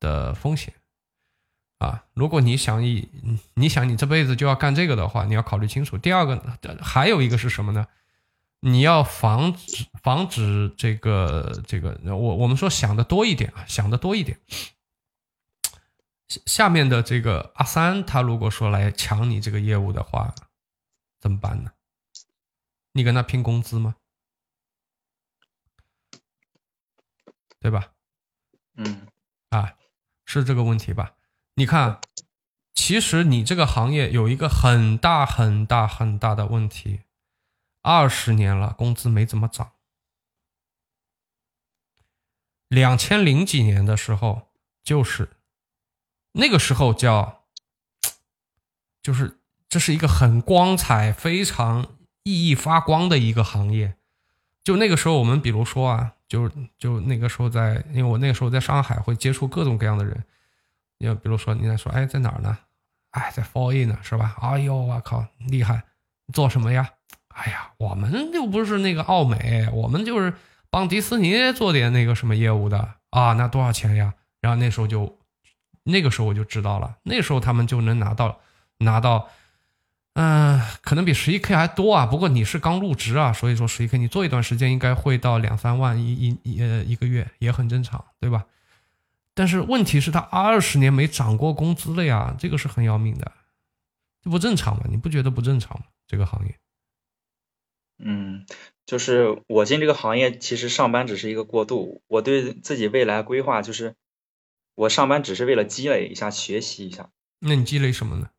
[0.00, 0.72] 的风险
[1.76, 2.04] 啊。
[2.14, 3.06] 如果你想以
[3.52, 5.98] 你想你这辈子就要干这个的话，你要考虑清楚。
[5.98, 7.86] 第二个，还有一个是什么呢？
[8.60, 14.38] 你要防止防止这个这个，我我们说想的多一点啊，想的多一点。
[16.46, 20.34] 下面的这个阿三，他如果说来抢你这个业务的话，
[21.20, 21.70] 怎么办呢？
[22.98, 23.94] 你跟他拼工资吗？
[27.60, 27.92] 对吧？
[28.74, 29.06] 嗯
[29.50, 29.76] 啊，
[30.24, 31.14] 是这个问题吧？
[31.54, 32.00] 你看，
[32.74, 37.02] 其实你这个行业有一个很大很大很大的问题，
[37.82, 39.74] 二十年了，工资没怎么涨。
[42.66, 44.50] 两千零几年的时候，
[44.82, 45.36] 就是
[46.32, 47.44] 那个时候叫，
[49.00, 53.94] 就是这是一个很光彩、非常熠熠发光的一个行业。
[54.64, 60.22] 就那个时候，我们比如说啊，就就那个时候在，因为我那个时候在上海会接触各种各样的人，
[60.98, 62.58] 要比如说你在说，哎，在哪儿呢？
[63.12, 64.36] 哎，在 f o r A 呢，是吧？
[64.42, 65.84] 哎呦，我靠，厉害！
[66.34, 66.90] 做什么呀？
[67.28, 70.34] 哎呀，我们又不是那个奥美，我们就是
[70.68, 74.12] 帮迪士尼做点那个什么业务的啊，那多少钱呀？
[74.42, 75.18] 然后那时候就，
[75.84, 78.38] 那个时候我就知道了，那时候他们就能拿到
[78.78, 79.30] 拿到。
[80.14, 82.06] 嗯、可能比十一 K 还多啊。
[82.06, 88.46] 不过你是刚入职啊，所以说十一 K 你做一段时间应该会到两三万一一一呃一个月，也很正常，对吧？
[89.34, 93.30] 但是问题是，他二十年没涨过工资了呀，这个是很要命的，
[94.20, 94.82] 这不正常吗？
[94.90, 95.86] 你不觉得不正常吗？
[96.08, 96.56] 这个行业，
[97.98, 98.44] 嗯，
[98.84, 102.02] 就是我进这个行业，其实上班只是一个过渡。
[102.08, 103.94] 我对自己未来规划就是，
[104.74, 107.10] 我上班只是为了积累一下、学习一下。
[107.38, 108.30] 那你积累什么呢？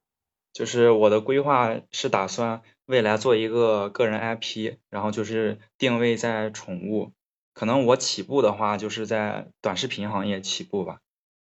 [0.53, 7.13] 就是我的规划是打算未来做一个个人 IP，然后就是定位在宠物。
[7.53, 11.01] 可能我起步的话，就是在短视频行业起步吧，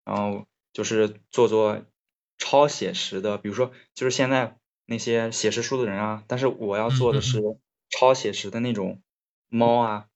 [0.05, 1.83] 然后就是做做
[2.39, 7.43] 超写实的，比如说就是现在那些写实书的人啊，但是我要做的是
[7.91, 9.03] 超写实的那种
[9.49, 10.07] 猫啊、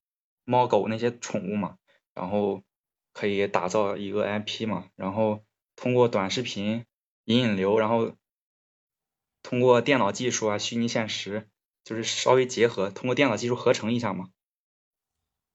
[0.45, 1.77] 猫狗那些宠物嘛，
[2.15, 2.63] 然后
[3.13, 5.45] 可以打造一个 IP 嘛，然后
[5.77, 6.87] 通过短视频
[7.25, 8.13] 引引流，然后
[9.43, 11.49] 通过电脑技术啊、虚拟现实，
[11.85, 14.29] 就是稍微结合，通过电脑技术合成一下嘛。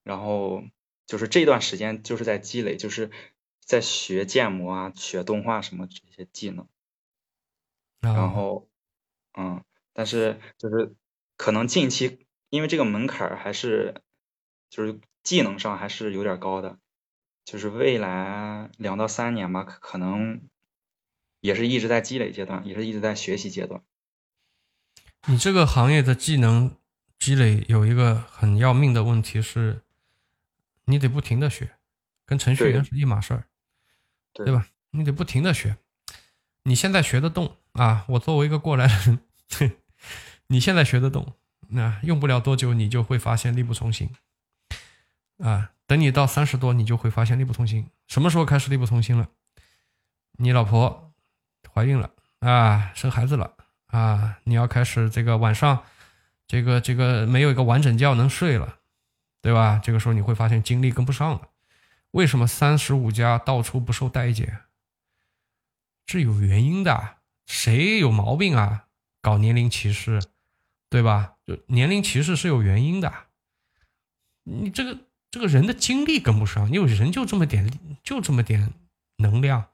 [0.03, 0.63] 然后
[1.05, 3.11] 就是这段时间就是在积累，就是
[3.59, 6.67] 在学建模啊、学动画什么这些技能。
[7.99, 8.69] 然啊，后，
[9.37, 10.95] 嗯，但是就是
[11.35, 14.01] 可能近期因为这个门槛儿还是
[14.69, 16.79] 就是技能上还是有点高的，
[17.43, 20.47] 就是未来两到三年吧，可可能
[21.47, 23.81] 也是一直在积累阶段，也是一直在学习阶段。
[25.27, 26.75] 你这个行业的技能
[27.17, 29.81] 积累有一个很要命的问题是，
[30.83, 31.77] 你得不停的学，
[32.25, 33.45] 跟程序员是一码事儿，
[34.33, 34.67] 对对吧？
[34.91, 35.77] 你得不停的学，
[36.63, 38.03] 你现在学得动啊？
[38.09, 39.19] 我作为一个过来人，
[40.47, 41.33] 你现在学得动，
[41.69, 44.09] 那用不了多久你就会发现力不从心
[45.37, 45.71] 啊。
[45.85, 47.89] 等你到三十多，你就会发现力不从心。
[48.07, 49.29] 什么时候开始力不从心了？
[50.39, 51.06] 你老婆
[51.77, 53.53] 怀孕了啊，生孩子了
[53.85, 55.83] 啊，你要开始这个晚上，
[56.47, 58.79] 这个这个没有一个完整觉能睡了，
[59.43, 59.79] 对吧？
[59.83, 61.49] 这个时候你会发现精力跟不上了。
[62.09, 64.61] 为什么三十五加到处不受待见？
[66.07, 68.85] 是有原因的，谁有毛病啊？
[69.21, 70.19] 搞年龄歧视，
[70.89, 71.35] 对吧？
[71.45, 73.13] 就年龄歧视是有原因的。
[74.45, 74.99] 你这个
[75.29, 77.71] 这个人的精力跟不上，因为人就这么点，
[78.03, 78.73] 就这么点
[79.17, 79.67] 能量，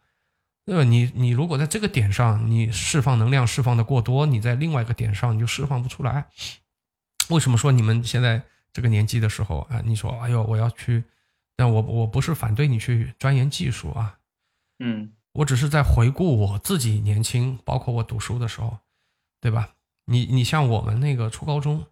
[0.65, 0.83] 对吧？
[0.83, 6.27] 你你如果在这个点上你释放能量释放的过多，你在另外一个点上你就释放不出来。
[7.29, 11.03] 为什么说你们现在这个年纪的时候啊，你说哎呦我要去，
[11.55, 14.17] 但我我不是反对你去钻研技术啊，
[14.79, 18.77] 嗯我只是在回顾我自己年轻，包括我读书的时候，
[19.41, 19.71] 对吧？
[20.05, 21.85] 你你像我们那个初高中，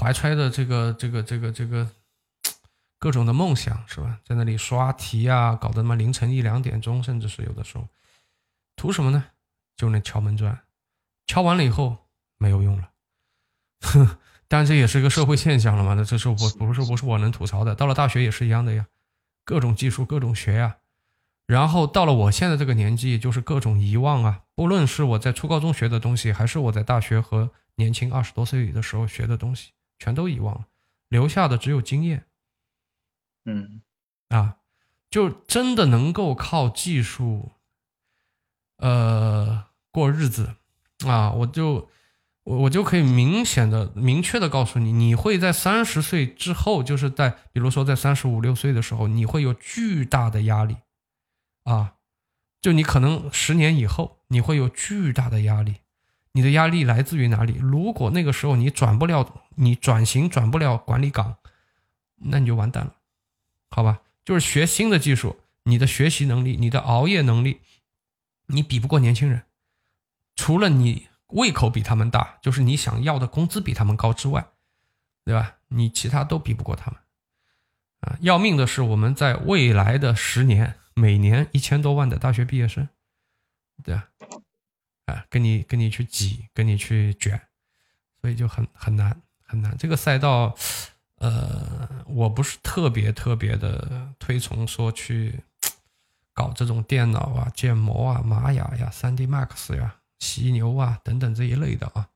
[0.00, 1.88] 怀揣的这个这个这个这个
[3.02, 4.20] 各种的梦想是吧？
[4.24, 7.88] 在那里刷题啊，搞得他妈凌晨一两点钟，甚至是有的时候，
[8.76, 9.24] 图什么呢？
[9.76, 10.56] 就那敲门砖，
[11.26, 11.96] 敲完了以后
[12.38, 12.90] 没有用了，
[13.80, 15.94] 哼，但这也是一个社会现象了嘛。
[15.94, 18.86] 那这是我不是不是我能吐槽的，到了大学也是一样的呀，
[19.44, 20.76] 各种技术各种学呀。
[21.48, 30.68] 然后到了我现在这个年纪，就是各种遗忘啊，不论是我在初高中学的东西，还是我在大学和年轻二十多岁的时候学的东西，全都遗忘了，
[31.08, 32.24] 留下的只有经验
[33.44, 33.82] 嗯
[34.28, 34.56] 啊，
[35.10, 37.52] 就真的能够靠技术，
[38.78, 40.54] 呃，过日子
[41.06, 41.90] 啊，我就
[42.44, 50.76] 我我就可以明显的、明确的告诉你，你会在三十岁之后，就是在比如说在三十五六岁的时候，你会有巨大的压力。
[51.64, 51.94] 啊，
[52.60, 55.76] 就你可能十年以后你会有巨大的压力，
[56.32, 57.56] 你的压力来自于哪里？
[57.60, 61.36] 如果那个时候你转不了，你转型转不了管理岗，
[62.16, 62.94] 那你就完蛋了，
[63.72, 64.02] 好吧？
[64.24, 67.60] 就是学新的技术，你的学习能力、你的熬夜能力，
[68.46, 69.42] 你比不过年轻人，
[70.36, 74.46] 除了你胃口比他们大，就是你想要的工资比他们高之外，
[75.24, 75.56] 对吧？
[75.68, 77.00] 你其他都比不过他们。
[78.00, 80.74] 啊，要命的是我们在未来的十年。
[80.94, 82.86] 每年一千多万的大学毕业生，
[83.82, 84.10] 对啊，
[85.06, 87.40] 啊，跟你跟你去挤，跟你去卷，
[88.20, 89.74] 所以就很很难很难。
[89.78, 90.54] 这个赛道，
[91.22, 95.40] 呃，我不是特别特别的推崇说去
[96.34, 102.08] 搞这种电脑啊、建模啊、玛雅呀、三 D Max 呀、犀牛啊等等这一类的啊，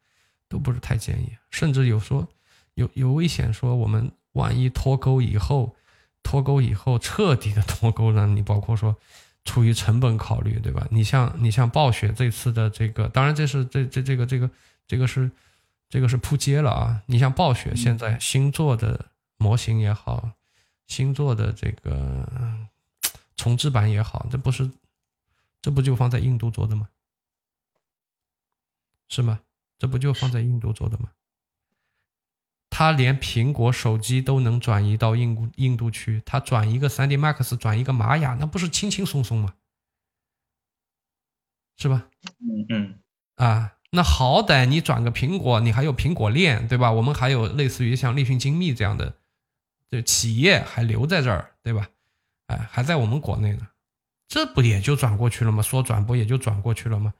[0.48, 1.30] 都不是太建议。
[1.50, 2.26] 甚至有说
[2.74, 5.74] 有有危险，说我们万一脱钩以后。
[6.28, 8.96] 脱钩以后彻底的脱钩呢，你包括说
[9.44, 10.84] 出于成本考虑，对吧？
[10.90, 14.50] 你像你像暴雪这次的这个，当然这是这这这个这个
[14.88, 15.30] 这个是
[15.88, 17.02] 这个是扑街了啊！
[17.06, 20.32] 你像暴雪现在新做的模型也好，
[20.86, 22.68] 新做的这个
[23.36, 24.70] 重置版也好，这不是
[25.62, 26.88] 这不就放在印度做的吗？
[29.08, 29.40] 是吗？
[29.78, 31.10] 这不就放在印度做的吗？
[32.68, 39.54] 他连苹果手机都能转移到印度印度去，他转一个 3D Max，转一个玛雅，那不是轻轻松松吗？
[41.76, 42.08] 是吧？
[42.40, 42.98] 嗯嗯
[43.36, 46.92] 啊，那好歹你转个苹果，你还有苹果链，对吧？
[46.92, 49.14] 我们还有类似于像立讯精密这样的，
[49.88, 51.88] 这企业还留在这儿，对吧？
[52.48, 53.66] 哎，还在我们国内呢，
[54.28, 55.62] 这不也就转过去了吗？
[55.62, 57.14] 说转不也就转过去了吗？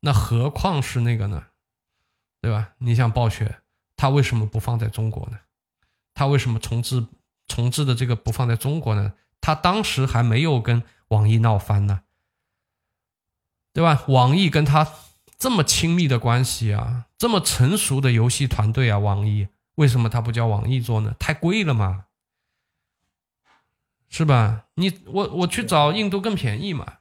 [0.00, 1.46] 那何况是那个呢？
[2.40, 2.72] 对吧？
[2.78, 3.58] 你像暴雪。
[3.96, 5.38] 他为什么不放在中国呢？
[6.14, 7.06] 他为什么重置
[7.46, 9.12] 重置的这个不放在中国呢？
[9.40, 12.02] 他当时还没有跟网易闹翻呢，
[13.72, 14.04] 对吧？
[14.08, 14.84] 网易跟他
[15.38, 21.14] 这么亲密的关系啊，这么成熟的游戏团队啊，网易为什么他不叫网易做呢？
[21.18, 22.06] 太贵了嘛，
[24.08, 24.64] 是吧？
[24.74, 26.94] 你我我去找印度更便宜嘛，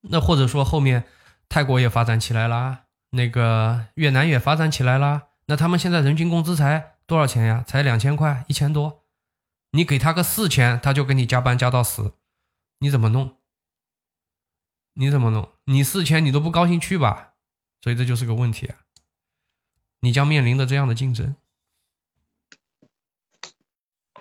[0.00, 1.04] 那或者说后面
[1.48, 7.62] 泰国也发展起来啦，那个越南也发展起来啦，那他们现在人均工资才多少钱呀？
[7.66, 9.04] 才两千块，一千多。
[9.70, 12.14] 你给他个四千，他就给你加班加到死，
[12.78, 13.36] 你怎么弄？
[14.94, 15.52] 你怎么弄？
[15.64, 17.34] 你四千你都不高兴去吧？
[17.80, 18.78] 所以这就是个问题啊！
[20.00, 21.36] 你将面临的这样的竞争。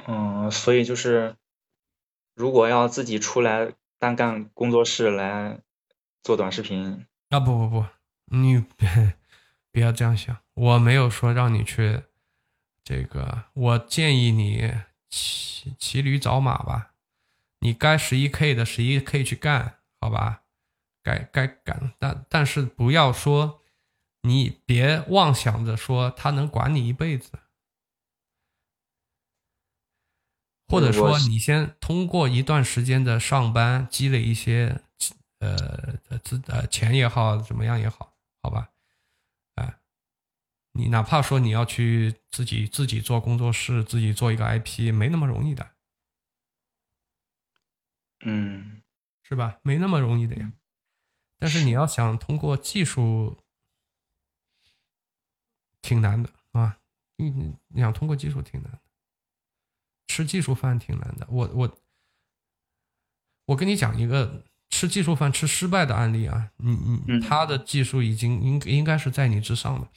[0.06, 1.38] 嗯，所以就是，
[2.36, 5.62] 如果要自己出来单干工作室来
[6.24, 7.86] 做短视频，啊不不不，
[8.26, 9.18] 你别
[9.72, 12.04] 不要这样想，我没有说让你去
[12.84, 14.74] 这个，我建议你
[15.10, 16.94] 骑骑驴找马吧，
[17.60, 20.43] 你该十一 k 的十一 k 去干，好吧？
[21.04, 23.62] 该该干，但但是不要说
[24.22, 27.32] 你别妄想着说他能管你一辈子，
[30.68, 34.82] 或者说你先通过一段时间的上班积累一些
[35.40, 38.70] 呃呃资呃钱也好，怎么样也好，好吧？
[39.56, 39.80] 哎，
[40.72, 45.70] 你哪怕说你要去自己自己做工作室，自己做一个 IP，没那么容易的，
[48.26, 48.82] 嗯
[49.24, 49.60] 是吧？
[49.64, 50.52] 没那么容易的呀。
[51.44, 53.38] 但是你要想通过技术，
[55.82, 56.78] 挺难的啊！
[57.18, 58.80] 你你你想通过技术挺难的，
[60.08, 61.28] 吃技术饭挺难的。
[61.30, 61.78] 我我
[63.48, 69.88] 我跟你讲一个吃技术饭吃失败的案例啊，你你嗯他的技术已经应应该是在你之上的。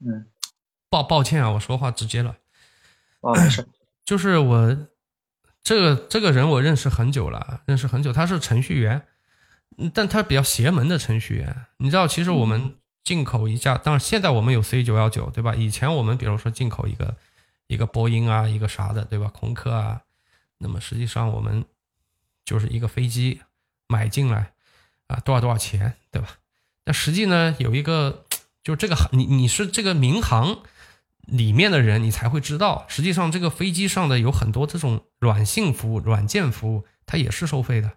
[0.00, 0.30] 嗯，
[0.90, 2.36] 抱抱歉啊，我说话直接了。
[3.22, 3.66] 啊没事，
[4.04, 4.88] 就是我
[5.62, 9.06] 这个这个人我认识很久了，认识很久，他是程序员，嗯
[9.92, 11.66] 但他比较邪门的程序员。
[11.78, 15.54] 你知道，其实我们进口一架，当然现在我们有 C 九幺九，对吧？
[15.54, 17.16] 以前我们比如说进口一个
[17.66, 19.28] 一个波音啊，一个啥的，对吧？
[19.28, 20.02] 空客啊，
[20.58, 21.64] 那么实际上我们
[22.44, 23.40] 就是一个飞机
[23.86, 24.52] 买进来
[25.06, 26.38] 啊，多少多少钱，对吧？
[26.84, 28.24] 那实际呢，有一个
[28.62, 30.62] 就是这个行，你你是这个民航
[31.26, 37.92] 里面的人，你才会知道，实际上这个飞机上的有很多这种软性服务、软件服务，它也是收费的，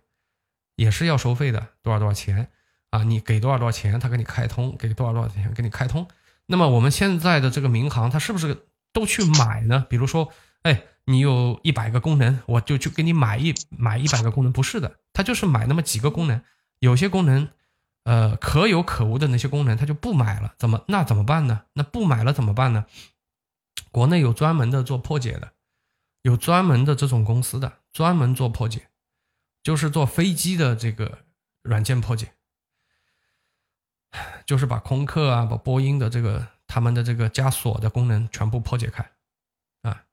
[0.79, 2.49] 也是要收费的，多少多少钱
[2.89, 3.03] 啊？
[3.03, 6.07] 你给多少多少钱，他给你开通，给多少多少钱给你开通。
[6.45, 9.85] 那么我们现在的这个民航，它是不是都去买呢？
[9.89, 10.31] 比如说，
[10.63, 16.41] 哎，你有一百个功能，我就去给你买一买一百个功能，不是的，他就是买那么几个功能，
[16.79, 17.49] 有些功能。
[18.05, 21.63] 呃，可有可无的那些功能，他就不买了，怎么那怎么办呢？
[21.73, 22.85] 那不买了怎么办呢？
[23.91, 25.51] 国内有专门的做破解的，
[26.23, 28.87] 有专门的这种公司的，专门做破解，
[29.69, 31.19] 就是做飞机的这个
[31.61, 32.33] 软件破解，
[34.43, 39.11] 就是把空客啊，把波音的这个他们的这个加锁的功能全部破解开，
[39.83, 40.05] 啊，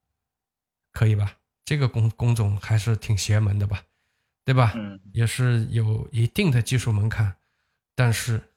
[0.93, 1.39] 可以吧？
[1.65, 3.83] 这个工工种还是挺邪门的吧，
[4.44, 4.73] 对吧？
[4.75, 7.36] 嗯也是有一定的技术门槛，
[7.94, 8.52] 但是，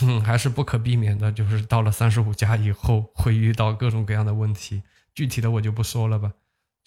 [0.00, 4.84] 嗯，还是不可避免的，就是到了三十五加以后，会遇到各种各样的问题。
[5.12, 6.32] 具体的我就不说了吧，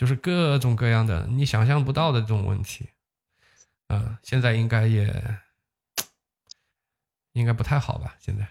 [0.02, 2.90] 就是各种各样的你想象不到的这种问题。
[3.86, 5.38] 啊、现在应该也
[7.34, 8.16] 应该不太好吧？
[8.20, 8.48] 现在，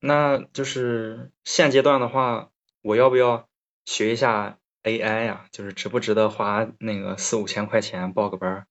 [0.00, 2.50] 那就是现阶段的话，
[2.82, 3.48] 我要不要
[3.84, 8.66] 学一下 AI 呀、就是值不值得花那个四五千块钱报个班儿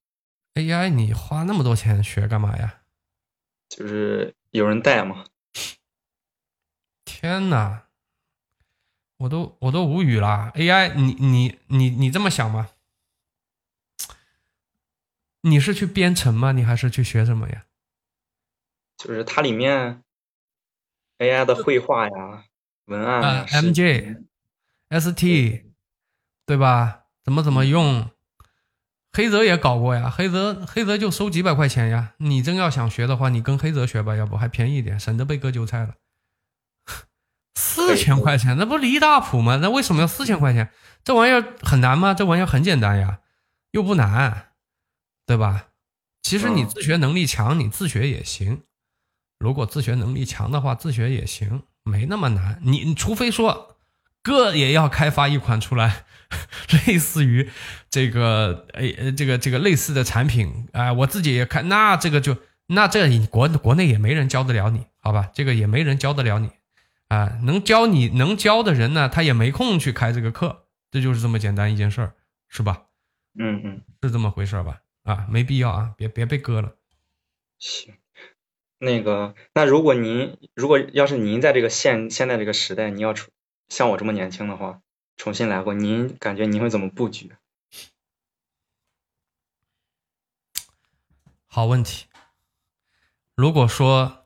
[0.52, 2.82] ？AI 你花那么多钱学干嘛呀？
[3.70, 5.24] 就是有人带嘛。
[7.06, 7.83] 天呐，
[9.24, 12.68] 我都我都无语了！AI，你你你你这么想吗？
[15.40, 16.52] 你是去编程吗？
[16.52, 17.64] 你还是去学什么呀？
[18.98, 20.02] 就是它里面
[21.18, 22.44] AI 的绘画呀、
[22.84, 24.24] 文案呀、啊，MJ、
[24.90, 25.72] ST，
[26.44, 27.04] 对吧？
[27.24, 28.10] 怎么怎么用？
[29.12, 32.12] 黑泽也搞过呀，黑泽黑泽就收几百块钱呀。
[32.18, 35.94] 你真要想学的话，你跟黑泽学吧，要不还便宜一点，省得被割韭菜了。
[37.54, 39.58] 四千块钱，那不离大谱吗？
[39.62, 40.70] 那为什么要四千块钱？
[41.04, 42.14] 这玩意儿很难吗？
[42.14, 43.20] 这玩意儿很简单呀，
[43.72, 44.48] 又不难，
[45.26, 45.66] 对吧？
[46.22, 48.62] 其实你嗯自学能力强，你自学也行。
[49.38, 52.60] 如果自学能力强的话，自学也行，没那么难。
[52.62, 53.76] 你你除非说
[54.22, 56.04] 哥也要开发一款出来，
[56.86, 57.50] 类似于
[57.90, 65.28] 这个诶呃这个这个类似的产品啊、我自己也看，那这个就那这你国国内也没人教得了你，好吧？
[65.34, 66.48] 这个也没人教得了你
[67.08, 72.14] 啊、能教你能教的人呢，他也没空去开这个课，这就是这么简单一件事儿，
[72.48, 72.86] 是吧？
[73.38, 74.80] 嗯嗯，是这么回事儿吧？
[75.02, 76.76] 啊，没必要啊，别别被割了。
[77.58, 77.94] 行。
[78.78, 83.30] 那个，那如果您如果要是您在这个现现在这个时代，您要重
[83.68, 84.82] 像我这么年轻的话，
[85.16, 87.32] 重新来过，您感觉您会怎么布局？
[91.46, 92.06] 好问题。
[93.34, 94.23] 如果说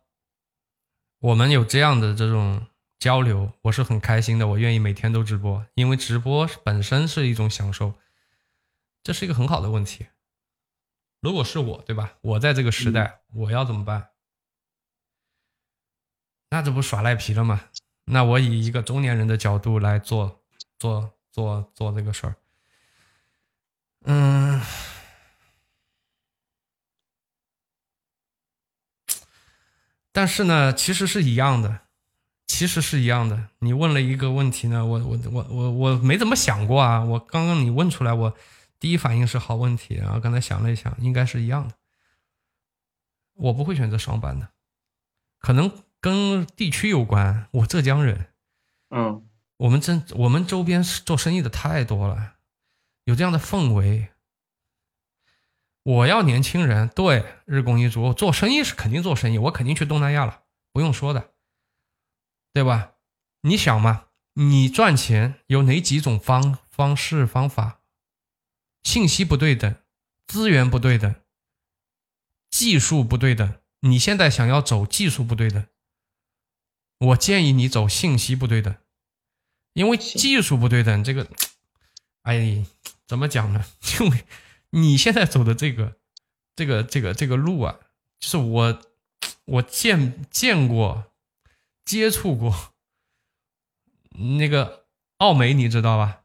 [1.21, 2.67] 我们有这样的这种
[2.99, 7.95] 交流，我是很开心的，我愿意每天都直播，因为直播本身是一种享受，
[9.03, 10.07] 这是一个很好的问题。
[11.21, 12.15] 如果是我，对吧？
[12.21, 14.11] 我在这个时代，我要怎么办？
[16.51, 17.69] 那这不耍赖皮了吗？
[18.05, 20.41] 那我以一个中年人的角度来做
[20.79, 22.37] 做做做这个事儿，
[24.05, 24.61] 嗯，
[30.19, 31.83] 但是呢，其实是一样的，
[32.49, 33.51] 其实是一样的。
[33.61, 37.05] 你问了一个问题呢，我我我我我没怎么想过啊。
[37.05, 38.35] 我刚刚你问出来，我
[38.81, 41.75] 第一反应是好问题，然后刚才想了一想，应该是一样的。
[43.35, 44.49] 我不会选择上班的，
[45.39, 45.71] 可能。
[46.01, 48.29] 跟地区有关，我浙江人，
[48.91, 52.35] 嗯，我们这我们周边做生意的太多了，
[53.03, 54.09] 有这样的氛围。
[55.89, 61.33] 我要年轻人，对，日供一族，做生意是肯定做生意，我肯定去东南亚了，不用说的，
[62.52, 62.92] 对吧？
[63.41, 67.81] 你想嘛，你赚钱有哪几种方方式方法？
[68.83, 69.76] 信息不对等，
[70.26, 71.15] 资源不对等，
[72.50, 73.55] 技术不对等。
[73.81, 75.67] 你现在想要走技术不对等。
[76.99, 78.76] 我建议你走信息不对等，
[79.73, 81.26] 因为技术不对等，这个，
[82.25, 82.67] 哎，
[83.07, 83.65] 怎么讲呢？
[83.99, 84.25] 因为
[84.71, 85.97] 你现在走的这个，
[86.57, 87.79] 这个，这个，这个路啊，
[88.19, 88.83] 就是我，
[89.45, 91.13] 我见见过，
[91.85, 92.73] 接触过，
[94.11, 94.87] 那个
[95.19, 96.23] 奥美，你知道吧？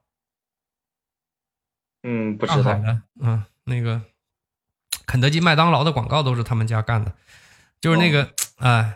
[2.04, 2.74] 嗯，不知道。
[2.80, 4.02] 的，嗯，那个
[5.06, 7.16] 肯德基、麦当劳的广告都是他们家干的，
[7.80, 8.96] 就是那个，哎，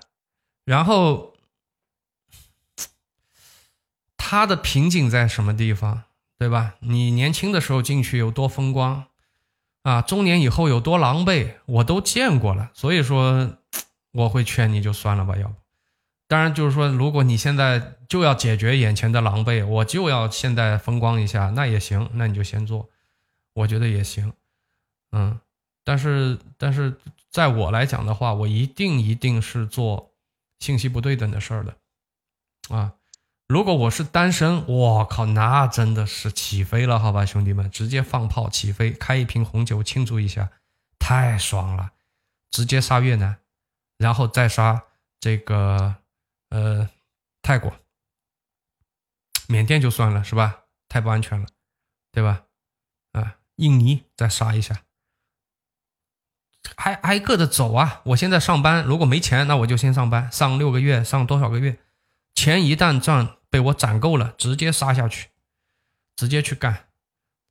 [0.65, 1.33] 然后。
[4.29, 6.03] 他的瓶颈在什么地方，
[6.37, 6.75] 对吧？
[6.81, 9.06] 你年轻的时候进去有多风光，
[9.83, 12.69] 啊，中年以后有多狼狈，我都见过了。
[12.73, 13.57] 所以说，
[14.11, 15.55] 我会劝你就算了吧，要不。
[16.27, 22.89] 当然，就是说，如果你现在就要解决眼前的狼狈，我就要现在风光一下，那也行，那你就先做，
[23.53, 24.33] 我觉得也行。
[25.13, 25.39] 嗯，
[25.85, 26.99] 但是，但是
[27.29, 30.11] 在我来讲的话，我一定一定是做
[30.59, 31.75] 信息不对等的事儿的，
[32.75, 32.93] 啊。
[33.47, 40.51] 如果我是单身，我靠，那真的是起飞了，好吧，兄弟们，直接放炮起飞，开一瓶红酒庆祝一下，
[40.99, 41.93] 太爽了，
[42.51, 43.37] 直接杀越南，
[43.97, 44.83] 然后再杀
[45.21, 45.95] 这个
[46.49, 46.89] 呃
[47.41, 47.73] 泰国、
[49.47, 50.63] 缅甸就算了，是吧？
[50.89, 51.47] 太不安全了，
[52.11, 52.43] 对吧？
[53.13, 54.83] 啊，印尼再杀一下，
[56.75, 58.01] 挨挨个的走啊！
[58.07, 61.79] 我现在上班，如果没钱，那我就先上班，上六个月，上多少个月？
[62.35, 63.36] 钱一旦赚。
[63.49, 65.29] 被我攒够了，直接杀下去，
[66.15, 66.85] 直接去干，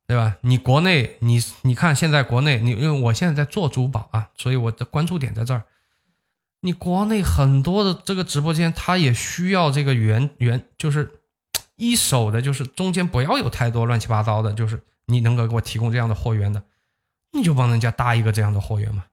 [0.07, 0.37] 对吧？
[0.41, 5.63] 你国内，你你看现在国内，你因为我现在在做珠宝啊，所以我的关注点在这儿。
[6.61, 11.19] 你国内很多的这个直播间，它也需要这个原原，就是
[11.75, 16.63] 一手的，就是中间不要有太多乱七八糟的，就是你能够给我提供这样的货源的，
[17.31, 19.05] 你就帮人家搭一个这样的货源嘛，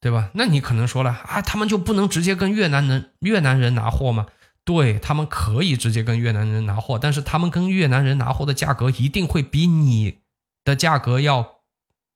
[0.00, 0.30] 对吧？
[0.32, 4.26] 那你可能说了啊，他们就不能直接跟越南人越南人拿货吗？
[4.64, 10.20] 对他们可以直接跟越南人拿货，但是他们跟越南人拿货的价格一定会比你
[10.64, 11.60] 的价格要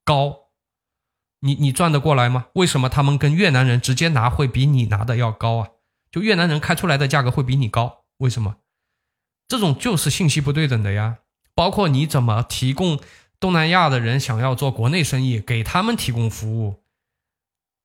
[0.05, 0.47] 高。
[1.41, 2.47] 你你赚得过来吗？
[2.55, 5.69] 为什么他们跟越南人直接拿会比你拿的要高啊？
[6.11, 8.57] 就越南人开出来的价格会比你高，为什么？
[9.49, 11.19] 这种就是信息不对等的呀。
[11.55, 13.01] 包括你怎么提供
[13.39, 16.83] 东南亚的人想要做国内生意，给他们提供服务，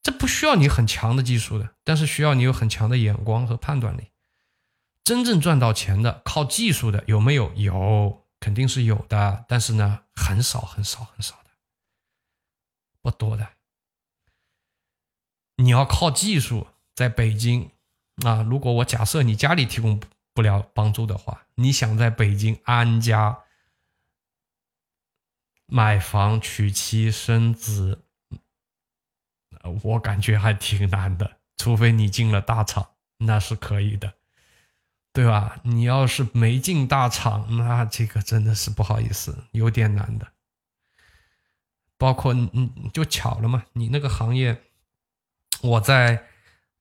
[0.02, 4.10] 这不需要你很强的技术的，但是需要你有很强的眼光和判断力。
[5.04, 7.54] 真正赚到钱的靠技术的有没有？
[7.56, 11.50] 有，肯定是有的，但是呢，很少很少很少的，
[13.02, 13.50] 不多的。
[15.58, 17.72] 你要靠技术，在北京
[18.26, 20.00] 啊，如果我假设你家里提供
[20.34, 23.44] 不了帮助的话，你想在北京安家、
[25.66, 28.04] 买房、娶妻生子，
[29.84, 34.14] 我感觉还挺难的，除非你进了大厂，那是可以的。
[35.14, 35.60] 对吧？
[35.64, 40.28] 你要是没进大厂，那这个真的是不好意思，有点难的。
[41.98, 44.64] 包括你，你就巧了嘛，你那个行业，
[45.62, 46.28] 我在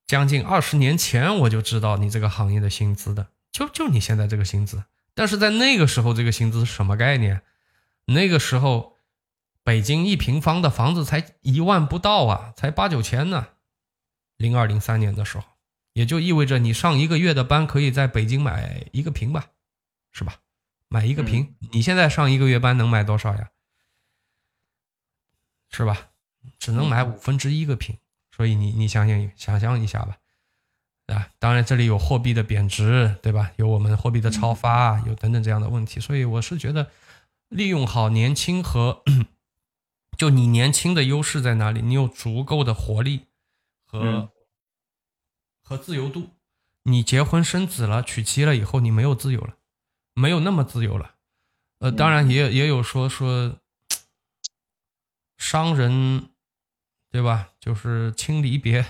[0.06, 4.84] 将近二十年前我就知道你这个行业的薪资的，就就你现在这个薪资。
[5.14, 7.42] 但是在那个时候，这个薪资是什么概念？
[8.06, 8.96] 那个时候，
[9.64, 13.48] 北京一平方的房子才一万不到啊，才八九千呢。
[14.36, 15.44] 零二零三年的时候。
[16.00, 19.50] 也就意味着你上一个月的班可以在北京买一个平吧，
[20.12, 20.36] 是吧？
[20.88, 23.50] 买一个平，你现在上一个月班能买多少呀？
[25.70, 26.08] 是吧？
[26.58, 27.98] 只能买五分之一个平，
[28.34, 30.16] 所以你你想想想象一下吧，
[31.14, 33.52] 啊，当然这里有货币的贬值，对吧？
[33.56, 36.90] 有我们货币的超发，有等等这样的问题，所以我是觉得
[37.50, 39.02] 利用好年轻和
[40.16, 41.82] 就你年轻的优势在哪里？
[41.82, 43.26] 你有足够的活力
[43.84, 44.32] 和
[45.70, 46.30] 和自由度。
[46.82, 49.54] 你结婚生子了，娶妻了以后，你没有自由了，
[50.14, 51.14] 没有那么自由了。
[51.78, 53.56] 呃，当然也也有说说
[55.38, 56.28] 商人，
[57.12, 57.50] 对吧？
[57.60, 58.84] 就是轻离别，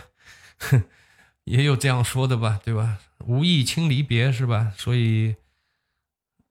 [1.45, 2.99] 也有这样说的吧，对吧？
[3.19, 4.73] 无意轻离别是吧？
[4.79, 5.37] 所以，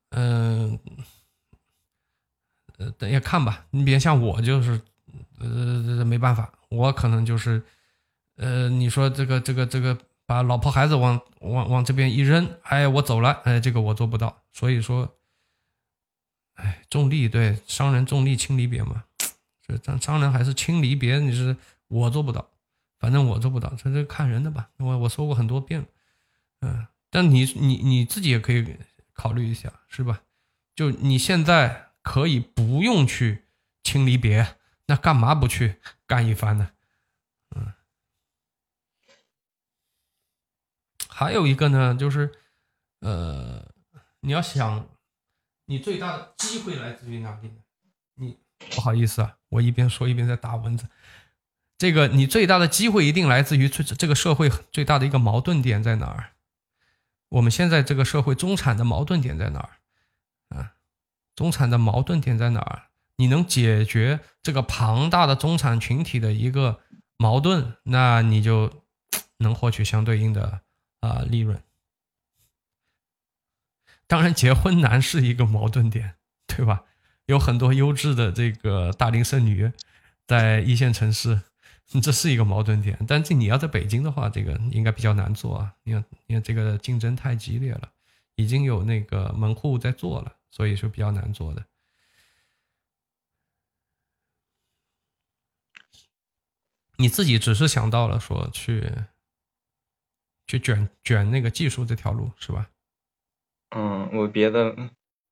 [0.09, 0.77] 嗯，
[2.77, 3.65] 呃，等下看吧。
[3.71, 4.79] 你别像我，就是
[5.39, 7.65] 呃，没办法，我可能就是，
[8.35, 9.97] 呃，你说这个这个这个。
[10.29, 14.43] 把老婆孩子往往往这边一扔，哎，我走了，哎，这个我做不到。
[14.51, 15.17] 所以说，
[16.53, 19.05] 哎，重利对商人重利轻离别嘛，
[19.65, 22.47] 这商商人还是轻离别，你是我做不到，
[22.99, 24.69] 反正我做不到，这这看人的吧。
[24.77, 25.87] 我我说过很多遍了，
[26.61, 28.77] 嗯，但你你你自己也可以
[29.13, 30.21] 考虑一下，是吧？
[30.75, 33.45] 就你现在可以不用去
[33.81, 36.69] 轻离别，那干嘛不去干一番呢？
[41.19, 42.31] 还有一个呢，就是，
[43.01, 43.61] 呃，
[44.21, 44.87] 你要想，
[45.65, 47.51] 你最大的机会来自于哪里？
[48.15, 48.37] 你
[48.73, 50.87] 不好意思啊，我一边说一边在打蚊子。
[51.77, 56.31] 这个你最大的机会一定来自于这这个社会最大的一个矛盾点在哪儿？
[57.27, 60.57] 我们现在这个社会中产的矛盾点在哪儿？
[60.57, 60.75] 啊，
[61.35, 62.83] 中产的矛盾点在哪儿？
[63.17, 66.79] 你能解决这个庞大的中产群体的一个
[67.17, 68.85] 矛盾，那你就
[69.39, 70.61] 能获取相对应的。
[70.99, 71.61] 啊，利润。
[74.07, 76.15] 当然，结婚难是一个矛盾点，
[76.47, 76.85] 对吧？
[77.25, 79.71] 有很多优质的这个大龄剩女
[80.25, 81.43] 在一线城市，
[82.01, 82.97] 这是一个矛盾点。
[83.07, 85.75] 但这你要在北京的话，这个应该比较难做啊。
[85.83, 87.91] 你看，因为这个竞争太激烈了，
[88.33, 91.63] 已经有那个门户在做了，所以说比较难做的。
[96.95, 98.91] 你自己只是想到了说去。
[100.49, 102.67] 去卷卷那个技术这条路是吧？
[103.69, 104.75] 嗯，我别的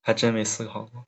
[0.00, 1.04] 还真没思考过。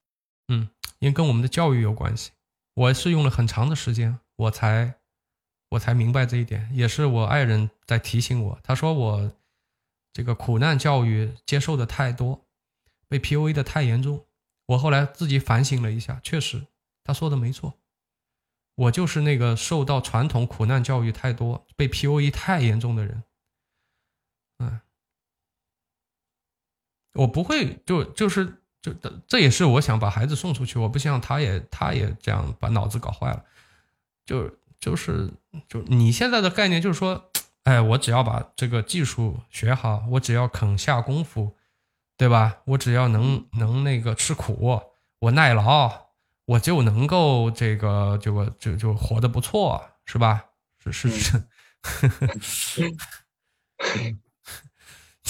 [0.48, 2.32] 嗯，因为跟我们的教育有关系。
[2.74, 4.96] 我是用了很长的时间，我才
[5.68, 8.58] 我才明白这一点，也是我爱人在提醒我。
[8.64, 9.32] 他说我
[10.12, 12.44] 这个苦难教育接受的太多，
[13.08, 14.26] 被 PUA 的太严重。
[14.66, 16.66] 我后来自己反省了一下，确实
[17.04, 17.74] 他说的没错，
[18.74, 23.22] 我就是那个受到传统苦难教育太多、被 PUA 太严重的人。
[24.60, 24.78] 嗯，
[27.14, 28.94] 我不会，就就是就
[29.26, 33.44] 这也是我想把孩子送出去，我不希望他也他也这样把脑子搞坏了。
[34.24, 34.48] 就
[34.78, 35.32] 就是
[35.68, 37.30] 就你现在的概念就是说，
[37.64, 41.56] 哎，我只要把这个技术学好，我只要肯下功夫，
[42.16, 42.58] 对吧？
[42.66, 44.80] 我只要能能那个吃苦，
[45.18, 46.10] 我耐劳，
[46.44, 50.44] 我就能够这个就就就活得不错，是吧？
[50.78, 51.48] 是是是。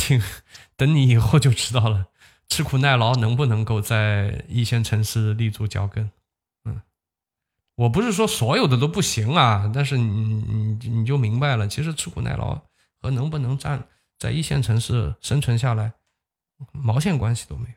[0.01, 0.21] 听，
[0.77, 2.07] 等你以后就知道了，
[2.49, 6.11] 吃苦耐劳能不能够在一线城市立足脚跟？
[6.65, 6.81] 嗯，
[7.75, 12.63] 我不是说所有的都不行啊，但是你你你就明白了，其实吃苦耐劳
[13.01, 13.87] 和能不能站
[14.19, 15.93] 在一线城市生存下来，
[16.73, 17.75] 毛线关系都没有。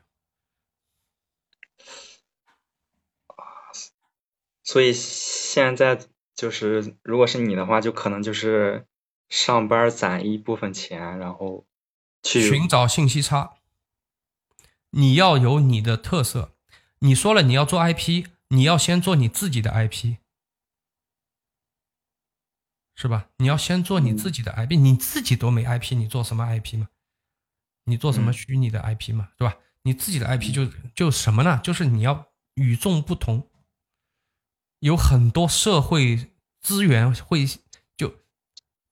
[4.62, 6.00] 所以现在
[6.34, 8.86] 就是，如果是你的话，就可能就是
[9.28, 11.66] 上班攒一部分钱，然后。
[12.24, 13.58] 寻找信息差，
[14.90, 16.56] 你要有你的特色。
[17.00, 20.16] 你说了你要做 IP，你要先做你自己的 IP，
[22.96, 23.28] 是吧？
[23.36, 26.88] 你要先做你自己的 IP，你自己都没 IP，你做什么 IP 嘛？
[27.84, 29.28] 你做什么虚拟的 IP 嘛？
[29.36, 29.58] 对吧？
[29.82, 31.60] 你自己的 IP 就就什么呢？
[31.62, 33.50] 就是你要与众不同，
[34.78, 37.46] 有很多社会资源会。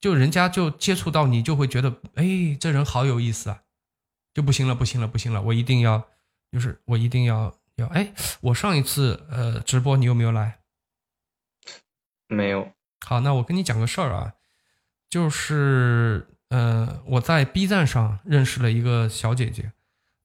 [0.02, 3.62] 就人家就接触到你，就会觉得，哎，这人好有意思啊，
[4.34, 6.08] 就不行了，不行了，不行了，我一定要，
[6.50, 10.58] 就是我一定要要，哎，我上一次呃直播你有没有来？
[12.26, 12.72] 没有。
[13.06, 14.34] 好，那我跟你讲个事儿啊，
[15.08, 19.70] 就是呃我在 B 站上认识了一个小姐姐，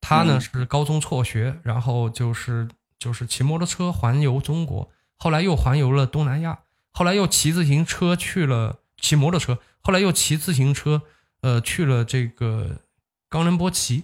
[0.02, 8.80] 她呢是高中辍学，然后就是就是骑摩托车环游中国，后来又环游了东南亚，后来又骑自行车去了。
[9.00, 11.03] 骑摩托车，后来又骑自行车，
[11.40, 12.82] 呃，去了这个
[13.30, 14.03] 冈仁波齐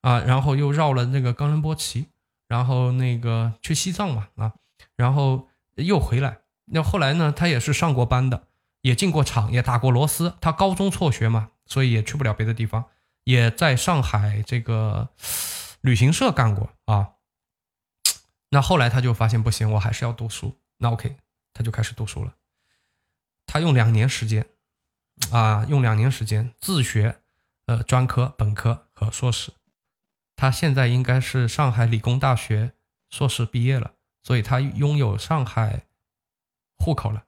[0.00, 2.06] 啊，然后又绕了那个冈仁波齐，
[2.46, 4.52] 然后那个去西藏嘛啊，
[4.94, 8.46] 然后又回来，那后来呢，他也是上过班的，
[8.82, 10.36] 也进过厂，也打过螺丝。
[10.40, 12.84] 他高中辍学嘛，所以也去不了别的地方，
[13.24, 15.08] 也在上海这个
[15.80, 17.14] 旅行社干过啊。
[18.50, 20.56] 那后来他就发现不行，我还是要读书。
[20.78, 21.16] 那 OK，
[21.52, 22.32] 他就开始读书了。
[23.46, 24.46] 他用两年时间，
[25.30, 27.20] 啊，用两年时间自学，
[27.66, 29.52] 呃，专科、本科和硕士。
[30.36, 32.72] 他现在应该是上海理工大学
[33.10, 35.86] 硕士毕业了，所以他拥有上海
[36.76, 37.24] 户口了。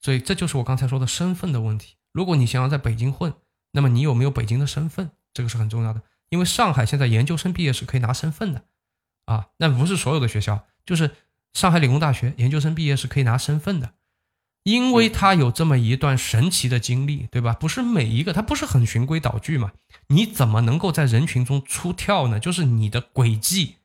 [0.00, 1.96] 所以这就是我刚才说的身份的问题。
[2.12, 3.34] 如果你想要在北京混，
[3.72, 5.10] 那么你有没有北京的身份？
[5.32, 6.02] 这个是很重要的。
[6.30, 8.64] 因为上海现在研究生毕业是可以拿身份的，
[9.26, 11.14] 啊，那不是所有的学校，就是
[11.52, 13.92] 上海理工大学研究生毕业是可以拿身份的。
[14.64, 17.52] 因为他有这么一段神奇的经历，对吧？
[17.52, 19.72] 不是每一个他不是很循规蹈矩嘛？
[20.06, 22.38] 你怎么能够在人群中出跳呢？
[22.38, 23.76] 就是你的轨迹，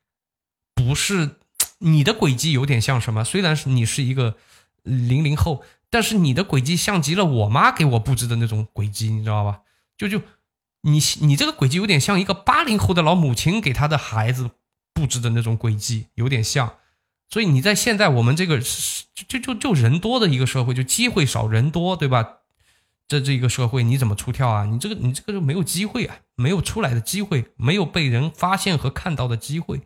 [0.74, 1.36] 不是
[1.78, 3.24] 你的轨迹有点像什么？
[3.24, 4.36] 虽然是你是一个
[4.84, 9.62] 零零后，但是你的轨迹像极了我妈给我布置的那种轨迹，你知道吧？
[9.96, 10.22] 就就
[10.82, 14.50] 你你这个轨迹有点像一个八零后的老母亲给她的孩子
[14.94, 16.76] 布置的那种轨迹，有点像。
[17.30, 22.36] 所以你在现在我们这个就就就人多的一个社会，就机会少人多，对吧？
[23.06, 24.64] 这这一个社会你怎么出跳啊？
[24.64, 29.82] 你这个你这个就没有机会啊，没有出来的机会，没有被人发现和看到的机会。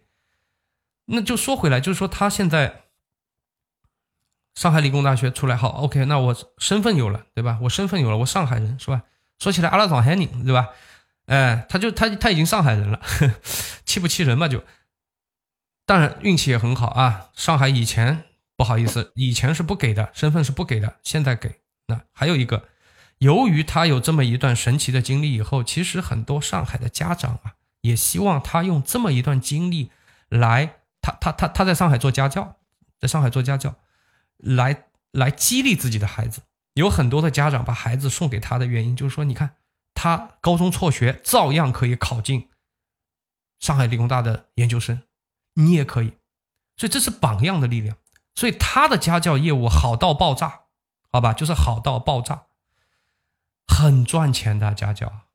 [1.07, 2.83] 那就说回来，就是说他现在
[4.55, 7.59] 上海理工大学出来好，OK，那我身份有了，对吧？
[7.63, 9.03] 我身份有了，我上海人是吧？
[9.39, 10.69] 说起来阿拉早喊你，对吧？
[11.27, 13.01] 哎，他就他他已经上海人了，
[13.85, 14.63] 气不气人嘛就。
[15.93, 17.29] 当然运气也很好啊！
[17.35, 18.25] 上海以前
[18.57, 21.61] 不好意思，以前是不给的，身份是不给的，现在给。
[21.87, 22.67] 那还有一个，
[23.19, 29.91] 由于他有这么一段神奇的经历，以后其实很多上海的家长啊，也希望他用这么一段经历
[30.31, 32.57] 来，他他他他在上海做家教，
[32.99, 33.75] 在上海做家教，
[34.39, 36.41] 来来激励自己的孩子。
[36.73, 39.57] 有很多的家长把孩子送给他的原因，就是说，你看
[39.93, 42.49] 他高中辍学，照样可以考进
[43.61, 45.03] 上海理工大的研究生。
[45.55, 46.19] 你也可以，
[46.77, 47.97] 所以这是榜样的力量。
[48.35, 50.63] 所以他的家教业务好到爆炸，
[51.11, 52.47] 好吧，就是好到爆炸，
[53.67, 55.27] 很赚钱的家教。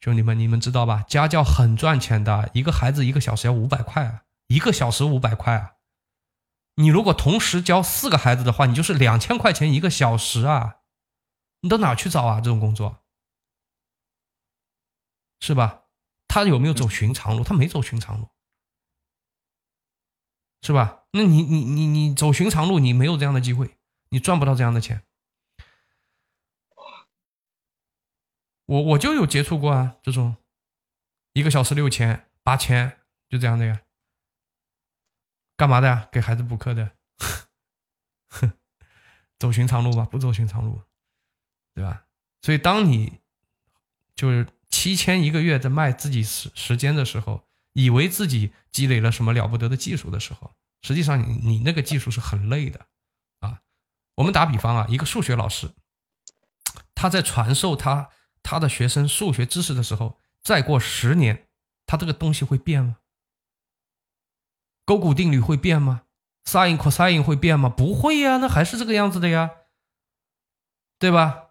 [0.00, 1.04] 兄弟们，你们知道吧？
[1.08, 5.74] 家教很赚钱的，一个孩子一个小时要五百块啊，一个小时五百块啊。
[6.76, 10.76] 你如果同时教四个孩子的话，你就是两千块钱一个小时啊。
[11.60, 12.40] 你到哪去找啊？
[12.40, 13.02] 这种工作，
[15.40, 15.82] 是吧？
[16.28, 17.42] 他有没有走寻常路？
[17.42, 18.28] 他没走寻常路。
[20.60, 21.04] 是吧？
[21.12, 23.78] 那你你你你走寻常路，你没有这样的机会，
[24.10, 25.02] 你赚不到这样的钱。
[28.66, 30.36] 我我就有接触过啊，这种
[31.32, 33.80] 一个小时六千八千就这样的呀。
[35.56, 36.08] 干嘛的呀？
[36.12, 36.90] 给孩子补课的。
[38.28, 38.52] 哼
[39.38, 40.82] 走寻常路吧，不走寻常路，
[41.72, 42.04] 对吧？
[42.42, 43.20] 所以当你
[44.14, 47.47] 就是七千一个月在卖自己时时间的时候。
[47.78, 52.86] 以为自己积累了什么了不得的技术的时候，实际上你你那个技术是很累的
[53.38, 53.60] 啊。
[54.16, 55.70] 我们打比方啊，一个数学老师，
[56.92, 58.10] 他在传授他
[58.42, 61.46] 他的学生数学知识的时候，再过十年，
[61.86, 62.96] 他这个东西会变吗？
[64.84, 66.02] 勾股定律会变吗
[66.46, 67.68] ？sin cosine 会变吗？
[67.68, 69.50] 不会呀，那还是这个样子的呀，
[70.98, 71.50] 对吧？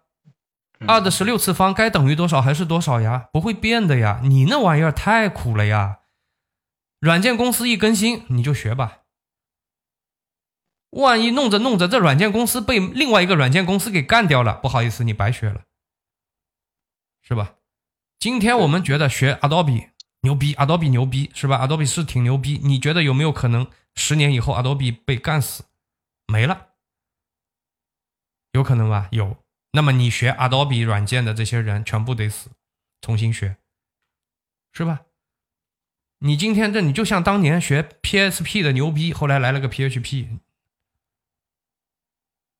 [0.86, 3.30] 二的十六次方该等于多少还是多少呀？
[3.32, 4.20] 不会变的呀。
[4.22, 6.00] 你那玩意儿太苦了呀。
[6.98, 9.02] 软件公司一更新，你就学吧。
[10.90, 15.64] 万一弄着弄着，这软件公司被另外一个软件公司给干掉了，不好意思，你白学了，
[17.22, 17.56] 是吧？
[18.18, 19.90] 今天我们觉得学 Adobe
[20.22, 22.58] 牛逼，Adobe 牛逼，是吧？Adobe 是挺牛逼。
[22.64, 25.64] 你觉得有没有可能十年以后 Adobe 被干死，
[26.26, 26.70] 没了？
[28.52, 29.08] 有可能吧？
[29.12, 29.36] 有。
[29.72, 32.50] 那么你学 Adobe 软件的这些人全部得死，
[33.02, 33.58] 重新学，
[34.72, 35.02] 是吧？
[36.20, 40.40] 你今天这你就像当年学 PSP 的牛逼，后来来了个 PHP，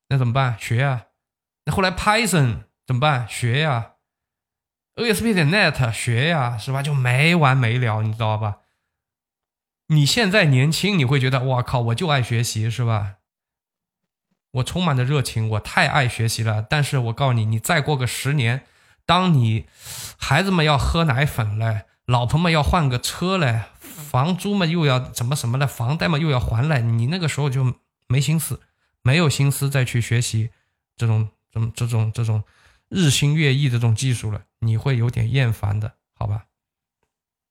[0.09, 0.57] 那怎么办？
[0.59, 1.07] 学呀。
[1.65, 3.29] 那后来 Python 怎么办？
[3.29, 3.95] 学呀。
[4.95, 6.83] ASP.NET 学呀，是吧？
[6.83, 8.61] 就没完没了，你知道吧？
[9.89, 13.17] 你现在年轻，你会觉得哇靠，我就爱学习，是吧？
[14.53, 16.63] 我充满着热情，我太爱学习了。
[16.63, 18.67] 但是我告诉你，你再过个十年，
[19.05, 19.67] 当你
[20.19, 21.83] 孩子们要喝奶粉了。
[22.09, 27.75] 老婆们要换个车嘞，房租嘛又要怎么什么的，房贷嘛又要还嘞，你那个时候就
[28.07, 28.63] 没心思，
[29.03, 30.49] 没有心思再去学习
[30.97, 32.45] 这种、这种、这种、这种
[32.89, 36.47] 日新月异的这种技术了，你会有点厌烦的，好吧？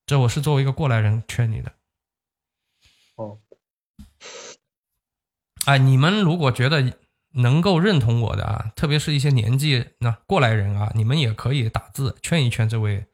[0.08, 1.74] 这我是作为一个过来人劝你的。
[3.18, 3.38] 哦，
[5.66, 6.98] 哎，你们如果觉得
[7.34, 13.06] 能够认同我的啊，特别是一些年纪那过来人啊，你们也可以打字劝一劝这位，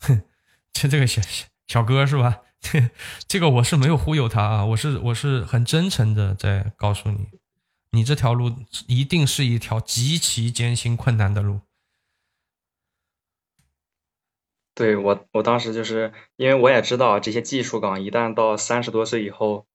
[0.00, 0.20] 哼，
[0.80, 1.20] 这 这个小
[1.66, 2.40] 小哥是吧？
[3.28, 7.26] 这个我是没有忽悠他啊，我是我是很真诚的在告诉你，
[7.90, 8.50] 你这条路
[8.86, 11.60] 一定是一条极其艰辛困难的路。
[14.74, 19.66] 对我，我当时就是因为我也知道这些技术岗一旦到三十多岁以后，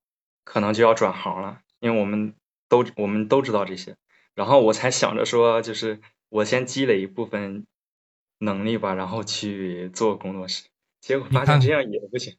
[0.43, 2.33] 可能就要转行了，因为我们
[2.67, 3.95] 都我们都知道这些，
[4.33, 7.67] 然后我才想着说，就是我先积累一部分
[8.39, 10.63] 能力吧，然后去做工作室，
[11.05, 12.35] 结果发现这样也不行。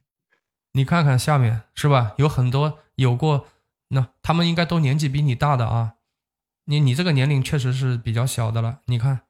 [0.72, 2.14] 你看看下面是吧？
[2.18, 3.46] 有很多有过，
[3.88, 5.94] 那他们应该都年纪比你大的啊。
[6.64, 8.80] 你你这个年龄确实是比较小的了。
[8.86, 9.20] 你看，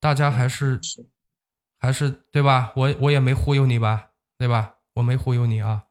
[0.00, 0.80] 大家还是
[1.78, 2.72] 还是对吧？
[2.74, 4.74] 我我也没忽悠你吧，对吧？
[4.94, 5.84] 我没忽悠你啊，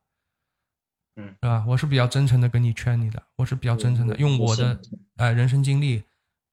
[1.16, 1.64] 嗯，是吧？
[1.70, 4.82] 我是比较真诚的跟你劝你的，我是比较真诚的，用我的
[5.16, 6.04] 哎人生经历，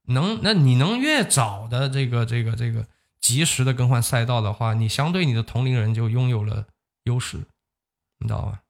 [0.05, 2.87] 能那你能越早的这个这个这个
[3.25, 6.67] 及时的更换赛道的话，你相对你的同龄人就拥有了。
[7.05, 7.39] 优势，
[8.19, 8.61] 你知道吧？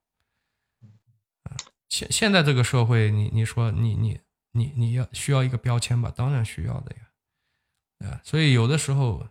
[1.88, 4.20] 现现在这个社会，你你说你你
[4.52, 6.12] 你你要需要一个标签吧？
[6.14, 9.26] 当然需要的呀，啊，所以有的时候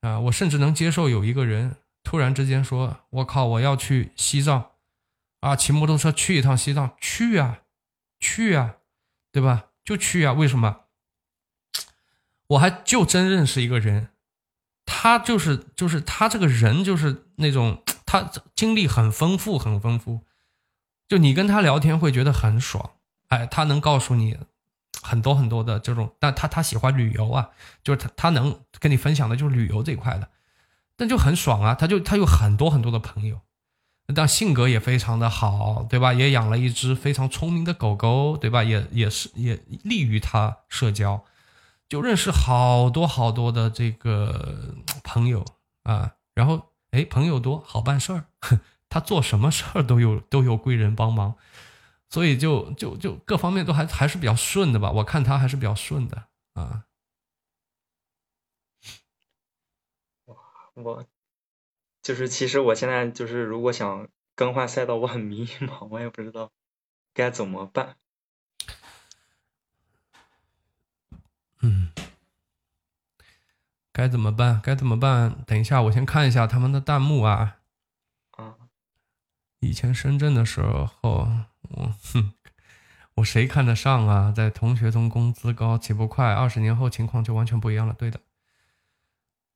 [0.00, 4.72] 啊，我甚至能接受有一个人突然之间说：“我靠，我要去西藏
[5.40, 7.64] 啊，骑摩托车去一趟西藏，去啊，
[8.18, 8.76] 去啊，
[9.30, 9.72] 对吧？
[9.84, 10.86] 就去啊，为什么？
[12.48, 14.10] 我还就真认识一个人，
[14.86, 17.82] 他就是就是他这个人就是那种。
[18.08, 20.20] ”他经历很丰富，很丰富，
[21.08, 22.92] 就你跟他聊天会觉得很爽，
[23.26, 24.38] 哎，他能告诉你
[25.02, 27.50] 很多很多的这种，但他他喜欢旅游啊，
[27.82, 30.28] 就是他他能跟你分享的就是旅游这一块的，
[30.96, 33.40] 但就很爽啊，他就他有很多很多的朋友，
[34.14, 36.12] 但性格也非常的好，对吧？
[36.12, 38.62] 也养了一只非常聪明的狗狗，对吧？
[38.62, 41.24] 也也是也利于他社交，
[41.88, 45.44] 就认识好多好多的这个朋友
[45.82, 46.72] 啊，然后。
[46.92, 48.24] 哎，朋友多好办事儿，
[48.88, 51.36] 他做什么事儿都有都有贵人帮忙，
[52.08, 54.90] 所以就就就各方面都还还是比较顺的吧。
[54.92, 56.86] 我看他还是比较顺的啊。
[60.74, 61.04] 我
[62.02, 66.50] 就是其实我现在就是如果想更换赛道，我很迷茫，我也不知道
[67.12, 67.98] 该怎么办。
[73.96, 74.60] 该怎么办？
[74.62, 75.42] 该怎么办？
[75.46, 77.56] 等一下，我先看一下他们的弹幕啊。
[78.32, 78.56] 啊，
[79.60, 82.34] 以前深圳的时候，我哼，
[83.14, 84.30] 我谁看得上啊？
[84.36, 87.94] 在同学中工资高，起步快，二十年后情况就完全不一样了。
[87.94, 88.20] 对的，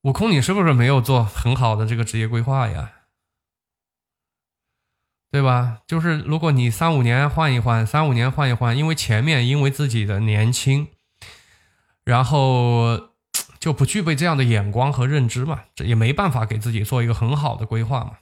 [0.05, 2.93] 悟空，你是不是没有做很好的这个职业规划呀？
[5.31, 5.83] 对吧？
[5.87, 10.89] 就是如果你三五年换一换，三五年换一换，因为前面因为自己的年轻，
[12.05, 13.10] 然后。
[13.61, 18.19] 就不具备这样的眼光和认知嘛，这也没办法给自己做一个很好的规划嘛。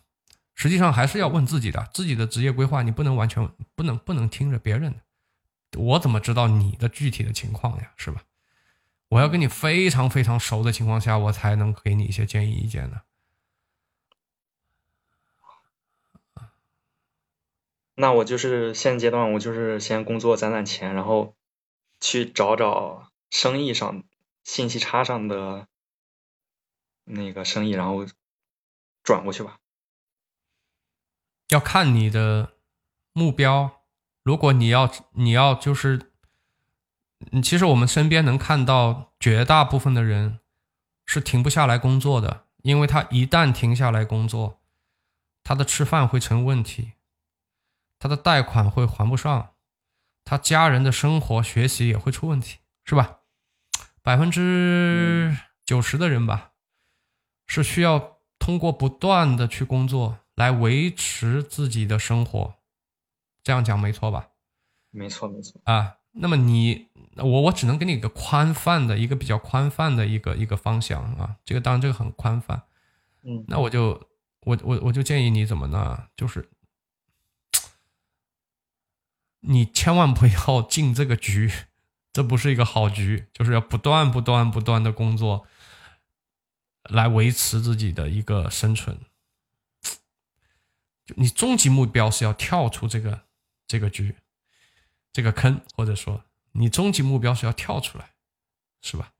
[0.55, 7.92] 实际上还是要问自己的，自己的职业规划你不能完全不能不能听着别人的，我怎么知道你的具体的情况呀？
[7.97, 8.25] 是吧？
[9.10, 13.02] 我要跟你非常非常熟的情况下，我才能给你一些建议意见呢。
[17.94, 21.34] 那我就是现阶段，我就是先工作攒攒钱，然后
[22.00, 24.05] 去找找生意上的。
[24.49, 25.68] 信息差上的
[27.05, 28.07] 那个生意，然后
[29.02, 29.59] 转过去吧。
[31.51, 32.55] 要看你的
[33.12, 33.83] 目标。
[34.23, 36.12] 如果你要你要就是，
[37.43, 40.41] 其实我们身边能看到绝大部分的人
[41.05, 44.62] 是停不下来工作的，因为他一旦停下来工作，
[45.44, 46.94] 他的吃饭会成问题，
[47.99, 49.55] 他的贷款会还不上，
[50.25, 53.17] 他家人的生活学习也会出问题，是吧？
[54.02, 56.52] 百分之九十的人吧，
[57.47, 62.55] 是需要通过不断的去工作来维持自己的生活，
[63.43, 64.31] 这样讲没错吧？
[64.91, 65.97] 没错，没错啊。
[66.12, 71.36] 那么你我我只能给你一个宽泛的一个比较宽泛的一个一个方向啊。
[71.44, 72.62] 这个当然这个很宽泛，
[73.23, 74.09] 嗯，那我就
[74.41, 76.09] 我我我就建议你怎么呢？
[76.17, 76.49] 就是
[79.41, 81.52] 你千万不要 进这个局。
[82.12, 85.47] 这不是一个好局，就是要不断、不断、不断的工作，
[86.85, 88.99] 来维持自己的一个生存。
[91.07, 93.27] 就你终极目标是要跳出这个
[93.67, 94.17] 这个局、
[95.12, 98.15] 这个坑，或者说你终极目标是要跳出来，
[98.83, 99.12] 是吧？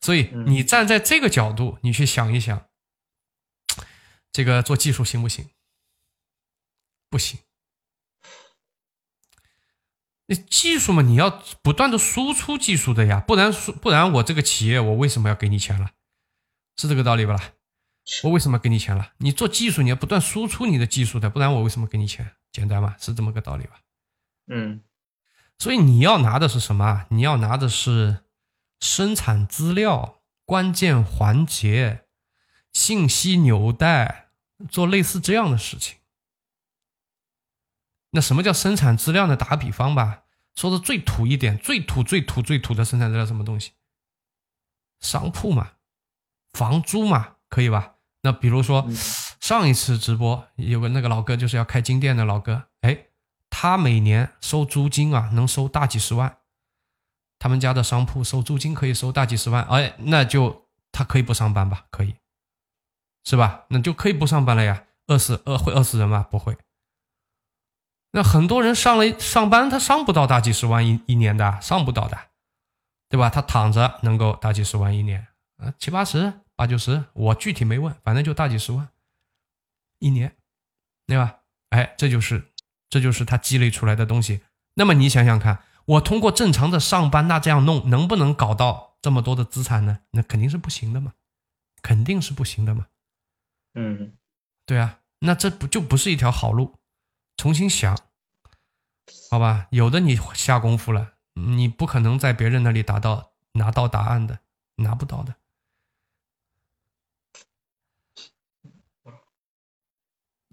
[0.00, 2.68] 所以你站在这个角度，你去想一想，
[4.30, 5.48] 这个做技术行不行？
[7.08, 7.40] 不行。
[10.26, 15.90] 你技术嘛，你要不断的输出技术的呀，不然不然我这个企业我为什么要给你钱了？
[16.76, 17.40] 是这个道理不啦？
[18.22, 19.12] 我为什么给你钱了？
[19.18, 22.32] 你做技术你要不断输出你的技术的，不然我为什么给你钱？
[22.52, 23.80] 简单嘛，是这么个道理吧？
[24.46, 24.82] 嗯，
[25.58, 27.06] 所以你要拿的是什么？
[27.10, 28.24] 你要拿的是
[28.80, 32.04] 生产资料、关键环节、
[32.72, 34.28] 信息纽带，
[34.70, 35.96] 做类似这样的事情。
[38.14, 39.36] 那什么叫生产资料呢？
[39.36, 40.22] 打个比方吧，
[40.54, 43.72] 说的最土一点，最土、最土、最土的生产资料什么东西？
[45.00, 45.72] 商铺嘛，
[46.52, 47.96] 房租嘛，可以吧？
[48.22, 48.88] 那比如说
[49.40, 53.08] 上一次直播有个那个老哥，就是要开金店的老哥，哎，
[53.50, 56.38] 他每年收租金啊，能收大几十万。
[57.40, 61.86] 他们家的商铺收租金可以收大几十万，哎，那就他可以不上班吧？
[61.90, 62.14] 可以，
[63.24, 63.64] 是吧？
[63.70, 64.84] 那就可以不上班了呀？
[65.08, 66.24] 饿死饿会饿死人吗？
[66.30, 66.56] 不会。
[68.16, 72.16] 那很多人上了上班，他上不到大几十万一一年的，上不到的，
[73.08, 73.28] 对吧？
[73.28, 75.26] 他躺着能够大几十万一年
[75.56, 78.88] 啊，七八十、八九十，我具体没问，反正就大几十万
[79.98, 80.36] 一年，
[81.08, 81.40] 对吧？
[81.70, 82.52] 哎，这就是
[82.88, 84.42] 这就是他积累出来的东西。
[84.74, 89.98] 那么你想想看，我通过正常的上班，那这样弄能不能搞到这么多的资产呢？
[90.12, 91.14] 那肯定是不行的嘛，
[91.82, 92.86] 肯定是不行的嘛。
[93.74, 94.16] 嗯，
[94.64, 96.78] 对啊，那这不就不是一条好路？
[97.36, 97.98] 重新想，
[99.30, 99.66] 好吧？
[99.70, 104.38] 有的你下功夫了，你不可能在别人那里达到拿到答案的，
[104.76, 105.34] 拿不到的。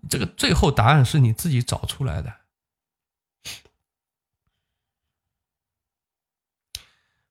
[0.09, 2.41] 这个最后答案是你自己找出来的。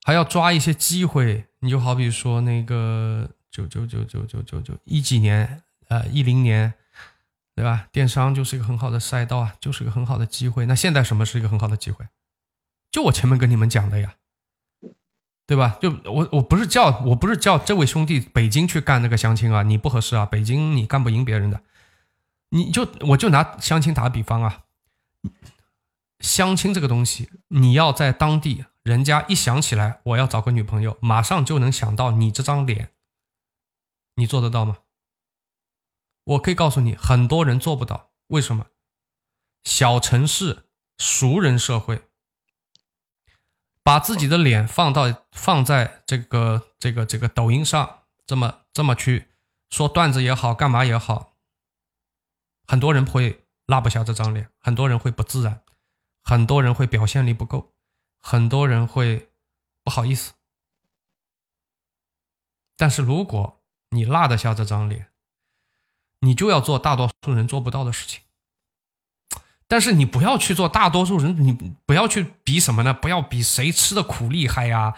[0.02, 6.74] 还要抓一些机会，你就好比说那个九九九九九九九一几年，呃，一零年。
[7.60, 7.88] 对吧？
[7.92, 10.64] 电商就是一个很好的赛道啊，就是一个很好的机会。
[10.64, 12.06] 那现在什么是一个很好的机会？
[12.90, 14.14] 就我前面跟你们讲的呀，
[15.46, 15.76] 对吧？
[15.78, 21.60] 就我我不是叫我不是叫这位兄弟北京去干那个相亲啊，你不合适啊，北京你干不赢别人的。
[22.48, 24.64] 你就我就拿相亲打比方啊，
[26.20, 32.88] 相亲这个东西，你要在当地，人家一想起来我要找个女朋友，马上就能想到你这张脸，
[34.14, 34.78] 你做得到吗？
[36.30, 38.12] 我可以告诉你，很多人做不到。
[38.28, 38.66] 为什么？
[39.64, 42.08] 小城市熟人社会，
[43.82, 49.32] 把自己的脸放到放在这个这个这个抖音上，这么这么去
[49.70, 51.36] 说段子也好，干嘛也好，
[52.66, 55.64] 很多人会拉不下这张脸，很多人会不自然，
[56.22, 57.74] 很多人会表现力不够，
[58.20, 59.32] 很多人会
[59.82, 60.34] 不好意思。
[62.76, 63.60] 但是如果
[63.90, 65.09] 你拉得下这张脸，
[66.20, 68.20] 你就要做大多数人做不到的事情，
[69.66, 71.52] 但是你不要去做大多数人，你
[71.86, 72.92] 不要去比什么呢？
[72.92, 74.94] 不要比谁吃的苦厉害呀，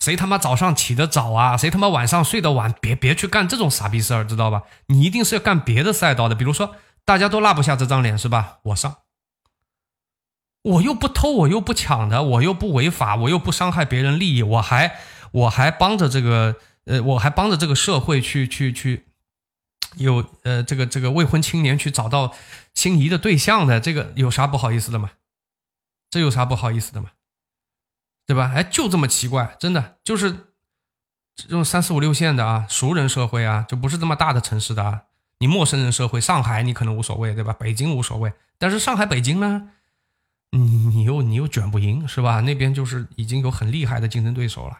[0.00, 4.64] 谁他妈早上起得早啊，谁他妈晚上睡得晚，别别去干这种傻逼事儿，知道吧？
[4.88, 8.58] 你一定是要干别的赛道的，比如说大家都拉不下这张脸是吧？
[8.64, 8.96] 我上，
[10.62, 14.96] 我又不偷，我又不抢的，我又不违法，我又不伤害别人利益，我还
[15.30, 19.06] 我还帮着这个呃，我还帮着这个社会去去去。
[19.96, 22.34] 有呃，这个这个未婚青年去找到
[22.74, 25.10] 心仪的对象的，这个有啥不好意思的吗？
[26.10, 27.10] 这有啥不好意思的吗？
[28.26, 28.52] 对吧？
[28.54, 30.52] 哎，就这么奇怪，真的就是
[31.34, 35.02] 这种三四五六线的啊，熟人社会啊，就不是这么大的城市的啊。
[35.38, 37.52] 你陌生人社会，上海你可能无所谓，对吧？
[37.52, 39.70] 北京无所谓，但是上海、北京呢，
[40.50, 42.40] 你你又你又卷不赢，是吧？
[42.40, 44.78] 那边就是已经有很厉害的竞争对手了，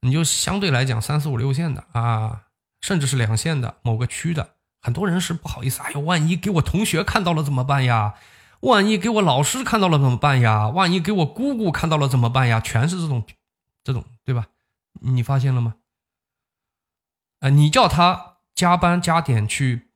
[0.00, 2.42] 你就相对来讲三四五六线的啊。
[2.80, 8.14] 甚至是两线的某个区的很多人是不好意思，哎呦，万一给我同学看到了怎么办呀？
[8.60, 10.68] 万一给我老师看到了怎么办呀？
[10.68, 12.60] 万一给我姑姑看到了怎么办呀？
[12.60, 13.24] 全是这种，
[13.84, 14.46] 这种对吧？
[15.00, 15.76] 你发现了吗？
[17.40, 19.88] 呃，你叫他加班加点去，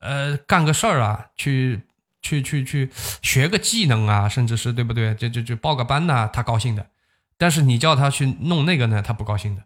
[0.00, 1.82] 呃，干个事儿啊，去
[2.22, 2.90] 去去去
[3.22, 5.14] 学个技能啊，甚至是对不对？
[5.14, 6.90] 就就就报个班呐，他高兴的。
[7.36, 9.64] 但是你叫他去弄那个呢，他不高兴的，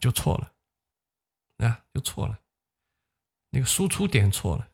[0.00, 0.52] 就错了。
[1.58, 2.38] 啊，就错了，
[3.50, 4.68] 那个输出点错了。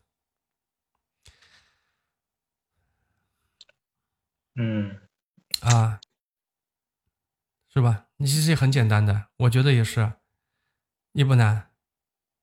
[4.55, 4.99] 嗯，
[5.61, 6.01] 啊，
[7.73, 8.07] 是吧？
[8.17, 10.13] 你其实也很简单的，我觉得也是，
[11.13, 11.71] 也不难，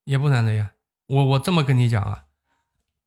[0.05, 0.73] 也不难的呀。
[1.07, 2.27] 我我这么跟你讲啊，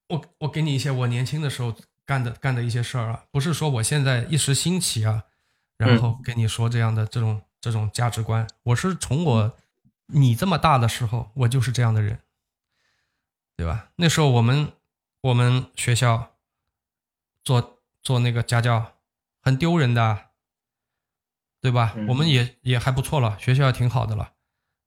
[0.09, 5.23] 我我给你一些我年轻的时候干的干的一些事儿啊，不是说我现在一时兴起啊，
[5.77, 9.57] 然后跟你说这样的这种这种价值观，我是从我。
[10.07, 12.19] 你这么大的时候，我就是这样的人，
[13.56, 13.90] 对吧？
[13.95, 14.73] 那时候我们
[15.22, 16.35] 我们学校
[17.43, 18.95] 做做那个家教，
[19.41, 20.30] 很丢人的，
[21.61, 21.93] 对吧？
[21.95, 24.33] 嗯我们也也还不错了，学校也挺好的了，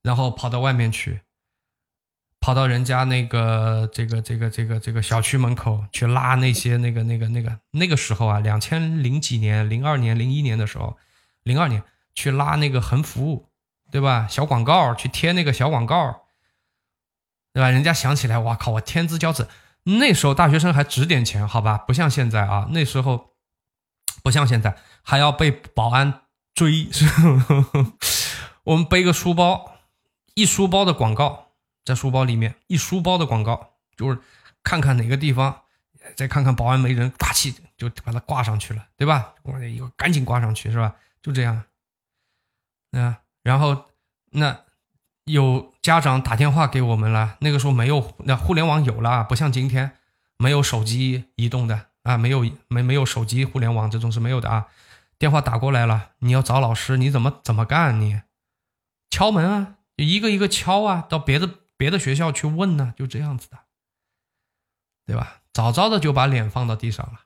[0.02, 1.22] 然后跑到外面去，
[2.38, 10.98] 跑到人家那个这个这个这个这个小区门口去拉那些那个那个那个那个时候啊，两千零几年、零二年、零一年的时候，
[11.42, 11.82] 零二年
[12.14, 13.48] 去拉那个横幅，
[13.90, 14.26] 对吧？
[14.28, 16.26] 小广告去贴那个小广告，
[17.52, 17.70] 对吧？
[17.70, 19.48] 人家想起来，哇靠，我天之骄子。
[19.84, 21.78] 那时候大学生还值点钱，好吧？
[21.78, 23.36] 不像现在啊，那时候
[24.22, 26.22] 不像现在还要被保安
[26.54, 26.88] 追。
[28.64, 29.76] 我们背个书包，
[30.34, 31.52] 一书包的广告
[31.84, 34.18] 在书包里面，一书包的广告，就是
[34.64, 35.62] 看看哪个地方，
[36.16, 39.34] 再看看保安没人，大气就把它挂上去了，对吧？
[39.44, 40.96] 我一个赶紧挂上去，是吧？
[41.22, 41.62] 就这样。
[42.90, 43.84] 啊，然后
[44.30, 44.64] 那
[45.24, 49.92] 有家长打电话给我们了，那个时候没有，那互联网有了，不像今天
[50.36, 54.66] 没有手机移动的啊，没有没没有手机互联网这种是没有的啊。
[55.16, 58.00] 电话打过来了，你要找老师，你怎么怎么干？
[58.00, 58.20] 你
[59.10, 63.58] 敲门啊，一个一个敲啊，到别的别的学校去问呢、就这样子的，
[65.06, 65.42] 对吧？
[65.52, 67.20] 早早的就把脸放到地上了。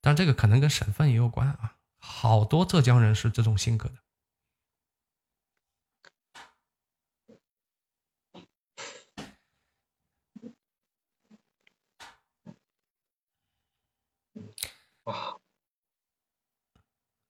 [0.00, 3.96] 但这个可能跟省份也有关啊，好多浙江人是这种性格的。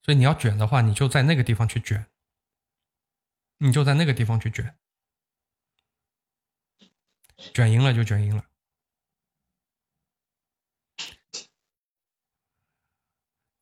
[0.05, 2.05] 所以你要卷的话，你就在那个地方去卷，
[3.57, 4.77] 你就在那个地方去卷，
[7.55, 8.45] 卷赢了就卷赢了。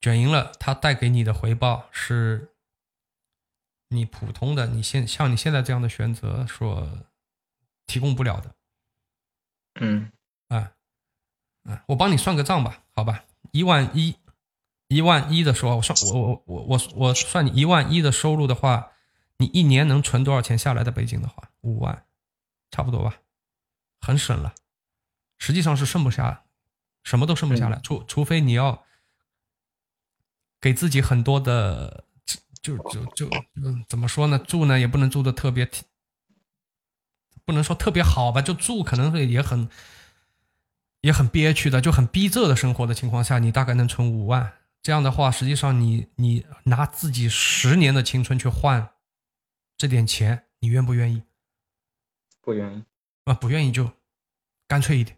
[0.01, 2.53] 卷赢了，它带给你的回报是
[3.87, 7.07] 你普通的你现像你现在这样的选择所
[7.85, 8.53] 提供不了的。
[9.75, 10.11] 嗯
[10.49, 10.75] 啊，
[11.63, 13.23] 啊，我帮你算个账吧，好吧，
[13.53, 14.19] 一万一，
[14.93, 18.91] 一万一的时候，我算我我我我我算你一万一的收入的话，
[19.37, 20.83] 你一年能存多少钱下来？
[20.83, 22.05] 在北京的话，五万，
[22.71, 23.17] 差不多吧，
[23.99, 24.53] 很省了。
[25.37, 26.43] 实际上是剩不下，
[27.03, 28.83] 什么都剩不下来，除除非你要
[30.61, 32.05] 给自己很多的，
[32.61, 34.39] 就就就嗯怎么说呢？
[34.39, 35.69] 住呢也不能住的特别
[37.45, 39.69] 不能说特别好吧，就住可能会也很
[41.01, 44.53] 也很憋屈的，就很逼仄的生活的情况下，你大概能存五万。
[44.83, 48.93] 这样的话，实际上你你拿自己十年的青春去换
[49.77, 51.23] 这点钱，你愿不愿意？
[52.41, 52.83] 不愿意。
[53.23, 53.93] 啊，不愿意就
[54.67, 55.17] 干脆一点。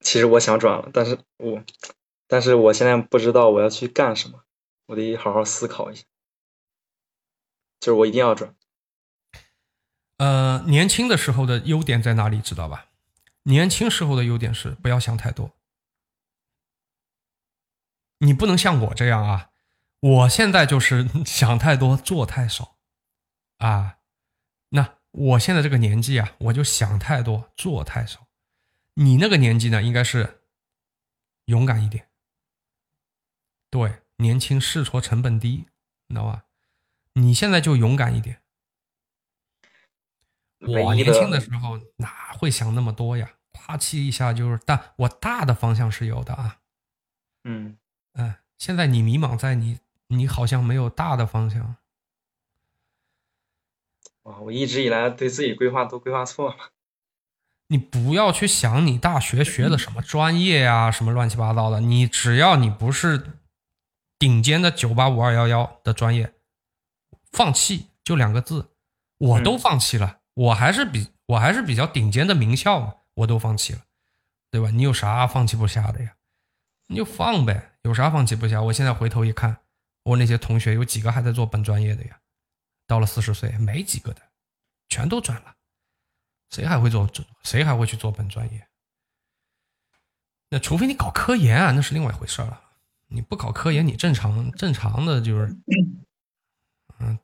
[0.00, 1.62] 其实我想转了，但是我，
[2.26, 4.44] 但是我现在不知道我要去干什么，
[4.86, 6.04] 我得好好思考一下。
[7.80, 8.56] 就是我一定要转。
[10.16, 12.40] 呃，年轻的时候的优点在哪里？
[12.40, 12.86] 知道吧？
[13.42, 15.50] 年轻时候的优点是不要想太多。
[18.24, 19.50] 你不能像我这样啊！
[20.00, 22.76] 我现在就是想太多，做太少
[23.58, 23.98] 啊。
[24.70, 28.26] 那我现在这个年纪啊，我就想太多，做太少。
[28.94, 30.42] 你那个年纪呢，应该是
[31.46, 32.08] 勇敢一点。
[33.70, 35.66] 对，年轻试错成本低，
[36.08, 36.44] 你知道吧？
[37.14, 38.40] 你现在就勇敢一点。
[40.60, 43.34] 我年轻的的时候哪会想那么多呀？
[43.52, 46.58] 夸叽一下就是大，我大的方向是有的啊。
[47.44, 47.78] 嗯，嗯，
[48.64, 51.76] 现在你迷茫在你，你好像没有大的方向。
[54.22, 56.56] 哇，我一直以来对自己规划都规划错了。
[57.68, 61.82] 你不要去想你大学学的什么专业呀、什么乱七八糟的。
[61.82, 63.38] 你只要你不是
[64.18, 66.32] 顶尖的九八五二幺幺的专业，
[67.30, 68.70] 放弃就两个字，
[69.18, 70.20] 我都放弃了。
[70.32, 73.80] 我还是比我还是比较顶尖的名校嘛，我都放弃了，
[74.50, 74.70] 对吧？
[74.70, 76.14] 你有啥放弃不下的呀？
[76.86, 78.62] 你就放呗，有啥放弃不下？
[78.62, 79.58] 我现在回头一看，
[80.02, 82.20] 我那些同学有几个还在做本专业的呀？
[82.86, 84.22] 到了四十岁，没几个的，
[84.88, 85.56] 全都转了。
[86.50, 87.08] 谁还会做？
[87.42, 88.68] 谁还会去做本专业？
[90.50, 92.62] 那除非你搞科研啊，那是另外一回事了。
[93.06, 95.56] 你不搞科研，你正常正常的就是，
[96.98, 97.18] 嗯，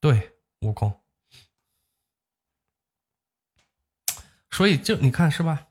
[0.00, 1.02] 对，悟空。
[4.50, 5.68] 所以就你看是吧？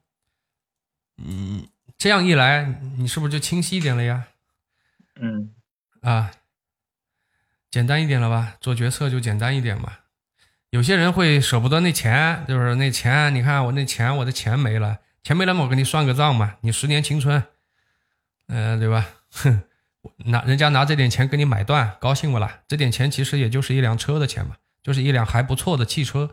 [1.17, 1.67] 嗯，
[2.05, 4.27] 这样一来，你是不是就清晰一点了呀？
[5.19, 5.55] 嗯
[6.03, 6.29] 啊，
[7.71, 8.57] 简单一点了吧？
[8.61, 9.91] 做决策就简单一点嘛。
[10.69, 17.43] 有些人会舍不得那钱，就是那钱，你看我那钱，我的钱没了，钱没了嘛，我给你算个账嘛，你十年青春，
[18.49, 19.03] 嗯、对吧？
[19.33, 19.63] 哼，
[20.25, 22.59] 拿人家拿这点钱给你买断，高兴不啦？
[22.67, 26.29] 这点钱其实也就是一辆车的钱嘛，就是一辆还不错的汽车，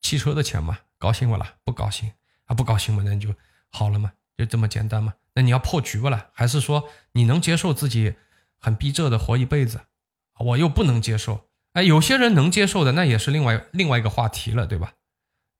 [0.00, 1.56] 汽车的钱嘛，高兴不啦？
[1.62, 2.10] 不高兴
[2.46, 3.34] 啊，不高兴嘛，那就
[3.68, 5.14] 好了嘛，就这么简单嘛？
[5.34, 8.14] 那你要破局不了，还是说你能接受自己
[8.58, 9.82] 很逼仄的活一辈子？
[10.38, 11.48] 我又不能接受。
[11.72, 14.94] 哎，有些人能接受的，那也是另外另外一个话题了，对吧？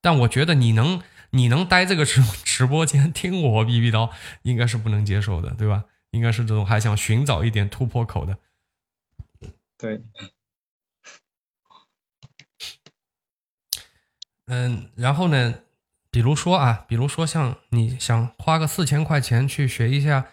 [0.01, 4.11] 但我觉得你能你能待这个直 直播间听我逼逼叨，
[4.43, 5.85] 应该是不能接受的，对吧？
[6.11, 8.39] 应该是这种还想寻找一点突破口的。
[9.77, 10.01] 对，
[14.47, 15.55] 嗯，然后呢，
[16.15, 20.27] 比如说啊，比如说像你想花个四千块钱去学一下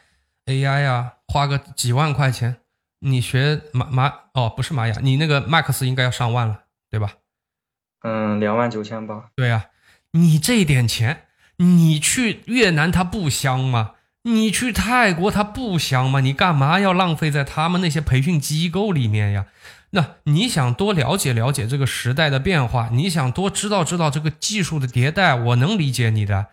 [0.46, 2.58] AI 啊，花个几万块钱，
[3.00, 7.14] 你学玛玛哦，不是玛雅，你那个 Max 应该要上万了，对吧？
[8.04, 9.32] 嗯，两万九千八。
[9.36, 9.70] 对啊，
[10.12, 11.24] 你这点钱，
[11.58, 13.96] 你去越南它不香吗？
[14.22, 16.20] 你去泰国它不香吗？
[16.20, 19.48] 你干嘛要浪费在他们那些培训机构里面呀？
[19.92, 26.48] 那你想多了解了解这个时代的变化，你想多知道知道这个技术的迭代，我能理解你的。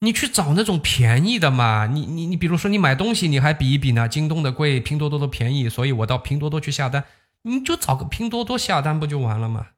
[0.00, 7.04] 你去找那种便宜的嘛，你你你，比如说你买东西，你还比一比呢，京东的贵，拼多多的便宜，所以我到拼多多去下单，
[7.42, 9.68] 你就找个拼多多下单不就完了吗？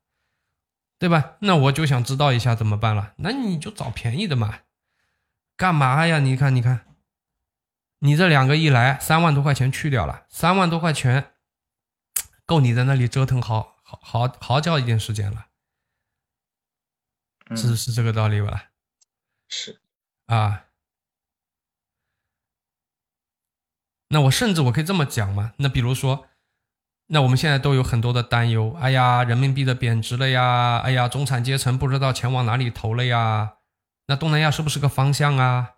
[0.99, 1.33] 对吧？
[1.41, 3.13] 那我就想知道一下怎么办了。
[3.17, 4.61] 那你就找便宜的嘛，
[5.57, 6.21] 干嘛呀？
[6.21, 6.87] 你看，你看，
[7.99, 11.33] 你这两个一来，三万多块钱去掉了，三万多块钱
[12.47, 15.47] 够你在那里折腾好好好好叫一点时间了，
[17.57, 18.71] 是是这个道理吧？
[19.49, 19.81] 是
[20.27, 20.67] 啊。
[24.09, 25.55] 那我甚至我可以这么讲嘛？
[25.59, 26.29] 那比如说。
[27.09, 33.59] 那我们现在都有很多的担忧，哎呀，人民币的贬值了呀，哎呀，中产阶层不知道钱往哪里投了呀，
[34.07, 35.75] 那东南亚是不是个方向啊？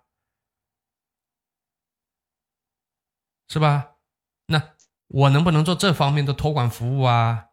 [3.49, 3.97] 是吧？
[4.45, 4.76] 那
[5.07, 7.47] 我能不能做这方面的托管服务啊？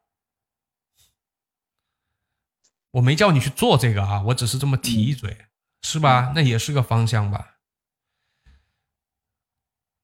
[2.92, 5.46] 我没叫你去做这个啊，我只是这么提一嘴，
[5.82, 6.32] 是吧？
[6.34, 7.56] 那也是个方向吧，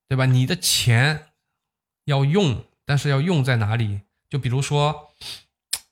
[0.08, 0.26] 对吧？
[0.26, 1.32] 你的钱
[2.04, 2.64] 要用。
[2.86, 4.00] 但是要用在哪里？
[4.28, 5.12] 就比如说，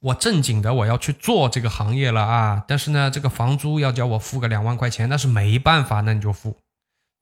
[0.00, 2.64] 我正经的我要去做这个行业了啊！
[2.66, 6.60] 但是呢，这个房租要叫我付个两万块钱，那是没办法，那你就付，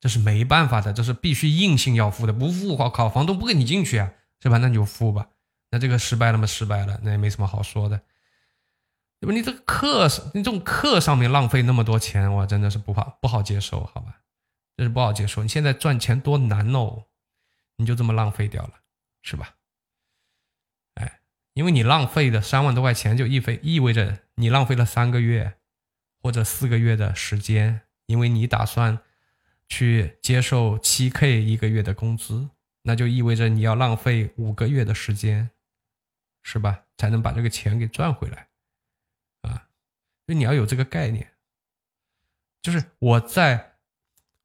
[0.00, 4.58] 这是没办法的，这是必须硬性要付的，不付我靠，房东不给你进去啊，是吧？
[4.58, 5.28] 那你就付吧。
[5.70, 6.47] 那这个失败了吗？
[6.47, 8.00] 失败了，那也没什么好说的，
[9.20, 9.32] 对吧？
[9.34, 14.23] 你这个课，你这种课上面浪费那么多钱，我真的是不好不好接受，好吧？
[14.76, 15.42] 这是不好接受。
[15.42, 17.06] 你现在赚钱多难哦，
[17.76, 18.74] 你就这么浪费掉了，
[19.23, 19.56] 是吧？
[20.94, 21.20] 哎
[21.55, 25.58] 因为你浪费的三万多块钱，就意味意味着你浪费了三个月
[26.23, 28.98] 或者四个月的时间，因为你打算
[29.66, 32.50] 去接受七 K 一个月的工资，
[32.86, 35.50] 那就意味着你要浪费五个月的时间，
[36.44, 36.84] 是吧？
[36.97, 38.47] 才能把这个钱给赚回来
[39.42, 39.68] 啊！
[40.24, 41.32] 所以你要有这个概念，
[42.62, 43.74] 就是我在，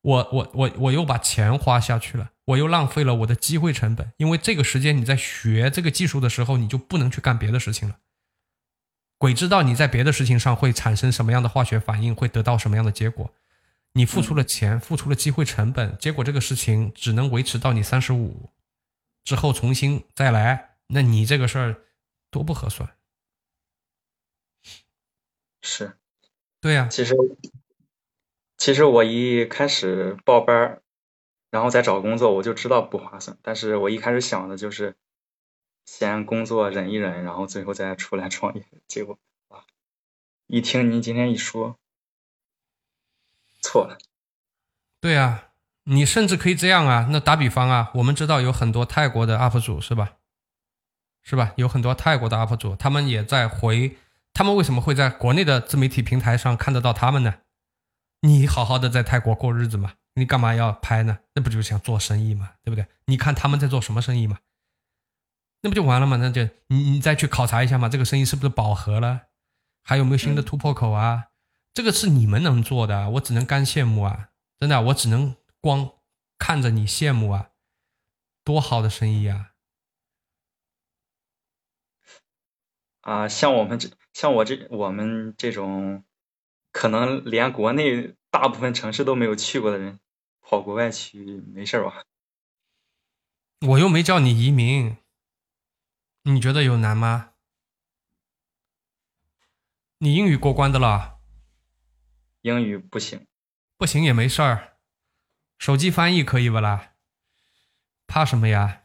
[0.02, 2.32] 我我我我又把钱花下去了。
[2.46, 8.00] 我又浪费了我的机会成本，因为这个时间你在学这个技术的时候，你就不能去干别的事情了。
[9.18, 13.34] 鬼知道你在别的事情上会产生什么样的化学反应，会得到什么样的结果。
[13.94, 18.50] 你付出了钱，付出了机会成本，结果这个事情只能维持到你三十五
[19.24, 21.86] 之后重新再来，那你这个事儿
[22.30, 22.98] 多不合算。
[25.62, 25.98] 是，
[26.60, 26.88] 对呀。
[26.90, 27.16] 其实，
[28.58, 30.82] 其实我一开始报班儿。
[31.52, 33.38] 然后再找工作，我就知道不划算。
[33.42, 34.96] 但是我一开始想的就是
[35.84, 38.66] 先工作忍一忍，然后最后再出来创业。
[38.88, 39.66] 结果啊，
[40.48, 41.78] 一听您今天一说，
[43.62, 43.98] 错了。
[45.00, 45.50] 对啊，
[45.86, 47.08] 你甚至可以这样啊。
[47.12, 50.14] 那打比方啊，我们知道有很多泰国的 UP 主是吧？
[51.24, 51.54] 是吧？
[51.56, 53.98] 有很多泰国的 UP 主，他们也在回。
[54.34, 57.36] 他们为什么会在国内的自媒体平台上看得到他们呢？
[58.22, 59.94] 你好好的在泰国过日子嘛。
[60.16, 61.20] 你干嘛要拍呢？
[61.36, 62.86] 那不就是想做生意嘛，对不对？
[63.06, 64.40] 你看他们在做什么生意嘛？
[65.62, 66.18] 那不就完了吗？
[66.18, 69.28] 那就你你再去考察一下嘛，这个生意是不是饱和了？
[69.84, 71.28] 还有没有新的突破口啊？
[71.74, 74.30] 这个是你们能做的，我只能干羡慕啊！
[74.60, 75.92] 真的，我只能光
[76.38, 77.52] 看着你羡慕啊！
[78.44, 79.54] 多好的生意啊！
[83.02, 86.04] 啊，像我们这像我这我们这种，
[86.72, 88.16] 可能连国内。
[88.32, 90.00] 大部分城市都没有去过的人，
[90.40, 91.20] 跑国外去
[91.54, 92.06] 没事吧？
[93.68, 94.96] 我又没叫你移民，
[96.24, 97.34] 你觉得有难吗？
[99.98, 101.20] 你英语过关的了？
[102.42, 103.28] 英语不行，
[103.78, 104.78] 不行也没事儿，
[105.58, 106.94] 手机翻译可以不啦？
[108.08, 108.84] 怕什么呀？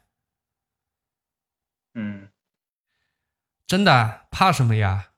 [1.93, 2.29] 嗯，
[3.65, 5.11] 真的怕什么呀？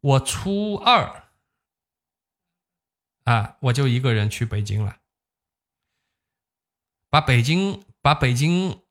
[0.00, 1.24] 我初二。
[3.24, 4.98] 啊，我就一个人去北京了，
[7.10, 8.82] 把北京把北京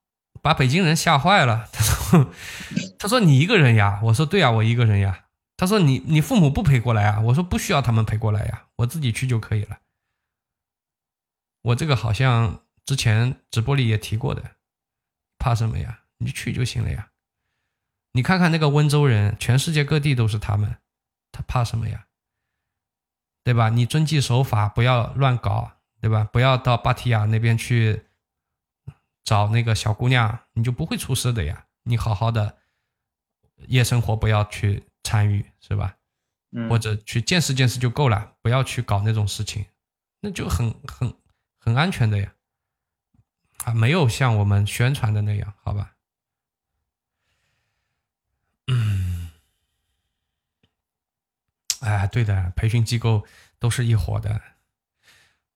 [0.41, 1.69] 把北京人吓坏了。
[1.71, 2.33] 他说
[2.99, 5.24] ：“他说你一个人呀？”我说：“对呀，我一个人呀。”
[5.57, 9.79] 他说：“你你父母不陪过来啊？”我说：“不需要他们陪过来呀，我自己去就可以了。”
[11.63, 14.57] 我这个好像之前直播里也提过的，
[15.39, 16.01] 怕什么呀？
[16.17, 17.11] 你去就行了呀。
[18.11, 20.77] 你看看那个温州人，全世界各地都是他们，
[21.31, 22.07] 他怕什么呀？
[23.43, 23.69] 对吧？
[23.69, 26.23] 你遵纪守法，不要乱搞，对吧？
[26.31, 28.05] 不要到芭提雅那边去
[29.23, 31.67] 找那个小姑娘，你就不会出事的呀。
[31.83, 32.57] 你好好的
[33.67, 35.95] 夜生活不要去参与，是吧？
[36.69, 39.65] 或者去见识见识就够了，不要去搞那种事情，
[40.21, 41.13] 那就很很
[41.57, 42.33] 很安全的呀。
[43.65, 45.95] 啊，没有像我们宣传的那样，好吧？
[48.67, 49.31] 嗯，
[51.81, 53.27] 哎，对的，培训机构
[53.59, 54.41] 都是一伙的，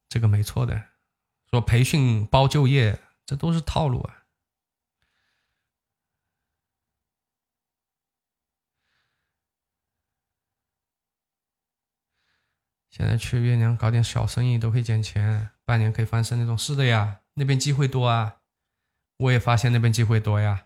[0.09, 0.83] 这个没错的。
[1.49, 4.18] 说培训包就业，这都是套路啊。
[12.89, 16.57] 现在去越南搞点小生意都可以捡钱，半年可以翻身那种。
[16.57, 18.37] 是的呀，那边机会多啊，
[19.17, 20.65] 我也发现那边机会多呀。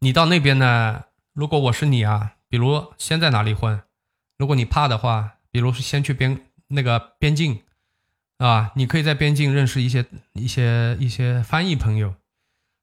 [0.00, 1.04] 你到那边呢？
[1.32, 3.82] 如果我是你啊，比如先在哪里混？
[4.36, 7.62] 如果你怕的话，比如是先去边那个边境，
[8.38, 12.16] 啊，你可以在边境认识一些一些一些翻译朋友，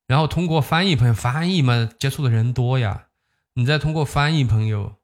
[0.10, 3.06] 然后通过翻译朋友翻译嘛，接触的人多呀，
[3.54, 4.96] 你再通过翻译朋友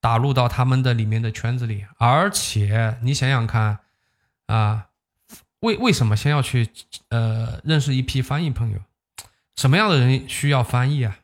[0.00, 3.78] 打入到他们的里面的圈子里，而且你想想看，
[4.46, 4.88] 啊，
[5.60, 6.68] 为为什么先要去
[7.10, 8.80] 呃认识一批翻译朋友？
[9.54, 11.18] 什么样的人需要翻译啊？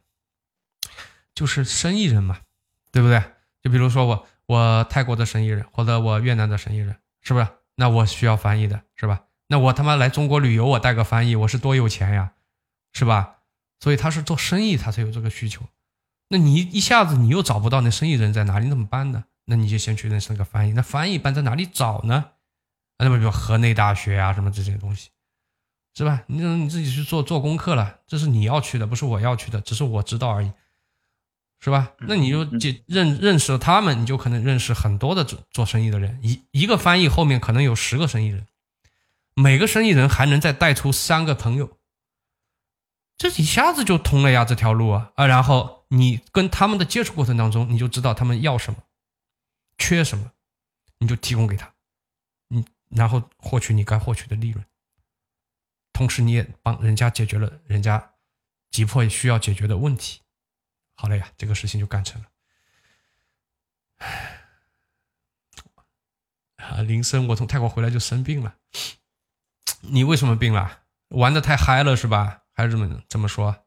[1.35, 2.39] 就是生意人嘛，
[2.93, 3.21] 对不对？
[3.65, 7.49] 就比如说我，我泰国的生意人，或者我越南的生意人，是不是？
[7.75, 9.23] 那我需要翻译的，是吧？
[9.49, 12.33] 那我他妈来中国旅游，我带个翻译，我是多有钱呀，
[12.93, 13.39] 是吧？
[13.81, 15.63] 所以他是做生意，他才有这个需求。
[16.29, 19.25] 那你一下子你又找不到那生意人在哪里，怎么办呢？
[19.47, 20.73] 那你就先去认识那个翻译。
[20.73, 22.31] 那翻译班在哪里找呢？
[22.99, 25.11] 那么比如河内大学啊，什么这些东西，
[25.95, 26.23] 是吧？
[26.27, 30.53] 你你自己去做做功课了，这是你要去的，不是我要去的，只是我知道而已。
[31.65, 31.93] 是吧？
[32.01, 32.45] 那你就
[32.87, 36.19] 认认识了他们，你就可能认识很多的做做生意的人。
[36.21, 38.47] 一一个翻译后面可能有十个生意人，
[39.35, 41.79] 每个生意人还能再带出三个朋友，
[43.17, 45.27] 这一下子就通了呀，这条路啊啊！
[45.27, 48.83] 然后你跟他们的接触过程当中，你就知道他们要什么，
[49.79, 50.33] 缺什么，
[50.99, 51.73] 你就提供给他，
[52.49, 54.65] 你然后获取你该获取的利润，
[55.93, 58.15] 同时你也帮人家解决了人家
[58.71, 60.21] 急迫需要解决的问题。
[60.95, 62.29] 好了呀，这个事情就干成了。
[66.57, 68.57] 啊，林森，我从泰国回来就生病了。
[69.81, 70.83] 你为什么病了？
[71.09, 72.42] 玩的太嗨了是吧？
[72.55, 73.65] 还是这么这么说？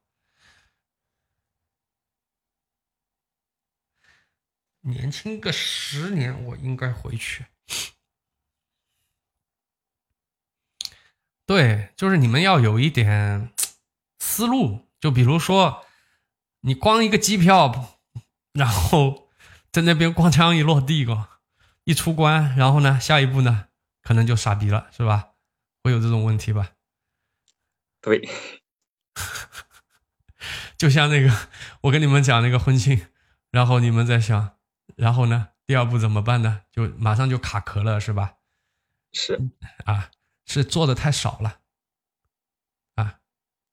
[4.81, 7.45] 年轻个十年，我应该回去。
[11.45, 13.53] 对，就是你们要有一点
[14.19, 15.85] 思路，就比如说。
[16.67, 17.99] 你光一个机票，
[18.51, 19.29] 然后
[19.71, 21.29] 在那边光枪一落地个，
[21.83, 23.67] 一出关，然后呢，下一步呢，
[24.01, 25.33] 可能就傻逼了，是吧？
[25.83, 26.71] 会有这种问题吧？
[28.01, 28.27] 对，
[30.77, 31.31] 就像那个
[31.81, 33.07] 我跟你们讲那个婚庆，
[33.51, 34.57] 然后你们在想，
[34.95, 36.61] 然后呢，第二步怎么办呢？
[36.71, 38.35] 就马上就卡壳了，是吧？
[39.11, 39.39] 是
[39.85, 40.11] 啊，
[40.45, 41.61] 是做的太少了，
[42.95, 43.19] 啊，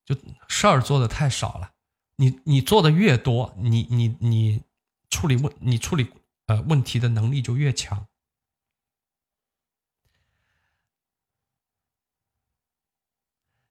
[0.05, 0.17] 就
[0.49, 1.73] 事儿做的太少了。
[2.17, 4.62] 你你做的越多，你你你
[5.11, 6.09] 处理问你处理
[6.47, 8.07] 呃问题的能力就越强。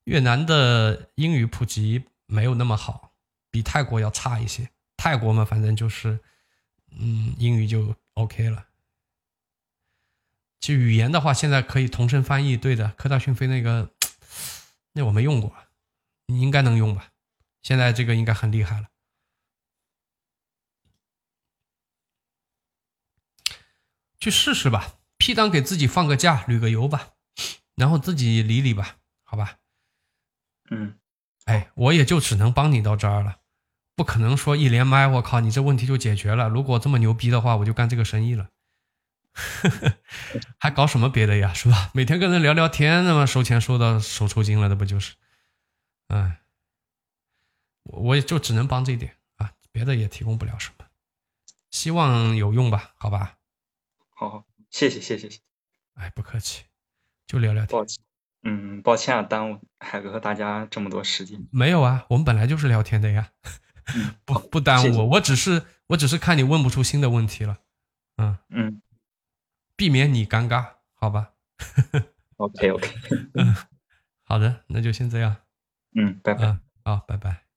[0.05, 3.13] 越南的英语普及没有那么好，
[3.49, 4.69] 比泰国要差一些。
[4.97, 6.19] 泰国嘛，反正就是
[6.91, 8.67] 嗯，英语就 OK 了。
[10.59, 12.89] 其实语言的话，现在可以同声翻译，对的。
[12.89, 13.89] 科大讯飞那个，
[14.93, 15.55] 那我没用过，
[16.27, 17.07] 你应该能用吧？
[17.63, 18.89] 现在这个应该很厉害了，
[24.19, 24.99] 去试试吧。
[25.17, 27.13] P 档给自己放个假，旅个游吧，
[27.75, 29.60] 然后自己理理吧，好吧？
[30.71, 30.95] 嗯，
[31.45, 33.41] 哎，我也就只能帮你到这儿了，
[33.95, 36.49] 不可能说一连麦，我靠，你这问题就解决了。
[36.49, 38.49] 如果这么牛逼的话，我就干这个生意了，
[40.57, 41.53] 还搞什么别的呀？
[41.53, 41.91] 是吧？
[41.93, 45.13] 每天跟人聊聊天，那么收钱收到手抽筋了，那不就是？
[46.07, 46.39] 哎。
[47.83, 50.85] 我也就只能帮这一点啊，别的也提供不了什么，
[51.71, 52.93] 希望有用吧？
[52.95, 53.37] 好吧，
[54.11, 55.39] 好好，谢谢谢谢谢谢，
[55.95, 56.63] 哎，不客气，
[57.25, 57.85] 就聊聊天
[58.43, 61.47] 嗯，抱歉啊，耽误海哥和大家这么多时间。
[61.51, 63.29] 没有啊，我们本来就是聊天的呀，
[63.95, 65.05] 嗯， 不不耽谢谢误我。
[65.15, 67.59] 我只是我只是看你问不出新的问题了，
[68.17, 68.81] 嗯，嗯
[69.75, 71.33] 避免你尴尬，好吧
[72.37, 72.89] ？，OK OK，
[73.35, 73.55] 嗯
[74.23, 75.35] 好的，那就先这样，
[75.95, 76.45] 嗯，拜拜。
[76.47, 77.50] 嗯，好，拜拜。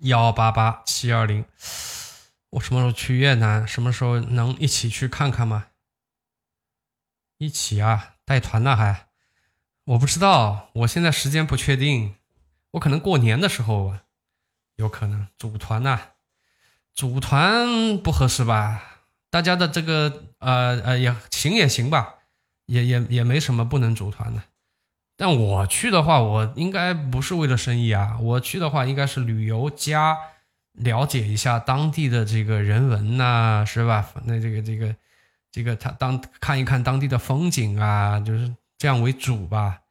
[0.00, 1.44] 幺八八七二零，
[2.50, 3.68] 我什么时候去越南？
[3.68, 5.66] 什么时候能一起去看看吗？
[7.36, 9.08] 一起啊，带团呢还？
[9.84, 12.14] 我不知道，我现在时间不确定，
[12.72, 13.98] 我可能过年的时候
[14.76, 16.00] 有可能组团呢、
[16.94, 19.02] 组团不合适吧？
[19.28, 22.14] 大家的这个呃呃也行也行吧，
[22.66, 24.42] 也也也没什么不能组团的。
[25.20, 30.16] 但我去的话，我应该不是为了生意啊，我去的话应该是旅游加
[30.72, 34.10] 了解一下当地的这个人文呐、是吧？
[34.24, 34.96] 那这个这个
[35.52, 39.82] 这个他当看一看当地的风景啊，就是这样为主吧。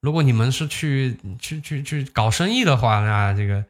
[0.00, 3.64] 如果你们是去去去去搞生意的话，那这个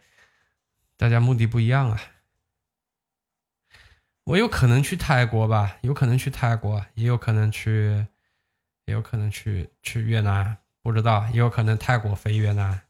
[0.96, 2.00] 大家目的不一样啊。
[4.24, 8.06] 我有可能去泰国吧，有可能去泰国，也有可能去，
[8.86, 12.82] 也有可能去去越南，不知道，也有可能泰国飞越南。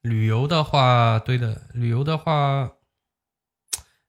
[0.00, 2.76] 旅游的话，对的，旅游的话，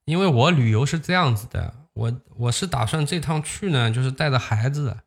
[0.06, 5.00] 因为我旅游是这样子的，我我是打算这趟去呢，就是带着孩子，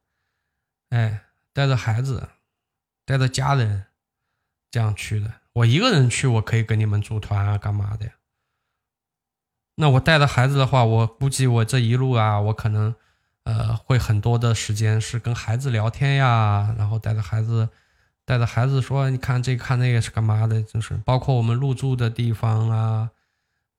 [0.91, 2.29] 哎，带着孩子，
[3.07, 3.87] 带着家人，
[4.71, 5.41] 这样去的。
[5.55, 8.13] 我一个人去，我可以跟你们组团啊，干嘛的呀？
[9.75, 12.95] 那我带着孩子的话，我估计我这一路啊，我可能
[13.45, 17.69] 呃会很多的时间是跟孩子聊天呀，然后带着孩子，
[18.25, 23.11] 带着孩子说，你看这看那个是干嘛的，就是包括我们入住的地方啊，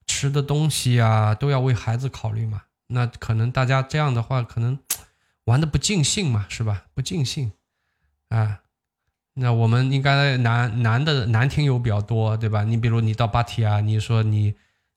[0.08, 2.64] 吃的东西啊，都要为孩子考虑嘛。
[2.88, 4.80] 那可能大家这样的话，可能
[5.46, 6.86] 玩的不尽兴嘛，是吧？
[6.94, 7.52] 不尽兴
[8.30, 8.62] 啊。
[9.36, 12.64] 那我们应该男男的男听友比较多，对吧？
[12.64, 14.54] 你比如你到芭提雅，你说你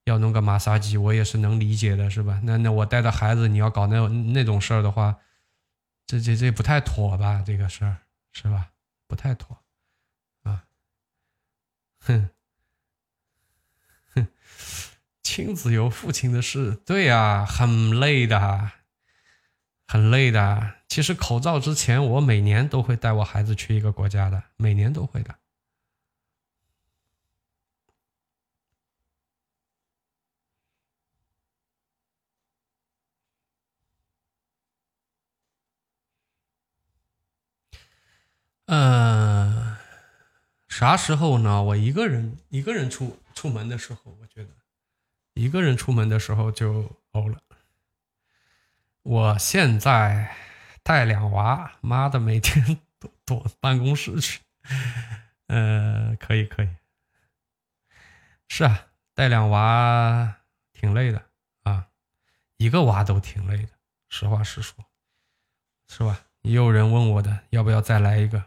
[0.07, 2.41] 要弄个马杀鸡，我也是能理解的，是吧？
[2.45, 5.19] 那那我带着孩子，你要搞那那种事儿的话，
[6.07, 7.43] 这这这不太妥吧？
[7.45, 7.97] 这个事儿
[8.31, 8.71] 是吧？
[9.09, 9.59] 不太妥
[10.45, 10.63] 啊！
[11.99, 12.31] 哼
[14.15, 14.29] 哼，
[15.25, 18.71] 亲子有父亲的事，对呀、很累的，
[19.89, 20.75] 很累的。
[20.87, 25.35] 其实口罩之前，我每年都会带我孩子去一个国家的，每年都会的。
[38.67, 39.79] 呃，
[40.69, 41.63] 啥时候呢？
[41.63, 44.51] 我一个人一个人出出门的时候，我觉得
[45.35, 47.41] 一个人出门的时候就欧了。
[49.03, 50.35] 我现在
[50.83, 54.41] 带两娃，妈的，每天躲躲办公室去。
[55.47, 56.69] 呃，可以可以，
[58.49, 60.39] 是啊，带两娃
[60.73, 61.23] 挺累的
[61.63, 61.87] 啊，
[62.57, 63.69] 一个娃都挺累的，
[64.09, 64.85] 实话实说，
[65.89, 66.21] 是吧？
[66.43, 68.43] 也有人问我的，要不要再来一个？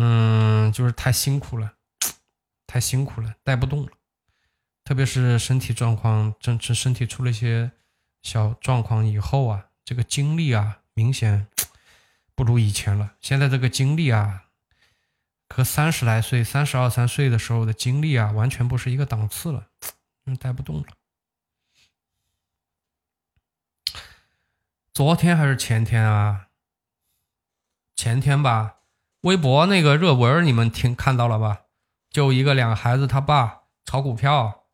[0.00, 1.74] 嗯，就是太辛苦了，
[2.68, 3.90] 太辛苦了，带不动了，
[4.84, 7.72] 特别是身体状况，真是身体出了一些
[8.22, 11.48] 小状况以后啊，这个精力啊，明显
[12.36, 13.16] 不如以前了。
[13.20, 14.44] 现在这个精力啊，
[15.48, 19.66] 和三十来岁、三十二三岁的时候的精力啊，完全不是一个档次了，
[20.26, 20.86] 嗯，带不动了。
[24.92, 26.50] 昨天还是前天啊？
[27.96, 28.77] 前天吧。
[29.22, 31.62] 微博那个热文你们听看到了吧？
[32.10, 34.64] 就一个两个孩子他爸炒股票，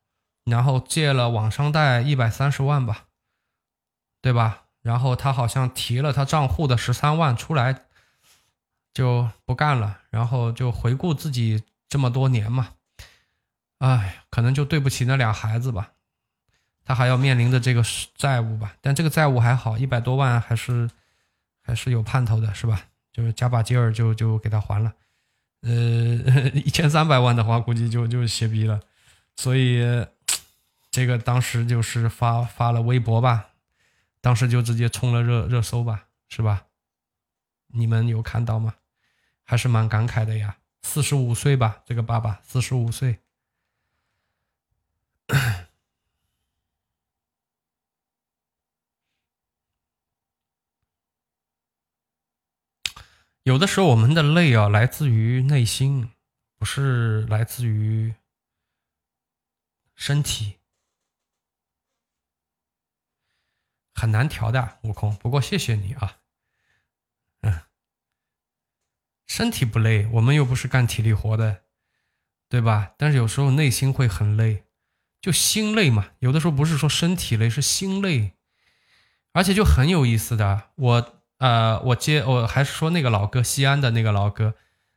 [0.44, 3.06] 然后借了网商贷一百三十万吧，
[4.20, 4.64] 对吧？
[4.82, 7.86] 然后他好像提了他账户的十三万出来，
[8.92, 12.74] 就不干了，然后就回顾自己这么多年嘛，
[13.78, 15.92] 哎，可能就对不起那俩孩子吧，
[16.84, 17.82] 他还要面临着这个
[18.14, 20.90] 债务吧，但这个债务还好，一百多万还是
[21.62, 22.82] 还是有盼头的，是吧？
[23.14, 24.92] 就加把劲儿就就给他还了，
[25.60, 25.70] 呃，
[26.52, 28.80] 一千三百万的话估计就就歇逼了，
[29.36, 29.80] 所以
[30.90, 33.50] 这个当时就是发发了微博吧，
[34.20, 36.66] 当时就直接冲了热热搜吧，是吧？
[37.68, 38.74] 你们有看到吗？
[39.44, 43.20] 还是蛮感慨的呀，四十五岁吧，这个爸爸四十五岁。
[53.44, 56.10] 有的时候我们的累啊，来自于内心，
[56.56, 58.14] 不是来自于
[59.94, 60.56] 身体，
[63.94, 65.14] 很难调的，悟空。
[65.16, 66.20] 不过谢谢你啊，
[67.42, 67.64] 嗯，
[69.26, 71.64] 身体不累，我们又不是干体力活的，
[72.48, 72.94] 对吧？
[72.96, 74.64] 但是有时候内心会很累，
[75.20, 76.12] 就心累嘛。
[76.20, 78.38] 有的时候不是说身体累，是心累，
[79.32, 81.13] 而且就很有意思的，我。
[81.44, 84.54] 呃，我接我还是说那个老哥，西安的那个老哥，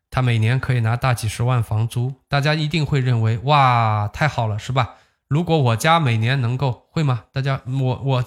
[0.10, 4.96] 他每年可以拿大几十万房租，大家一定会认为哇，太好了，是吧？
[5.28, 7.26] 如果我家每年能够会吗？
[7.34, 8.26] 大家，我我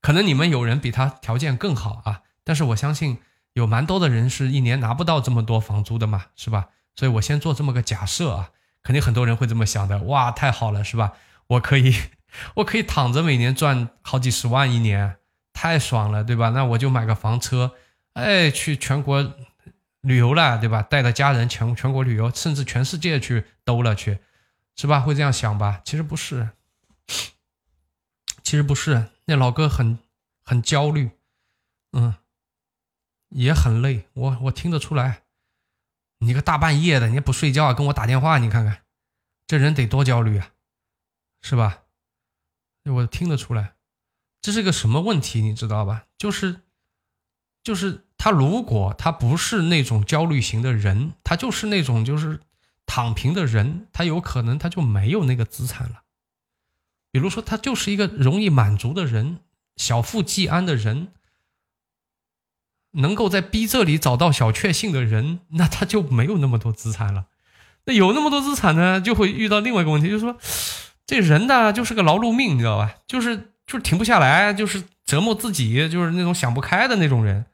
[0.00, 3.18] 可能你们有人比他条件更好啊，但是我相信
[3.52, 6.68] 有蛮多的人是一年拿不到这么多房租的嘛，是吧？
[6.96, 8.48] 所以我先做这么个假设啊，
[8.82, 11.12] 肯定很多人会这么想的，哇，太好了，是吧？
[11.48, 11.94] 我可以，
[12.54, 15.16] 我可以躺着每年赚好几十万一年。
[15.60, 16.48] 太爽了，对吧？
[16.48, 17.76] 那我就买个房车，
[18.14, 19.34] 哎，去全国
[20.00, 20.80] 旅游了，对吧？
[20.80, 24.20] 带着家人全全国旅游，甚至全世界去兜了去，
[24.74, 25.00] 是吧？
[25.00, 25.82] 会这样想吧？
[25.84, 26.48] 其实不是，
[28.42, 29.08] 其实不是。
[29.26, 29.98] 那老哥很
[30.42, 31.10] 很焦虑，
[31.92, 32.14] 嗯，
[33.28, 34.08] 也很累。
[34.14, 35.24] 我我听得出来，
[36.20, 38.80] 你个大半夜的，你也不睡觉，跟我打电话，你看看，
[39.46, 40.52] 这人得多焦虑啊，
[41.42, 41.82] 是吧？
[42.84, 43.74] 我听得出来。
[44.42, 46.04] 这是个什么问题，你知道吧？
[46.16, 46.60] 就是，
[47.62, 52.40] 就是他如果他不是那种焦虑型的人，他就是那种就是
[52.86, 56.04] 躺平的人，他有可能他就没有那个资产了。
[57.10, 59.40] 比如说，他就是一个容易满足的人，
[59.76, 61.08] 小富即安的人，
[62.92, 67.26] 能够在逼这里找到小确幸的人，那他就没有那么多资产了。
[67.84, 70.38] 那有那么多资产呢，就会遇到另外一个问题，就是说，
[71.04, 72.94] 这人呢就是个劳碌命，你知道吧？
[73.06, 73.49] 就是。
[73.70, 77.46] 就是停不下来，就是折磨自己，就是那种想不开的那种人，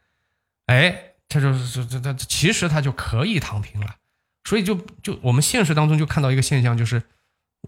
[0.65, 3.97] 哎，他就是这这这，其实他就可以躺平了。
[4.45, 7.03] 所以就就我们现实当中就看到一个现象，就是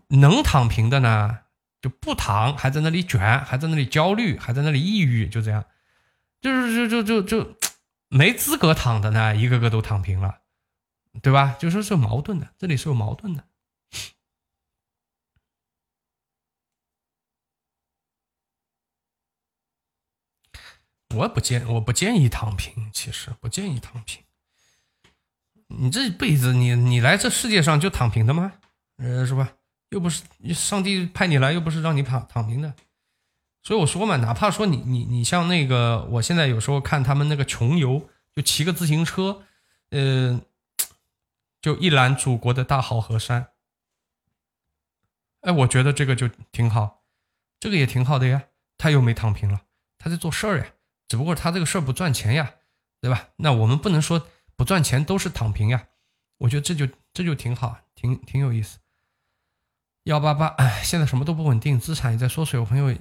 [0.08, 1.40] 能躺平的呢
[1.82, 5.62] 就不躺，还在那里卷，还在那里焦虑，还在那里抑郁，就这样，
[6.40, 7.56] 就是就就就就
[8.08, 10.38] 没资格躺的呢，一个个都躺平了，
[11.20, 11.54] 对吧？
[11.58, 13.44] 就是是矛盾的，这里是有矛盾的。
[21.14, 22.90] 我不建，我不建议躺平。
[22.92, 24.22] 其实不建议躺平。
[25.68, 28.54] 你这辈子，你你来这世界上就躺平的吗？
[28.96, 29.54] 呃，是吧？
[29.90, 30.22] 又不是
[30.52, 32.74] 上帝派你来，又不是让你躺躺平的。
[33.62, 39.42] 所以我说嘛，哪怕说你你你像那个，我现在有时候看他们那个穷游，就骑个自行车，
[39.90, 40.40] 呃，
[41.60, 43.48] 就一览祖国的大好河山。
[45.40, 47.02] 哎，我觉得这个就挺好，
[47.60, 48.44] 这个也挺好的呀。
[48.76, 49.62] 他又没躺平了，
[49.98, 50.66] 他在做事儿呀。
[51.08, 52.54] 只不过他这个事儿不赚钱呀，
[53.00, 53.30] 对吧？
[53.36, 55.88] 那我们不能说不赚钱都是躺平呀。
[56.36, 58.78] 我觉得这就这就挺好，挺挺有意思。
[60.04, 62.60] 幺八八，哎，现在什么都不稳定，资产也在缩水。
[62.60, 62.96] 我朋友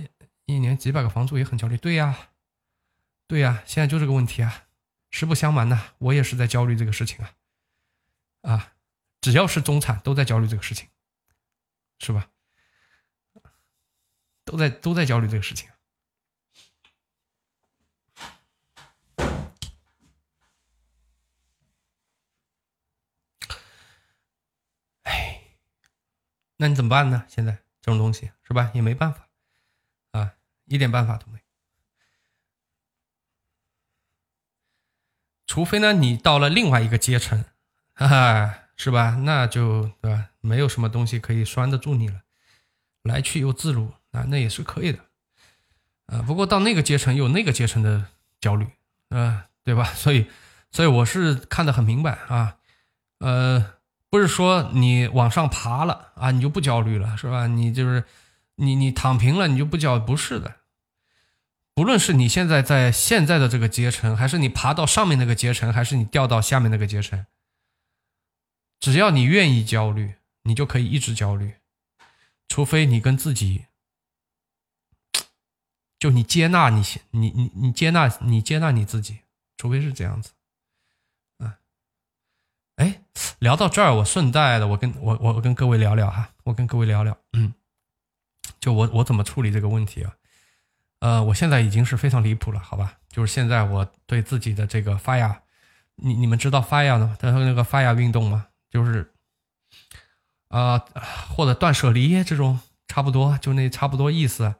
[0.45, 1.77] 一年几百个房租也很焦虑。
[1.77, 2.29] 对呀，
[3.27, 4.63] 对呀，现在就这个问题啊。
[5.09, 7.31] 实不相瞒呐，我也是在焦虑这个事情啊。
[8.41, 8.73] 啊，
[9.21, 10.87] 只要是中产都在焦虑这个事情，
[11.99, 12.29] 是吧？
[14.43, 15.69] 都在都在焦虑这个事情。
[26.67, 27.23] 那你怎么办呢？
[27.29, 29.29] 现在这种东西是吧，也没办法
[30.11, 30.33] 啊，
[30.65, 31.39] 一点办法都没。
[35.45, 37.45] 除非呢，你到了另外一个阶层，
[37.93, 39.15] 哈哈，是吧？
[39.23, 40.31] 那就对吧？
[40.41, 42.23] 没有什么东西可以拴得住你了，
[43.03, 44.99] 来去又自如啊，那也是可以的
[46.07, 46.21] 啊。
[46.21, 48.07] 不过到那个阶层有那个阶层的
[48.41, 48.67] 焦虑
[49.07, 49.85] 啊，对吧？
[49.93, 50.29] 所以，
[50.69, 52.57] 所以我是看得很明白啊，
[53.19, 53.76] 呃。
[54.09, 57.47] 不是说你往上爬了啊，你就不焦虑了，是吧？
[57.47, 58.05] 你就是
[58.55, 59.99] 你你躺平了，你就不焦？
[59.99, 60.57] 不是的，
[61.73, 67.25] 不论是你现在在现在的这个阶层，还是你爬到上面那个阶层，还是你掉到下面那个阶层，
[68.79, 71.55] 只要你愿意焦虑，你就可以一直焦虑，
[72.47, 73.65] 除非你跟自己，
[75.99, 79.19] 就你接纳你你你你接纳你接纳你自己，
[79.57, 80.31] 除非是这样子。
[83.39, 87.53] 聊到这儿，我顺带的，我跟我我跟各位聊聊哈，我跟各位聊聊，嗯，
[88.59, 90.13] 就我我怎么处理这个问题啊？
[90.99, 92.93] 呃，我现在已经是非常离谱了，好吧？
[93.09, 95.41] 就是现在我对自己的这个发芽，
[95.95, 97.15] 你你们知道发芽呢？
[97.19, 98.47] 他说那个发芽运动吗？
[98.69, 99.13] 就是
[100.49, 100.83] 啊，
[101.29, 104.55] 或者断舍离这种，差不多就那差不多意思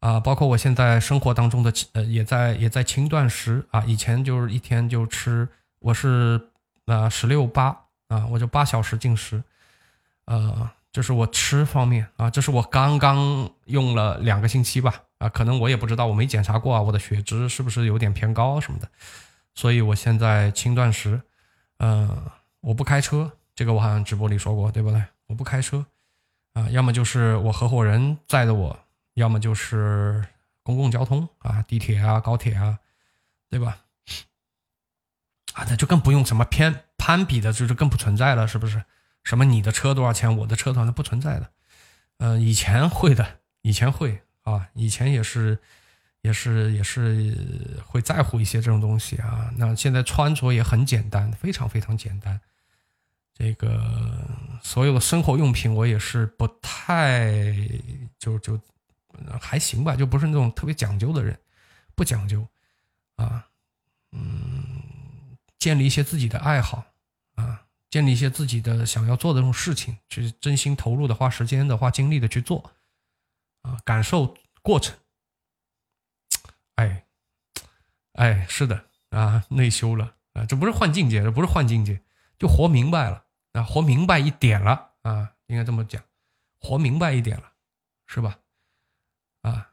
[0.00, 0.20] 啊。
[0.20, 5.48] 包括我现在生活当中的呃，也在也在轻断食啊，以前就是一天就吃。
[5.80, 6.50] 我是
[6.86, 9.42] 呃十六八啊，我就八小时进食，
[10.26, 18.88] 呃，这是我吃方面啊，这是我刚刚用了两个星期吧啊，可能我也不知道，我没检查过啊，我的血脂是不是有点偏高什么的，
[19.54, 21.20] 所以我现在轻断食，
[21.78, 25.02] 呃，我不开车，这个我好像直播里说过对不对？
[25.26, 25.84] 我不开车
[26.52, 28.78] 啊，要么就是我合伙人载的我，
[29.14, 30.24] 要么就是
[30.62, 32.78] 公共交通啊，地铁啊，高铁啊，
[33.50, 33.78] 对吧？
[35.54, 38.84] 啊，那就更不用什么偏攀比的，就是更不存在了，是不是？
[39.22, 41.50] 什么你的车多少钱，我的车多少，那不存在的。
[42.18, 45.58] 呃，以前会的，以前会啊，以前也是，
[46.20, 47.34] 也是，也是
[47.86, 49.50] 会在乎一些这种东西啊。
[49.56, 52.38] 那现在穿着也很简单，非常非常简单。
[53.32, 54.28] 这个
[54.62, 57.32] 所有的生活用品，我也是不太
[58.18, 58.60] 就就
[59.40, 61.38] 还行吧，就不是那种特别讲究的人，
[61.94, 62.46] 不讲究
[63.16, 63.46] 啊，
[64.12, 64.53] 嗯。
[65.58, 66.84] 建立一些自己的爱好，
[67.36, 72.72] 啊，建立一些自己的想要做的这种事情，去真心投入的花时间的花精力的去做，
[73.62, 74.96] 啊，感受过程。
[76.74, 77.06] 哎，
[78.12, 82.00] 哎，是的啊，内修了啊，这不是换境界，这不是换境界，
[82.38, 86.02] 就活明白了啊，活明白一点了啊，应该这么讲，
[86.60, 87.52] 活明白一点了，
[88.06, 88.38] 是吧？
[89.42, 89.70] 啊，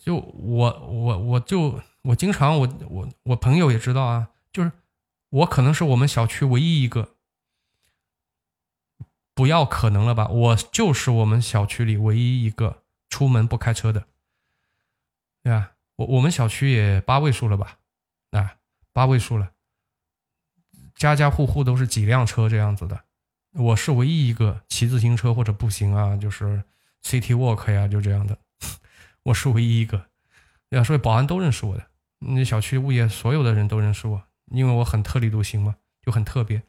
[0.00, 4.30] 就我我我就我经常我我我朋友也知道啊。
[4.56, 4.72] 就是
[5.28, 7.16] 我可能是我们小区唯一一个，
[9.34, 10.28] 不要可能了吧？
[10.28, 14.06] 我就是我们小区里唯一一个出门不开车的，
[15.42, 15.72] 对吧？
[15.96, 17.76] 我我们小区也八位数了吧？
[18.30, 18.56] 啊，
[18.94, 19.52] 八位数了，
[20.94, 23.04] 家家户户都是几辆车这样子的。
[23.52, 26.64] 我是唯一一个骑自行车或者步行啊，就是
[27.02, 28.38] city walk 呀，就这样的。
[29.24, 30.06] 我是唯一一个，
[30.70, 34.22] 要所以保安都认识我的，那小区物业所有的人都认识我。
[34.50, 36.62] 因为我很特立独行嘛，就很特别。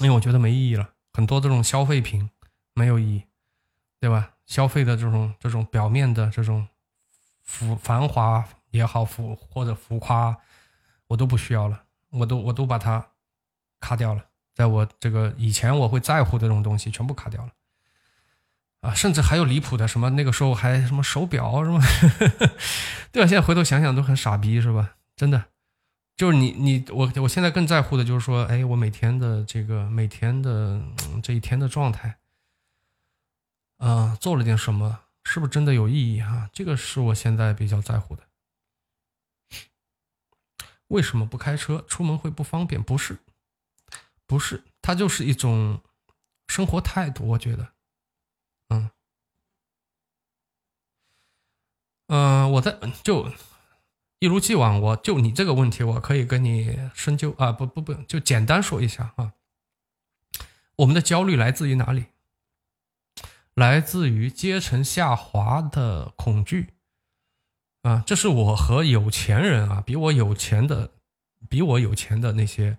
[0.00, 2.30] 因为我觉得没意义了，很多这种消费品
[2.74, 3.24] 没有意义，
[3.98, 4.32] 对吧？
[4.46, 6.66] 消费的这种这种表面的这种
[7.42, 10.36] 浮繁华也好，浮或者浮夸，
[11.08, 13.04] 我都不需要了，我都我都把它
[13.80, 14.24] 卡掉了。
[14.54, 17.52] 在我这个以前我会在乎的这种东西，全部卡掉了。
[18.80, 21.80] 啊，甚至还有离谱的，什么那个时候还什么手表什么，
[23.10, 23.26] 对吧？
[23.26, 24.94] 现在回头想想都很傻逼，是吧？
[25.16, 25.46] 真的。
[26.18, 30.82] 就是你你我我现在更在乎的就是说，哎，我每天的这个每天的
[31.22, 32.18] 这一天的状态，
[33.76, 36.50] 啊，做了点什么，是不是真的有意义哈？
[36.52, 38.26] 这个是我现在比较在乎的。
[40.88, 42.82] 为什么不开车出门会不方便？
[42.82, 43.20] 不是，
[44.26, 45.80] 不是，它就是一种
[46.48, 47.72] 生活态度，我觉得，
[48.70, 48.90] 嗯，
[52.08, 53.32] 嗯，我在就。
[54.20, 59.32] 一如既往，我就你这个问题，我可以跟你深究啊，不不不，就简单说一下啊。
[60.76, 62.06] 我们的焦虑来自于哪里？
[63.54, 66.74] 来自于阶层下滑的恐惧
[67.82, 68.02] 啊。
[68.06, 70.92] 这是我和有钱人啊，比我有钱的，
[71.48, 72.78] 比我有钱的那些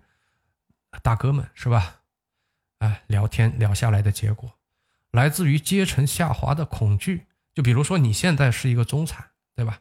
[1.02, 2.00] 大哥们是吧？
[2.80, 4.58] 哎，聊天聊下来的结果，
[5.10, 7.26] 来自于阶层下滑的恐惧。
[7.54, 9.80] 就比如说你现在是一个中产，对吧？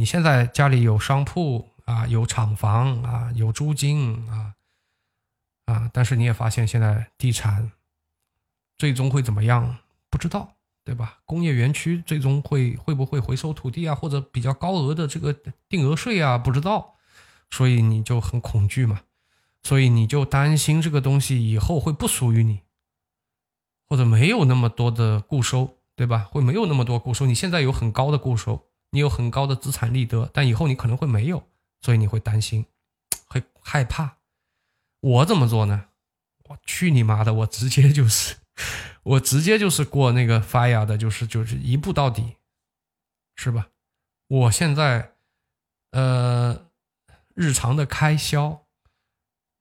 [0.00, 4.54] 你现在家里有商铺啊，有厂房啊，有租金啊，
[5.66, 7.70] 啊，但是你也发现现在地产
[8.78, 9.76] 最终会怎么样？
[10.08, 10.54] 不知道，
[10.86, 11.18] 对吧？
[11.26, 15.36] 工业园区最终会会不会回收土地啊，或者比较高额的这个
[15.68, 16.38] 定额税啊？
[16.38, 16.94] 不知道，
[17.50, 19.02] 所以你就很恐惧嘛，
[19.62, 22.62] 所以你就担心这个东西以后会不属于你，
[23.86, 26.26] 或者没有那么多的固收，对吧？
[26.30, 28.69] 会没有那么多固收，你现在有很高的固收。
[28.90, 31.48] 你有很高的资产利得，但以后你可能会没有，
[31.80, 32.66] 所以你会担心，
[33.26, 34.16] 会害怕。
[35.00, 35.86] 我怎么做呢？
[36.48, 37.32] 我去你妈的！
[37.32, 38.36] 我直接就是，
[39.04, 42.36] 我直接就是过那个 fire 的，就是就是一步到底，
[43.36, 43.68] 是吧？
[44.26, 45.12] 我现在，
[45.92, 46.66] 呃，
[47.34, 48.66] 日常的开销，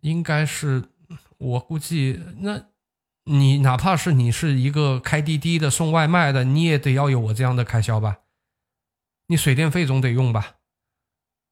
[0.02, 0.90] 应该是
[1.38, 2.66] 我估计，那
[3.26, 8.22] 你哪怕是你是一个开滴滴的、送外卖的，你也得要有我这样的开销吧？
[9.30, 10.56] 你水电费总得用吧？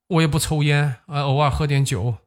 [0.08, 2.18] 我也不抽烟，呃，偶尔喝点酒，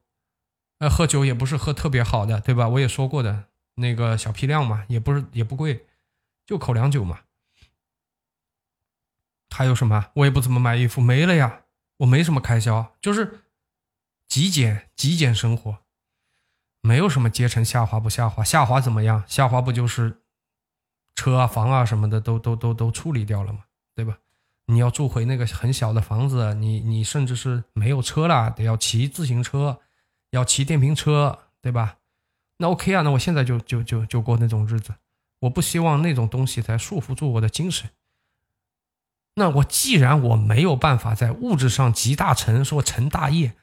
[0.78, 2.68] 呃，喝酒也不是喝特别好的，对吧？
[2.68, 5.86] 我也说过的，那个小批量嘛，也不是也不贵，
[6.46, 7.20] 就口粮酒嘛。
[9.50, 10.10] 还有什么？
[10.14, 11.64] 我也不怎么买衣服，没了呀。
[11.98, 13.44] 我没什么开销，就是
[14.26, 15.84] 极简极简生活，
[16.80, 19.22] 没有什么阶层下滑不下滑，下滑怎么样？
[19.28, 20.22] 下滑不就是
[21.14, 24.18] 车啊房啊什么的都都都都处理掉了嘛，对吧？
[24.66, 29.80] 你要住回那个很小的房子，你你甚至是没有车了，得要骑自行车，
[30.30, 31.98] 要骑电瓶车，对吧？
[32.58, 34.94] 那 OK 啊，那我现在就就就就过那种日子，
[35.40, 37.90] 我不希望那种东西才束缚住我的精神。
[39.34, 43.54] 那我既然我没有办法在物质上集大成，说成大业，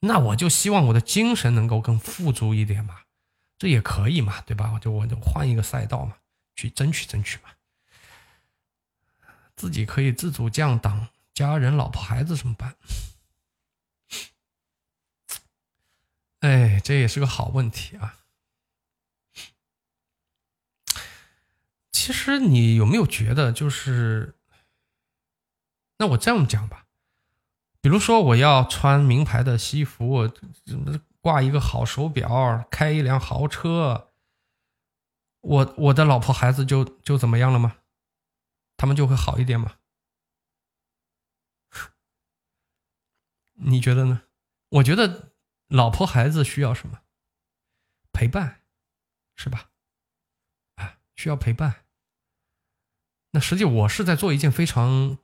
[0.00, 2.96] 那我就希望我的精神能够更富足一点嘛，
[3.58, 4.72] 这也可以嘛，对吧？
[4.74, 6.16] 我就我就换一个赛道嘛，
[6.56, 7.50] 去争取争取嘛，
[9.58, 12.76] 自己可以自主降档，家人、老婆、孩子怎么办？
[16.40, 18.14] 哎，这也是个好问题啊。
[21.90, 24.36] 其实你有没有觉得，就是？
[25.98, 26.86] 那我这样讲吧，
[27.80, 30.32] 比如说我要穿名牌的西服，我
[31.20, 34.12] 挂一个好手表，开一辆豪车，
[35.40, 37.78] 我我的老婆孩子就就怎么样了吗？
[38.78, 39.76] 他们就会好一点嘛？
[43.60, 44.22] 你觉得呢？
[44.70, 45.34] 我觉得
[45.68, 47.00] 老婆孩子需要什么？
[48.10, 48.62] 陪伴，
[49.36, 49.70] 是吧？
[50.76, 51.84] 啊，需要陪伴。
[53.32, 55.18] 那实际我是在做一件非常。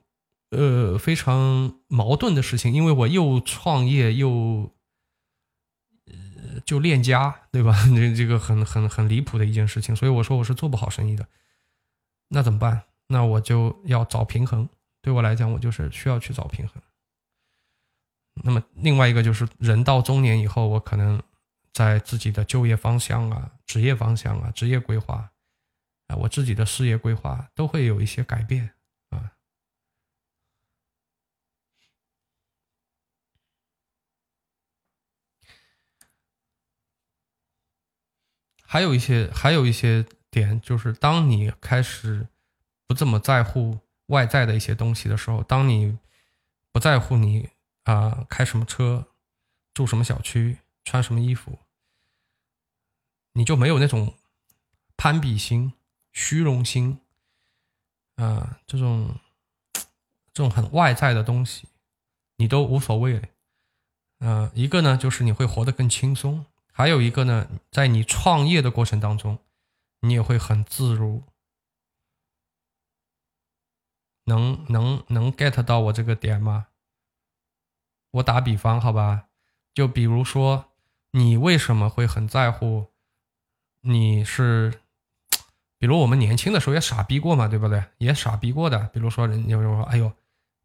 [0.51, 4.71] 呃，非常矛盾的事情，因为我又创业又，
[6.05, 7.73] 呃，就恋家，对吧？
[7.95, 11.27] 这这个很很很离谱的一件事情，所以我说我是做不好生意的。
[12.29, 12.83] 那怎么办？
[13.07, 14.67] 那我就要找平衡。
[15.01, 16.81] 对我来讲，我就是需要去找平衡。
[18.43, 21.21] 那么另外一个就是人到中年以后，我可能
[21.71, 25.31] 在自己的就业方向啊、职业方向啊、职业规划
[26.07, 28.71] 啊、我自己的事业规划都会有一些改变
[29.09, 29.31] 啊。
[38.67, 42.27] 还有一些，还有一些点，就是当你开始
[42.87, 45.97] 不这么在乎外在的一些东西的时候，当你
[46.71, 47.49] 不在乎你
[47.83, 49.07] 啊开什么车、
[49.73, 51.59] 住什么小区、穿什么衣服，
[53.33, 54.13] 你就没有那种
[54.95, 55.73] 攀比心、
[56.13, 56.99] 虚荣心
[58.15, 59.19] 啊这种
[60.33, 61.67] 这种很外在的东西，
[62.37, 63.27] 你都无所谓了。
[64.19, 66.45] 嗯，一个呢，就是你会活得更轻松。
[66.71, 69.39] 还有一个呢，在你创业的过程当中，
[70.01, 71.23] 你也会很自如，
[74.25, 76.67] 能能能 get 到我这个点吗？
[78.11, 79.25] 我打比方，好吧，
[79.73, 80.71] 就比如说，
[81.11, 82.87] 你为什么会很在乎？
[83.81, 84.81] 你是，
[85.77, 87.83] 比如我们年轻的时候也傻逼过嘛，对不对？
[87.97, 88.89] 也傻逼过的。
[88.93, 90.11] 比如说，人有人说，哎呦，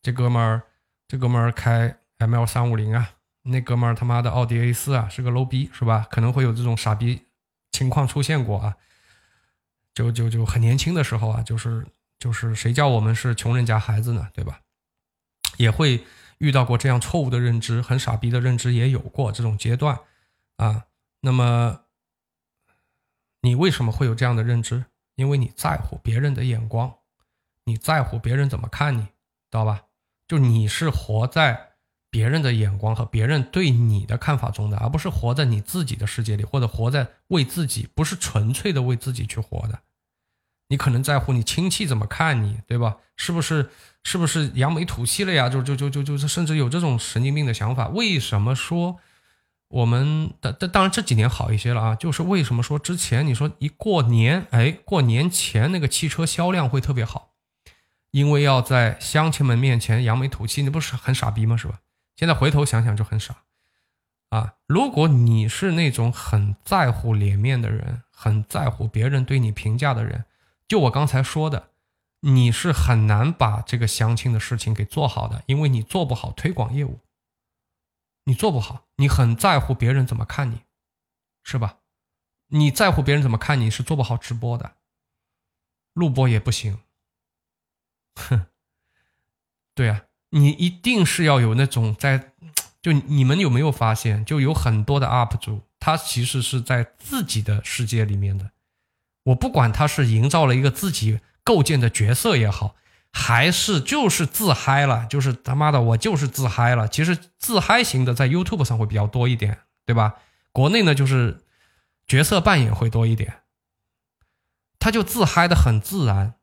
[0.00, 0.62] 这哥们儿，
[1.06, 3.10] 这哥们儿开 ML 三五零啊。
[3.42, 6.06] 那哥们儿他妈的奥迪 A 四啊，是个 low 逼是吧？
[6.10, 7.26] 可能会有这种傻逼
[7.72, 8.76] 情况出现过啊。
[9.92, 11.86] 就就就很年轻的时候啊，就是
[12.20, 14.60] 就是谁叫我们是穷人家孩子呢，对吧？
[15.56, 16.04] 也会
[16.38, 19.98] 遇到过这样错误的认知，很傻逼的认知也有过这种阶段
[20.56, 20.84] 啊。
[21.22, 21.80] 那么
[23.40, 24.84] 你为什么会有这样的认知？
[25.16, 26.94] 因为你在乎别人的眼光，
[27.64, 29.10] 你在乎别人怎么看你，知
[29.50, 29.86] 道吧？
[30.28, 31.70] 就你是活在。
[32.12, 39.78] 别人的眼光和别人对你的看法中的，而不是活在你自己的世界里，或者活在为自己，不是纯粹的为自己去活的。
[40.70, 42.96] 你可能在乎你亲戚怎么看你，对吧？
[43.16, 43.68] 是不是
[44.02, 45.48] 是不是扬眉吐气了呀？
[45.48, 47.88] 就就就就就是甚至有这种神经病的想法。
[47.88, 48.96] 为什么说
[49.68, 50.52] 我们的？
[50.52, 51.94] 当当然这几年好一些了啊。
[51.94, 57.32] 就是为什么说之前你说一过年，哎，过年前那个汽车销量会特别好，
[58.12, 61.56] 因为要在乡亲们面前扬眉吐气，你不是很傻逼吗？
[61.56, 61.80] 是吧？
[62.16, 63.34] 现在回头想想就很傻，
[64.28, 64.54] 啊！
[64.66, 70.24] 如果你是那种很在乎脸面的人，很在乎别人对你评价的人，
[70.70, 71.70] 就我刚才说的，
[72.20, 77.00] 你是很难把这个相亲的事情给做好的，因为你做不好推广业务，
[78.22, 80.60] 你做不好，你很在乎别人怎么看你，
[81.42, 81.78] 是吧？
[82.52, 84.76] 你在乎别人怎么看你是做不好直播的，
[85.92, 86.78] 录播也不行，
[88.14, 88.46] 哼，
[89.74, 90.04] 对呀。
[90.32, 92.32] 你一定是要有那种在，
[92.80, 98.52] 就你们有没有发现，就有很多的 UP 主，他其实是在自己的世界里面的。
[99.30, 102.76] 我不管他是营造了一个自己构建的角色也好，
[103.12, 106.86] 还是就是自嗨了，就是他妈的我就是自嗨了。
[106.86, 110.14] 其实自嗨型的在 YouTube 上会比较多一点，对吧？
[110.52, 111.42] 国内呢就是
[112.06, 113.42] 角色扮演会多一点，
[114.78, 116.34] 他就自嗨的很自然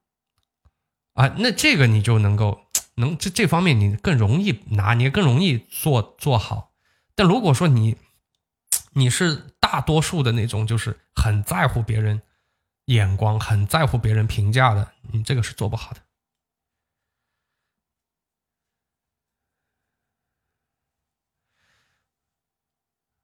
[1.14, 2.62] 啊，那这个你就能够。
[3.00, 6.72] 能这这方面你更容易拿捏，更容易做做好。
[7.14, 7.96] 但如果说你
[8.94, 12.24] 你是大多数的那种，就是很在乎别人
[12.88, 16.02] 眼光，很在乎别人评价的，你这个是做不好的。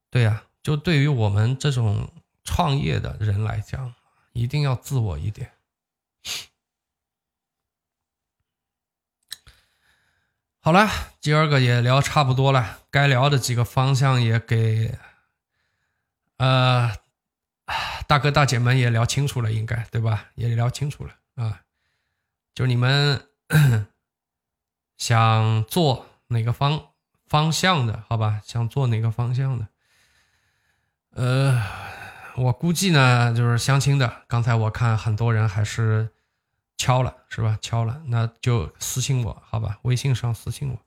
[0.09, 2.11] 对呀，就对于我们这种
[2.43, 3.95] 创业的人来讲，
[4.33, 5.51] 一定要自我一点。
[10.59, 10.87] 好了，
[11.19, 14.97] 今儿个也聊差不多了，该聊的几个方向也给，
[16.37, 16.95] 呃，
[18.07, 20.29] 大哥大姐们也聊清楚了，应该对吧？
[20.35, 21.61] 也聊清楚了啊，
[22.53, 23.27] 就你们
[24.97, 26.91] 想做哪个方
[27.27, 28.41] 方向的，好吧？
[28.45, 29.67] 想做哪个方向的？
[31.11, 31.63] 呃，
[32.35, 34.23] 我估计呢，就是相亲的。
[34.27, 36.09] 刚才我看很多人还是。
[36.75, 37.57] 敲了是吧？
[37.61, 40.77] 敲了，那就私信我好吧，微信上私信我，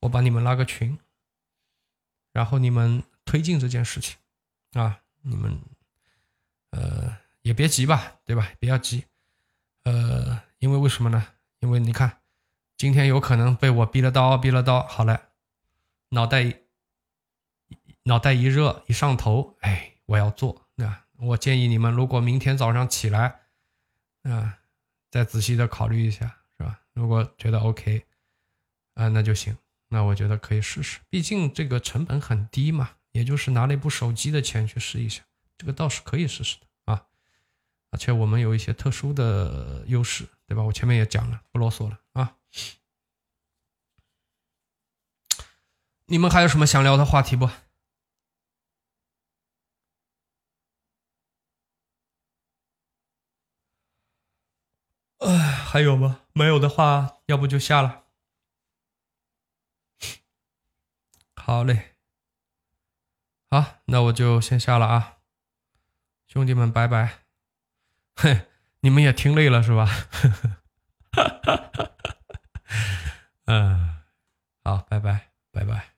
[0.00, 0.98] 我把你们拉个群，
[2.32, 4.18] 然后你们推进这件事情
[4.74, 5.58] 啊，你们
[6.72, 8.52] 呃也别急吧，对吧？
[8.60, 9.06] 不要急，
[9.84, 11.26] 呃，因为为什么呢？
[11.60, 12.20] 因为你看，
[12.76, 15.30] 今天有可能被我逼了刀，逼了刀，好了，
[16.10, 16.62] 脑袋
[18.02, 23.42] 脑袋一热一上头，哎，我要做，那我建议你们，如果明天早上起来，
[24.24, 24.58] 啊。
[25.12, 26.80] 再仔细的考虑一下，是吧？
[26.94, 28.06] 如果觉得 OK，
[28.94, 29.54] 啊，那就行。
[29.88, 35.22] 那我觉得可以试试，毕竟这个成本很低嘛，也就是拿了一部手机的钱去试一下，
[35.62, 37.06] 这个倒是可以试试的啊。
[37.90, 40.64] 而且我们有一些特殊的优势，对吧？
[40.64, 42.36] 我前面也讲了，不啰嗦了啊。
[46.06, 47.48] 你们还有什么想聊的话题不？
[55.18, 56.22] 哎，还有吗？
[56.32, 58.02] 没有的话，要不就下了。
[61.36, 61.96] 好嘞，
[63.50, 65.18] 好，那我就先下了啊，
[66.32, 67.18] 兄弟们，拜拜！
[68.16, 68.46] 嘿，
[68.80, 69.84] 你们也听累了是吧？
[71.12, 72.16] 哈哈哈哈哈！
[73.44, 73.98] 嗯，
[74.64, 75.91] 好，拜拜，拜拜。